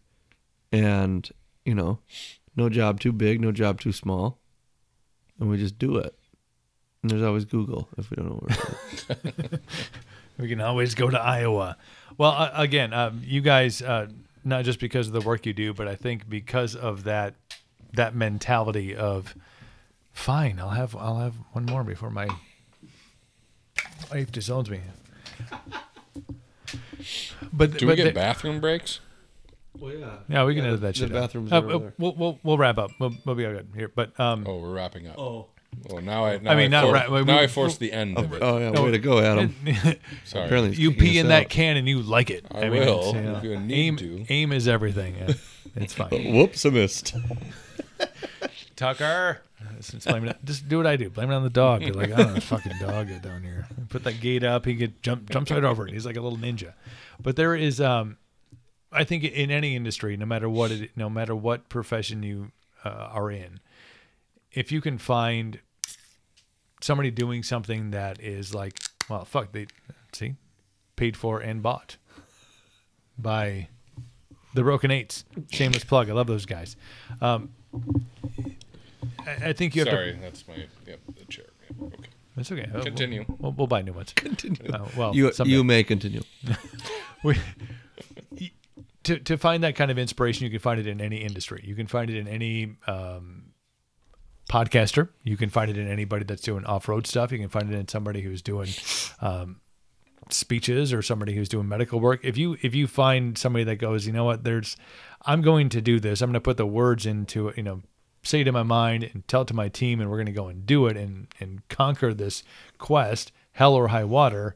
and 0.72 1.30
you 1.66 1.74
know, 1.76 2.00
no 2.56 2.70
job 2.70 3.00
too 3.00 3.12
big, 3.12 3.40
no 3.42 3.52
job 3.52 3.80
too 3.80 3.92
small, 3.92 4.40
and 5.44 5.52
we 5.52 5.58
just 5.58 5.78
do 5.78 5.98
it. 5.98 6.16
And 7.02 7.12
there's 7.12 7.22
always 7.22 7.44
Google 7.44 7.90
if 7.98 8.10
we 8.10 8.16
don't 8.16 8.30
know 8.30 8.44
where. 8.48 8.58
it 9.26 9.52
is. 9.54 9.60
We 10.40 10.48
can 10.48 10.62
always 10.62 10.96
go 10.96 11.10
to 11.12 11.20
Iowa. 11.22 11.78
Well, 12.18 12.32
uh, 12.32 12.50
again, 12.56 12.92
um, 12.92 13.22
you 13.24 13.40
guys, 13.42 13.84
uh, 13.84 14.08
not 14.44 14.64
just 14.66 14.80
because 14.80 15.06
of 15.08 15.14
the 15.14 15.22
work 15.22 15.46
you 15.46 15.54
do, 15.54 15.76
but 15.76 15.88
I 15.88 15.96
think 15.96 16.28
because 16.28 16.76
of 16.76 17.04
that 17.04 17.36
that 17.94 18.16
mentality 18.16 18.96
of, 18.96 19.36
fine, 20.12 20.60
I'll 20.60 20.70
have 20.72 20.96
I'll 20.96 21.20
have 21.20 21.36
one 21.52 21.66
more 21.66 21.84
before 21.84 22.10
my 22.10 22.28
wife 24.12 24.32
disowns 24.32 24.70
me. 24.72 24.80
But 27.52 27.72
Do 27.78 27.86
but 27.86 27.92
we 27.92 27.96
get 27.96 28.06
the- 28.06 28.12
bathroom 28.14 28.60
breaks? 28.60 29.00
Well, 29.80 29.94
yeah. 29.94 30.08
Yeah, 30.30 30.46
we 30.46 30.56
can 30.56 30.64
Yeah, 30.64 30.70
edit 30.72 30.82
that 30.82 30.88
the 30.96 31.00
shit. 31.00 31.12
out. 31.12 31.22
bathrooms 31.22 31.52
Uh, 31.52 31.58
over 31.58 31.72
uh, 31.74 31.78
there. 31.80 31.94
we'll, 31.98 32.16
we'll 32.16 32.40
we'll 32.44 32.58
wrap 32.58 32.78
up. 32.78 32.92
We'll, 33.00 33.14
we'll 33.26 33.36
be 33.36 33.46
all 33.46 33.54
good 33.54 33.68
here. 33.76 33.92
But 33.94 34.20
um, 34.20 34.46
Oh, 34.48 34.60
we're 34.60 34.74
wrapping 34.74 35.08
up. 35.08 35.18
Oh. 35.20 35.48
Well, 35.90 36.04
now 36.04 36.26
I. 36.26 36.38
Now 36.38 36.52
I 36.52 36.56
mean, 36.56 36.70
not 36.70 36.86
for- 36.86 36.94
ra- 36.94 37.10
we- 37.10 37.24
now 37.24 37.38
we- 37.38 37.44
I 37.44 37.48
forced 37.48 37.80
the 37.80 37.92
end 37.92 38.16
of 38.18 38.32
it. 38.32 38.44
Oh 38.44 38.60
yeah, 38.60 38.70
No. 38.70 38.84
way 38.84 38.92
to 38.92 39.00
go, 39.00 39.18
Adam. 39.20 39.56
Sorry. 40.24 40.46
Apparently, 40.46 40.70
he's 40.70 40.80
you 40.80 40.92
kicking 40.92 41.04
pee 41.04 41.18
us 41.18 41.22
in 41.24 41.28
that 41.30 41.44
out. 41.46 41.50
can 41.50 41.78
and 41.78 41.88
you 41.88 42.02
like 42.04 42.30
it. 42.30 42.46
I 42.52 42.70
will, 42.70 43.00
it's, 43.10 43.14
you 43.16 43.20
if 43.32 43.44
you 43.44 43.60
need 43.60 43.74
aim, 43.74 43.96
to. 43.98 44.26
aim 44.30 44.52
is 44.52 44.68
everything. 44.68 45.16
Yeah, 45.18 45.34
it's 45.76 45.94
fine. 45.94 46.34
Whoops, 46.36 46.64
I 46.66 46.70
missed. 46.70 47.16
Tucker. 48.76 49.42
Just, 49.80 50.06
blame 50.08 50.28
it, 50.28 50.38
just 50.44 50.68
do 50.68 50.78
what 50.78 50.88
I 50.88 50.96
do. 50.96 51.10
Blame 51.10 51.32
it 51.32 51.34
on 51.36 51.44
the 51.44 51.50
dog. 51.50 51.82
You're 51.82 51.94
like, 51.94 52.12
I 52.12 52.18
don't 52.18 52.34
know, 52.36 52.40
fucking 52.40 52.74
dog 52.80 53.08
get 53.08 53.22
down 53.22 53.44
here. 53.44 53.68
Put 53.90 54.04
that 54.04 54.20
gate 54.22 54.44
up. 54.44 54.66
He 54.66 54.74
get 54.76 55.02
jump 55.02 55.30
jumps 55.30 55.52
right 55.52 55.64
over 55.64 55.88
it. 55.88 55.94
He's 55.94 56.06
like 56.06 56.18
a 56.18 56.22
little 56.22 56.38
ninja. 56.38 56.74
But 57.22 57.36
there 57.36 57.56
is, 57.56 57.80
um, 57.82 58.18
I 58.94 59.04
think, 59.04 59.24
in 59.24 59.52
any 59.52 59.76
industry, 59.76 60.16
no 60.18 60.26
matter 60.26 60.50
what 60.50 60.72
it, 60.72 60.92
no 60.96 61.10
matter 61.10 61.36
what 61.36 61.70
profession 61.70 62.24
you 62.24 62.52
uh, 62.86 62.90
are 62.90 63.32
in, 63.32 63.60
if 64.52 64.72
you 64.72 64.82
can 64.82 64.98
find 64.98 65.60
somebody 66.82 67.12
doing 67.12 67.44
something 67.44 67.92
that 67.92 68.22
is 68.22 68.54
like, 68.54 68.80
well, 69.10 69.26
fuck, 69.26 69.52
they 69.52 69.68
see, 70.12 70.36
paid 70.96 71.18
for 71.18 71.40
and 71.40 71.64
bought 71.64 71.98
by 73.18 73.68
the 74.54 74.64
Broken 74.64 74.92
Eights. 74.92 75.26
Shameless 75.52 75.84
plug. 75.84 76.10
I 76.10 76.14
love 76.14 76.28
those 76.28 76.46
guys. 76.46 76.76
Um, 77.22 77.50
I, 79.26 79.50
I 79.50 79.54
think 79.54 79.76
you 79.76 79.82
have 79.82 79.90
to 79.90 79.96
Sorry, 79.96 80.20
that's 80.22 80.48
my. 80.48 80.56
Yep, 80.88 81.00
the 81.18 81.26
chair. 81.26 81.46
Yep, 81.70 81.94
okay. 81.94 82.10
That's 82.36 82.52
okay. 82.52 82.64
Uh, 82.64 82.70
we'll- 82.74 82.84
Continue. 82.84 83.26
We'll, 83.40 83.52
we'll, 83.54 83.68
buy 83.68 83.82
new 83.82 83.94
ones. 83.94 84.14
Continue. 84.14 84.72
Uh, 84.72 84.88
well, 84.98 85.16
You 85.16 85.32
someday. 85.32 85.52
you 85.54 85.64
may 85.64 85.84
continue. 85.84 86.22
We- 87.24 87.38
to 89.04 89.20
to 89.20 89.38
find 89.38 89.64
that 89.64 89.76
kind 89.76 89.92
of 89.92 89.98
inspiration, 89.98 90.46
you 90.46 90.50
can 90.50 90.60
find 90.60 90.80
it 90.80 90.88
in 90.88 91.02
any 91.02 91.18
industry. 91.18 91.64
You 91.66 91.76
can 91.76 91.88
find 91.88 92.10
it 92.10 92.18
in 92.18 92.28
any 92.28 92.76
um, 92.88 93.54
podcaster. 94.50 95.10
You 95.24 95.38
can 95.38 95.50
find 95.50 95.70
it 95.70 95.78
in 95.78 95.88
anybody 95.88 96.26
that's 96.26 96.42
doing 96.42 96.66
off 96.66 96.88
road 96.88 97.08
stuff. 97.08 97.32
You 97.32 97.40
can 97.40 97.50
find 97.50 97.72
it 97.72 97.78
in 97.78 97.88
somebody 97.88 98.22
who's 98.22 98.42
doing 98.42 98.70
um, 99.22 99.62
speeches 100.30 100.94
or 100.94 101.02
somebody 101.02 101.36
who's 101.36 101.50
doing 101.50 101.68
medical 101.68 102.00
work. 102.00 102.22
If 102.24 102.38
you 102.38 102.58
if 102.62 102.74
you 102.76 102.88
find 102.88 103.38
somebody 103.38 103.64
that 103.66 103.78
goes, 103.78 104.08
you 104.08 104.14
know 104.14 104.26
what, 104.26 104.44
there's, 104.44 104.78
I'm 105.26 105.42
going 105.42 105.70
to 105.70 105.82
do 105.82 106.00
this. 106.00 106.22
I'm 106.22 106.30
going 106.30 106.34
to 106.34 106.42
put 106.42 106.58
the 106.58 106.66
words 106.66 107.06
into 107.06 107.50
it. 107.50 107.58
You 107.58 107.64
know, 107.64 107.82
say 108.24 108.42
it 108.42 108.48
in 108.48 108.54
my 108.54 108.64
mind 108.64 109.10
and 109.14 109.28
tell 109.28 109.42
it 109.42 109.48
to 109.50 109.54
my 109.54 109.70
team, 109.70 110.00
and 110.00 110.10
we're 110.10 110.18
going 110.18 110.28
to 110.28 110.32
go 110.32 110.48
and 110.48 110.66
do 110.66 110.88
it 110.88 110.98
and 110.98 111.28
and 111.40 111.68
conquer 111.68 112.14
this 112.14 112.44
quest, 112.78 113.32
hell 113.52 113.74
or 113.74 113.90
high 113.90 114.06
water 114.06 114.56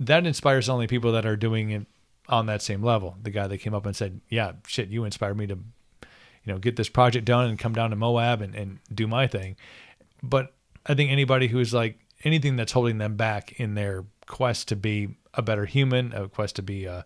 that 0.00 0.26
inspires 0.26 0.68
only 0.68 0.86
people 0.86 1.12
that 1.12 1.26
are 1.26 1.36
doing 1.36 1.70
it 1.70 1.86
on 2.30 2.46
that 2.46 2.62
same 2.62 2.82
level. 2.82 3.16
The 3.22 3.30
guy 3.30 3.46
that 3.46 3.58
came 3.58 3.74
up 3.74 3.86
and 3.86 3.94
said, 3.94 4.20
"Yeah, 4.28 4.52
shit, 4.66 4.88
you 4.88 5.04
inspired 5.04 5.36
me 5.36 5.46
to, 5.48 5.54
you 5.54 6.52
know, 6.52 6.58
get 6.58 6.76
this 6.76 6.88
project 6.88 7.26
done 7.26 7.48
and 7.48 7.58
come 7.58 7.74
down 7.74 7.90
to 7.90 7.96
Moab 7.96 8.40
and, 8.40 8.54
and 8.54 8.78
do 8.94 9.06
my 9.06 9.26
thing." 9.26 9.56
But 10.22 10.54
I 10.86 10.94
think 10.94 11.10
anybody 11.10 11.48
who's 11.48 11.74
like 11.74 11.98
anything 12.24 12.56
that's 12.56 12.72
holding 12.72 12.98
them 12.98 13.16
back 13.16 13.52
in 13.60 13.74
their 13.74 14.04
quest 14.26 14.68
to 14.68 14.76
be 14.76 15.16
a 15.34 15.42
better 15.42 15.64
human, 15.64 16.12
a 16.12 16.28
quest 16.28 16.56
to 16.56 16.62
be 16.62 16.84
a 16.84 17.04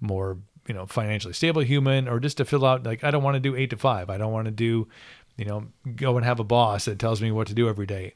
more 0.00 0.38
you 0.68 0.74
know 0.74 0.86
financially 0.86 1.34
stable 1.34 1.62
human, 1.62 2.08
or 2.08 2.20
just 2.20 2.36
to 2.38 2.44
fill 2.44 2.64
out 2.64 2.84
like 2.84 3.02
I 3.04 3.10
don't 3.10 3.22
want 3.22 3.34
to 3.34 3.40
do 3.40 3.56
eight 3.56 3.70
to 3.70 3.76
five. 3.76 4.10
I 4.10 4.18
don't 4.18 4.32
want 4.32 4.46
to 4.46 4.52
do, 4.52 4.88
you 5.36 5.44
know, 5.44 5.66
go 5.94 6.16
and 6.16 6.24
have 6.24 6.40
a 6.40 6.44
boss 6.44 6.84
that 6.84 6.98
tells 6.98 7.22
me 7.22 7.32
what 7.32 7.46
to 7.48 7.54
do 7.54 7.68
every 7.68 7.86
day. 7.86 8.14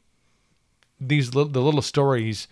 These 1.00 1.34
little, 1.34 1.50
the 1.50 1.62
little 1.62 1.82
stories 1.82 2.46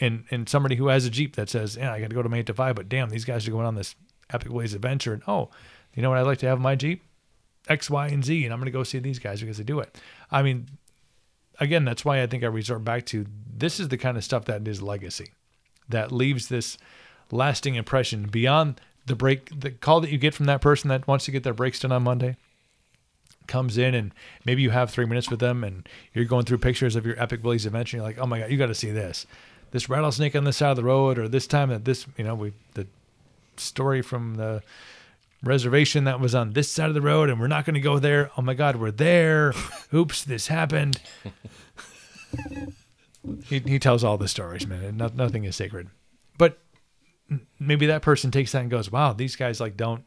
and 0.00 0.24
and 0.30 0.48
somebody 0.48 0.76
who 0.76 0.88
has 0.88 1.04
a 1.04 1.10
Jeep 1.10 1.36
that 1.36 1.48
says, 1.48 1.76
"Yeah, 1.76 1.92
I 1.92 2.00
got 2.00 2.10
to 2.10 2.14
go 2.14 2.22
to 2.22 2.28
my 2.28 2.42
to 2.42 2.54
five, 2.54 2.76
but 2.76 2.88
damn, 2.88 3.10
these 3.10 3.24
guys 3.24 3.46
are 3.46 3.50
going 3.50 3.66
on 3.66 3.74
this 3.74 3.94
epic 4.30 4.50
Willys 4.50 4.74
adventure." 4.74 5.12
And 5.12 5.22
oh, 5.26 5.50
you 5.94 6.02
know 6.02 6.10
what? 6.10 6.18
I'd 6.18 6.26
like 6.26 6.38
to 6.38 6.48
have 6.48 6.60
my 6.60 6.74
Jeep 6.74 7.02
X, 7.68 7.90
Y, 7.90 8.08
and 8.08 8.24
Z, 8.24 8.44
and 8.44 8.52
I'm 8.52 8.60
going 8.60 8.66
to 8.66 8.72
go 8.72 8.84
see 8.84 8.98
these 8.98 9.18
guys 9.18 9.40
because 9.40 9.58
they 9.58 9.64
do 9.64 9.80
it. 9.80 9.96
I 10.30 10.42
mean, 10.42 10.68
again, 11.60 11.84
that's 11.84 12.04
why 12.04 12.22
I 12.22 12.26
think 12.26 12.44
I 12.44 12.46
resort 12.46 12.84
back 12.84 13.06
to 13.06 13.26
this 13.56 13.80
is 13.80 13.88
the 13.88 13.98
kind 13.98 14.16
of 14.16 14.24
stuff 14.24 14.44
that 14.46 14.66
is 14.66 14.82
legacy, 14.82 15.32
that 15.88 16.12
leaves 16.12 16.48
this 16.48 16.78
lasting 17.30 17.74
impression 17.74 18.24
beyond 18.24 18.80
the 19.06 19.16
break, 19.16 19.60
the 19.60 19.70
call 19.70 20.00
that 20.00 20.10
you 20.10 20.18
get 20.18 20.34
from 20.34 20.46
that 20.46 20.60
person 20.60 20.88
that 20.88 21.06
wants 21.06 21.24
to 21.26 21.30
get 21.30 21.42
their 21.42 21.54
brakes 21.54 21.80
done 21.80 21.92
on 21.92 22.02
Monday 22.02 22.36
comes 23.46 23.78
in 23.78 23.94
and 23.94 24.14
maybe 24.44 24.62
you 24.62 24.70
have 24.70 24.90
three 24.90 25.06
minutes 25.06 25.30
with 25.30 25.40
them 25.40 25.64
and 25.64 25.88
you're 26.12 26.26
going 26.26 26.44
through 26.44 26.58
pictures 26.58 26.94
of 26.94 27.06
your 27.06 27.20
epic 27.20 27.42
Willys 27.42 27.66
adventure. 27.66 27.96
You're 27.96 28.04
like, 28.04 28.18
oh 28.18 28.26
my 28.26 28.40
God, 28.40 28.50
you 28.50 28.58
got 28.58 28.66
to 28.66 28.74
see 28.74 28.90
this. 28.90 29.26
This 29.70 29.88
rattlesnake 29.88 30.34
on 30.34 30.44
this 30.44 30.56
side 30.56 30.70
of 30.70 30.76
the 30.76 30.84
road, 30.84 31.18
or 31.18 31.28
this 31.28 31.46
time 31.46 31.68
that 31.70 31.84
this, 31.84 32.06
you 32.16 32.24
know, 32.24 32.34
we, 32.34 32.52
the 32.74 32.86
story 33.56 34.02
from 34.02 34.36
the 34.36 34.62
reservation 35.42 36.04
that 36.04 36.20
was 36.20 36.34
on 36.34 36.52
this 36.52 36.70
side 36.70 36.88
of 36.88 36.94
the 36.94 37.00
road 37.00 37.30
and 37.30 37.38
we're 37.38 37.46
not 37.46 37.64
going 37.64 37.74
to 37.74 37.80
go 37.80 37.98
there. 37.98 38.30
Oh 38.36 38.42
my 38.42 38.54
God, 38.54 38.76
we're 38.76 38.90
there. 38.90 39.52
Oops, 39.94 40.24
this 40.24 40.48
happened. 40.48 41.00
he, 43.44 43.58
he 43.60 43.78
tells 43.78 44.02
all 44.02 44.18
the 44.18 44.28
stories, 44.28 44.66
man. 44.66 44.82
And 44.82 44.98
no, 44.98 45.10
nothing 45.14 45.44
is 45.44 45.56
sacred. 45.56 45.88
But 46.36 46.58
maybe 47.58 47.86
that 47.86 48.02
person 48.02 48.30
takes 48.30 48.52
that 48.52 48.62
and 48.62 48.70
goes, 48.70 48.90
wow, 48.90 49.12
these 49.12 49.36
guys 49.36 49.60
like 49.60 49.76
don't, 49.76 50.04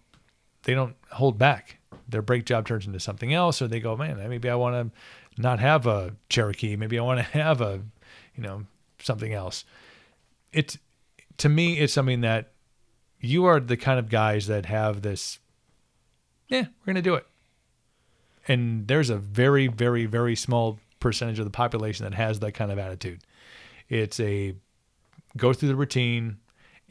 they 0.63 0.73
don't 0.73 0.95
hold 1.11 1.37
back. 1.37 1.77
Their 2.07 2.21
brake 2.21 2.45
job 2.45 2.67
turns 2.67 2.85
into 2.85 2.99
something 2.99 3.33
else, 3.33 3.61
or 3.61 3.67
they 3.67 3.79
go, 3.79 3.95
man, 3.95 4.17
maybe 4.29 4.49
I 4.49 4.55
want 4.55 4.93
to 4.93 5.41
not 5.41 5.59
have 5.59 5.87
a 5.87 6.13
Cherokee. 6.29 6.75
Maybe 6.75 6.99
I 6.99 7.03
want 7.03 7.19
to 7.19 7.23
have 7.37 7.61
a, 7.61 7.81
you 8.35 8.43
know, 8.43 8.65
something 9.01 9.33
else. 9.33 9.65
It's 10.51 10.77
to 11.37 11.49
me, 11.49 11.79
it's 11.79 11.93
something 11.93 12.21
that 12.21 12.51
you 13.19 13.45
are 13.45 13.59
the 13.59 13.77
kind 13.77 13.99
of 13.99 14.09
guys 14.09 14.47
that 14.47 14.65
have 14.65 15.01
this. 15.01 15.39
Yeah, 16.47 16.65
we're 16.79 16.93
gonna 16.93 17.01
do 17.01 17.15
it. 17.15 17.25
And 18.47 18.87
there's 18.87 19.09
a 19.09 19.17
very, 19.17 19.67
very, 19.67 20.05
very 20.05 20.35
small 20.35 20.79
percentage 20.99 21.39
of 21.39 21.45
the 21.45 21.51
population 21.51 22.03
that 22.03 22.13
has 22.13 22.39
that 22.39 22.53
kind 22.53 22.71
of 22.71 22.79
attitude. 22.79 23.21
It's 23.89 24.19
a 24.19 24.55
go 25.37 25.53
through 25.53 25.69
the 25.69 25.75
routine 25.75 26.37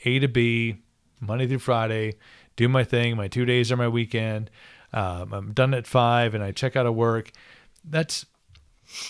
A 0.05 0.19
to 0.19 0.28
B, 0.28 0.77
Monday 1.20 1.47
through 1.47 1.59
Friday, 1.59 2.15
do 2.57 2.69
my 2.69 2.85
thing. 2.85 3.16
My 3.16 3.28
two 3.28 3.45
days 3.45 3.73
are 3.73 3.77
my 3.77 3.89
weekend. 3.89 4.51
Um, 4.93 5.32
I'm 5.32 5.53
done 5.53 5.73
at 5.74 5.87
five, 5.87 6.35
and 6.35 6.43
I 6.43 6.53
check 6.53 6.77
out 6.77 6.87
of 6.87 6.95
work. 6.95 7.31
That's 7.85 8.27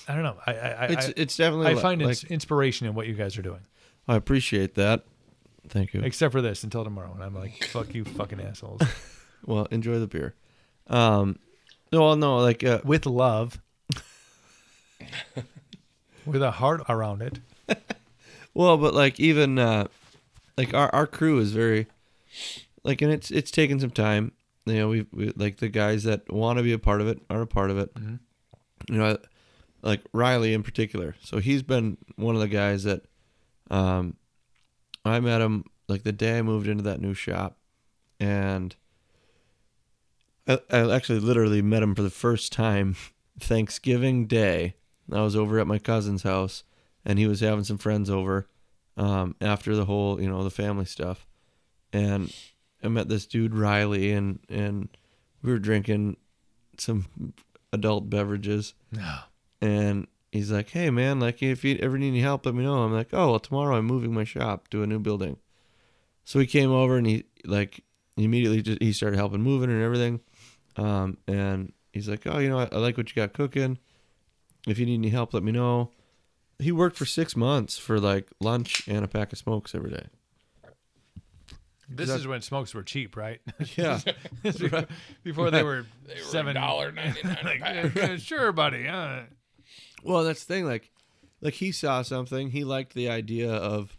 I 0.09 0.15
don't 0.15 0.23
know. 0.23 0.37
I 0.47 0.53
I 0.53 0.85
It's 0.87 1.07
I, 1.09 1.13
it's 1.17 1.37
definitely 1.37 1.67
I 1.69 1.75
find 1.77 2.01
like 2.03 2.11
ins- 2.11 2.25
inspiration 2.25 2.87
in 2.87 2.95
what 2.95 3.07
you 3.07 3.15
guys 3.15 3.37
are 3.39 3.43
doing. 3.43 3.61
I 4.09 4.17
appreciate 4.17 4.75
that. 4.75 5.05
Thank 5.69 5.95
you. 5.95 6.01
Except 6.01 6.33
for 6.33 6.41
this, 6.43 6.65
until 6.65 6.85
tomorrow, 6.85 7.13
and 7.15 7.23
I'm 7.23 7.35
like, 7.35 7.65
fuck 7.65 7.95
you, 7.95 8.05
fucking 8.05 8.41
assholes. 8.41 8.83
Well, 9.47 9.67
enjoy 9.71 9.99
the 9.99 10.07
beer. 10.07 10.35
Um, 10.89 11.39
no, 11.91 12.15
no, 12.15 12.37
like 12.41 12.63
uh, 12.63 12.81
With 12.85 13.07
love, 13.07 13.59
with 16.27 16.43
a 16.43 16.51
heart 16.51 16.83
around 16.89 17.23
it. 17.23 17.41
Well, 18.53 18.77
but 18.79 18.95
like 18.95 19.21
even 19.21 19.61
uh 19.61 19.87
like 20.59 20.75
our 20.75 20.93
our 20.93 21.07
crew 21.07 21.39
is 21.39 21.53
very 21.53 21.87
like 22.83 23.01
and 23.01 23.13
it's 23.13 23.31
it's 23.31 23.53
taken 23.53 23.79
some 23.79 23.93
time. 23.93 24.33
You 24.67 24.75
know, 24.75 24.89
we 24.89 25.07
we 25.13 25.33
like 25.37 25.59
the 25.59 25.69
guys 25.69 26.03
that 26.03 26.31
want 26.33 26.59
to 26.59 26.65
be 26.65 26.73
a 26.73 26.79
part 26.79 27.01
of 27.01 27.07
it 27.07 27.21
are 27.31 27.43
a 27.43 27.47
part 27.47 27.71
of 27.71 27.79
it. 27.79 27.93
You 27.97 28.19
know, 28.99 29.19
like 29.83 30.03
Riley 30.13 30.55
in 30.55 30.63
particular. 30.63 31.17
So 31.23 31.39
he's 31.39 31.63
been 31.63 31.97
one 32.17 32.35
of 32.35 32.41
the 32.41 32.49
guys 32.49 32.85
that 32.85 33.05
um 33.71 34.17
I 35.05 35.21
met 35.21 35.41
him 35.41 35.65
like 35.89 36.03
the 36.03 36.13
day 36.13 36.39
I 36.39 36.43
moved 36.43 36.69
into 36.69 36.83
that 36.85 37.01
new 37.01 37.15
shop 37.15 37.59
and 38.19 38.75
I, 40.47 40.61
I 40.71 40.95
actually 40.95 41.21
literally 41.21 41.63
met 41.63 41.83
him 41.83 41.95
for 41.95 42.03
the 42.03 42.11
first 42.11 42.53
time 42.53 42.97
Thanksgiving 43.41 44.27
Day. 44.27 44.75
I 45.13 45.23
was 45.23 45.35
over 45.35 45.59
at 45.59 45.67
my 45.67 45.79
cousin's 45.79 46.23
house 46.23 46.65
and 47.05 47.19
he 47.19 47.27
was 47.27 47.41
having 47.41 47.65
some 47.65 47.79
friends 47.79 48.11
over 48.11 48.49
um, 48.97 49.35
after 49.41 49.75
the 49.75 49.87
whole, 49.87 50.21
you 50.21 50.29
know, 50.29 50.45
the 50.45 50.51
family 50.51 50.85
stuff. 50.85 51.27
And 51.93 52.33
I 52.83 52.89
met 52.89 53.09
this 53.09 53.27
dude 53.27 53.55
Riley, 53.55 54.13
and 54.13 54.39
and 54.49 54.89
we 55.43 55.51
were 55.51 55.59
drinking 55.59 56.17
some 56.79 57.07
adult 57.73 58.09
beverages. 58.09 58.75
And 59.61 60.07
he's 60.33 60.51
like, 60.51 60.71
"Hey 60.71 60.91
man, 60.91 61.21
like 61.21 61.43
if 61.43 61.65
you 61.65 61.79
ever 61.81 61.99
need 61.99 62.09
any 62.09 62.21
help, 62.21 62.47
let 62.47 62.55
me 62.55 62.65
know." 62.65 62.79
I'm 62.83 62.93
like, 62.93 63.13
"Oh 63.13 63.31
well, 63.31 63.41
tomorrow 63.41 63.77
I'm 63.77 63.87
moving 63.87 64.15
my 64.15 64.25
shop 64.25 64.69
to 64.69 64.83
a 64.83 64.87
new 64.87 64.99
building." 64.99 65.37
So 66.25 66.39
he 66.39 66.47
came 66.47 66.71
over 66.71 66.97
and 66.97 67.07
he 67.07 67.25
like 67.45 67.83
immediately 68.17 68.63
just 68.63 68.83
he 68.83 68.93
started 68.93 69.17
helping 69.17 69.43
moving 69.43 69.71
and 69.71 69.83
everything. 69.83 70.21
Um, 70.77 71.19
and 71.27 71.73
he's 71.93 72.09
like, 72.09 72.27
"Oh, 72.27 72.39
you 72.39 72.49
know, 72.49 72.59
I, 72.61 72.69
I 72.73 72.79
like 72.79 72.97
what 72.97 73.09
you 73.09 73.15
got 73.17 73.33
cooking. 73.33 73.79
If 74.67 74.79
you 74.79 74.87
need 74.87 74.95
any 74.95 75.09
help, 75.11 75.35
let 75.35 75.43
me 75.43 75.53
know." 75.53 75.91
He 76.59 76.73
worked 76.73 76.97
for 76.97 77.07
six 77.07 77.35
months 77.37 77.79
for 77.79 77.99
like 77.99 78.29
lunch 78.39 78.87
and 78.87 79.03
a 79.05 79.09
pack 79.09 79.33
of 79.33 79.39
smokes 79.39 79.75
every 79.75 79.91
day. 79.91 80.07
This 81.89 82.11
is 82.11 82.27
when 82.27 82.41
smokes 82.41 82.73
were 82.73 82.83
cheap, 82.85 83.17
right? 83.17 83.41
Yeah, 83.77 83.99
before, 84.43 84.87
before 85.25 85.51
they 85.51 85.63
were 85.63 85.85
seven 86.23 86.55
dollar 86.55 86.93
ninety 86.93 87.21
nine. 87.25 87.39
Like, 87.45 87.61
yeah, 87.61 87.91
yeah, 87.95 88.17
sure, 88.17 88.53
buddy. 88.53 88.87
Uh, 88.87 89.23
Well, 90.03 90.25
that's 90.25 90.45
the 90.45 90.55
thing. 90.55 90.67
Like, 90.67 90.91
like 91.41 91.55
he 91.55 91.73
saw 91.73 92.03
something. 92.03 92.51
He 92.51 92.65
liked 92.65 92.95
the 92.95 93.09
idea 93.09 93.53
of 93.53 93.97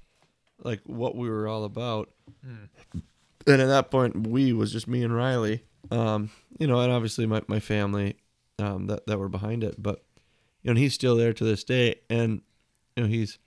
like 0.63 0.81
what 0.85 1.15
we 1.15 1.29
were 1.29 1.47
all 1.47 1.63
about. 1.63 2.09
And 3.47 3.61
at 3.61 3.67
that 3.67 3.89
point, 3.91 4.27
we 4.27 4.53
was 4.53 4.71
just 4.71 4.87
me 4.87 5.03
and 5.03 5.15
Riley. 5.15 5.63
Um, 5.89 6.29
you 6.59 6.67
know, 6.67 6.79
and 6.79 6.91
obviously 6.91 7.25
my 7.25 7.41
my 7.47 7.59
family 7.59 8.17
um, 8.59 8.87
that 8.87 9.07
that 9.07 9.17
were 9.17 9.29
behind 9.29 9.63
it. 9.63 9.81
But 9.81 10.03
you 10.61 10.67
know, 10.67 10.71
and 10.71 10.79
he's 10.79 10.93
still 10.93 11.15
there 11.15 11.33
to 11.33 11.43
this 11.43 11.63
day. 11.63 11.95
And 12.09 12.41
you 12.95 13.03
know, 13.03 13.09
he's 13.09 13.39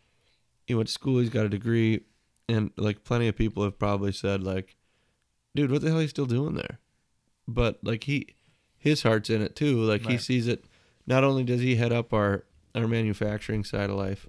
he 0.66 0.74
went 0.74 0.88
to 0.88 0.92
school. 0.92 1.20
He's 1.20 1.30
got 1.30 1.46
a 1.46 1.48
degree, 1.48 2.00
and 2.48 2.70
like 2.76 3.04
plenty 3.04 3.28
of 3.28 3.36
people 3.36 3.62
have 3.62 3.78
probably 3.78 4.12
said 4.12 4.42
like, 4.42 4.76
"Dude, 5.54 5.70
what 5.70 5.82
the 5.82 5.88
hell 5.88 5.98
are 5.98 6.02
you 6.02 6.08
still 6.08 6.26
doing 6.26 6.54
there?" 6.54 6.80
But 7.46 7.78
like 7.82 8.04
he, 8.04 8.28
his 8.78 9.02
heart's 9.02 9.30
in 9.30 9.42
it 9.42 9.54
too. 9.54 9.82
Like 9.82 10.02
he 10.06 10.18
sees 10.18 10.48
it. 10.48 10.64
Not 11.06 11.24
only 11.24 11.44
does 11.44 11.60
he 11.60 11.76
head 11.76 11.92
up 11.92 12.12
our 12.12 12.44
our 12.74 12.88
manufacturing 12.88 13.62
side 13.64 13.90
of 13.90 13.96
life 13.96 14.26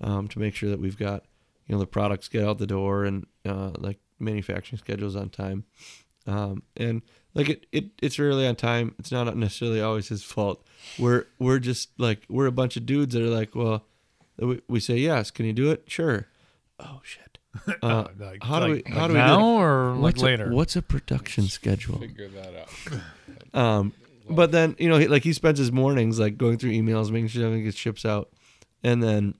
um, 0.00 0.28
to 0.28 0.38
make 0.38 0.54
sure 0.54 0.70
that 0.70 0.80
we've 0.80 0.98
got 0.98 1.24
you 1.66 1.74
know 1.74 1.80
the 1.80 1.86
products 1.86 2.28
get 2.28 2.44
out 2.44 2.58
the 2.58 2.66
door 2.66 3.04
and 3.04 3.26
uh, 3.46 3.70
like 3.78 3.98
manufacturing 4.18 4.78
schedules 4.78 5.16
on 5.16 5.30
time, 5.30 5.64
um, 6.26 6.62
and 6.76 7.02
like 7.34 7.48
it, 7.48 7.66
it 7.72 7.84
it's 8.02 8.18
rarely 8.18 8.46
on 8.46 8.56
time. 8.56 8.94
It's 8.98 9.10
not 9.12 9.34
necessarily 9.36 9.80
always 9.80 10.08
his 10.08 10.22
fault. 10.22 10.66
We're 10.98 11.26
we're 11.38 11.58
just 11.58 11.90
like 11.98 12.26
we're 12.28 12.46
a 12.46 12.52
bunch 12.52 12.76
of 12.76 12.86
dudes 12.86 13.14
that 13.14 13.22
are 13.22 13.28
like, 13.28 13.54
well, 13.54 13.84
we, 14.38 14.60
we 14.68 14.80
say 14.80 14.96
yes. 14.98 15.30
Can 15.30 15.46
you 15.46 15.52
do 15.52 15.70
it? 15.70 15.84
Sure. 15.86 16.26
Oh 16.78 17.00
shit. 17.02 17.26
Uh, 17.82 18.06
like, 18.18 18.44
how 18.44 18.60
do 18.60 18.74
like- 18.74 18.86
we 18.88 18.92
how 18.92 19.00
like 19.00 19.08
do 19.08 19.14
we 19.14 19.18
now 19.18 19.40
it? 19.40 19.42
or 19.42 19.90
like 19.94 20.02
what's 20.02 20.22
later? 20.22 20.50
A, 20.50 20.54
what's 20.54 20.76
a 20.76 20.82
production 20.82 21.48
schedule? 21.48 21.98
Figure 21.98 22.28
that 22.28 22.54
out. 22.54 23.00
Um, 23.52 23.92
but 24.30 24.52
then 24.52 24.76
you 24.78 24.88
know, 24.88 24.98
he, 24.98 25.08
like 25.08 25.24
he 25.24 25.32
spends 25.32 25.58
his 25.58 25.72
mornings 25.72 26.18
like 26.18 26.38
going 26.38 26.58
through 26.58 26.70
emails, 26.72 27.10
making 27.10 27.28
sure 27.28 27.44
everything 27.44 27.64
gets 27.64 27.76
ships 27.76 28.04
out, 28.04 28.30
and 28.82 29.02
then 29.02 29.34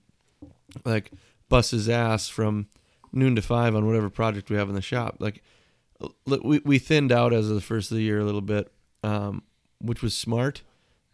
like 0.85 1.11
busts 1.49 1.71
his 1.71 1.89
ass 1.89 2.27
from 2.27 2.67
noon 3.11 3.35
to 3.35 3.41
five 3.41 3.75
on 3.75 3.85
whatever 3.85 4.09
project 4.09 4.49
we 4.49 4.57
have 4.57 4.69
in 4.69 4.75
the 4.75 4.81
shop. 4.81 5.17
Like 5.19 5.43
we 6.25 6.59
we 6.63 6.79
thinned 6.79 7.11
out 7.11 7.33
as 7.33 7.49
of 7.49 7.55
the 7.55 7.61
first 7.61 7.91
of 7.91 7.97
the 7.97 8.03
year 8.03 8.19
a 8.19 8.23
little 8.23 8.41
bit, 8.41 8.71
um, 9.03 9.43
which 9.79 10.01
was 10.01 10.17
smart, 10.17 10.61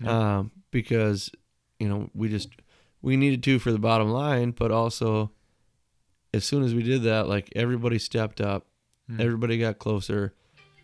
um, 0.06 0.52
because 0.72 1.32
you 1.80 1.88
know 1.88 2.10
we 2.14 2.30
just 2.30 2.50
we 3.02 3.18
needed 3.18 3.44
to 3.44 3.60
for 3.60 3.72
the 3.72 3.80
bottom 3.80 4.10
line, 4.10 4.52
but 4.52 4.72
also 4.72 5.32
as 6.34 6.44
soon 6.44 6.64
as 6.64 6.74
we 6.74 6.84
did 6.84 7.04
that, 7.04 7.28
like 7.28 7.50
everybody 7.56 8.00
stepped 8.00 8.42
up, 8.42 8.68
everybody 9.20 9.58
got 9.58 9.80
closer, 9.80 10.34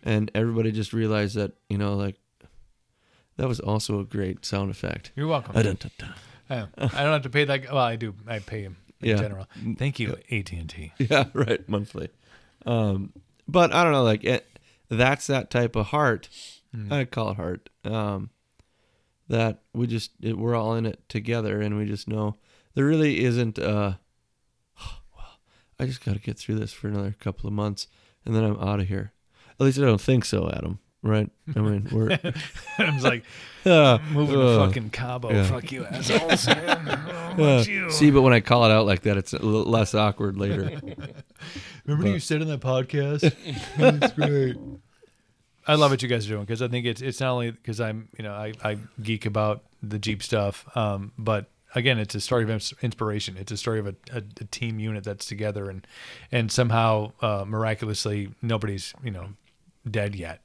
and 0.02 0.30
everybody 0.34 0.72
just 0.72 0.92
realized 0.92 1.36
that 1.36 1.52
you 1.68 1.78
know 1.78 1.94
like 1.94 2.16
that 3.36 3.48
was 3.48 3.60
also 3.60 4.00
a 4.00 4.04
great 4.04 4.44
sound 4.44 4.70
effect. 4.70 5.10
You're 5.16 5.26
welcome. 5.26 5.52
I, 5.56 5.60
I 5.60 5.64
don't 5.66 7.12
have 7.12 7.22
to 7.22 7.30
pay 7.30 7.44
that. 7.44 7.64
Well, 7.72 7.78
I 7.78 7.96
do. 7.96 8.14
I 8.26 8.38
pay 8.38 8.62
him 8.62 8.76
in 9.00 9.10
Yeah. 9.10 9.16
general. 9.16 9.46
Thank 9.78 9.98
you, 9.98 10.16
AT 10.30 10.52
and 10.52 10.68
T. 10.68 10.92
Yeah, 10.98 11.24
right, 11.32 11.66
monthly. 11.68 12.08
Um, 12.66 13.12
but 13.48 13.72
I 13.72 13.82
don't 13.82 13.92
know, 13.92 14.04
like 14.04 14.24
it, 14.24 14.46
that's 14.88 15.26
that 15.28 15.50
type 15.50 15.76
of 15.76 15.86
heart. 15.86 16.28
I 16.90 17.04
call 17.04 17.30
it 17.30 17.36
heart. 17.36 17.70
Um, 17.84 18.30
that 19.28 19.62
we 19.72 19.86
just 19.86 20.10
it, 20.20 20.36
we're 20.36 20.54
all 20.56 20.74
in 20.74 20.86
it 20.86 21.08
together, 21.08 21.60
and 21.60 21.76
we 21.78 21.86
just 21.86 22.08
know 22.08 22.36
there 22.74 22.84
really 22.84 23.24
isn't. 23.24 23.58
Uh, 23.58 23.94
well, 25.16 25.38
I 25.78 25.86
just 25.86 26.04
got 26.04 26.14
to 26.14 26.20
get 26.20 26.36
through 26.38 26.56
this 26.56 26.72
for 26.72 26.88
another 26.88 27.14
couple 27.20 27.46
of 27.46 27.52
months, 27.52 27.86
and 28.24 28.34
then 28.34 28.44
I'm 28.44 28.58
out 28.60 28.80
of 28.80 28.88
here. 28.88 29.12
At 29.58 29.64
least 29.64 29.78
I 29.78 29.82
don't 29.82 30.00
think 30.00 30.24
so, 30.24 30.50
Adam. 30.50 30.78
Right? 31.04 31.28
I 31.54 31.60
mean, 31.60 31.86
we're 31.92 32.12
I 32.78 32.90
was 32.94 33.04
like 33.04 33.24
uh, 33.66 33.98
moving 34.10 34.40
uh, 34.40 34.58
to 34.58 34.66
fucking 34.66 34.88
Cabo. 34.88 35.30
yeah. 35.30 35.44
Fuck 35.44 35.70
you, 35.70 35.84
assholes. 35.84 36.46
man. 36.46 37.34
Oh, 37.38 37.58
uh, 37.58 37.62
you. 37.62 37.90
see, 37.90 38.10
but 38.10 38.22
when 38.22 38.32
I 38.32 38.40
call 38.40 38.64
it 38.64 38.70
out 38.70 38.86
like 38.86 39.02
that, 39.02 39.18
it's 39.18 39.34
a 39.34 39.38
little 39.38 39.70
less 39.70 39.94
awkward 39.94 40.38
later. 40.38 40.80
Remember 41.84 42.08
you 42.08 42.20
said 42.20 42.40
in 42.40 42.48
that 42.48 42.60
podcast? 42.60 43.34
That's 43.76 44.14
great. 44.14 44.56
I 45.66 45.74
love 45.74 45.90
what 45.90 46.02
you 46.02 46.08
guys 46.08 46.24
are 46.24 46.30
doing 46.30 46.44
because 46.44 46.62
I 46.62 46.68
think 46.68 46.86
it's 46.86 47.02
it's 47.02 47.20
not 47.20 47.32
only 47.32 47.50
because 47.50 47.80
I'm 47.80 48.08
you 48.16 48.24
know 48.24 48.32
I, 48.32 48.54
I 48.62 48.78
geek 49.02 49.26
about 49.26 49.62
the 49.82 49.98
Jeep 49.98 50.22
stuff, 50.22 50.64
um, 50.74 51.12
but 51.18 51.50
again 51.74 51.98
it's 51.98 52.14
a 52.14 52.20
story 52.20 52.44
of 52.44 52.72
inspiration. 52.82 53.36
It's 53.38 53.52
a 53.52 53.58
story 53.58 53.78
of 53.78 53.88
a, 53.88 53.94
a, 54.10 54.22
a 54.40 54.44
team 54.44 54.78
unit 54.78 55.04
that's 55.04 55.26
together 55.26 55.68
and 55.68 55.86
and 56.32 56.50
somehow 56.50 57.12
uh, 57.20 57.44
miraculously 57.46 58.30
nobody's 58.40 58.94
you 59.04 59.10
know 59.10 59.28
dead 59.90 60.14
yet. 60.14 60.40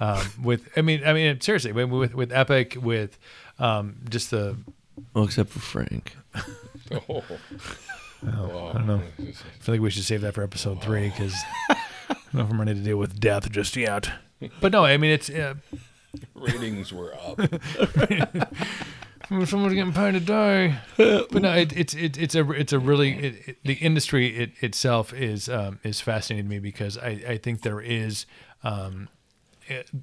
Um, 0.00 0.26
with 0.42 0.68
I 0.76 0.82
mean 0.82 1.02
I 1.04 1.12
mean 1.12 1.40
seriously 1.40 1.72
with 1.72 1.90
with, 1.90 2.14
with 2.14 2.32
Epic 2.32 2.76
with 2.80 3.18
um, 3.58 3.96
just 4.08 4.30
the 4.30 4.56
well, 5.14 5.24
except 5.24 5.50
for 5.50 5.60
Frank. 5.60 6.16
Oh. 6.90 7.22
I 8.70 8.72
don't 8.72 8.86
know. 8.86 9.02
I 9.20 9.32
feel 9.60 9.74
like 9.74 9.80
we 9.80 9.90
should 9.90 10.04
save 10.04 10.22
that 10.22 10.34
for 10.34 10.42
episode 10.42 10.82
three 10.82 11.10
because 11.10 11.34
I 11.70 11.76
don't 12.08 12.34
know 12.34 12.40
if 12.44 12.50
I'm 12.50 12.58
ready 12.58 12.74
to 12.74 12.80
deal 12.80 12.96
with 12.96 13.20
death 13.20 13.50
just 13.52 13.76
yet. 13.76 14.10
But 14.60 14.72
no, 14.72 14.84
I 14.84 14.96
mean 14.96 15.10
it's 15.10 15.30
uh, 15.30 15.54
Ratings 16.34 16.92
were 16.92 17.14
up. 17.14 17.38
someone's 19.28 19.74
getting 19.74 19.92
paid 19.92 20.12
to 20.12 20.20
die. 20.20 20.80
But 20.96 21.42
no, 21.42 21.52
it, 21.52 21.76
it's 21.76 21.94
it, 21.94 22.16
it's 22.18 22.34
a 22.34 22.50
it's 22.52 22.72
a 22.72 22.78
really 22.78 23.12
it, 23.12 23.48
it, 23.48 23.56
the 23.64 23.74
industry 23.74 24.36
it, 24.36 24.52
itself 24.60 25.12
is 25.12 25.48
um, 25.48 25.80
is 25.82 26.00
fascinating 26.00 26.46
to 26.46 26.50
me 26.50 26.58
because 26.58 26.96
I, 26.98 27.22
I 27.28 27.38
think 27.38 27.62
there 27.62 27.80
is 27.80 28.26
um, 28.62 29.08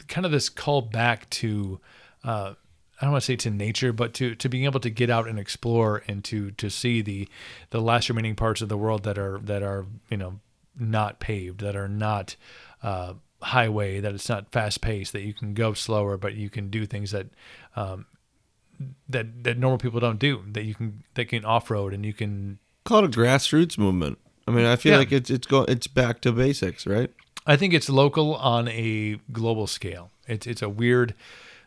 kind 0.07 0.25
of 0.25 0.31
this 0.31 0.49
call 0.49 0.81
back 0.81 1.29
to. 1.31 1.79
Uh, 2.23 2.53
I 2.99 3.05
don't 3.05 3.11
want 3.11 3.23
to 3.23 3.25
say 3.25 3.35
to 3.35 3.49
nature, 3.49 3.91
but 3.91 4.13
to, 4.15 4.35
to 4.35 4.47
being 4.47 4.63
able 4.63 4.79
to 4.79 4.89
get 4.89 5.09
out 5.09 5.27
and 5.27 5.37
explore 5.37 6.01
and 6.07 6.23
to, 6.23 6.51
to 6.51 6.69
see 6.69 7.01
the 7.01 7.27
the 7.71 7.81
last 7.81 8.07
remaining 8.07 8.35
parts 8.35 8.61
of 8.61 8.69
the 8.69 8.77
world 8.77 9.03
that 9.03 9.17
are 9.17 9.37
that 9.43 9.61
are 9.63 9.85
you 10.09 10.15
know 10.15 10.39
not 10.79 11.19
paved, 11.19 11.59
that 11.59 11.75
are 11.75 11.89
not 11.89 12.37
uh, 12.83 13.13
highway, 13.41 13.99
that 13.99 14.13
it's 14.13 14.29
not 14.29 14.49
fast 14.53 14.79
paced, 14.79 15.11
that 15.11 15.23
you 15.23 15.33
can 15.33 15.53
go 15.53 15.73
slower, 15.73 16.15
but 16.15 16.35
you 16.35 16.49
can 16.49 16.69
do 16.69 16.85
things 16.85 17.11
that 17.11 17.27
um, 17.75 18.05
that 19.09 19.43
that 19.43 19.57
normal 19.57 19.77
people 19.77 19.99
don't 19.99 20.19
do. 20.19 20.43
That 20.47 20.63
you 20.63 20.73
can 20.73 21.03
that 21.15 21.25
can 21.25 21.43
off 21.43 21.69
road 21.69 21.93
and 21.93 22.05
you 22.05 22.13
can 22.13 22.59
Call 22.85 23.03
it 23.03 23.05
a 23.15 23.19
grassroots 23.19 23.77
movement. 23.77 24.19
I 24.47 24.51
mean, 24.51 24.65
I 24.65 24.75
feel 24.77 24.93
Yeah. 24.93 24.99
like 24.99 25.11
it's 25.11 25.29
it's 25.29 25.47
go 25.47 25.63
it's 25.63 25.87
back 25.87 26.21
to 26.21 26.31
basics, 26.31 26.87
right? 26.87 27.11
I 27.45 27.55
think 27.55 27.73
it's 27.73 27.89
local 27.89 28.35
on 28.35 28.67
a 28.67 29.19
global 29.31 29.67
scale. 29.67 30.11
It's 30.27 30.47
it's 30.47 30.61
a 30.61 30.69
weird, 30.69 31.13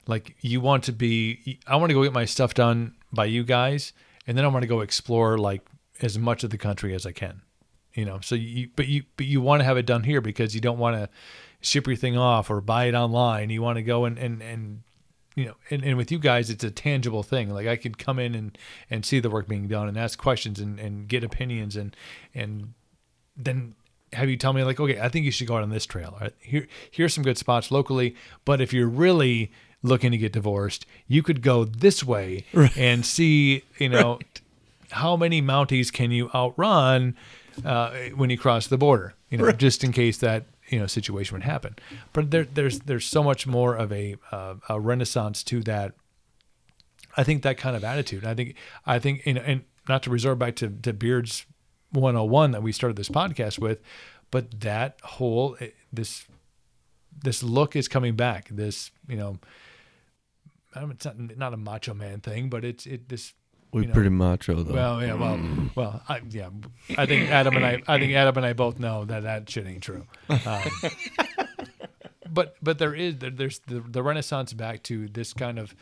like 0.06 0.36
you 0.40 0.60
want 0.60 0.84
to 0.84 0.92
be. 0.92 1.60
I 1.66 1.76
want 1.76 1.90
to 1.90 1.94
go 1.94 2.02
get 2.02 2.12
my 2.12 2.24
stuff 2.24 2.55
done 2.55 2.94
by 3.12 3.26
you 3.26 3.44
guys, 3.44 3.92
and 4.26 4.36
then 4.36 4.44
I 4.44 4.48
want 4.48 4.62
to 4.62 4.68
go 4.68 4.80
explore 4.80 5.38
like 5.38 5.62
as 6.02 6.18
much 6.18 6.44
of 6.44 6.50
the 6.50 6.59
country 6.59 6.94
as 6.94 7.06
I 7.06 7.12
can. 7.12 7.42
You 7.94 8.05
know, 8.05 8.18
so 8.20 8.34
you 8.34 8.68
but 8.74 8.88
you 8.88 9.05
but 9.16 9.26
you 9.26 9.40
want 9.40 9.60
to 9.60 9.64
have 9.64 9.76
it 9.76 9.86
done 9.86 10.02
here 10.02 10.20
because 10.20 10.55
you 10.55 10.60
don't 10.60 10.78
want 10.78 10.96
to 10.96 11.09
ship 11.60 11.86
your 11.86 11.96
thing 11.96 12.16
off 12.16 12.50
or 12.50 12.60
buy 12.60 12.84
it 12.86 12.94
online. 12.94 13.50
You 13.50 13.62
want 13.62 13.76
to 13.76 13.82
go 13.82 14.05
and 14.05 14.18
and 14.18 14.42
and 14.42 14.82
you 15.38 15.44
know, 15.44 15.55
and, 15.70 15.84
and 15.84 15.96
with 15.96 16.10
you 16.10 16.18
guys, 16.18 16.50
it's 16.50 16.64
a 16.64 16.70
tangible 16.70 17.22
thing. 17.22 17.50
Like 17.50 17.68
I 17.68 17.76
could 17.76 17.96
come 17.96 18.18
in 18.18 18.34
and, 18.34 18.59
and 18.90 19.06
see 19.06 19.20
the 19.20 19.30
work 19.30 19.46
being 19.46 19.68
done 19.68 19.86
and 19.86 19.96
ask 19.96 20.18
questions 20.18 20.59
and, 20.59 20.80
and 20.80 21.06
get 21.06 21.22
opinions 21.22 21.76
and 21.76 21.94
and 22.34 22.74
then 23.36 23.76
have 24.12 24.28
you 24.28 24.36
tell 24.36 24.52
me 24.52 24.62
like, 24.64 24.80
okay, 24.80 25.01
I 25.01 25.09
think 25.09 25.24
you 25.24 25.30
should 25.30 25.47
go 25.47 25.56
out 25.56 25.62
on 25.62 25.70
this 25.70 25.86
trail. 25.86 26.16
Right, 26.20 26.35
here 26.40 26.66
here's 26.90 27.14
some 27.14 27.24
good 27.24 27.39
spots 27.39 27.70
locally. 27.70 28.14
But 28.44 28.60
if 28.60 28.72
you're 28.72 28.89
really 28.89 29.51
looking 29.82 30.10
to 30.12 30.18
get 30.18 30.32
divorced, 30.32 30.86
you 31.06 31.22
could 31.22 31.43
go 31.43 31.64
this 31.64 32.02
way 32.02 32.44
and 32.76 33.05
see, 33.05 33.62
you 33.78 33.89
know, 33.89 34.18
how 34.90 35.16
many 35.16 35.43
Mounties 35.43 35.93
can 35.93 36.10
you 36.10 36.30
outrun 36.35 37.16
uh, 37.64 37.93
when 38.14 38.30
you 38.30 38.39
cross 38.39 38.66
the 38.66 38.78
border? 38.78 39.14
You 39.30 39.39
know, 39.39 39.52
just 39.52 39.85
in 39.85 39.93
case 39.93 40.18
that 40.18 40.44
you 40.68 40.78
know 40.78 40.86
situation 40.86 41.35
would 41.35 41.44
happen. 41.44 41.76
But 42.12 42.30
there, 42.30 42.44
there's 42.44 42.80
there's 42.80 43.06
so 43.06 43.22
much 43.22 43.47
more 43.47 43.74
of 43.74 43.93
a 43.93 44.16
uh, 44.30 44.55
a 44.68 44.80
renaissance 44.80 45.43
to 45.44 45.62
that. 45.64 45.93
I 47.16 47.24
think 47.24 47.43
that 47.43 47.59
kind 47.59 47.76
of 47.76 47.85
attitude. 47.85 48.24
I 48.24 48.35
think 48.35 48.55
I 48.86 48.98
think 48.98 49.26
you 49.26 49.35
know, 49.35 49.43
and 49.44 49.64
not 49.89 50.02
to 50.05 50.10
resort 50.10 50.39
back 50.39 50.56
to 50.56 50.68
to 50.68 50.93
Beard's 50.93 51.47
101 51.93 52.52
that 52.52 52.62
we 52.62 52.73
started 52.73 52.97
this 52.97 53.09
podcast 53.09 53.59
with, 53.59 53.81
but 54.31 54.60
that 54.60 54.98
whole 55.02 55.56
eh, 55.60 55.69
this 55.93 56.27
this 57.23 57.43
look 57.43 57.74
is 57.77 57.89
coming 57.89 58.15
back. 58.16 58.48
This 58.51 58.90
you 59.09 59.16
know. 59.16 59.39
I 60.74 60.81
don't, 60.81 60.90
it's 60.93 61.05
not, 61.06 61.19
not 61.19 61.55
a 61.55 61.56
macho 61.56 61.94
man 61.94 62.20
thing, 62.20 62.51
but 62.51 62.62
it's 62.62 62.85
it 62.86 63.09
this 63.09 63.32
We're 63.73 63.86
know, 63.86 63.94
pretty 63.94 64.10
macho 64.10 64.62
though. 64.62 64.74
well, 64.74 65.02
yeah, 65.02 65.15
well, 65.15 65.40
well, 65.74 66.02
I, 66.09 66.20
yeah. 66.28 66.51
I 66.97 67.06
think 67.06 67.31
Adam 67.31 67.56
and 67.56 67.65
I, 67.65 67.82
I 67.89 67.98
think 67.98 68.12
Adam 68.12 68.36
and 68.36 68.47
I 68.47 68.52
both 68.52 68.78
know 68.78 69.06
that 69.06 69.23
that 69.23 69.48
shit 69.48 69.66
ain't 69.66 69.82
true. 69.82 70.06
Um, 70.28 70.62
but 72.31 72.56
but 72.62 72.78
there 72.78 72.94
is 72.94 73.16
there, 73.16 73.31
there's 73.31 73.60
the, 73.60 73.81
the 73.81 74.02
renaissance 74.02 74.52
back 74.52 74.82
to 74.85 75.09
this 75.09 75.32
kind 75.32 75.59
of 75.59 75.74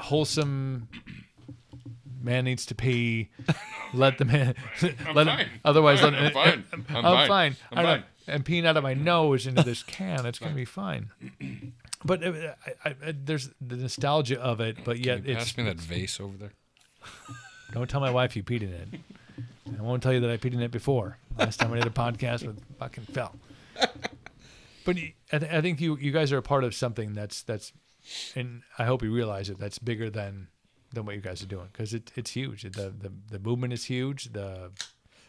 wholesome 0.00 0.88
man 2.26 2.44
needs 2.44 2.66
to 2.66 2.74
pee. 2.74 3.30
Let 3.94 4.18
the 4.18 4.24
man. 4.24 4.54
let 5.14 5.26
him, 5.26 5.36
fine. 5.36 5.48
otherwise, 5.64 6.02
I'm 6.02 6.12
let, 6.12 6.32
fine. 6.34 6.64
I'm, 6.72 6.84
I'm 6.90 7.02
fine. 7.02 7.28
fine. 7.28 7.56
I'm 7.72 7.78
I'm 7.78 7.84
fine. 7.84 8.04
and 8.26 8.44
peeing 8.44 8.66
out 8.66 8.76
of 8.76 8.82
my 8.82 8.94
nose 8.94 9.46
into 9.46 9.62
this 9.62 9.82
can. 9.84 10.26
It's 10.26 10.38
gonna 10.38 10.54
be 10.54 10.64
fine. 10.64 11.10
But 12.04 12.22
uh, 12.24 12.32
I, 12.84 12.90
I, 12.90 13.14
there's 13.24 13.50
the 13.60 13.76
nostalgia 13.76 14.40
of 14.40 14.60
it, 14.60 14.84
but 14.84 14.98
yet 14.98 15.18
Can 15.18 15.26
you 15.26 15.32
it's 15.36 15.52
pass 15.52 15.56
me 15.56 15.64
that 15.64 15.76
vase 15.80 16.20
over 16.20 16.36
there. 16.36 16.52
don't 17.72 17.88
tell 17.88 18.00
my 18.00 18.10
wife 18.10 18.36
you 18.36 18.42
peed 18.42 18.62
in 18.62 18.72
it. 18.72 18.88
I 19.78 19.82
won't 19.82 20.02
tell 20.02 20.12
you 20.12 20.20
that 20.20 20.30
I 20.30 20.36
peed 20.36 20.52
in 20.52 20.60
it 20.60 20.70
before. 20.72 21.18
Last 21.38 21.58
time 21.60 21.72
I 21.72 21.76
did 21.76 21.86
a 21.86 21.90
podcast 21.90 22.44
with 22.46 22.60
fucking 22.78 23.04
Phil. 23.04 23.32
But 24.84 24.96
I, 25.32 25.38
th- 25.38 25.52
I 25.52 25.60
think 25.60 25.80
you 25.80 25.96
you 25.96 26.12
guys 26.12 26.32
are 26.32 26.38
a 26.38 26.42
part 26.42 26.64
of 26.64 26.74
something 26.74 27.12
that's 27.14 27.42
that's, 27.42 27.72
and 28.34 28.62
I 28.78 28.84
hope 28.84 29.02
you 29.02 29.12
realize 29.12 29.48
it. 29.48 29.58
That's 29.58 29.78
bigger 29.78 30.10
than 30.10 30.48
than 30.96 31.06
what 31.06 31.14
you 31.14 31.20
guys 31.20 31.42
are 31.42 31.46
doing 31.46 31.68
because 31.72 31.94
it, 31.94 32.10
it's 32.16 32.32
huge. 32.32 32.62
The, 32.62 32.92
the 32.98 33.12
the 33.30 33.38
movement 33.38 33.72
is 33.72 33.84
huge. 33.84 34.32
The 34.32 34.72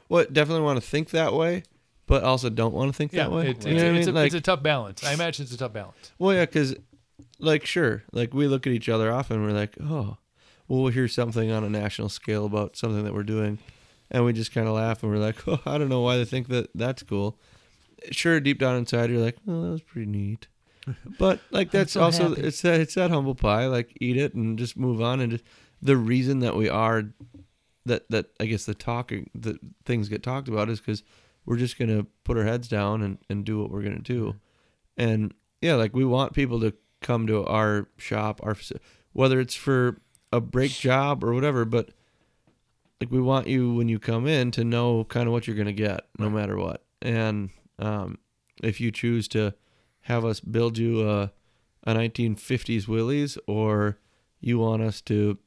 well, 0.10 0.26
definitely 0.32 0.64
want 0.64 0.82
to 0.82 0.88
think 0.88 1.12
that 1.12 1.34
way, 1.34 1.64
but 2.08 2.24
also 2.24 2.50
don't 2.50 2.74
want 2.74 2.92
to 2.92 2.98
think 2.98 3.14
yeah, 3.14 3.24
that 3.24 3.32
way. 3.32 3.50
it's, 3.50 3.66
You 3.66 3.74
it's, 3.76 3.84
I 3.84 3.92
mean? 3.92 4.08
a, 4.08 4.12
Like- 4.12 4.26
it's 4.28 4.36
a 4.36 4.42
tough 4.42 4.64
balance. 4.64 5.04
I 5.04 5.14
imagine 5.14 5.44
it's 5.44 5.54
a 5.54 5.58
tough 5.58 5.74
balance. 5.74 6.12
Well, 6.18 6.34
yeah, 6.34 6.46
because, 6.46 6.76
like, 7.40 7.66
sure, 7.66 8.04
like 8.12 8.34
we 8.34 8.48
look 8.48 8.66
at 8.66 8.74
each 8.74 8.90
other 8.90 9.12
often. 9.12 9.44
We're 9.44 9.52
like, 9.52 9.76
oh, 9.82 10.18
well, 10.68 10.82
we'll 10.82 10.92
hear 10.94 11.08
something 11.08 11.52
on 11.52 11.64
a 11.64 11.70
national 11.70 12.10
scale 12.10 12.46
about 12.46 12.76
something 12.78 13.04
that 13.04 13.14
we're 13.14 13.24
doing, 13.24 13.60
and 14.10 14.26
we 14.26 14.34
just 14.34 14.54
kind 14.54 14.68
of 14.68 14.74
laugh 14.76 15.04
and 15.04 15.12
we're 15.12 15.18
like, 15.20 15.48
oh, 15.48 15.60
I 15.66 15.78
don't 15.78 15.90
know 15.90 16.02
why 16.02 16.18
they 16.18 16.26
think 16.26 16.48
that 16.48 16.70
that's 16.74 17.04
cool. 17.04 17.38
Sure, 18.12 18.40
deep 18.40 18.60
down 18.60 18.78
inside, 18.78 19.10
you're 19.10 19.22
like, 19.22 19.38
oh, 19.48 19.64
that 19.64 19.72
was 19.72 19.82
pretty 19.82 20.10
neat. 20.10 20.48
But 21.20 21.40
like 21.52 21.72
that's 21.72 21.94
so 21.94 22.02
also 22.02 22.30
happy. 22.30 22.42
it's 22.42 22.62
that 22.62 22.80
it's 22.80 22.96
that 22.96 23.12
humble 23.12 23.36
pie. 23.36 23.68
Like 23.68 23.98
eat 24.00 24.18
it 24.18 24.34
and 24.34 24.58
just 24.58 24.78
move 24.78 25.02
on. 25.02 25.20
And 25.20 25.32
just 25.34 25.44
the 25.82 25.98
reason 25.98 26.40
that 26.40 26.56
we 26.56 26.70
are 26.70 27.04
that 27.86 28.10
that 28.10 28.28
I 28.40 28.46
guess 28.46 28.66
the 28.66 28.74
talking 28.74 29.30
the 29.34 29.60
things 29.86 30.10
get 30.10 30.24
talked 30.24 30.48
about 30.48 30.70
is 30.70 30.80
because 30.80 31.04
we're 31.46 31.58
just 31.58 31.80
gonna 31.80 32.06
put 32.24 32.38
our 32.38 32.44
heads 32.44 32.68
down 32.68 33.02
and 33.02 33.18
and 33.30 33.46
do 33.46 33.60
what 33.60 33.72
we're 33.72 33.84
gonna 33.84 34.00
do. 34.00 34.36
And 34.98 35.34
yeah, 35.62 35.76
like 35.76 35.94
we 35.94 36.06
want 36.06 36.34
people 36.34 36.60
to 36.62 36.74
come 37.02 37.28
to 37.28 37.46
our 37.46 37.88
shop, 37.98 38.40
our 38.44 38.56
whether 39.14 39.40
it's 39.40 39.56
for 39.56 40.02
a 40.32 40.42
break 40.42 40.72
job 40.72 41.24
or 41.24 41.34
whatever, 41.34 41.66
but 41.66 41.90
like 43.00 43.12
we 43.12 43.22
want 43.22 43.48
you 43.48 43.74
when 43.74 43.88
you 43.90 44.00
come 44.00 44.28
in 44.28 44.52
to 44.52 44.64
know 44.64 45.04
kind 45.06 45.28
of 45.28 45.34
what 45.34 45.48
you're 45.48 45.56
gonna 45.56 45.72
get, 45.72 46.08
no 46.18 46.30
matter 46.30 46.58
what. 46.58 46.84
And 47.02 47.52
um, 47.80 48.18
if 48.64 48.82
you 48.82 48.92
choose 48.92 49.28
to 49.30 49.54
have 50.08 50.24
us 50.24 50.40
build 50.40 50.78
you 50.78 51.08
a 51.08 51.32
a 51.84 51.94
1950s 51.94 52.88
Willys, 52.88 53.38
or 53.48 53.98
you 54.42 54.60
want 54.60 54.82
us 54.82 55.00
to, 55.02 55.38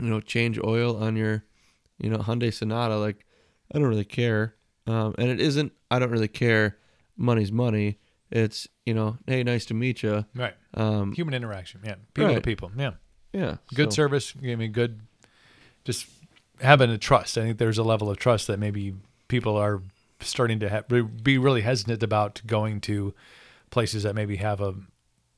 you 0.00 0.08
know, 0.08 0.20
change 0.20 0.58
oil 0.62 1.02
on 1.02 1.16
your, 1.16 1.44
you 1.98 2.08
know, 2.08 2.18
Hyundai 2.18 2.52
Sonata, 2.52 2.96
like 2.96 3.24
I 3.72 3.78
don't 3.78 3.88
really 3.88 4.04
care. 4.04 4.54
Um, 4.86 5.14
and 5.16 5.28
it 5.30 5.40
isn't. 5.40 5.72
I 5.90 5.98
don't 5.98 6.10
really 6.10 6.28
care. 6.28 6.76
Money's 7.16 7.50
money. 7.50 7.98
It's 8.30 8.68
you 8.84 8.94
know, 8.94 9.16
hey, 9.26 9.42
nice 9.44 9.64
to 9.66 9.74
meet 9.74 10.02
you. 10.02 10.24
Right. 10.34 10.54
Um, 10.74 11.12
Human 11.12 11.34
interaction. 11.34 11.80
Yeah. 11.84 11.96
People 12.14 12.34
to 12.34 12.40
people. 12.40 12.72
Yeah. 12.76 12.92
yeah, 13.32 13.56
good 13.74 13.92
so- 13.92 13.96
service. 13.96 14.34
I 14.42 14.56
mean, 14.56 14.72
good. 14.72 15.00
Just 15.84 16.06
having 16.60 16.90
a 16.90 16.98
trust. 16.98 17.38
I 17.38 17.42
think 17.42 17.58
there's 17.58 17.78
a 17.78 17.84
level 17.84 18.10
of 18.10 18.16
trust 18.16 18.48
that 18.48 18.58
maybe 18.58 18.94
people 19.28 19.56
are 19.56 19.82
starting 20.20 20.60
to 20.60 20.68
have, 20.68 20.88
be 21.22 21.38
really 21.38 21.60
hesitant 21.60 22.02
about 22.02 22.40
going 22.46 22.80
to 22.82 23.14
places 23.70 24.02
that 24.04 24.14
maybe 24.14 24.36
have 24.36 24.60
a 24.60 24.74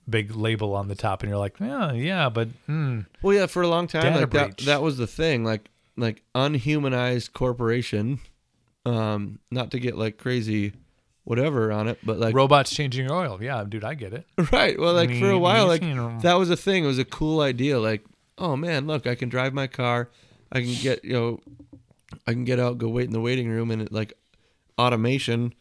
big 0.09 0.35
label 0.35 0.75
on 0.75 0.89
the 0.89 0.95
top, 0.95 1.23
and 1.23 1.31
you're 1.31 1.39
like, 1.39 1.59
yeah, 1.61 1.93
yeah, 1.93 2.29
but 2.29 2.49
mm, 2.69 3.07
Well, 3.23 3.35
yeah, 3.35 3.47
for 3.47 3.63
a 3.63 3.69
long 3.69 3.87
time, 3.87 4.15
like 4.15 4.31
that, 4.31 4.59
that 4.59 4.83
was 4.83 4.97
the 4.99 5.07
thing, 5.07 5.45
like 5.45 5.69
like 5.97 6.23
unhumanized 6.35 7.33
corporation. 7.33 8.21
Um, 8.85 9.41
not 9.51 9.73
to 9.73 9.81
get 9.81 9.97
like 9.97 10.17
crazy, 10.17 10.73
whatever 11.25 11.73
on 11.73 11.89
it, 11.89 11.99
but 12.05 12.19
like 12.21 12.35
robots 12.35 12.71
changing 12.71 13.07
your 13.07 13.17
oil. 13.17 13.43
Yeah, 13.43 13.65
dude, 13.69 13.83
I 13.83 13.95
get 13.95 14.13
it. 14.13 14.27
right. 14.53 14.79
Well, 14.79 14.93
like 14.95 15.11
for 15.19 15.31
a 15.31 15.39
while, 15.39 15.67
like 15.67 15.83
that 16.23 16.35
was 16.35 16.51
a 16.51 16.57
thing. 16.57 16.85
It 16.85 16.87
was 16.87 16.99
a 17.01 17.05
cool 17.05 17.41
idea. 17.41 17.81
Like, 17.81 18.05
oh 18.39 18.57
man, 18.57 18.87
look, 18.87 19.07
I 19.07 19.15
can 19.17 19.29
drive 19.29 19.53
my 19.53 19.67
car. 19.67 20.09
I 20.53 20.61
can 20.61 20.75
get 20.75 21.05
you 21.05 21.15
know, 21.15 21.41
I 22.29 22.33
can 22.33 22.45
get 22.45 22.61
out, 22.61 22.79
go 22.79 22.89
wait 22.89 23.07
in 23.07 23.13
the 23.13 23.21
waiting 23.21 23.49
room, 23.49 23.73
and 23.73 23.83
it 23.83 23.91
like 23.91 24.13
automation, 24.79 25.53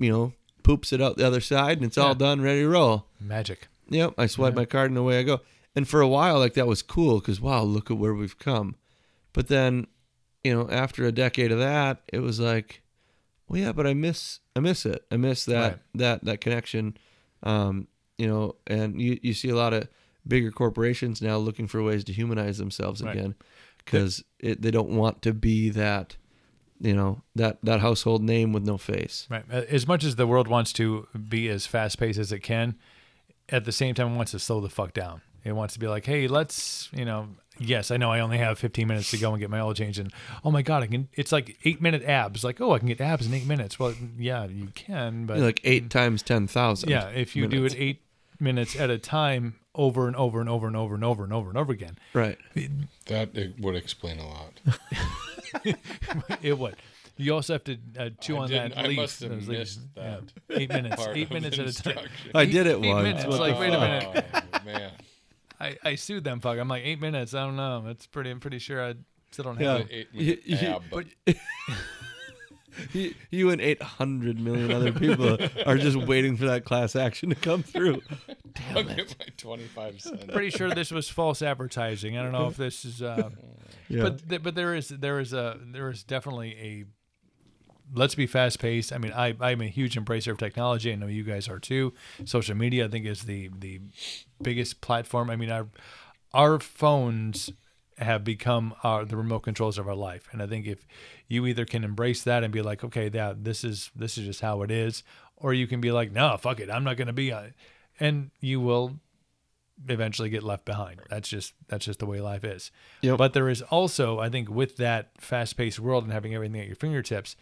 you 0.00 0.10
know, 0.10 0.32
poops 0.68 0.92
it 0.92 1.00
out 1.00 1.16
the 1.16 1.26
other 1.26 1.40
side, 1.40 1.78
and 1.78 1.86
it's 1.86 1.96
all 1.98 2.14
done, 2.14 2.42
ready 2.42 2.60
to 2.60 2.68
roll. 2.68 3.06
Magic. 3.18 3.68
Yep, 3.88 4.14
I 4.18 4.26
swipe 4.26 4.54
my 4.54 4.66
card 4.66 4.90
and 4.90 4.98
away 4.98 5.18
I 5.18 5.22
go. 5.22 5.40
And 5.74 5.88
for 5.88 6.00
a 6.02 6.08
while, 6.08 6.38
like 6.38 6.54
that 6.54 6.66
was 6.66 6.82
cool 6.82 7.20
because 7.20 7.40
wow, 7.40 7.62
look 7.62 7.90
at 7.90 7.96
where 7.96 8.14
we've 8.14 8.38
come. 8.38 8.76
But 9.32 9.48
then, 9.48 9.86
you 10.44 10.54
know, 10.54 10.68
after 10.70 11.04
a 11.06 11.12
decade 11.12 11.52
of 11.52 11.58
that, 11.58 12.02
it 12.12 12.18
was 12.20 12.38
like, 12.38 12.82
well, 13.48 13.60
yeah, 13.62 13.72
but 13.72 13.86
I 13.86 13.94
miss, 13.94 14.40
I 14.54 14.60
miss 14.60 14.84
it. 14.84 15.04
I 15.10 15.16
miss 15.16 15.44
that, 15.46 15.62
Right. 15.70 15.78
that, 15.94 16.24
that 16.24 16.40
connection. 16.42 16.96
Um, 17.42 17.88
you 18.18 18.26
know, 18.26 18.56
and 18.66 19.00
you 19.00 19.18
you 19.22 19.32
see 19.32 19.48
a 19.48 19.56
lot 19.56 19.72
of 19.72 19.88
bigger 20.26 20.50
corporations 20.50 21.22
now 21.22 21.36
looking 21.38 21.66
for 21.66 21.82
ways 21.82 22.04
to 22.04 22.12
humanize 22.12 22.58
themselves 22.58 23.02
Right. 23.02 23.16
again 23.16 23.34
because 23.78 24.22
it 24.38 24.60
they 24.60 24.70
don't 24.70 24.90
want 24.90 25.22
to 25.22 25.32
be 25.32 25.70
that, 25.70 26.16
you 26.80 26.94
know, 26.94 27.22
that 27.34 27.58
that 27.62 27.80
household 27.80 28.22
name 28.22 28.52
with 28.52 28.64
no 28.64 28.76
face. 28.78 29.26
Right. 29.30 29.44
Uh, 29.50 29.62
As 29.68 29.86
much 29.86 30.04
as 30.04 30.16
the 30.16 30.26
world 30.26 30.48
wants 30.48 30.72
to 30.74 31.06
be 31.28 31.48
as 31.48 31.66
fast 31.66 31.98
paced 31.98 32.18
as 32.18 32.32
it 32.32 32.40
can, 32.40 32.76
at 33.48 33.64
the 33.64 33.72
same 33.72 33.94
time, 33.94 34.12
it 34.12 34.16
wants 34.16 34.32
to 34.32 34.38
slow 34.38 34.60
the 34.60 34.68
fuck 34.68 34.92
down. 34.92 35.22
It 35.44 35.52
wants 35.52 35.74
to 35.74 35.80
be 35.80 35.86
like, 35.88 36.04
hey, 36.04 36.28
let's, 36.28 36.90
you 36.92 37.04
know, 37.04 37.28
yes, 37.58 37.90
I 37.90 37.96
know 37.96 38.10
I 38.10 38.20
only 38.20 38.38
have 38.38 38.58
15 38.58 38.86
minutes 38.86 39.10
to 39.12 39.18
go 39.18 39.30
and 39.32 39.40
get 39.40 39.48
my 39.48 39.60
oil 39.60 39.72
change. 39.72 39.98
And 39.98 40.12
oh 40.44 40.50
my 40.50 40.62
God, 40.62 40.82
I 40.82 40.88
can, 40.88 41.08
it's 41.14 41.32
like 41.32 41.56
eight 41.64 41.80
minute 41.80 42.02
abs. 42.02 42.44
Like, 42.44 42.60
oh, 42.60 42.72
I 42.72 42.78
can 42.78 42.88
get 42.88 43.00
abs 43.00 43.26
in 43.26 43.32
eight 43.32 43.46
minutes. 43.46 43.78
Well, 43.78 43.94
yeah, 44.18 44.44
you 44.46 44.68
can, 44.74 45.26
but 45.26 45.38
like 45.38 45.60
eight 45.64 45.90
times 45.90 46.22
ten 46.22 46.46
thousand. 46.48 46.90
yeah, 46.90 47.08
if 47.08 47.34
you 47.36 47.46
do 47.46 47.64
it 47.64 47.74
eight 47.78 48.02
minutes 48.40 48.74
at 48.78 48.90
a 48.90 48.98
time 48.98 49.56
over 49.74 50.06
and 50.06 50.16
over 50.16 50.40
and 50.40 50.48
over 50.48 50.66
and 50.66 50.76
over 50.76 50.94
and 50.94 51.04
over 51.04 51.24
and 51.24 51.32
over 51.32 51.48
and 51.48 51.58
over 51.58 51.72
again, 51.72 51.96
right. 52.14 52.38
That 53.06 53.36
it 53.36 53.60
would 53.60 53.76
explain 53.76 54.18
a 54.18 54.26
lot. 54.28 54.60
it 56.42 56.58
would. 56.58 56.76
You 57.16 57.34
also 57.34 57.54
have 57.54 57.64
to 57.64 57.76
uh, 57.98 58.10
chew 58.20 58.36
I 58.36 58.40
on 58.42 58.50
that 58.50 58.78
I 58.78 58.86
leaf. 58.86 58.96
must 58.96 59.20
have 59.22 59.30
those 59.30 59.48
leaves. 59.48 59.76
missed 59.78 59.80
Yeah. 59.96 60.20
that 60.48 60.60
Eight 60.60 60.68
minutes. 60.68 60.96
part 60.96 61.16
Eight 61.16 61.24
of 61.26 61.30
minutes 61.32 61.58
at 61.58 61.66
a 61.66 61.82
time. 61.94 62.08
I 62.34 62.44
did 62.44 62.66
it 62.68 62.76
Eight 62.82 62.88
once. 62.88 63.02
minutes, 63.02 63.26
What 63.26 63.40
like, 63.40 63.54
the 63.54 63.60
wait 63.60 63.74
a 63.74 63.80
minute. 63.80 64.26
Oh, 64.34 64.58
man. 64.64 64.92
I, 65.60 65.76
I 65.82 65.94
sued 65.96 66.22
them. 66.22 66.38
Fuck. 66.40 66.58
I'm 66.58 66.68
like 66.68 66.84
eight 66.84 67.00
minutes. 67.00 67.34
I 67.34 67.44
don't 67.44 67.56
know. 67.56 67.86
It's 67.88 68.06
pretty. 68.06 68.30
I'm 68.30 68.38
pretty 68.38 68.60
sure 68.60 68.80
I 68.84 68.94
still 69.32 69.44
don't 69.46 69.58
Yeah. 69.58 69.78
have. 69.78 69.80
it. 69.80 69.88
The 69.88 69.96
eight 69.98 70.14
minute 70.14 70.40
You- 70.46 70.56
you- 70.56 70.80
But 71.26 71.36
you, 72.92 73.14
you 73.30 73.50
and 73.50 73.60
800 73.60 74.38
million 74.40 74.70
other 74.72 74.92
people 74.92 75.38
are 75.66 75.76
just 75.78 75.96
waiting 75.96 76.36
for 76.36 76.46
that 76.46 76.64
class 76.64 76.94
action 76.96 77.28
to 77.30 77.34
come 77.34 77.62
through. 77.62 78.02
I'll 78.74 78.82
get 78.82 79.14
my 79.18 79.26
25 79.36 80.00
cents. 80.00 80.24
Pretty 80.32 80.50
sure 80.50 80.70
this 80.70 80.90
was 80.90 81.08
false 81.08 81.42
advertising. 81.42 82.16
I 82.18 82.22
don't 82.22 82.32
know 82.32 82.48
if 82.48 82.56
this 82.56 82.84
is, 82.84 83.02
uh, 83.02 83.30
Yeah. 83.88 84.02
but 84.02 84.28
th- 84.28 84.42
but 84.42 84.54
there 84.54 84.74
is 84.74 84.88
there 84.88 85.18
is 85.20 85.32
a 85.32 85.58
there 85.72 85.88
is 85.90 86.02
definitely 86.02 86.56
a 86.58 86.84
let's 87.94 88.14
be 88.14 88.26
fast 88.26 88.58
paced. 88.58 88.92
I 88.92 88.98
mean, 88.98 89.12
I 89.12 89.34
I'm 89.40 89.60
a 89.62 89.68
huge 89.68 89.94
embracer 89.96 90.32
of 90.32 90.38
technology. 90.38 90.92
I 90.92 90.96
know 90.96 91.06
you 91.06 91.24
guys 91.24 91.48
are 91.48 91.58
too. 91.58 91.94
Social 92.24 92.54
media, 92.56 92.84
I 92.84 92.88
think, 92.88 93.06
is 93.06 93.22
the 93.22 93.48
the 93.58 93.80
biggest 94.42 94.80
platform. 94.80 95.30
I 95.30 95.36
mean, 95.36 95.50
our 95.50 95.68
our 96.34 96.58
phones 96.58 97.50
have 97.98 98.24
become 98.24 98.74
our 98.82 99.04
the 99.04 99.16
remote 99.16 99.40
controls 99.40 99.78
of 99.78 99.88
our 99.88 99.94
life, 99.94 100.28
and 100.32 100.42
I 100.42 100.46
think 100.46 100.66
if 100.66 100.86
you 101.26 101.46
either 101.46 101.64
can 101.64 101.84
embrace 101.84 102.22
that 102.22 102.44
and 102.44 102.52
be 102.52 102.62
like, 102.62 102.84
okay, 102.84 103.10
yeah, 103.12 103.34
this 103.36 103.64
is 103.64 103.90
this 103.94 104.16
is 104.16 104.24
just 104.24 104.40
how 104.40 104.62
it 104.62 104.70
is, 104.70 105.02
or 105.36 105.52
you 105.52 105.66
can 105.66 105.80
be 105.80 105.90
like, 105.90 106.12
no, 106.12 106.36
fuck 106.36 106.60
it, 106.60 106.70
I'm 106.70 106.84
not 106.84 106.96
going 106.96 107.08
to 107.08 107.12
be 107.12 107.32
on 107.32 107.44
it, 107.44 107.54
and 107.98 108.30
you 108.40 108.60
will 108.60 109.00
eventually 109.88 110.28
get 110.28 110.42
left 110.42 110.64
behind. 110.64 111.00
That's 111.10 111.28
just 111.28 111.54
that's 111.68 111.84
just 111.84 111.98
the 111.98 112.06
way 112.06 112.20
life 112.20 112.44
is. 112.44 112.70
Yep. 113.02 113.18
But 113.18 113.32
there 113.32 113.48
is 113.48 113.62
also, 113.62 114.18
I 114.18 114.28
think, 114.28 114.48
with 114.48 114.76
that 114.76 115.10
fast-paced 115.18 115.78
world 115.78 116.04
and 116.04 116.12
having 116.12 116.34
everything 116.34 116.60
at 116.60 116.66
your 116.66 116.76
fingertips, 116.76 117.36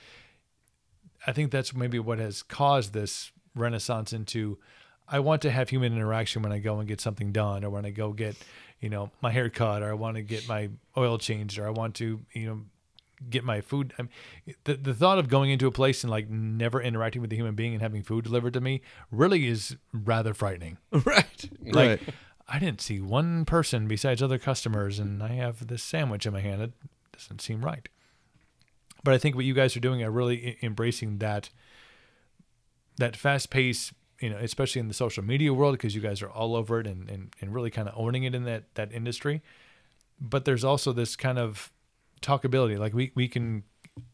I 1.26 1.32
think 1.32 1.50
that's 1.50 1.74
maybe 1.74 1.98
what 1.98 2.18
has 2.18 2.42
caused 2.42 2.92
this 2.92 3.32
renaissance 3.54 4.12
into. 4.12 4.58
I 5.08 5.20
want 5.20 5.40
to 5.42 5.52
have 5.52 5.68
human 5.68 5.92
interaction 5.92 6.42
when 6.42 6.50
I 6.50 6.58
go 6.58 6.80
and 6.80 6.88
get 6.88 7.00
something 7.00 7.30
done, 7.30 7.62
or 7.62 7.70
when 7.70 7.86
I 7.86 7.90
go 7.90 8.12
get, 8.12 8.36
you 8.80 8.88
know, 8.88 9.10
my 9.20 9.30
hair 9.30 9.48
cut, 9.48 9.82
or 9.82 9.90
I 9.90 9.94
want 9.94 10.16
to 10.16 10.22
get 10.22 10.48
my 10.48 10.70
oil 10.96 11.18
changed, 11.18 11.58
or 11.58 11.66
I 11.66 11.70
want 11.70 11.94
to, 11.96 12.20
you 12.32 12.46
know, 12.46 12.60
get 13.30 13.44
my 13.44 13.60
food. 13.60 13.94
I 13.98 14.02
mean, 14.02 14.10
the 14.64 14.74
the 14.74 14.94
thought 14.94 15.18
of 15.18 15.28
going 15.28 15.50
into 15.50 15.66
a 15.66 15.72
place 15.72 16.02
and 16.04 16.10
like 16.10 16.28
never 16.28 16.80
interacting 16.80 17.22
with 17.22 17.32
a 17.32 17.36
human 17.36 17.54
being 17.54 17.72
and 17.72 17.82
having 17.82 18.02
food 18.02 18.24
delivered 18.24 18.52
to 18.54 18.60
me 18.60 18.82
really 19.10 19.46
is 19.46 19.76
rather 19.92 20.34
frightening. 20.34 20.78
right. 21.04 21.50
Like, 21.62 22.00
right. 22.00 22.00
I 22.48 22.58
didn't 22.58 22.80
see 22.80 23.00
one 23.00 23.44
person 23.44 23.88
besides 23.88 24.22
other 24.22 24.38
customers, 24.38 24.98
and 24.98 25.22
I 25.22 25.32
have 25.32 25.66
this 25.66 25.82
sandwich 25.82 26.26
in 26.26 26.32
my 26.32 26.40
hand. 26.40 26.62
It 26.62 26.72
doesn't 27.12 27.40
seem 27.40 27.64
right. 27.64 27.88
But 29.02 29.14
I 29.14 29.18
think 29.18 29.36
what 29.36 29.44
you 29.44 29.54
guys 29.54 29.76
are 29.76 29.80
doing 29.80 30.02
are 30.02 30.10
really 30.10 30.58
embracing 30.62 31.18
that 31.18 31.50
that 32.98 33.16
fast 33.16 33.50
pace, 33.50 33.92
you 34.20 34.30
know, 34.30 34.38
especially 34.38 34.80
in 34.80 34.88
the 34.88 34.94
social 34.94 35.22
media 35.22 35.52
world, 35.52 35.74
because 35.74 35.94
you 35.94 36.00
guys 36.00 36.22
are 36.22 36.30
all 36.30 36.56
over 36.56 36.80
it 36.80 36.86
and, 36.86 37.08
and, 37.08 37.34
and 37.40 37.54
really 37.54 37.70
kind 37.70 37.88
of 37.88 37.94
owning 37.96 38.24
it 38.24 38.34
in 38.34 38.44
that 38.44 38.74
that 38.74 38.92
industry. 38.92 39.42
But 40.20 40.44
there's 40.44 40.64
also 40.64 40.92
this 40.92 41.16
kind 41.16 41.38
of 41.38 41.70
talkability. 42.22 42.78
Like 42.78 42.94
we, 42.94 43.12
we 43.14 43.28
can 43.28 43.64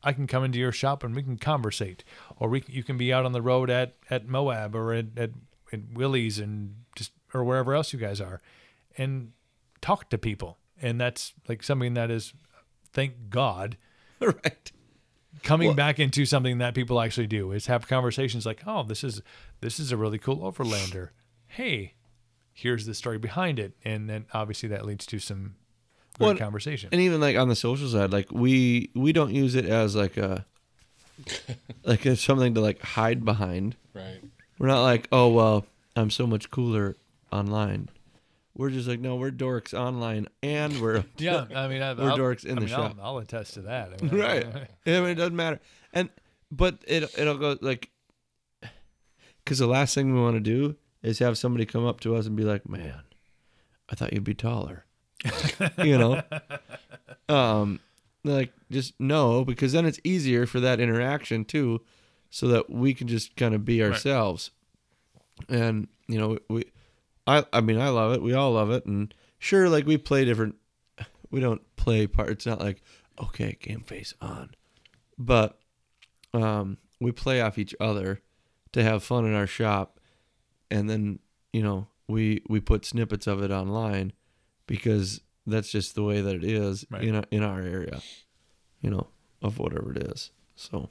I 0.02 0.12
can 0.12 0.26
come 0.26 0.44
into 0.44 0.58
your 0.58 0.72
shop 0.72 1.04
and 1.04 1.14
we 1.14 1.22
can 1.22 1.36
conversate, 1.36 2.04
or 2.36 2.48
we 2.48 2.64
you 2.66 2.82
can 2.82 2.96
be 2.96 3.12
out 3.12 3.24
on 3.24 3.32
the 3.32 3.42
road 3.42 3.70
at 3.70 3.94
at 4.10 4.26
Moab 4.26 4.74
or 4.74 4.92
at 4.92 5.06
at, 5.16 5.30
at 5.72 5.80
Willie's 5.92 6.38
and 6.38 6.76
just 6.96 7.12
or 7.34 7.44
wherever 7.44 7.74
else 7.74 7.92
you 7.92 7.98
guys 7.98 8.20
are, 8.20 8.40
and 8.96 9.32
talk 9.80 10.10
to 10.10 10.18
people. 10.18 10.58
And 10.80 11.00
that's 11.00 11.32
like 11.48 11.62
something 11.62 11.94
that 11.94 12.10
is, 12.10 12.32
thank 12.92 13.30
God, 13.30 13.76
right. 14.20 14.72
Coming 15.42 15.74
back 15.74 15.98
into 15.98 16.24
something 16.24 16.58
that 16.58 16.74
people 16.74 17.00
actually 17.00 17.26
do 17.26 17.52
is 17.52 17.66
have 17.66 17.88
conversations 17.88 18.46
like, 18.46 18.62
oh, 18.66 18.82
this 18.82 19.02
is 19.04 19.22
this 19.60 19.78
is 19.80 19.92
a 19.92 19.96
really 19.96 20.18
cool 20.18 20.38
overlander. 20.38 21.10
Hey, 21.46 21.94
here's 22.52 22.86
the 22.86 22.94
story 22.94 23.18
behind 23.18 23.58
it, 23.58 23.74
and 23.84 24.08
then 24.08 24.26
obviously 24.32 24.68
that 24.70 24.84
leads 24.84 25.06
to 25.06 25.18
some 25.18 25.54
good 26.18 26.24
Well, 26.26 26.36
conversation. 26.36 26.88
And 26.92 27.00
even 27.00 27.20
like 27.20 27.36
on 27.36 27.48
the 27.48 27.56
social 27.56 27.88
side, 27.88 28.12
like 28.12 28.30
we 28.30 28.90
we 28.94 29.12
don't 29.12 29.34
use 29.34 29.54
it 29.54 29.66
as 29.66 29.94
like 29.96 30.16
a 30.16 30.44
like 31.84 32.06
as 32.06 32.20
something 32.20 32.54
to 32.54 32.60
like 32.60 32.80
hide 32.80 33.24
behind. 33.24 33.76
Right. 33.94 34.20
We're 34.58 34.68
not 34.68 34.82
like, 34.82 35.08
oh 35.12 35.28
well, 35.28 35.66
I'm 35.96 36.10
so 36.10 36.26
much 36.26 36.50
cooler 36.50 36.96
online. 37.30 37.88
We're 38.54 38.70
just 38.70 38.86
like, 38.86 39.00
no, 39.00 39.16
we're 39.16 39.30
dorks 39.30 39.72
online, 39.72 40.28
and 40.42 40.78
we're 40.80 41.04
yeah, 41.18 41.46
I 41.54 41.68
mean, 41.68 41.80
I, 41.82 41.94
We're 41.98 42.10
I'll- 42.10 42.18
dorks 42.18 42.44
in 42.44 42.52
I 42.52 42.54
the 42.60 42.66
mean, 42.66 42.74
I'll- 42.74 42.88
shop. 42.88 42.96
I'll, 43.02 43.18
attest 43.18 43.54
to 43.54 43.62
that. 43.62 43.92
I 43.98 44.04
mean, 44.04 44.20
right. 44.20 44.46
I 44.86 44.90
mean, 45.00 45.04
it 45.06 45.14
doesn't 45.14 45.36
matter. 45.36 45.60
And 45.92 46.10
but 46.50 46.78
it 46.86 47.04
it'll 47.18 47.38
go 47.38 47.56
like 47.62 47.88
because 49.44 49.58
the 49.58 49.66
last 49.66 49.94
thing 49.94 50.14
we 50.14 50.20
want 50.20 50.36
to 50.36 50.40
do 50.40 50.76
is 51.02 51.18
have 51.18 51.36
somebody 51.38 51.64
come 51.66 51.84
up 51.86 52.00
to 52.00 52.14
us 52.14 52.26
and 52.26 52.36
be 52.36 52.44
like, 52.44 52.68
"Man, 52.68 53.00
I 53.88 53.94
thought 53.94 54.12
you'd 54.12 54.22
be 54.24 54.34
taller," 54.34 54.84
you 55.78 55.96
know. 55.98 56.22
Um, 57.28 57.80
like 58.24 58.52
just 58.70 58.94
no, 59.00 59.44
because 59.44 59.72
then 59.72 59.86
it's 59.86 59.98
easier 60.04 60.46
for 60.46 60.60
that 60.60 60.78
interaction 60.78 61.44
too, 61.44 61.80
so 62.30 62.46
that 62.48 62.70
we 62.70 62.92
can 62.94 63.08
just 63.08 63.34
kind 63.36 63.54
of 63.54 63.64
be 63.64 63.82
ourselves. 63.82 64.50
And 65.48 65.88
you 66.06 66.18
know, 66.18 66.38
we, 66.48 66.64
I 67.26 67.44
I 67.52 67.60
mean, 67.60 67.78
I 67.78 67.88
love 67.88 68.12
it. 68.12 68.22
We 68.22 68.34
all 68.34 68.52
love 68.52 68.70
it, 68.70 68.84
and 68.86 69.12
sure, 69.38 69.68
like 69.68 69.86
we 69.86 69.96
play 69.98 70.24
different. 70.24 70.56
We 71.30 71.40
don't 71.40 71.62
play 71.76 72.06
part. 72.06 72.30
It's 72.30 72.46
not 72.46 72.60
like 72.60 72.82
okay, 73.22 73.56
game 73.60 73.82
face 73.82 74.14
on, 74.20 74.50
but 75.18 75.58
um, 76.34 76.78
we 77.00 77.12
play 77.12 77.40
off 77.40 77.58
each 77.58 77.74
other 77.80 78.20
to 78.72 78.82
have 78.82 79.02
fun 79.04 79.24
in 79.24 79.34
our 79.34 79.46
shop, 79.46 79.98
and 80.70 80.88
then 80.90 81.18
you 81.52 81.62
know 81.62 81.86
we 82.08 82.42
we 82.48 82.60
put 82.60 82.84
snippets 82.84 83.26
of 83.26 83.42
it 83.42 83.50
online 83.50 84.12
because 84.66 85.20
that's 85.46 85.70
just 85.70 85.94
the 85.94 86.02
way 86.02 86.20
that 86.20 86.34
it 86.36 86.44
is 86.44 86.84
Right. 86.90 87.04
in 87.04 87.16
our, 87.16 87.24
in 87.30 87.42
our 87.42 87.60
area, 87.60 88.00
you 88.80 88.90
know, 88.90 89.08
of 89.42 89.58
whatever 89.58 89.92
it 89.92 90.02
is. 90.04 90.30
So 90.54 90.90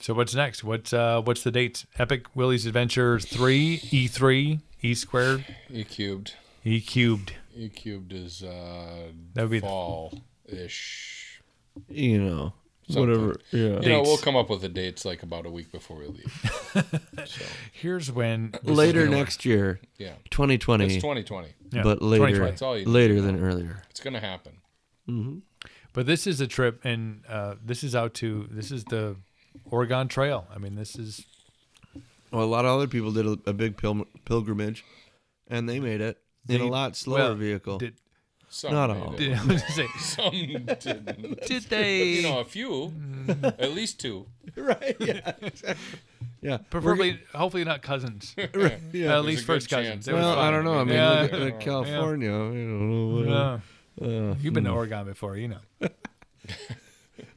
So 0.00 0.14
what's 0.14 0.34
next? 0.34 0.64
What's 0.64 0.92
uh 0.92 1.20
what's 1.22 1.42
the 1.42 1.50
date? 1.50 1.84
Epic 1.98 2.26
Willys 2.34 2.66
Adventure 2.66 3.20
three 3.20 3.80
E 3.90 4.06
three 4.06 4.60
E 4.82 4.94
squared 4.94 5.44
E 5.70 5.84
cubed. 5.84 6.34
E 6.64 6.80
cubed. 6.80 7.34
E 7.54 7.68
cubed 7.68 8.12
is 8.12 8.42
uh 8.42 9.08
That 9.34 9.42
would 9.42 9.50
be 9.50 9.60
the- 9.60 9.66
fall 9.66 10.22
ish. 10.48 11.42
you 11.88 12.18
know, 12.18 12.54
Something. 12.88 13.08
whatever. 13.08 13.36
Yeah. 13.52 13.80
You 13.80 13.88
know, 13.90 14.02
we'll 14.02 14.16
come 14.18 14.36
up 14.36 14.48
with 14.50 14.62
the 14.62 14.68
dates 14.70 15.04
like 15.04 15.22
about 15.22 15.44
a 15.46 15.50
week 15.50 15.70
before 15.70 15.98
we 15.98 16.06
leave. 16.06 16.62
so 17.26 17.44
Here's 17.72 18.10
when 18.10 18.52
Later 18.62 19.00
gonna 19.04 19.10
work. 19.10 19.18
next 19.18 19.44
year, 19.44 19.80
yeah, 19.98 20.14
2020, 20.30 20.84
it's 20.86 20.94
2020. 20.94 21.48
Yeah, 21.72 21.82
but 21.82 22.00
later, 22.02 22.24
2020. 22.26 22.50
That's 22.50 22.62
all 22.62 22.78
you 22.78 22.86
later 22.86 23.20
than 23.20 23.42
earlier. 23.44 23.82
It's 23.90 24.00
gonna 24.00 24.20
happen. 24.20 24.54
But 25.92 26.06
this 26.06 26.26
is 26.28 26.40
a 26.40 26.46
trip, 26.46 26.80
and 26.84 27.22
uh, 27.28 27.56
this 27.64 27.82
is 27.84 27.94
out 27.96 28.14
to 28.14 28.46
this 28.50 28.70
is 28.70 28.84
the 28.84 29.16
Oregon 29.70 30.08
Trail. 30.08 30.46
I 30.54 30.58
mean, 30.58 30.74
this 30.76 30.96
is 30.96 31.24
Well, 32.30 32.44
a 32.44 32.46
lot 32.46 32.64
of 32.64 32.72
other 32.72 32.86
people 32.88 33.12
did 33.12 33.26
a, 33.26 33.38
a 33.46 33.52
big 33.52 33.76
pil- 33.76 34.06
pilgrimage, 34.24 34.84
and 35.48 35.68
they 35.68 35.80
made 35.80 36.00
it 36.00 36.18
in 36.48 36.60
a 36.60 36.66
lot 36.66 36.96
slower 36.96 37.18
well, 37.18 37.34
vehicle. 37.34 37.78
Did, 37.78 37.94
Some 38.48 38.72
Not 38.72 38.90
made 38.90 38.96
all. 39.02 39.12
did, 39.12 39.32
I 39.38 39.44
was 39.44 39.62
say, 39.74 39.86
Some 39.98 40.30
didn't. 40.32 41.46
did 41.46 41.62
they? 41.64 42.02
You 42.04 42.22
know, 42.22 42.40
a 42.40 42.44
few, 42.44 42.92
at 43.58 43.72
least 43.72 44.00
two. 44.00 44.26
right? 44.56 44.96
Yeah. 45.00 45.32
exactly. 45.42 45.98
Yeah. 46.42 46.56
preferably, 46.70 47.20
hopefully 47.34 47.64
not 47.64 47.82
cousins. 47.82 48.34
Yeah. 48.92 49.18
At 49.18 49.24
least 49.26 49.42
a 49.42 49.46
good 49.46 49.46
first 49.46 49.68
cousins. 49.68 50.08
It 50.08 50.12
It 50.12 50.14
was 50.14 50.24
Well. 50.24 50.38
I 50.38 50.50
don't 50.50 50.64
know. 50.64 50.78
I 50.78 50.84
mean, 50.84 50.94
Yeah. 50.94 51.20
look 51.20 51.32
at 51.34 51.40
like 51.40 51.60
California. 51.60 52.30
You 52.30 52.66
know, 52.66 53.60
Yeah. 54.00 54.06
uh, 54.30 54.34
You've 54.40 54.54
been 54.54 54.64
to 54.64 54.70
Oregon 54.70 55.04
before, 55.04 55.36
you 55.36 55.48
know. 55.48 55.88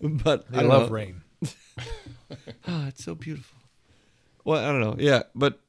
but 0.02 0.50
They 0.50 0.60
I 0.60 0.62
love 0.62 0.88
know. 0.90 0.94
rain. 0.96 1.22
Oh, 2.68 2.86
it's 2.88 3.04
so 3.04 3.16
beautiful. 3.16 3.58
Well, 4.46 4.64
I 4.64 4.72
don't 4.72 4.82
know. 4.82 4.96
Yeah, 5.00 5.24
but 5.36 5.60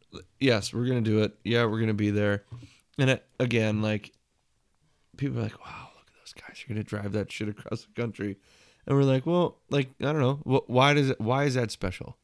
yes, 0.40 0.72
we're 0.72 0.86
gonna 0.86 1.00
do 1.00 1.22
it. 1.22 1.36
Yeah, 1.44 1.64
we're 1.66 1.80
gonna 1.80 1.94
be 1.94 2.10
there. 2.10 2.44
And 2.98 3.10
it, 3.10 3.24
again, 3.40 3.82
like 3.82 4.12
people 5.16 5.38
are 5.38 5.42
like, 5.42 5.58
"Wow, 5.64 5.88
look 5.96 6.06
at 6.08 6.14
those 6.20 6.32
guys! 6.32 6.62
You're 6.66 6.74
gonna 6.74 6.84
drive 6.84 7.12
that 7.12 7.30
shit 7.32 7.48
across 7.48 7.84
the 7.84 8.00
country," 8.00 8.36
and 8.86 8.96
we're 8.96 9.02
like, 9.04 9.26
"Well, 9.26 9.58
like 9.70 9.90
I 10.00 10.04
don't 10.06 10.20
know. 10.20 10.40
Why 10.66 10.94
does 10.94 11.10
it? 11.10 11.20
Why 11.20 11.44
is 11.44 11.54
that 11.54 11.70
special?" 11.70 12.16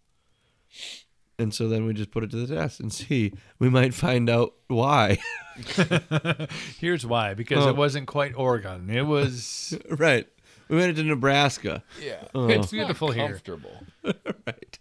And 1.39 1.55
so 1.55 1.69
then 1.69 1.87
we 1.87 1.95
just 1.95 2.11
put 2.11 2.23
it 2.23 2.31
to 2.33 2.45
the 2.45 2.55
test 2.55 2.81
and 2.81 2.93
see. 2.93 3.33
We 3.59 3.71
might 3.71 3.95
find 3.95 4.29
out 4.29 4.53
why. 4.69 5.19
Here's 6.79 7.07
why: 7.07 7.35
because 7.35 7.65
Oh. 7.65 7.71
it 7.71 7.77
wasn't 7.77 8.07
quite 8.07 8.35
Oregon. 8.37 8.91
It 8.91 9.03
was 9.07 9.77
right. 9.91 10.27
We 10.71 10.77
went 10.77 10.91
into 10.91 11.03
Nebraska. 11.05 11.83
Yeah, 12.03 12.25
it's 12.35 12.71
beautiful 12.71 13.11
here. 13.11 13.27
comfortable. 13.29 13.85
Right. 14.47 14.79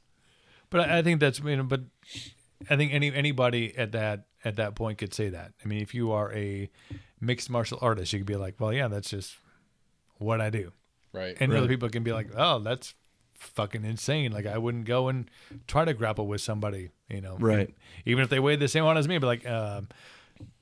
But 0.69 0.81
I 0.89 0.99
I 0.99 1.01
think 1.01 1.19
that's 1.19 1.39
you 1.39 1.57
know, 1.57 1.63
but 1.63 1.81
I 2.69 2.75
think 2.77 2.93
any 2.93 3.13
anybody 3.13 3.75
at 3.77 3.91
that 3.93 4.27
at 4.45 4.55
that 4.57 4.75
point 4.75 4.97
could 4.99 5.13
say 5.13 5.29
that. 5.29 5.51
I 5.63 5.67
mean, 5.67 5.81
if 5.81 5.93
you 5.93 6.11
are 6.11 6.31
a 6.33 6.69
mixed 7.19 7.49
martial 7.49 7.79
artist, 7.81 8.13
you 8.13 8.19
could 8.19 8.25
be 8.27 8.35
like, 8.37 8.55
well, 8.59 8.71
yeah, 8.71 8.87
that's 8.87 9.09
just 9.09 9.35
what 10.17 10.39
I 10.41 10.49
do, 10.49 10.71
Right. 11.11 11.35
and 11.39 11.51
Right. 11.51 11.57
other 11.59 11.67
people 11.67 11.89
can 11.89 12.03
be 12.03 12.11
like, 12.13 12.27
oh, 12.37 12.59
that's 12.59 12.93
fucking 13.35 13.83
insane. 13.85 14.31
Like 14.31 14.45
I 14.45 14.57
wouldn't 14.57 14.85
go 14.85 15.07
and 15.09 15.29
try 15.67 15.85
to 15.85 15.93
grapple 15.93 16.27
with 16.27 16.41
somebody, 16.41 16.91
you 17.09 17.21
know, 17.21 17.35
Right. 17.39 17.73
Even 18.05 18.23
if 18.23 18.29
they 18.29 18.39
weighed 18.39 18.59
the 18.59 18.67
same 18.67 18.83
amount 18.83 18.99
as 18.99 19.07
me, 19.07 19.15
I'd 19.15 19.21
be 19.21 19.27
like, 19.27 19.47
um, 19.47 19.87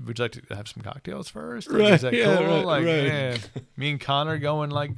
would 0.05 0.17
you 0.19 0.25
like 0.25 0.31
to 0.33 0.55
have 0.55 0.67
some 0.67 0.81
cocktails 0.83 1.27
first? 1.29 1.69
Right, 1.69 1.93
Is 1.93 2.01
that 2.01 2.13
yeah, 2.13 2.37
cool? 2.37 2.45
right, 2.47 2.65
like, 2.65 2.85
right. 2.85 3.03
yeah, 3.03 3.37
me 3.75 3.91
and 3.91 3.99
Connor 3.99 4.37
going 4.37 4.69
like 4.71 4.91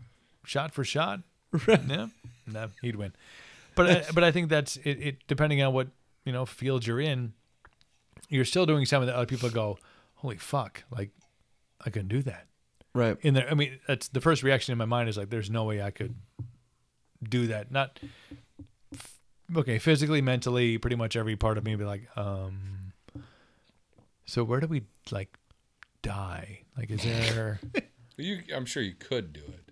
shot 0.49 0.73
for 0.73 0.83
shot. 0.83 1.21
Right. 1.65 1.81
Yeah, 1.87 2.07
no, 2.45 2.67
he'd 2.83 2.95
win. 2.95 3.11
but 3.73 3.89
I, 3.89 4.05
but 4.13 4.23
I 4.23 4.31
think 4.31 4.49
that's 4.49 4.77
it, 4.77 4.99
it. 5.01 5.17
Depending 5.27 5.63
on 5.63 5.73
what 5.73 5.87
you 6.23 6.31
know 6.31 6.45
field 6.45 6.85
you're 6.85 6.99
in, 6.99 7.33
you're 8.29 8.45
still 8.45 8.67
doing 8.67 8.85
something 8.85 9.07
that 9.07 9.15
other 9.15 9.25
people 9.25 9.49
go, 9.49 9.79
"Holy 10.17 10.37
fuck!" 10.37 10.83
Like 10.91 11.09
I 11.83 11.89
couldn't 11.89 12.09
do 12.09 12.21
that 12.21 12.45
right. 12.93 13.17
in 13.21 13.33
there. 13.33 13.49
I 13.49 13.55
mean, 13.55 13.79
that's 13.87 14.09
the 14.09 14.21
first 14.21 14.43
reaction 14.43 14.73
in 14.73 14.77
my 14.77 14.85
mind 14.85 15.09
is 15.09 15.17
like, 15.17 15.31
"There's 15.31 15.49
no 15.49 15.63
way 15.63 15.81
I 15.81 15.89
could 15.89 16.13
do 17.27 17.47
that." 17.47 17.71
Not 17.71 17.99
okay, 19.55 19.79
physically, 19.79 20.21
mentally, 20.21 20.77
pretty 20.77 20.95
much 20.95 21.15
every 21.15 21.35
part 21.35 21.57
of 21.57 21.63
me 21.63 21.75
be 21.75 21.83
like, 21.83 22.07
um. 22.15 22.93
So 24.27 24.43
where 24.43 24.59
do 24.59 24.67
we 24.67 24.83
like 25.09 25.35
die? 26.03 26.59
Like, 26.77 26.91
is 26.91 27.01
there? 27.33 27.59
You, 28.17 28.43
I'm 28.55 28.65
sure 28.65 28.83
you 28.83 28.93
could 28.93 29.33
do 29.33 29.41
it. 29.41 29.68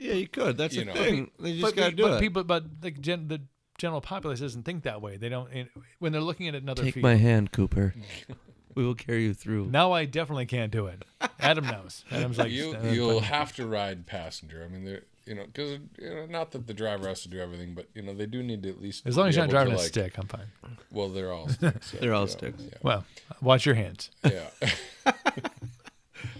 Yeah, 0.00 0.14
you 0.14 0.28
could. 0.28 0.56
That's 0.56 0.74
You 0.74 0.84
the 0.86 0.86
know. 0.86 0.94
thing. 0.94 1.30
They 1.38 1.58
just 1.60 1.76
gotta 1.76 1.92
do 1.92 2.02
but 2.04 2.12
it. 2.14 2.20
people, 2.20 2.42
but 2.44 2.64
like 2.82 3.00
gen, 3.00 3.28
the 3.28 3.42
general 3.78 4.00
populace 4.00 4.40
doesn't 4.40 4.62
think 4.64 4.84
that 4.84 5.00
way. 5.02 5.16
They 5.18 5.28
don't 5.28 5.52
in- 5.52 5.68
when 5.98 6.12
they're 6.12 6.20
looking 6.22 6.48
at 6.48 6.54
another 6.54 6.82
Take 6.84 6.94
field. 6.94 7.02
my 7.02 7.14
hand, 7.16 7.52
Cooper. 7.52 7.94
we 8.74 8.84
will 8.84 8.94
carry 8.94 9.24
you 9.24 9.34
through. 9.34 9.66
Now 9.66 9.92
I 9.92 10.06
definitely 10.06 10.46
can't 10.46 10.72
do 10.72 10.86
it. 10.86 11.04
Adam 11.38 11.66
knows. 11.66 12.04
Adam's 12.10 12.38
like, 12.38 12.50
You 12.50 12.74
uh, 12.74 12.90
you'll 12.90 13.14
but- 13.20 13.24
have 13.24 13.54
to 13.56 13.66
ride 13.66 14.06
passenger. 14.06 14.64
I 14.64 14.68
mean, 14.72 14.84
they're 14.84 15.02
you 15.26 15.34
know 15.34 15.44
because 15.44 15.78
you 15.98 16.10
know, 16.14 16.26
not 16.26 16.50
that 16.52 16.66
the 16.66 16.72
driver 16.74 17.06
has 17.06 17.20
to 17.22 17.28
do 17.28 17.38
everything, 17.38 17.74
but 17.74 17.88
you 17.94 18.00
know 18.02 18.14
they 18.14 18.26
do 18.26 18.42
need 18.42 18.62
to 18.62 18.70
at 18.70 18.80
least 18.80 19.06
as 19.06 19.18
long 19.18 19.28
as 19.28 19.36
you're 19.36 19.46
not 19.46 19.50
able 19.52 19.60
to, 19.60 19.64
driving 19.66 19.84
a 19.84 19.86
stick, 19.86 20.18
I'm 20.18 20.26
fine. 20.26 20.46
Well, 20.90 21.08
they're 21.10 21.32
all 21.32 21.48
sticks. 21.48 21.90
so, 21.90 21.96
They're 22.00 22.14
all 22.14 22.22
yeah, 22.24 22.30
sticks. 22.30 22.62
Well, 22.82 23.04
watch 23.42 23.66
your 23.66 23.74
hands. 23.74 24.10
Yeah. 24.24 24.48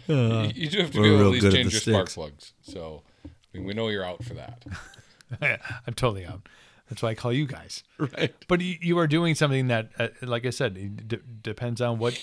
yeah. 0.09 0.43
you, 0.43 0.53
you 0.55 0.71
do 0.71 0.79
have 0.81 0.91
to 0.93 1.01
be 1.03 1.07
able 1.09 1.19
to 1.19 1.19
real 1.19 1.27
at 1.27 1.33
least 1.33 1.43
good 1.43 1.53
at 1.55 1.57
change 1.57 1.85
the 1.85 1.91
your 1.91 1.95
spark 2.07 2.09
plugs. 2.11 2.53
So 2.63 3.03
I 3.55 3.59
mean, 3.59 3.67
we 3.67 3.75
know 3.75 3.89
you're 3.89 4.05
out 4.05 4.23
for 4.25 4.35
that. 4.35 4.65
I'm 5.87 5.95
totally 5.95 6.25
out. 6.27 6.49
That's 6.89 7.03
why 7.03 7.11
I 7.11 7.15
call 7.15 7.33
you 7.33 7.47
guys. 7.47 7.83
Right. 7.99 8.35
But 8.49 8.61
you, 8.61 8.77
you 8.81 8.99
are 8.99 9.07
doing 9.07 9.35
something 9.35 9.69
that, 9.69 9.91
uh, 9.99 10.09
like 10.23 10.45
I 10.47 10.51
said, 10.51 10.77
it 10.77 11.09
d- 11.09 11.19
depends 11.43 11.81
on 11.81 11.99
what 11.99 12.21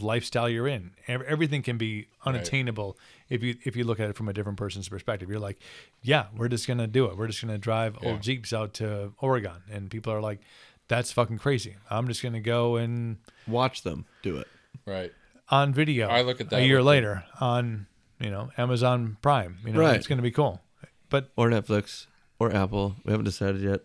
lifestyle 0.00 0.48
you're 0.48 0.68
in. 0.68 0.92
Everything 1.08 1.62
can 1.62 1.76
be 1.76 2.06
unattainable 2.24 2.96
if 3.28 3.42
you 3.42 3.56
if 3.64 3.76
you 3.76 3.84
look 3.84 4.00
at 4.00 4.08
it 4.08 4.16
from 4.16 4.28
a 4.28 4.32
different 4.32 4.56
person's 4.58 4.88
perspective. 4.88 5.28
You're 5.28 5.40
like, 5.40 5.58
yeah, 6.02 6.26
we're 6.36 6.48
just 6.48 6.66
gonna 6.66 6.86
do 6.86 7.06
it. 7.06 7.16
We're 7.16 7.26
just 7.26 7.40
gonna 7.40 7.58
drive 7.58 7.96
Yeah. 8.02 8.10
old 8.10 8.22
jeeps 8.22 8.52
out 8.52 8.74
to 8.74 9.12
Oregon, 9.18 9.62
and 9.70 9.90
people 9.90 10.12
are 10.12 10.20
like, 10.20 10.40
that's 10.88 11.12
fucking 11.12 11.38
crazy. 11.38 11.76
I'm 11.90 12.06
just 12.08 12.22
gonna 12.22 12.40
go 12.40 12.76
and 12.76 13.18
Watch 13.46 13.82
them 13.82 14.06
do 14.22 14.36
it. 14.38 14.48
Right. 14.86 15.12
on 15.48 15.74
video. 15.74 16.08
I 16.08 16.22
look 16.22 16.40
at 16.40 16.50
that 16.50 16.60
a 16.60 16.66
year 16.66 16.78
with- 16.78 16.86
later 16.86 17.24
on, 17.40 17.86
you 18.20 18.30
know, 18.30 18.50
Amazon 18.56 19.16
Prime. 19.22 19.58
You 19.64 19.72
know, 19.72 19.80
Right. 19.80 19.96
it's 19.96 20.06
gonna 20.06 20.22
be 20.22 20.30
cool. 20.30 20.60
But 21.08 21.30
Or 21.36 21.48
Netflix. 21.48 22.06
Or 22.38 22.54
Apple. 22.54 22.96
We 23.04 23.10
haven't 23.10 23.24
decided 23.24 23.60
yet. 23.60 23.80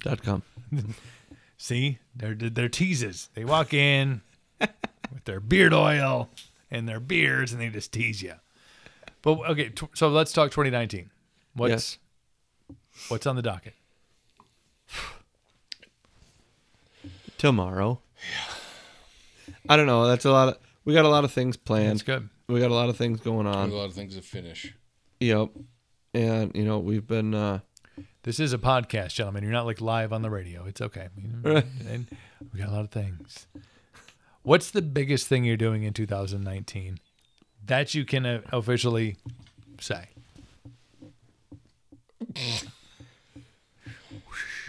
Dot 0.00 0.22
com. 0.22 0.42
See, 1.56 1.98
they're 2.14 2.34
they're 2.34 2.68
teases. 2.68 3.28
They 3.34 3.44
walk 3.44 3.72
in 3.74 4.20
with 4.60 5.24
their 5.24 5.40
beard 5.40 5.72
oil 5.72 6.28
and 6.70 6.88
their 6.88 7.00
beards, 7.00 7.52
and 7.52 7.60
they 7.60 7.68
just 7.68 7.92
tease 7.92 8.20
you. 8.22 8.34
But 9.22 9.38
okay, 9.50 9.70
t- 9.70 9.86
so 9.94 10.08
let's 10.08 10.32
talk 10.32 10.50
2019. 10.50 11.10
What's 11.54 11.70
Yes. 11.70 11.98
what's 13.08 13.26
on 13.26 13.34
the 13.36 13.42
docket? 13.42 13.74
Tomorrow. 17.38 18.00
Yeah. 18.18 19.54
I 19.68 19.76
don't 19.76 19.86
know. 19.86 20.06
That's 20.06 20.24
a 20.24 20.30
lot 20.30 20.48
of. 20.48 20.58
We 20.84 20.94
got 20.94 21.04
a 21.04 21.08
lot 21.08 21.24
of 21.24 21.32
things 21.32 21.56
planned. 21.56 21.90
That's 21.90 22.02
good. 22.02 22.28
We 22.48 22.60
got 22.60 22.70
a 22.70 22.74
lot 22.74 22.88
of 22.88 22.96
things 22.96 23.20
going 23.20 23.44
There's 23.44 23.56
on. 23.56 23.70
a 23.70 23.74
lot 23.74 23.84
of 23.84 23.94
things 23.94 24.16
to 24.16 24.22
finish. 24.22 24.74
Yep. 25.20 25.50
And 26.14 26.52
you 26.54 26.64
know 26.64 26.78
we've 26.78 27.06
been. 27.06 27.34
uh 27.34 27.60
This 28.22 28.40
is 28.40 28.52
a 28.54 28.58
podcast, 28.58 29.12
gentlemen. 29.14 29.42
You're 29.42 29.52
not 29.52 29.66
like 29.66 29.80
live 29.80 30.12
on 30.12 30.22
the 30.22 30.30
radio. 30.30 30.64
It's 30.64 30.80
okay. 30.80 31.08
Right. 31.42 31.64
And 31.88 32.06
we 32.52 32.60
got 32.60 32.70
a 32.70 32.72
lot 32.72 32.80
of 32.84 32.90
things. 32.90 33.46
What's 34.42 34.70
the 34.70 34.80
biggest 34.80 35.26
thing 35.28 35.44
you're 35.44 35.58
doing 35.58 35.82
in 35.82 35.92
2019 35.92 36.98
that 37.66 37.94
you 37.94 38.04
can 38.06 38.24
uh, 38.24 38.40
officially 38.50 39.16
say? 39.80 40.06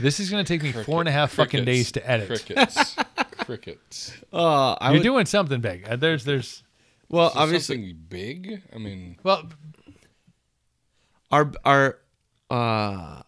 This 0.02 0.20
is 0.20 0.30
going 0.30 0.44
to 0.44 0.48
take 0.54 0.64
me 0.64 0.72
four 0.84 1.02
and 1.02 1.10
a 1.10 1.12
half 1.12 1.32
fucking 1.32 1.64
Crickets. 1.64 1.66
days 1.66 1.92
to 1.94 2.10
edit. 2.10 2.28
Crickets. 2.28 2.96
Crickets. 3.40 4.14
Uh, 4.34 4.74
I 4.74 4.90
You're 4.90 5.00
would, 5.00 5.04
doing 5.04 5.26
something 5.26 5.60
big. 5.62 5.88
Uh, 5.88 5.96
There's, 5.98 6.24
there's, 6.26 6.64
well, 7.10 7.30
Is 7.30 7.36
obviously, 7.36 7.76
something 7.77 8.06
big. 8.10 8.61
I 8.73 8.77
mean, 8.77 9.18
well, 9.23 9.49
our 11.31 11.52
our 11.65 11.98
uh, 12.49 13.22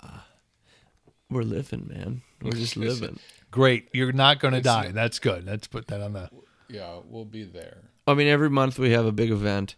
we're 1.29 1.43
living, 1.43 1.87
man. 1.93 2.21
We're 2.41 2.51
just 2.51 2.75
living. 2.77 3.19
great. 3.51 3.89
You're 3.93 4.11
not 4.11 4.39
going 4.39 4.53
to 4.53 4.59
It's- 4.59 4.73
die. 4.85 4.91
That's 4.91 5.19
good. 5.19 5.45
Let's 5.45 5.67
put 5.67 5.87
that 5.87 6.01
on 6.01 6.13
the. 6.13 6.29
yeah, 6.69 6.99
we'll 7.05 7.25
be 7.25 7.43
there. 7.43 7.89
I 8.07 8.13
mean, 8.15 8.27
every 8.27 8.49
month 8.49 8.79
we 8.79 8.91
have 8.91 9.05
a 9.05 9.11
big 9.11 9.31
event. 9.31 9.75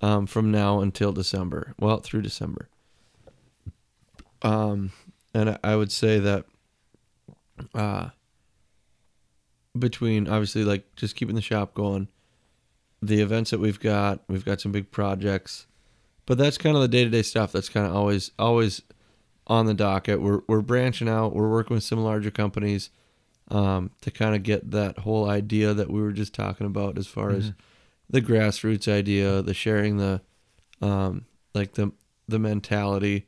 Um, 0.00 0.26
from 0.26 0.50
now 0.50 0.80
until 0.80 1.12
December. 1.12 1.74
Well, 1.78 1.98
through 2.00 2.22
December. 2.22 2.68
Um, 4.42 4.90
and 5.32 5.50
I- 5.50 5.58
I 5.62 5.76
would 5.76 5.92
say 5.92 6.18
that, 6.18 6.44
uh, 7.72 8.08
between 9.78 10.26
obviously 10.28 10.64
like 10.64 10.96
just 10.96 11.14
keeping 11.14 11.36
the 11.36 11.40
shop 11.40 11.74
going, 11.74 12.08
the 13.02 13.20
events 13.20 13.50
that 13.50 13.58
we've 13.60 13.80
got, 13.80 14.20
we've 14.28 14.44
got 14.44 14.60
some 14.60 14.72
big 14.72 14.90
projects, 14.92 15.66
but 16.24 16.38
that's 16.38 16.56
kind 16.56 16.76
of 16.76 16.82
the 16.82 16.88
day 16.88 17.04
to 17.04 17.10
day 17.10 17.22
stuff. 17.22 17.52
That's 17.52 17.68
kind 17.68 17.84
of 17.84 17.94
always 17.94 18.30
always 18.38 18.82
on 19.48 19.66
the 19.66 19.74
docket. 19.74 20.22
We're 20.22 20.40
we're 20.46 20.62
branching 20.62 21.08
out. 21.08 21.34
We're 21.34 21.50
working 21.50 21.74
with 21.74 21.84
some 21.84 21.98
larger 21.98 22.30
companies 22.30 22.90
um, 23.50 23.90
to 24.02 24.10
kind 24.10 24.36
of 24.36 24.44
get 24.44 24.70
that 24.70 25.00
whole 25.00 25.28
idea 25.28 25.74
that 25.74 25.90
we 25.90 26.00
were 26.00 26.12
just 26.12 26.32
talking 26.32 26.66
about 26.66 26.96
as 26.96 27.08
far 27.08 27.30
as 27.30 27.52
the 28.08 28.22
grassroots 28.22 28.86
idea, 28.90 29.42
the 29.42 29.54
sharing 29.54 29.96
the 29.96 30.20
um, 30.80 31.26
like 31.54 31.74
the 31.74 31.92
the 32.28 32.38
mentality 32.38 33.26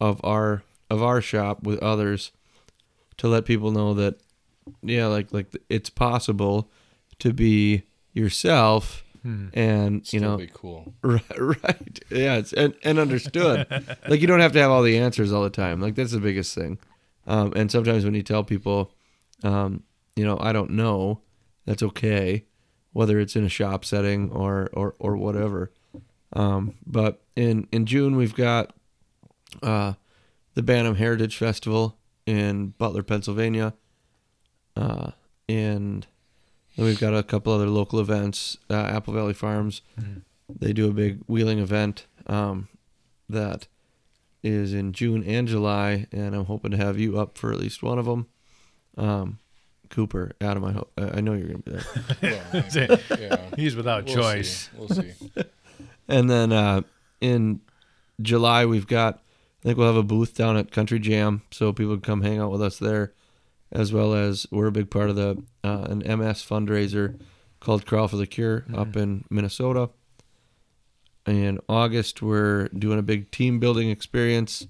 of 0.00 0.20
our 0.24 0.62
of 0.88 1.02
our 1.02 1.20
shop 1.20 1.62
with 1.62 1.78
others 1.80 2.32
to 3.18 3.28
let 3.28 3.44
people 3.44 3.70
know 3.70 3.92
that 3.92 4.18
yeah, 4.82 5.06
like 5.06 5.30
like 5.32 5.54
it's 5.68 5.90
possible 5.90 6.70
to 7.18 7.34
be 7.34 7.82
yourself 8.14 9.04
and 9.22 10.12
you 10.12 10.18
Still 10.18 10.22
know 10.22 10.36
be 10.38 10.50
cool. 10.52 10.94
Right, 11.02 11.38
right. 11.38 12.00
Yeah, 12.10 12.36
it's 12.36 12.52
and, 12.52 12.74
and 12.84 12.98
understood. 12.98 13.66
like 14.08 14.20
you 14.20 14.26
don't 14.26 14.40
have 14.40 14.52
to 14.52 14.60
have 14.60 14.70
all 14.70 14.82
the 14.82 14.98
answers 14.98 15.32
all 15.32 15.42
the 15.42 15.50
time. 15.50 15.80
Like 15.80 15.94
that's 15.94 16.12
the 16.12 16.20
biggest 16.20 16.54
thing. 16.54 16.78
Um, 17.26 17.52
and 17.54 17.70
sometimes 17.70 18.04
when 18.04 18.14
you 18.14 18.22
tell 18.22 18.42
people, 18.44 18.92
um, 19.44 19.82
you 20.16 20.24
know, 20.24 20.38
I 20.40 20.52
don't 20.52 20.70
know, 20.70 21.20
that's 21.66 21.82
okay, 21.82 22.44
whether 22.92 23.18
it's 23.18 23.36
in 23.36 23.44
a 23.44 23.48
shop 23.48 23.84
setting 23.84 24.30
or 24.30 24.70
or 24.72 24.94
or 24.98 25.16
whatever. 25.16 25.72
Um, 26.32 26.74
but 26.86 27.22
in 27.36 27.68
in 27.72 27.86
June 27.86 28.16
we've 28.16 28.34
got 28.34 28.72
uh, 29.62 29.94
the 30.54 30.62
Bantam 30.62 30.96
Heritage 30.96 31.36
Festival 31.36 31.98
in 32.26 32.68
Butler, 32.78 33.02
Pennsylvania. 33.02 33.74
Uh, 34.76 35.10
and 35.48 36.06
then 36.76 36.86
we've 36.86 37.00
got 37.00 37.14
a 37.14 37.22
couple 37.22 37.52
other 37.52 37.66
local 37.66 38.00
events. 38.00 38.56
Uh, 38.68 38.74
Apple 38.74 39.14
Valley 39.14 39.34
Farms, 39.34 39.82
they 40.48 40.72
do 40.72 40.88
a 40.88 40.92
big 40.92 41.18
wheeling 41.26 41.58
event 41.58 42.06
um, 42.26 42.68
that 43.28 43.66
is 44.42 44.72
in 44.72 44.92
June 44.92 45.22
and 45.24 45.46
July, 45.46 46.06
and 46.12 46.34
I'm 46.34 46.46
hoping 46.46 46.70
to 46.70 46.76
have 46.76 46.98
you 46.98 47.18
up 47.18 47.36
for 47.36 47.52
at 47.52 47.58
least 47.60 47.82
one 47.82 47.98
of 47.98 48.06
them. 48.06 48.26
Um, 48.96 49.38
Cooper, 49.90 50.32
Adam, 50.40 50.64
I 50.64 50.72
hope 50.72 50.92
I 50.96 51.20
know 51.20 51.34
you're 51.34 51.48
gonna 51.48 51.58
be 51.58 51.72
there. 51.72 52.40
Well, 52.70 52.98
yeah. 53.20 53.36
He's 53.56 53.74
without 53.76 54.06
We'll 54.06 54.14
choice. 54.14 54.50
See. 54.50 54.70
We'll 54.78 54.88
see. 54.88 55.12
And 56.08 56.28
then 56.28 56.52
uh, 56.52 56.82
in 57.20 57.60
July, 58.20 58.66
we've 58.66 58.88
got, 58.88 59.22
I 59.62 59.68
think 59.68 59.78
we'll 59.78 59.86
have 59.86 59.94
a 59.96 60.02
booth 60.02 60.34
down 60.34 60.56
at 60.56 60.72
Country 60.72 60.98
Jam, 60.98 61.42
so 61.52 61.72
people 61.72 61.94
can 61.94 62.00
come 62.02 62.22
hang 62.22 62.40
out 62.40 62.50
with 62.50 62.60
us 62.60 62.78
there, 62.80 63.12
as 63.72 63.92
well 63.92 64.14
as 64.14 64.46
we're 64.50 64.66
a 64.66 64.72
big 64.72 64.90
part 64.90 65.10
of 65.10 65.16
the 65.16 65.42
uh, 65.62 65.86
an 65.88 65.98
MS 65.98 66.42
fundraiser 66.42 67.20
called 67.60 67.86
Crawl 67.86 68.08
for 68.08 68.16
the 68.16 68.26
Cure 68.26 68.64
up 68.74 68.96
in 68.96 69.24
Minnesota. 69.30 69.90
In 71.26 71.60
August, 71.68 72.22
we're 72.22 72.68
doing 72.68 72.98
a 72.98 73.02
big 73.02 73.30
team 73.30 73.60
building 73.60 73.90
experience. 73.90 74.66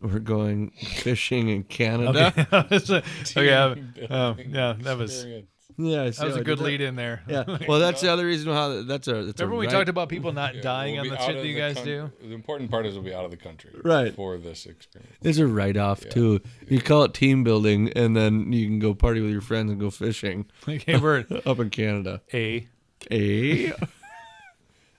We're 0.00 0.20
going 0.20 0.70
fishing 0.70 1.48
in 1.48 1.64
Canada. 1.64 2.32
Okay. 2.52 3.02
okay. 3.36 3.52
um, 3.52 3.94
um, 4.08 4.38
yeah, 4.48 4.74
that 4.80 4.96
was 4.96 5.14
Experience. 5.14 5.48
Yeah, 5.76 6.02
I 6.04 6.10
see 6.10 6.18
that 6.20 6.26
was 6.26 6.26
how 6.26 6.26
I 6.26 6.30
a 6.30 6.34
did 6.36 6.44
good 6.44 6.58
that. 6.58 6.64
lead 6.64 6.80
in 6.80 6.94
there. 6.96 7.22
Yeah. 7.28 7.58
Well, 7.68 7.80
that's 7.80 8.00
the 8.00 8.12
other 8.12 8.24
reason 8.26 8.52
how 8.52 8.82
that's 8.82 9.08
a 9.08 9.24
that's 9.24 9.40
Remember 9.40 9.44
a 9.44 9.48
when 9.48 9.58
we 9.58 9.66
right- 9.66 9.72
talked 9.72 9.88
about 9.88 10.08
people 10.08 10.32
not 10.32 10.54
Yeah, 10.54 10.60
dying 10.62 10.94
we'll 10.94 11.02
on 11.02 11.08
the 11.08 11.20
out 11.20 11.26
shit 11.26 11.36
that 11.36 11.46
you 11.46 11.56
guys 11.56 11.74
coun- 11.76 11.84
do? 11.84 12.10
The 12.22 12.32
important 12.34 12.70
part 12.70 12.86
is 12.86 12.94
we'll 12.94 13.02
be 13.02 13.12
out 13.14 13.24
of 13.24 13.30
the 13.32 13.36
country. 13.36 13.70
Right. 13.82 14.14
For 14.14 14.38
this 14.38 14.66
experience. 14.66 15.12
It's 15.22 15.38
a 15.38 15.46
write 15.46 15.76
off 15.76 16.00
too. 16.08 16.40
You 16.68 16.80
call 16.80 17.04
it 17.04 17.14
team 17.14 17.42
building, 17.44 17.90
and 17.96 18.16
then 18.16 18.52
you 18.52 18.66
can 18.66 18.78
go 18.78 18.94
party 18.94 19.20
with 19.20 19.30
your 19.32 19.40
friends 19.40 19.70
and 19.72 19.80
go 19.80 19.90
fishing 19.90 20.46
Okay, 20.68 20.96
we're 20.98 21.24
up 21.46 21.58
in 21.58 21.70
Canada. 21.70 22.20
a 22.32 22.68
Hey, 23.10 23.72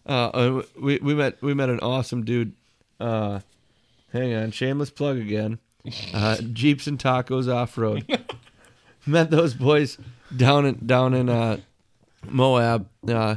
uh, 0.07 0.11
uh, 0.11 0.61
we 0.79 0.99
we 0.99 1.15
met 1.15 1.41
we 1.41 1.53
met 1.53 1.69
an 1.69 1.79
awesome 1.79 2.23
dude. 2.23 2.53
Uh, 2.99 3.39
hang 4.11 4.33
on, 4.33 4.51
shameless 4.51 4.91
plug 4.91 5.17
again. 5.17 5.59
uh, 6.13 6.37
Jeeps 6.53 6.87
and 6.87 6.99
Tacos 6.99 7.51
Off 7.53 7.77
Road. 7.77 8.05
Met 9.07 9.29
those 9.31 9.53
boys 9.53 9.97
down 10.35 10.65
in 10.65 10.85
down 10.85 11.13
in 11.13 11.29
uh, 11.29 11.57
Moab. 12.27 12.87
Uh, 13.07 13.35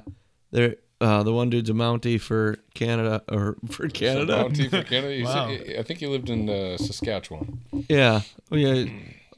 they're 0.51 0.77
uh, 1.01 1.23
the 1.23 1.33
one 1.33 1.51
dude's 1.51 1.71
a 1.71 1.75
Mountie 1.75 2.21
for 2.21 2.59
Canada 2.75 3.23
or 3.31 3.57
for 3.71 3.89
Canada. 3.89 4.45
Mountie 4.45 4.69
for 4.69 4.83
Canada. 4.89 5.25
Wow. 5.25 5.49
I 5.51 5.83
think 5.83 6.01
he 6.01 6.07
lived 6.07 6.29
in 6.31 6.49
uh, 6.49 6.77
Saskatchewan, 6.77 7.61
Yeah, 7.89 8.23
oh, 8.51 8.57
yeah. 8.57 8.91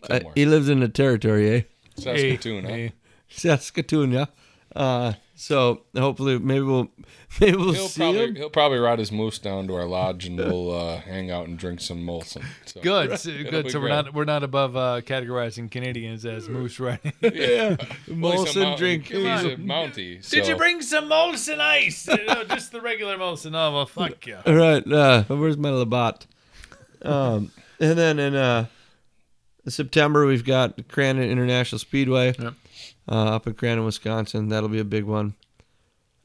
Uh, 0.08 0.20
he 0.34 0.46
lives 0.46 0.68
in 0.68 0.80
the 0.80 0.88
territory, 0.88 1.50
eh? 1.50 1.62
Saskatoon. 1.96 2.64
huh? 2.64 2.70
Hey, 2.70 2.92
Saskatoon, 3.28 4.12
yeah. 4.12 4.26
Uh, 4.74 5.14
so 5.34 5.82
hopefully, 5.96 6.38
maybe 6.38 6.60
we'll 6.60 6.88
maybe 7.40 7.56
we'll 7.56 7.72
He'll 7.72 7.88
see 7.88 8.00
probably 8.02 8.24
him. 8.26 8.34
he'll 8.36 8.50
probably 8.50 8.78
ride 8.78 8.98
his 8.98 9.10
moose 9.10 9.38
down 9.38 9.66
to 9.68 9.74
our 9.74 9.86
lodge 9.86 10.26
and 10.26 10.36
we'll 10.36 10.70
uh, 10.72 10.98
hang 11.00 11.30
out 11.30 11.48
and 11.48 11.58
drink 11.58 11.80
some 11.80 11.98
Molson. 12.06 12.44
So. 12.66 12.80
good, 12.82 13.18
so, 13.18 13.30
good. 13.30 13.70
So 13.70 13.80
we're 13.80 13.86
great. 13.86 13.94
not 13.94 14.14
we're 14.14 14.24
not 14.24 14.42
above 14.42 14.76
uh, 14.76 15.00
categorizing 15.00 15.70
Canadians 15.70 16.24
as 16.26 16.48
moose 16.48 16.78
riding. 16.78 17.12
Yeah, 17.20 17.76
Well, 18.08 18.44
he's 18.44 18.56
a 18.56 18.60
Molson 18.60 18.76
drink. 18.76 19.06
He's 19.06 19.24
a 19.24 19.56
Mountie. 19.56 20.22
So. 20.22 20.36
Did 20.36 20.46
you 20.46 20.56
bring 20.56 20.82
some 20.82 21.08
Molson 21.08 21.58
Ice? 21.58 22.06
no, 22.06 22.44
just 22.44 22.70
the 22.70 22.80
regular 22.80 23.16
Molson. 23.16 23.54
Oh 23.54 23.72
well, 23.74 23.86
fuck 23.86 24.26
you. 24.26 24.38
All 24.46 24.54
right, 24.54 24.86
uh, 24.92 25.24
where's 25.24 25.56
my 25.56 25.70
Labatt? 25.70 26.26
Um, 27.02 27.50
and 27.80 27.98
then 27.98 28.18
in 28.18 28.34
uh, 28.34 28.66
September 29.66 30.26
we've 30.26 30.44
got 30.44 30.76
Crandon 30.76 31.30
International 31.30 31.78
Speedway 31.78 32.34
Yep. 32.38 32.54
Uh, 33.10 33.34
up 33.36 33.46
in 33.46 33.54
Crandon, 33.54 33.84
Wisconsin. 33.84 34.48
That'll 34.48 34.68
be 34.68 34.78
a 34.80 34.84
big 34.84 35.04
one. 35.04 35.34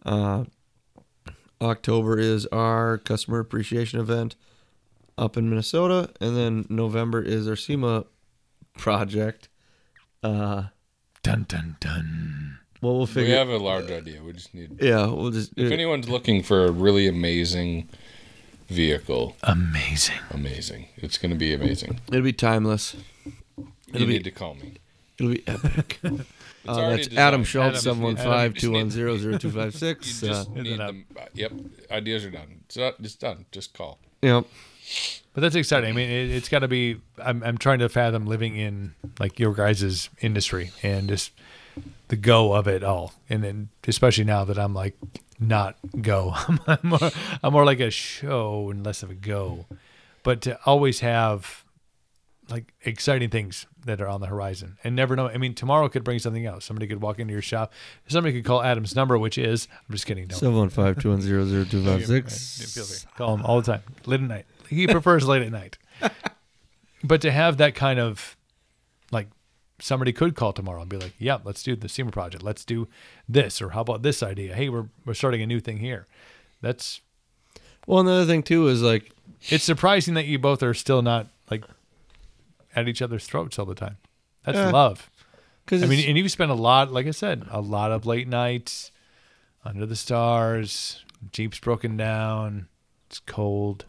Uh, 0.06 0.46
October 1.62 2.20
is 2.20 2.46
our 2.48 2.98
customer 2.98 3.40
appreciation 3.40 4.00
event 4.00 4.36
up 5.18 5.38
in 5.38 5.50
Minnesota, 5.50 6.12
and 6.20 6.36
then 6.36 6.66
November 6.70 7.22
is 7.22 7.48
our 7.48 7.56
SEMA 7.56 8.06
project. 8.78 9.48
Uh, 10.24 10.64
Dun 11.24 11.46
dun 11.48 11.76
dun. 11.80 12.60
well, 12.82 12.98
we'll 12.98 13.06
figure. 13.08 13.32
We 13.32 13.38
have 13.38 13.50
a 13.50 13.58
large 13.58 13.90
idea. 13.90 14.22
We 14.22 14.34
just 14.34 14.54
need. 14.54 14.80
yeah, 14.82 15.08
we'll 15.08 15.32
just. 15.32 15.54
If 15.58 15.72
anyone's 15.72 16.08
looking 16.08 16.44
for 16.44 16.66
a 16.66 16.72
really 16.72 17.08
amazing 17.08 17.90
vehicle, 18.68 19.36
Amazing. 19.44 20.18
amazing. 20.30 20.88
It's 20.98 21.18
going 21.18 21.32
to 21.32 21.38
be 21.38 21.52
amazing. 21.54 22.00
it'll 22.10 22.22
be 22.22 22.34
timeless. 22.34 22.96
You 23.58 23.68
It'll 23.94 24.06
be- 24.08 24.14
need 24.14 24.24
to 24.26 24.32
call 24.32 24.54
me. 24.56 24.76
It'll 25.18 25.32
be 25.32 25.44
epic. 25.48 26.00
It's 26.68 26.78
Uh, 26.78 26.90
that's 26.90 27.08
designed. 27.08 27.20
Adam 27.28 27.44
Schultz, 27.44 27.68
Adam- 27.68 27.82
seven 27.82 28.02
one 28.02 28.18
Adam- 28.18 28.32
five 28.32 28.54
just 28.54 28.62
two 28.64 28.72
need- 28.72 28.78
one 28.78 28.90
zero 28.92 29.18
zero 29.18 29.38
two 29.38 29.52
five 29.52 29.66
You 29.74 29.80
six. 29.80 30.24
uh, 30.24 30.28
just 30.28 30.50
Hit 30.52 30.64
need 30.64 30.74
it 30.74 30.80
up. 30.82 30.88
them. 30.88 31.06
Yep, 31.34 31.52
ideas 31.92 32.26
are 32.26 32.32
done. 32.32 32.62
It's, 32.66 32.78
not, 32.78 32.96
it's 33.00 33.16
done. 33.16 33.46
Just 33.52 33.74
call. 33.74 34.00
Yep. 34.22 34.46
But 35.34 35.42
that's 35.42 35.56
exciting. 35.56 35.90
I 35.90 35.94
mean, 35.94 36.10
it, 36.10 36.30
it's 36.32 36.48
got 36.50 36.60
to 36.60 36.68
be. 36.68 36.98
I'm, 37.18 37.44
I'm 37.44 37.58
trying 37.58 37.80
to 37.80 37.90
fathom 37.90 38.26
living 38.26 38.56
in 38.56 38.94
like 39.20 39.40
your 39.40 39.54
guys' 39.54 40.10
industry 40.22 40.72
and 40.84 41.10
just 41.10 41.32
the 42.08 42.16
go 42.16 42.54
of 42.54 42.68
it 42.68 42.84
all. 42.84 43.14
And 43.30 43.44
then, 43.44 43.70
especially 43.88 44.24
now 44.24 44.46
that 44.46 44.58
I'm 44.58 44.74
like 44.74 44.96
not 45.40 45.76
go, 46.02 46.34
I'm 46.68 46.80
more, 46.84 47.12
I'm 47.44 47.52
more 47.52 47.66
like 47.66 47.82
a 47.82 47.90
show 47.92 48.70
and 48.72 48.86
less 48.86 49.04
of 49.04 49.10
a 49.10 49.16
go. 49.16 49.66
But 50.24 50.40
to 50.44 50.58
always 50.66 51.02
have 51.02 51.65
like 52.50 52.74
exciting 52.84 53.30
things 53.30 53.66
that 53.86 54.00
are 54.02 54.08
on 54.08 54.22
the 54.22 54.28
horizon 54.28 54.78
and 54.84 54.96
never 54.96 55.16
know. 55.16 55.28
I 55.28 55.38
mean, 55.38 55.54
tomorrow 55.56 55.90
could 55.90 56.04
bring 56.04 56.20
something 56.20 56.46
else. 56.46 56.66
Somebody 56.66 56.86
could 56.88 57.02
walk 57.02 57.20
into 57.20 57.34
your 57.34 57.42
shop. 57.42 57.74
Somebody 58.08 58.36
could 58.36 58.46
call 58.46 58.62
Adam's 58.62 58.96
number, 58.96 59.18
which 59.18 59.38
is 59.38 59.68
I'm 59.88 59.94
just 59.96 60.06
kidding. 60.06 60.28
Don't 60.28 60.38
Seven 60.40 60.56
one 60.56 60.70
five 60.70 61.00
two 61.02 61.10
one 61.10 61.22
zero 61.22 61.46
zero 61.46 61.64
two 61.66 61.84
five 61.84 62.00
Feel 62.06 62.08
six. 62.08 63.04
free. 63.04 63.12
Call 63.18 63.36
him 63.36 63.46
all 63.46 63.62
the 63.62 63.72
time, 63.72 63.82
late 64.06 64.22
at 64.22 64.28
night. 64.28 64.46
He 64.70 64.88
prefers 64.88 65.28
late 65.28 65.42
at 65.42 65.52
night. 65.52 65.78
But 67.04 67.22
to 67.22 67.32
have 67.32 67.58
that 67.58 67.76
kind 67.76 68.00
of, 68.00 68.36
like, 69.12 69.28
somebody 69.80 70.12
could 70.12 70.36
call 70.36 70.54
tomorrow 70.54 70.82
and 70.82 70.90
be 70.90 70.98
like, 70.98 71.14
"Yeah, 71.20 71.38
let's 71.44 71.62
do 71.62 71.76
the 71.76 71.88
SEMA 71.88 72.10
project. 72.12 72.44
Let's 72.44 72.66
do 72.66 72.88
this, 73.30 73.62
or 73.62 73.70
how 73.70 73.82
about 73.82 74.02
this 74.02 74.24
idea? 74.24 74.56
Hey, 74.56 74.70
we're 74.70 74.88
we're 75.06 75.14
starting 75.14 75.42
a 75.44 75.46
new 75.46 75.60
thing 75.60 75.78
here." 75.78 76.08
That's 76.62 77.02
Well, 77.86 78.00
another 78.00 78.26
thing 78.26 78.42
too 78.42 78.68
is 78.70 78.82
like 78.82 79.12
it's 79.50 79.64
surprising 79.64 80.16
that 80.16 80.26
you 80.26 80.40
both 80.40 80.64
are 80.64 80.74
still 80.74 81.04
not 81.04 81.28
at 82.76 82.88
each 82.88 83.02
other's 83.02 83.26
throats 83.26 83.58
all 83.58 83.66
the 83.66 83.76
time. 83.76 83.98
That's 84.44 84.58
yeah. 84.58 84.72
love. 84.72 85.10
I 85.72 85.78
mean, 85.78 86.08
and 86.08 86.18
you 86.18 86.30
spend 86.30 86.52
a 86.52 86.56
lot, 86.56 86.92
like 86.92 87.08
I 87.08 87.12
said, 87.12 87.48
a 87.50 87.60
lot 87.60 87.92
of 87.92 88.06
late 88.06 88.28
nights 88.28 88.92
under 89.64 89.86
the 89.88 89.96
stars. 89.96 91.04
Jeep's 91.32 91.60
broken 91.60 91.98
down. 91.98 92.68
It's 93.08 93.20
cold. 93.20 93.86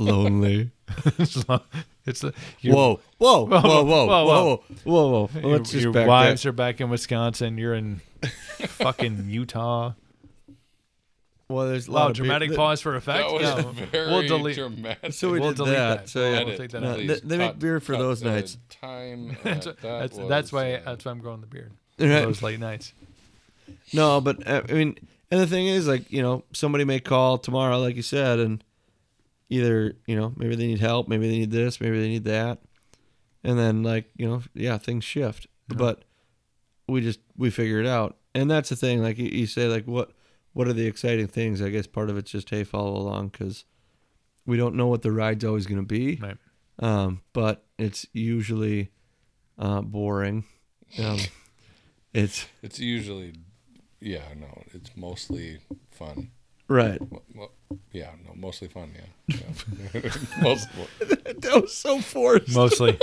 Lonely. 0.00 0.72
it's 1.18 1.48
lo- 1.48 1.62
it's 2.04 2.22
whoa. 2.22 2.32
Whoa. 2.62 3.00
Whoa, 3.18 3.46
whoa, 3.46 3.84
whoa, 3.84 3.84
whoa, 3.84 4.06
whoa, 4.06 4.24
whoa, 4.24 4.62
whoa, 4.84 5.26
whoa. 5.26 5.48
Let's 5.48 5.72
your, 5.72 5.92
just 5.92 5.96
your 5.96 6.06
wives 6.06 6.42
that. 6.42 6.48
are 6.48 6.52
back 6.52 6.80
in 6.80 6.90
Wisconsin. 6.90 7.58
You're 7.58 7.74
in 7.74 8.00
fucking 8.22 9.26
Utah. 9.28 9.92
Well, 11.50 11.66
there's 11.66 11.88
a 11.88 11.90
Wow, 11.92 12.00
lot 12.00 12.10
of 12.10 12.16
dramatic 12.16 12.50
th- 12.50 12.56
pause 12.58 12.80
for 12.82 12.94
effect. 12.96 13.26
That 13.26 13.32
was 13.32 13.64
No, 13.64 13.72
very 13.90 14.06
we'll 14.08 14.22
delete. 14.28 14.56
dramatic. 14.56 15.12
So 15.14 15.30
we 15.32 15.40
We'll 15.40 15.50
did 15.50 15.56
delete 15.56 15.74
that. 15.74 15.98
that. 16.00 16.08
So 16.10 16.20
We'll 16.20 16.48
yeah, 16.48 16.56
take 16.56 16.70
that 16.72 16.82
No, 16.82 16.90
out. 16.90 16.96
they- 16.98 17.06
please. 17.06 17.20
they 17.22 17.38
make 17.38 17.58
beer 17.58 17.80
for 17.80 17.96
those 17.96 18.22
nights. 18.22 18.58
Time. 18.68 19.34
That's, 19.42 19.64
that 19.66 19.80
that's, 19.82 20.16
was, 20.18 20.28
that's 20.28 20.52
why 20.52 20.74
uh, 20.74 20.80
that's 20.84 21.04
why 21.06 21.10
I'm 21.12 21.20
growing 21.20 21.40
the 21.40 21.46
beard. 21.46 21.72
Right. 21.98 22.22
Those 22.22 22.42
late 22.42 22.60
nights. 22.60 22.92
No, 23.92 24.20
but 24.20 24.46
uh, 24.46 24.62
I 24.68 24.72
mean, 24.72 24.96
and 25.30 25.40
the 25.40 25.46
thing 25.46 25.66
is, 25.66 25.88
like, 25.88 26.12
you 26.12 26.22
know, 26.22 26.44
somebody 26.52 26.84
may 26.84 27.00
call 27.00 27.38
tomorrow, 27.38 27.78
like 27.80 27.96
you 27.96 28.02
said, 28.02 28.38
and 28.38 28.62
either, 29.48 29.94
you 30.06 30.14
know, 30.16 30.32
maybe 30.36 30.54
they 30.54 30.66
need 30.66 30.78
help, 30.80 31.08
maybe 31.08 31.28
they 31.28 31.38
need 31.38 31.50
this, 31.50 31.80
maybe 31.80 31.98
they 32.00 32.08
need 32.08 32.24
that. 32.24 32.58
And 33.42 33.58
then, 33.58 33.82
like, 33.82 34.10
you 34.16 34.28
know, 34.28 34.42
yeah, 34.54 34.78
things 34.78 35.04
shift. 35.04 35.46
But 35.68 36.04
we 36.86 37.00
just, 37.00 37.20
we 37.36 37.50
figure 37.50 37.80
it 37.80 37.86
out. 37.86 38.16
And 38.34 38.50
that's 38.50 38.68
the 38.68 38.76
thing, 38.76 39.02
like, 39.02 39.18
you, 39.18 39.26
you 39.28 39.46
say, 39.46 39.66
like, 39.66 39.86
what, 39.86 40.12
what 40.58 40.66
are 40.66 40.72
the 40.72 40.88
exciting 40.88 41.28
things? 41.28 41.62
I 41.62 41.68
guess 41.68 41.86
part 41.86 42.10
of 42.10 42.18
it's 42.18 42.32
just, 42.32 42.50
hey, 42.50 42.64
follow 42.64 42.96
along 42.96 43.28
because 43.28 43.64
we 44.44 44.56
don't 44.56 44.74
know 44.74 44.88
what 44.88 45.02
the 45.02 45.12
ride's 45.12 45.44
always 45.44 45.68
going 45.68 45.80
to 45.80 45.86
be. 45.86 46.16
Right. 46.16 46.36
Um, 46.80 47.20
but 47.32 47.64
it's 47.78 48.06
usually 48.12 48.90
uh, 49.56 49.82
boring. 49.82 50.46
Um, 50.98 51.20
it's, 52.12 52.46
It's 52.60 52.80
usually, 52.80 53.34
yeah, 54.00 54.24
no, 54.36 54.64
it's 54.74 54.90
mostly 54.96 55.60
fun. 55.92 56.32
right. 56.66 57.00
Well, 57.08 57.22
well, 57.36 57.52
yeah, 57.92 58.10
no, 58.26 58.32
mostly 58.34 58.66
fun. 58.66 58.90
Yeah, 59.28 59.36
yeah. 59.94 60.10
mostly. 60.42 60.86
That 61.38 61.62
was 61.62 61.72
so 61.72 62.00
forced. 62.00 62.52
Mostly, 62.52 62.98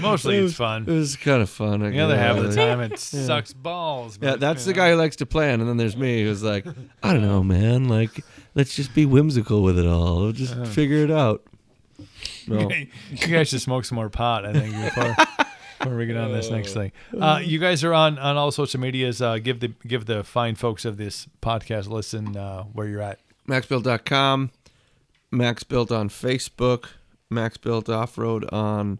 mostly 0.00 0.36
It 0.36 0.40
it's 0.40 0.44
was- 0.50 0.56
fun. 0.56 0.82
It 0.86 0.92
was 0.92 1.16
kind 1.16 1.42
of 1.42 1.50
fun. 1.50 1.82
I 1.82 1.90
The 1.90 2.00
other 2.00 2.16
half 2.16 2.36
of 2.36 2.44
the 2.48 2.54
time, 2.54 2.80
it 2.80 2.98
sucks 2.98 3.52
balls. 3.52 4.18
Yeah, 4.20 4.36
that's 4.36 4.64
the 4.64 4.72
know. 4.72 4.76
guy 4.76 4.90
who 4.90 4.96
likes 4.96 5.16
to 5.16 5.26
plan, 5.26 5.60
and 5.60 5.68
then 5.68 5.76
there's 5.76 5.96
me 5.96 6.22
who's 6.22 6.42
like, 6.42 6.66
I 7.02 7.12
don't 7.12 7.22
know, 7.22 7.42
man. 7.42 7.88
Like, 7.88 8.24
let's 8.54 8.74
just 8.76 8.94
be 8.94 9.06
whimsical 9.06 9.62
with 9.62 9.78
it 9.78 9.86
all. 9.86 10.20
We'll 10.20 10.32
just 10.32 10.54
figure 10.66 11.04
it 11.04 11.10
out. 11.10 11.42
No. 12.46 12.68
you 12.70 13.26
guys 13.28 13.48
should 13.48 13.60
smoke 13.60 13.84
some 13.84 13.96
more 13.96 14.08
pot. 14.08 14.44
I 14.46 14.52
think 14.52 14.74
before, 14.74 15.14
before 15.78 15.96
we 15.96 16.06
get 16.06 16.16
on 16.16 16.32
this 16.32 16.50
next 16.50 16.72
thing. 16.72 16.92
Uh, 17.18 17.40
you 17.42 17.58
guys 17.58 17.84
are 17.84 17.92
on 17.94 18.18
on 18.18 18.36
all 18.36 18.50
social 18.50 18.80
medias. 18.80 19.20
Uh, 19.22 19.38
give 19.38 19.60
the 19.60 19.68
give 19.86 20.06
the 20.06 20.24
fine 20.24 20.54
folks 20.54 20.84
of 20.84 20.96
this 20.96 21.26
podcast 21.42 21.88
listen 21.88 22.36
uh, 22.36 22.62
where 22.64 22.86
you're 22.88 23.02
at. 23.02 23.18
MaxBuilt.com, 23.48 24.50
Max 25.30 25.62
Built 25.62 25.92
on 25.92 26.08
Facebook, 26.08 26.86
Max 27.28 27.56
Built 27.56 27.88
Off 27.88 28.16
Road 28.16 28.48
on 28.52 28.98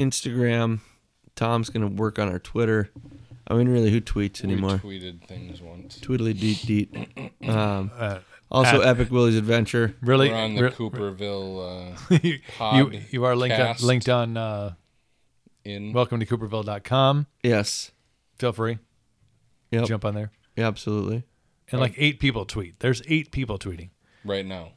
Instagram. 0.00 0.80
Tom's 1.36 1.70
gonna 1.70 1.86
work 1.88 2.18
on 2.18 2.28
our 2.28 2.38
Twitter. 2.38 2.90
I 3.46 3.54
mean, 3.54 3.68
really, 3.68 3.90
who 3.90 4.00
tweets 4.00 4.44
anymore? 4.44 4.80
We 4.84 4.96
anymore? 4.96 5.12
tweeted 5.20 5.26
things 5.26 5.60
once. 5.60 5.98
Tweedly 6.00 6.32
deet 6.34 6.66
deet. 6.66 7.32
Um, 7.48 7.90
Uh, 7.98 8.18
also, 8.50 8.80
At- 8.82 8.88
Epic 8.98 9.10
Willys 9.10 9.36
Adventure. 9.36 9.94
really, 10.02 10.28
We're 10.30 10.36
on 10.36 10.54
the 10.54 10.64
re- 10.64 10.70
Cooperville 10.70 11.94
uh, 12.12 12.18
you, 12.22 12.38
pod 12.58 12.92
you 12.94 13.00
you 13.10 13.24
are 13.24 13.34
linked 13.36 13.54
on, 13.58 13.66
cast. 13.66 13.82
linked 13.82 14.08
on 14.08 14.36
uh, 14.36 14.74
in. 15.64 15.92
welcome 15.92 16.20
to 16.20 16.26
Cooperville.com. 16.26 17.26
Yes. 17.42 17.92
Feel 18.38 18.52
free, 18.52 18.78
Yep. 19.70 19.84
jump 19.86 20.04
on 20.04 20.14
there. 20.14 20.30
Yeah, 20.56 20.66
absolutely. 20.68 21.24
And 21.70 21.80
like 21.80 21.94
eight 21.96 22.18
people 22.20 22.44
tweet. 22.44 22.80
There's 22.80 23.02
eight 23.08 23.30
people 23.32 23.58
tweeting 23.58 23.90
right 24.24 24.44
now. 24.46 24.72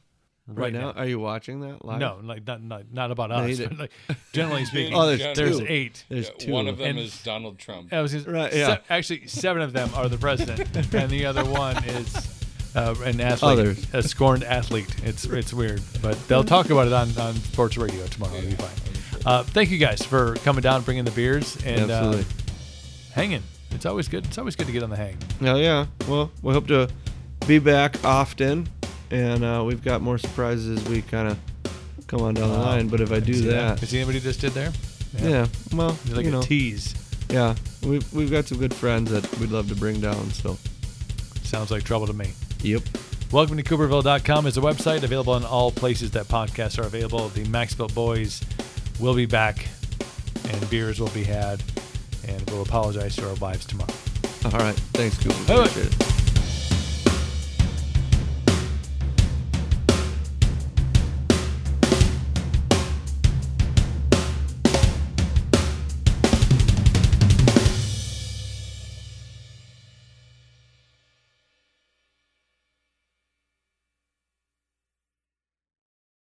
Right, 0.45 0.73
now, 0.73 0.91
are 0.91 1.05
you 1.05 1.19
watching 1.19 1.61
that 1.61 1.85
live? 1.85 1.99
No, 1.99 2.19
like 2.21 2.45
not 2.45 2.61
not, 2.61 2.83
not 2.91 3.11
about 3.11 3.29
No, 3.29 3.35
us. 3.37 3.59
but 3.59 3.77
like 3.79 3.91
generally 4.33 4.65
speaking, 4.71 4.93
Oh, 4.93 5.07
there's 5.07 5.37
there's 5.37 5.59
two. 5.59 5.65
eight. 5.69 6.03
There's 6.09 6.27
Yeah, 6.27 6.35
two. 6.37 6.51
One 6.51 6.67
of 6.67 6.77
them 6.79 6.87
And- 6.87 6.99
is 6.99 7.21
Donald 7.23 7.57
Trump. 7.59 7.93
I 7.93 8.01
was 8.01 8.13
gonna- 8.13 8.29
Right, 8.39 8.51
se- 8.51 8.59
yeah. 8.59 8.77
actually, 8.89 9.27
seven 9.27 9.61
of 9.61 9.71
them 9.71 9.89
are 9.95 10.09
the 10.09 10.17
president, 10.17 10.75
and 10.93 11.09
the 11.09 11.25
other 11.25 11.45
one 11.45 11.81
is 11.85 12.13
uh, 12.75 12.93
an 13.05 13.21
athlete, 13.21 13.51
Others. 13.59 13.87
a 13.93 14.03
scorned 14.03 14.43
athlete. 14.43 14.93
It's 15.05 15.23
it's 15.23 15.53
weird, 15.53 15.81
but 16.01 16.17
they'll 16.27 16.43
talk 16.43 16.69
about 16.69 16.87
it 16.87 16.93
on, 16.93 17.15
on 17.17 17.35
sports 17.35 17.77
radio 17.77 18.05
tomorrow. 18.07 18.33
It'll 18.35 18.49
be 18.49 18.55
fine. 18.57 19.23
Uh, 19.25 19.43
thank 19.43 19.71
you 19.71 19.77
guys 19.77 20.03
for 20.03 20.35
coming 20.43 20.61
down, 20.61 20.81
bringing 20.81 21.05
the 21.05 21.11
beers, 21.11 21.55
and 21.65 21.89
uh, 21.89 22.17
hanging. 23.13 23.43
It's 23.71 23.85
always 23.85 24.09
good. 24.09 24.25
It's 24.25 24.37
always 24.37 24.57
good 24.57 24.67
to 24.67 24.73
get 24.73 24.83
on 24.83 24.89
the 24.89 24.97
hang. 24.97 25.17
Hell 25.39 25.57
yeah. 25.57 25.85
Well, 26.07 26.31
we 26.41 26.51
hope 26.53 26.67
to 26.67 26.89
be 27.47 27.59
back 27.59 28.03
often, 28.03 28.67
and 29.11 29.43
uh, 29.43 29.63
we've 29.65 29.83
got 29.83 30.01
more 30.01 30.17
surprises 30.17 30.79
as 30.79 30.89
we 30.89 31.01
kind 31.01 31.27
of 31.29 31.37
come 32.07 32.21
on 32.21 32.33
down 32.33 32.49
the 32.49 32.55
Wow. 32.57 32.63
line. 32.65 32.87
But 32.87 33.01
if 33.01 33.11
I 33.11 33.19
do 33.19 33.33
See 33.33 33.47
that, 33.47 33.81
You 33.81 33.87
see 33.87 33.97
anybody 33.99 34.19
just 34.19 34.41
did 34.41 34.51
there? 34.53 34.71
yeah, 35.19 35.47
well, 35.73 35.97
It's 36.05 36.13
like 36.15 36.25
you 36.25 36.29
a 36.31 36.33
know, 36.35 36.41
tease. 36.41 36.95
yeah, 37.29 37.55
we've 37.83 38.11
we've 38.13 38.31
got 38.31 38.45
some 38.45 38.57
good 38.59 38.73
friends 38.73 39.11
that 39.11 39.39
we'd 39.39 39.51
love 39.51 39.69
to 39.69 39.75
bring 39.75 39.99
down. 40.01 40.29
So, 40.31 40.57
Sounds 41.43 41.69
like 41.71 41.83
trouble 41.83 42.07
to 42.07 42.13
me. 42.13 42.31
yep. 42.61 42.81
Welcome 43.31 43.57
to 43.57 43.63
Cooperville.com 43.63 44.45
is 44.45 44.57
a 44.57 44.61
website 44.61 45.01
available 45.03 45.35
in 45.37 45.43
all 45.43 45.71
places 45.71 46.11
that 46.11 46.27
podcasts 46.27 46.77
are 46.77 46.83
available. 46.85 47.29
The 47.29 47.43
Max 47.45 47.73
Built 47.73 47.93
Boys 47.95 48.41
will 48.99 49.15
be 49.15 49.25
back, 49.25 49.67
and 50.51 50.69
beers 50.69 50.99
will 50.99 51.09
be 51.09 51.23
had, 51.23 51.63
and 52.27 52.47
we'll 52.51 52.61
apologize 52.61 53.15
to 53.15 53.27
our 53.27 53.35
wives 53.35 53.65
tomorrow. 53.65 53.93
All 54.45 54.51
right, 54.51 54.75
thanks, 54.93 55.17
Cooper. 55.17 55.53
Appreciate 55.61 55.87
it. 55.87 56.12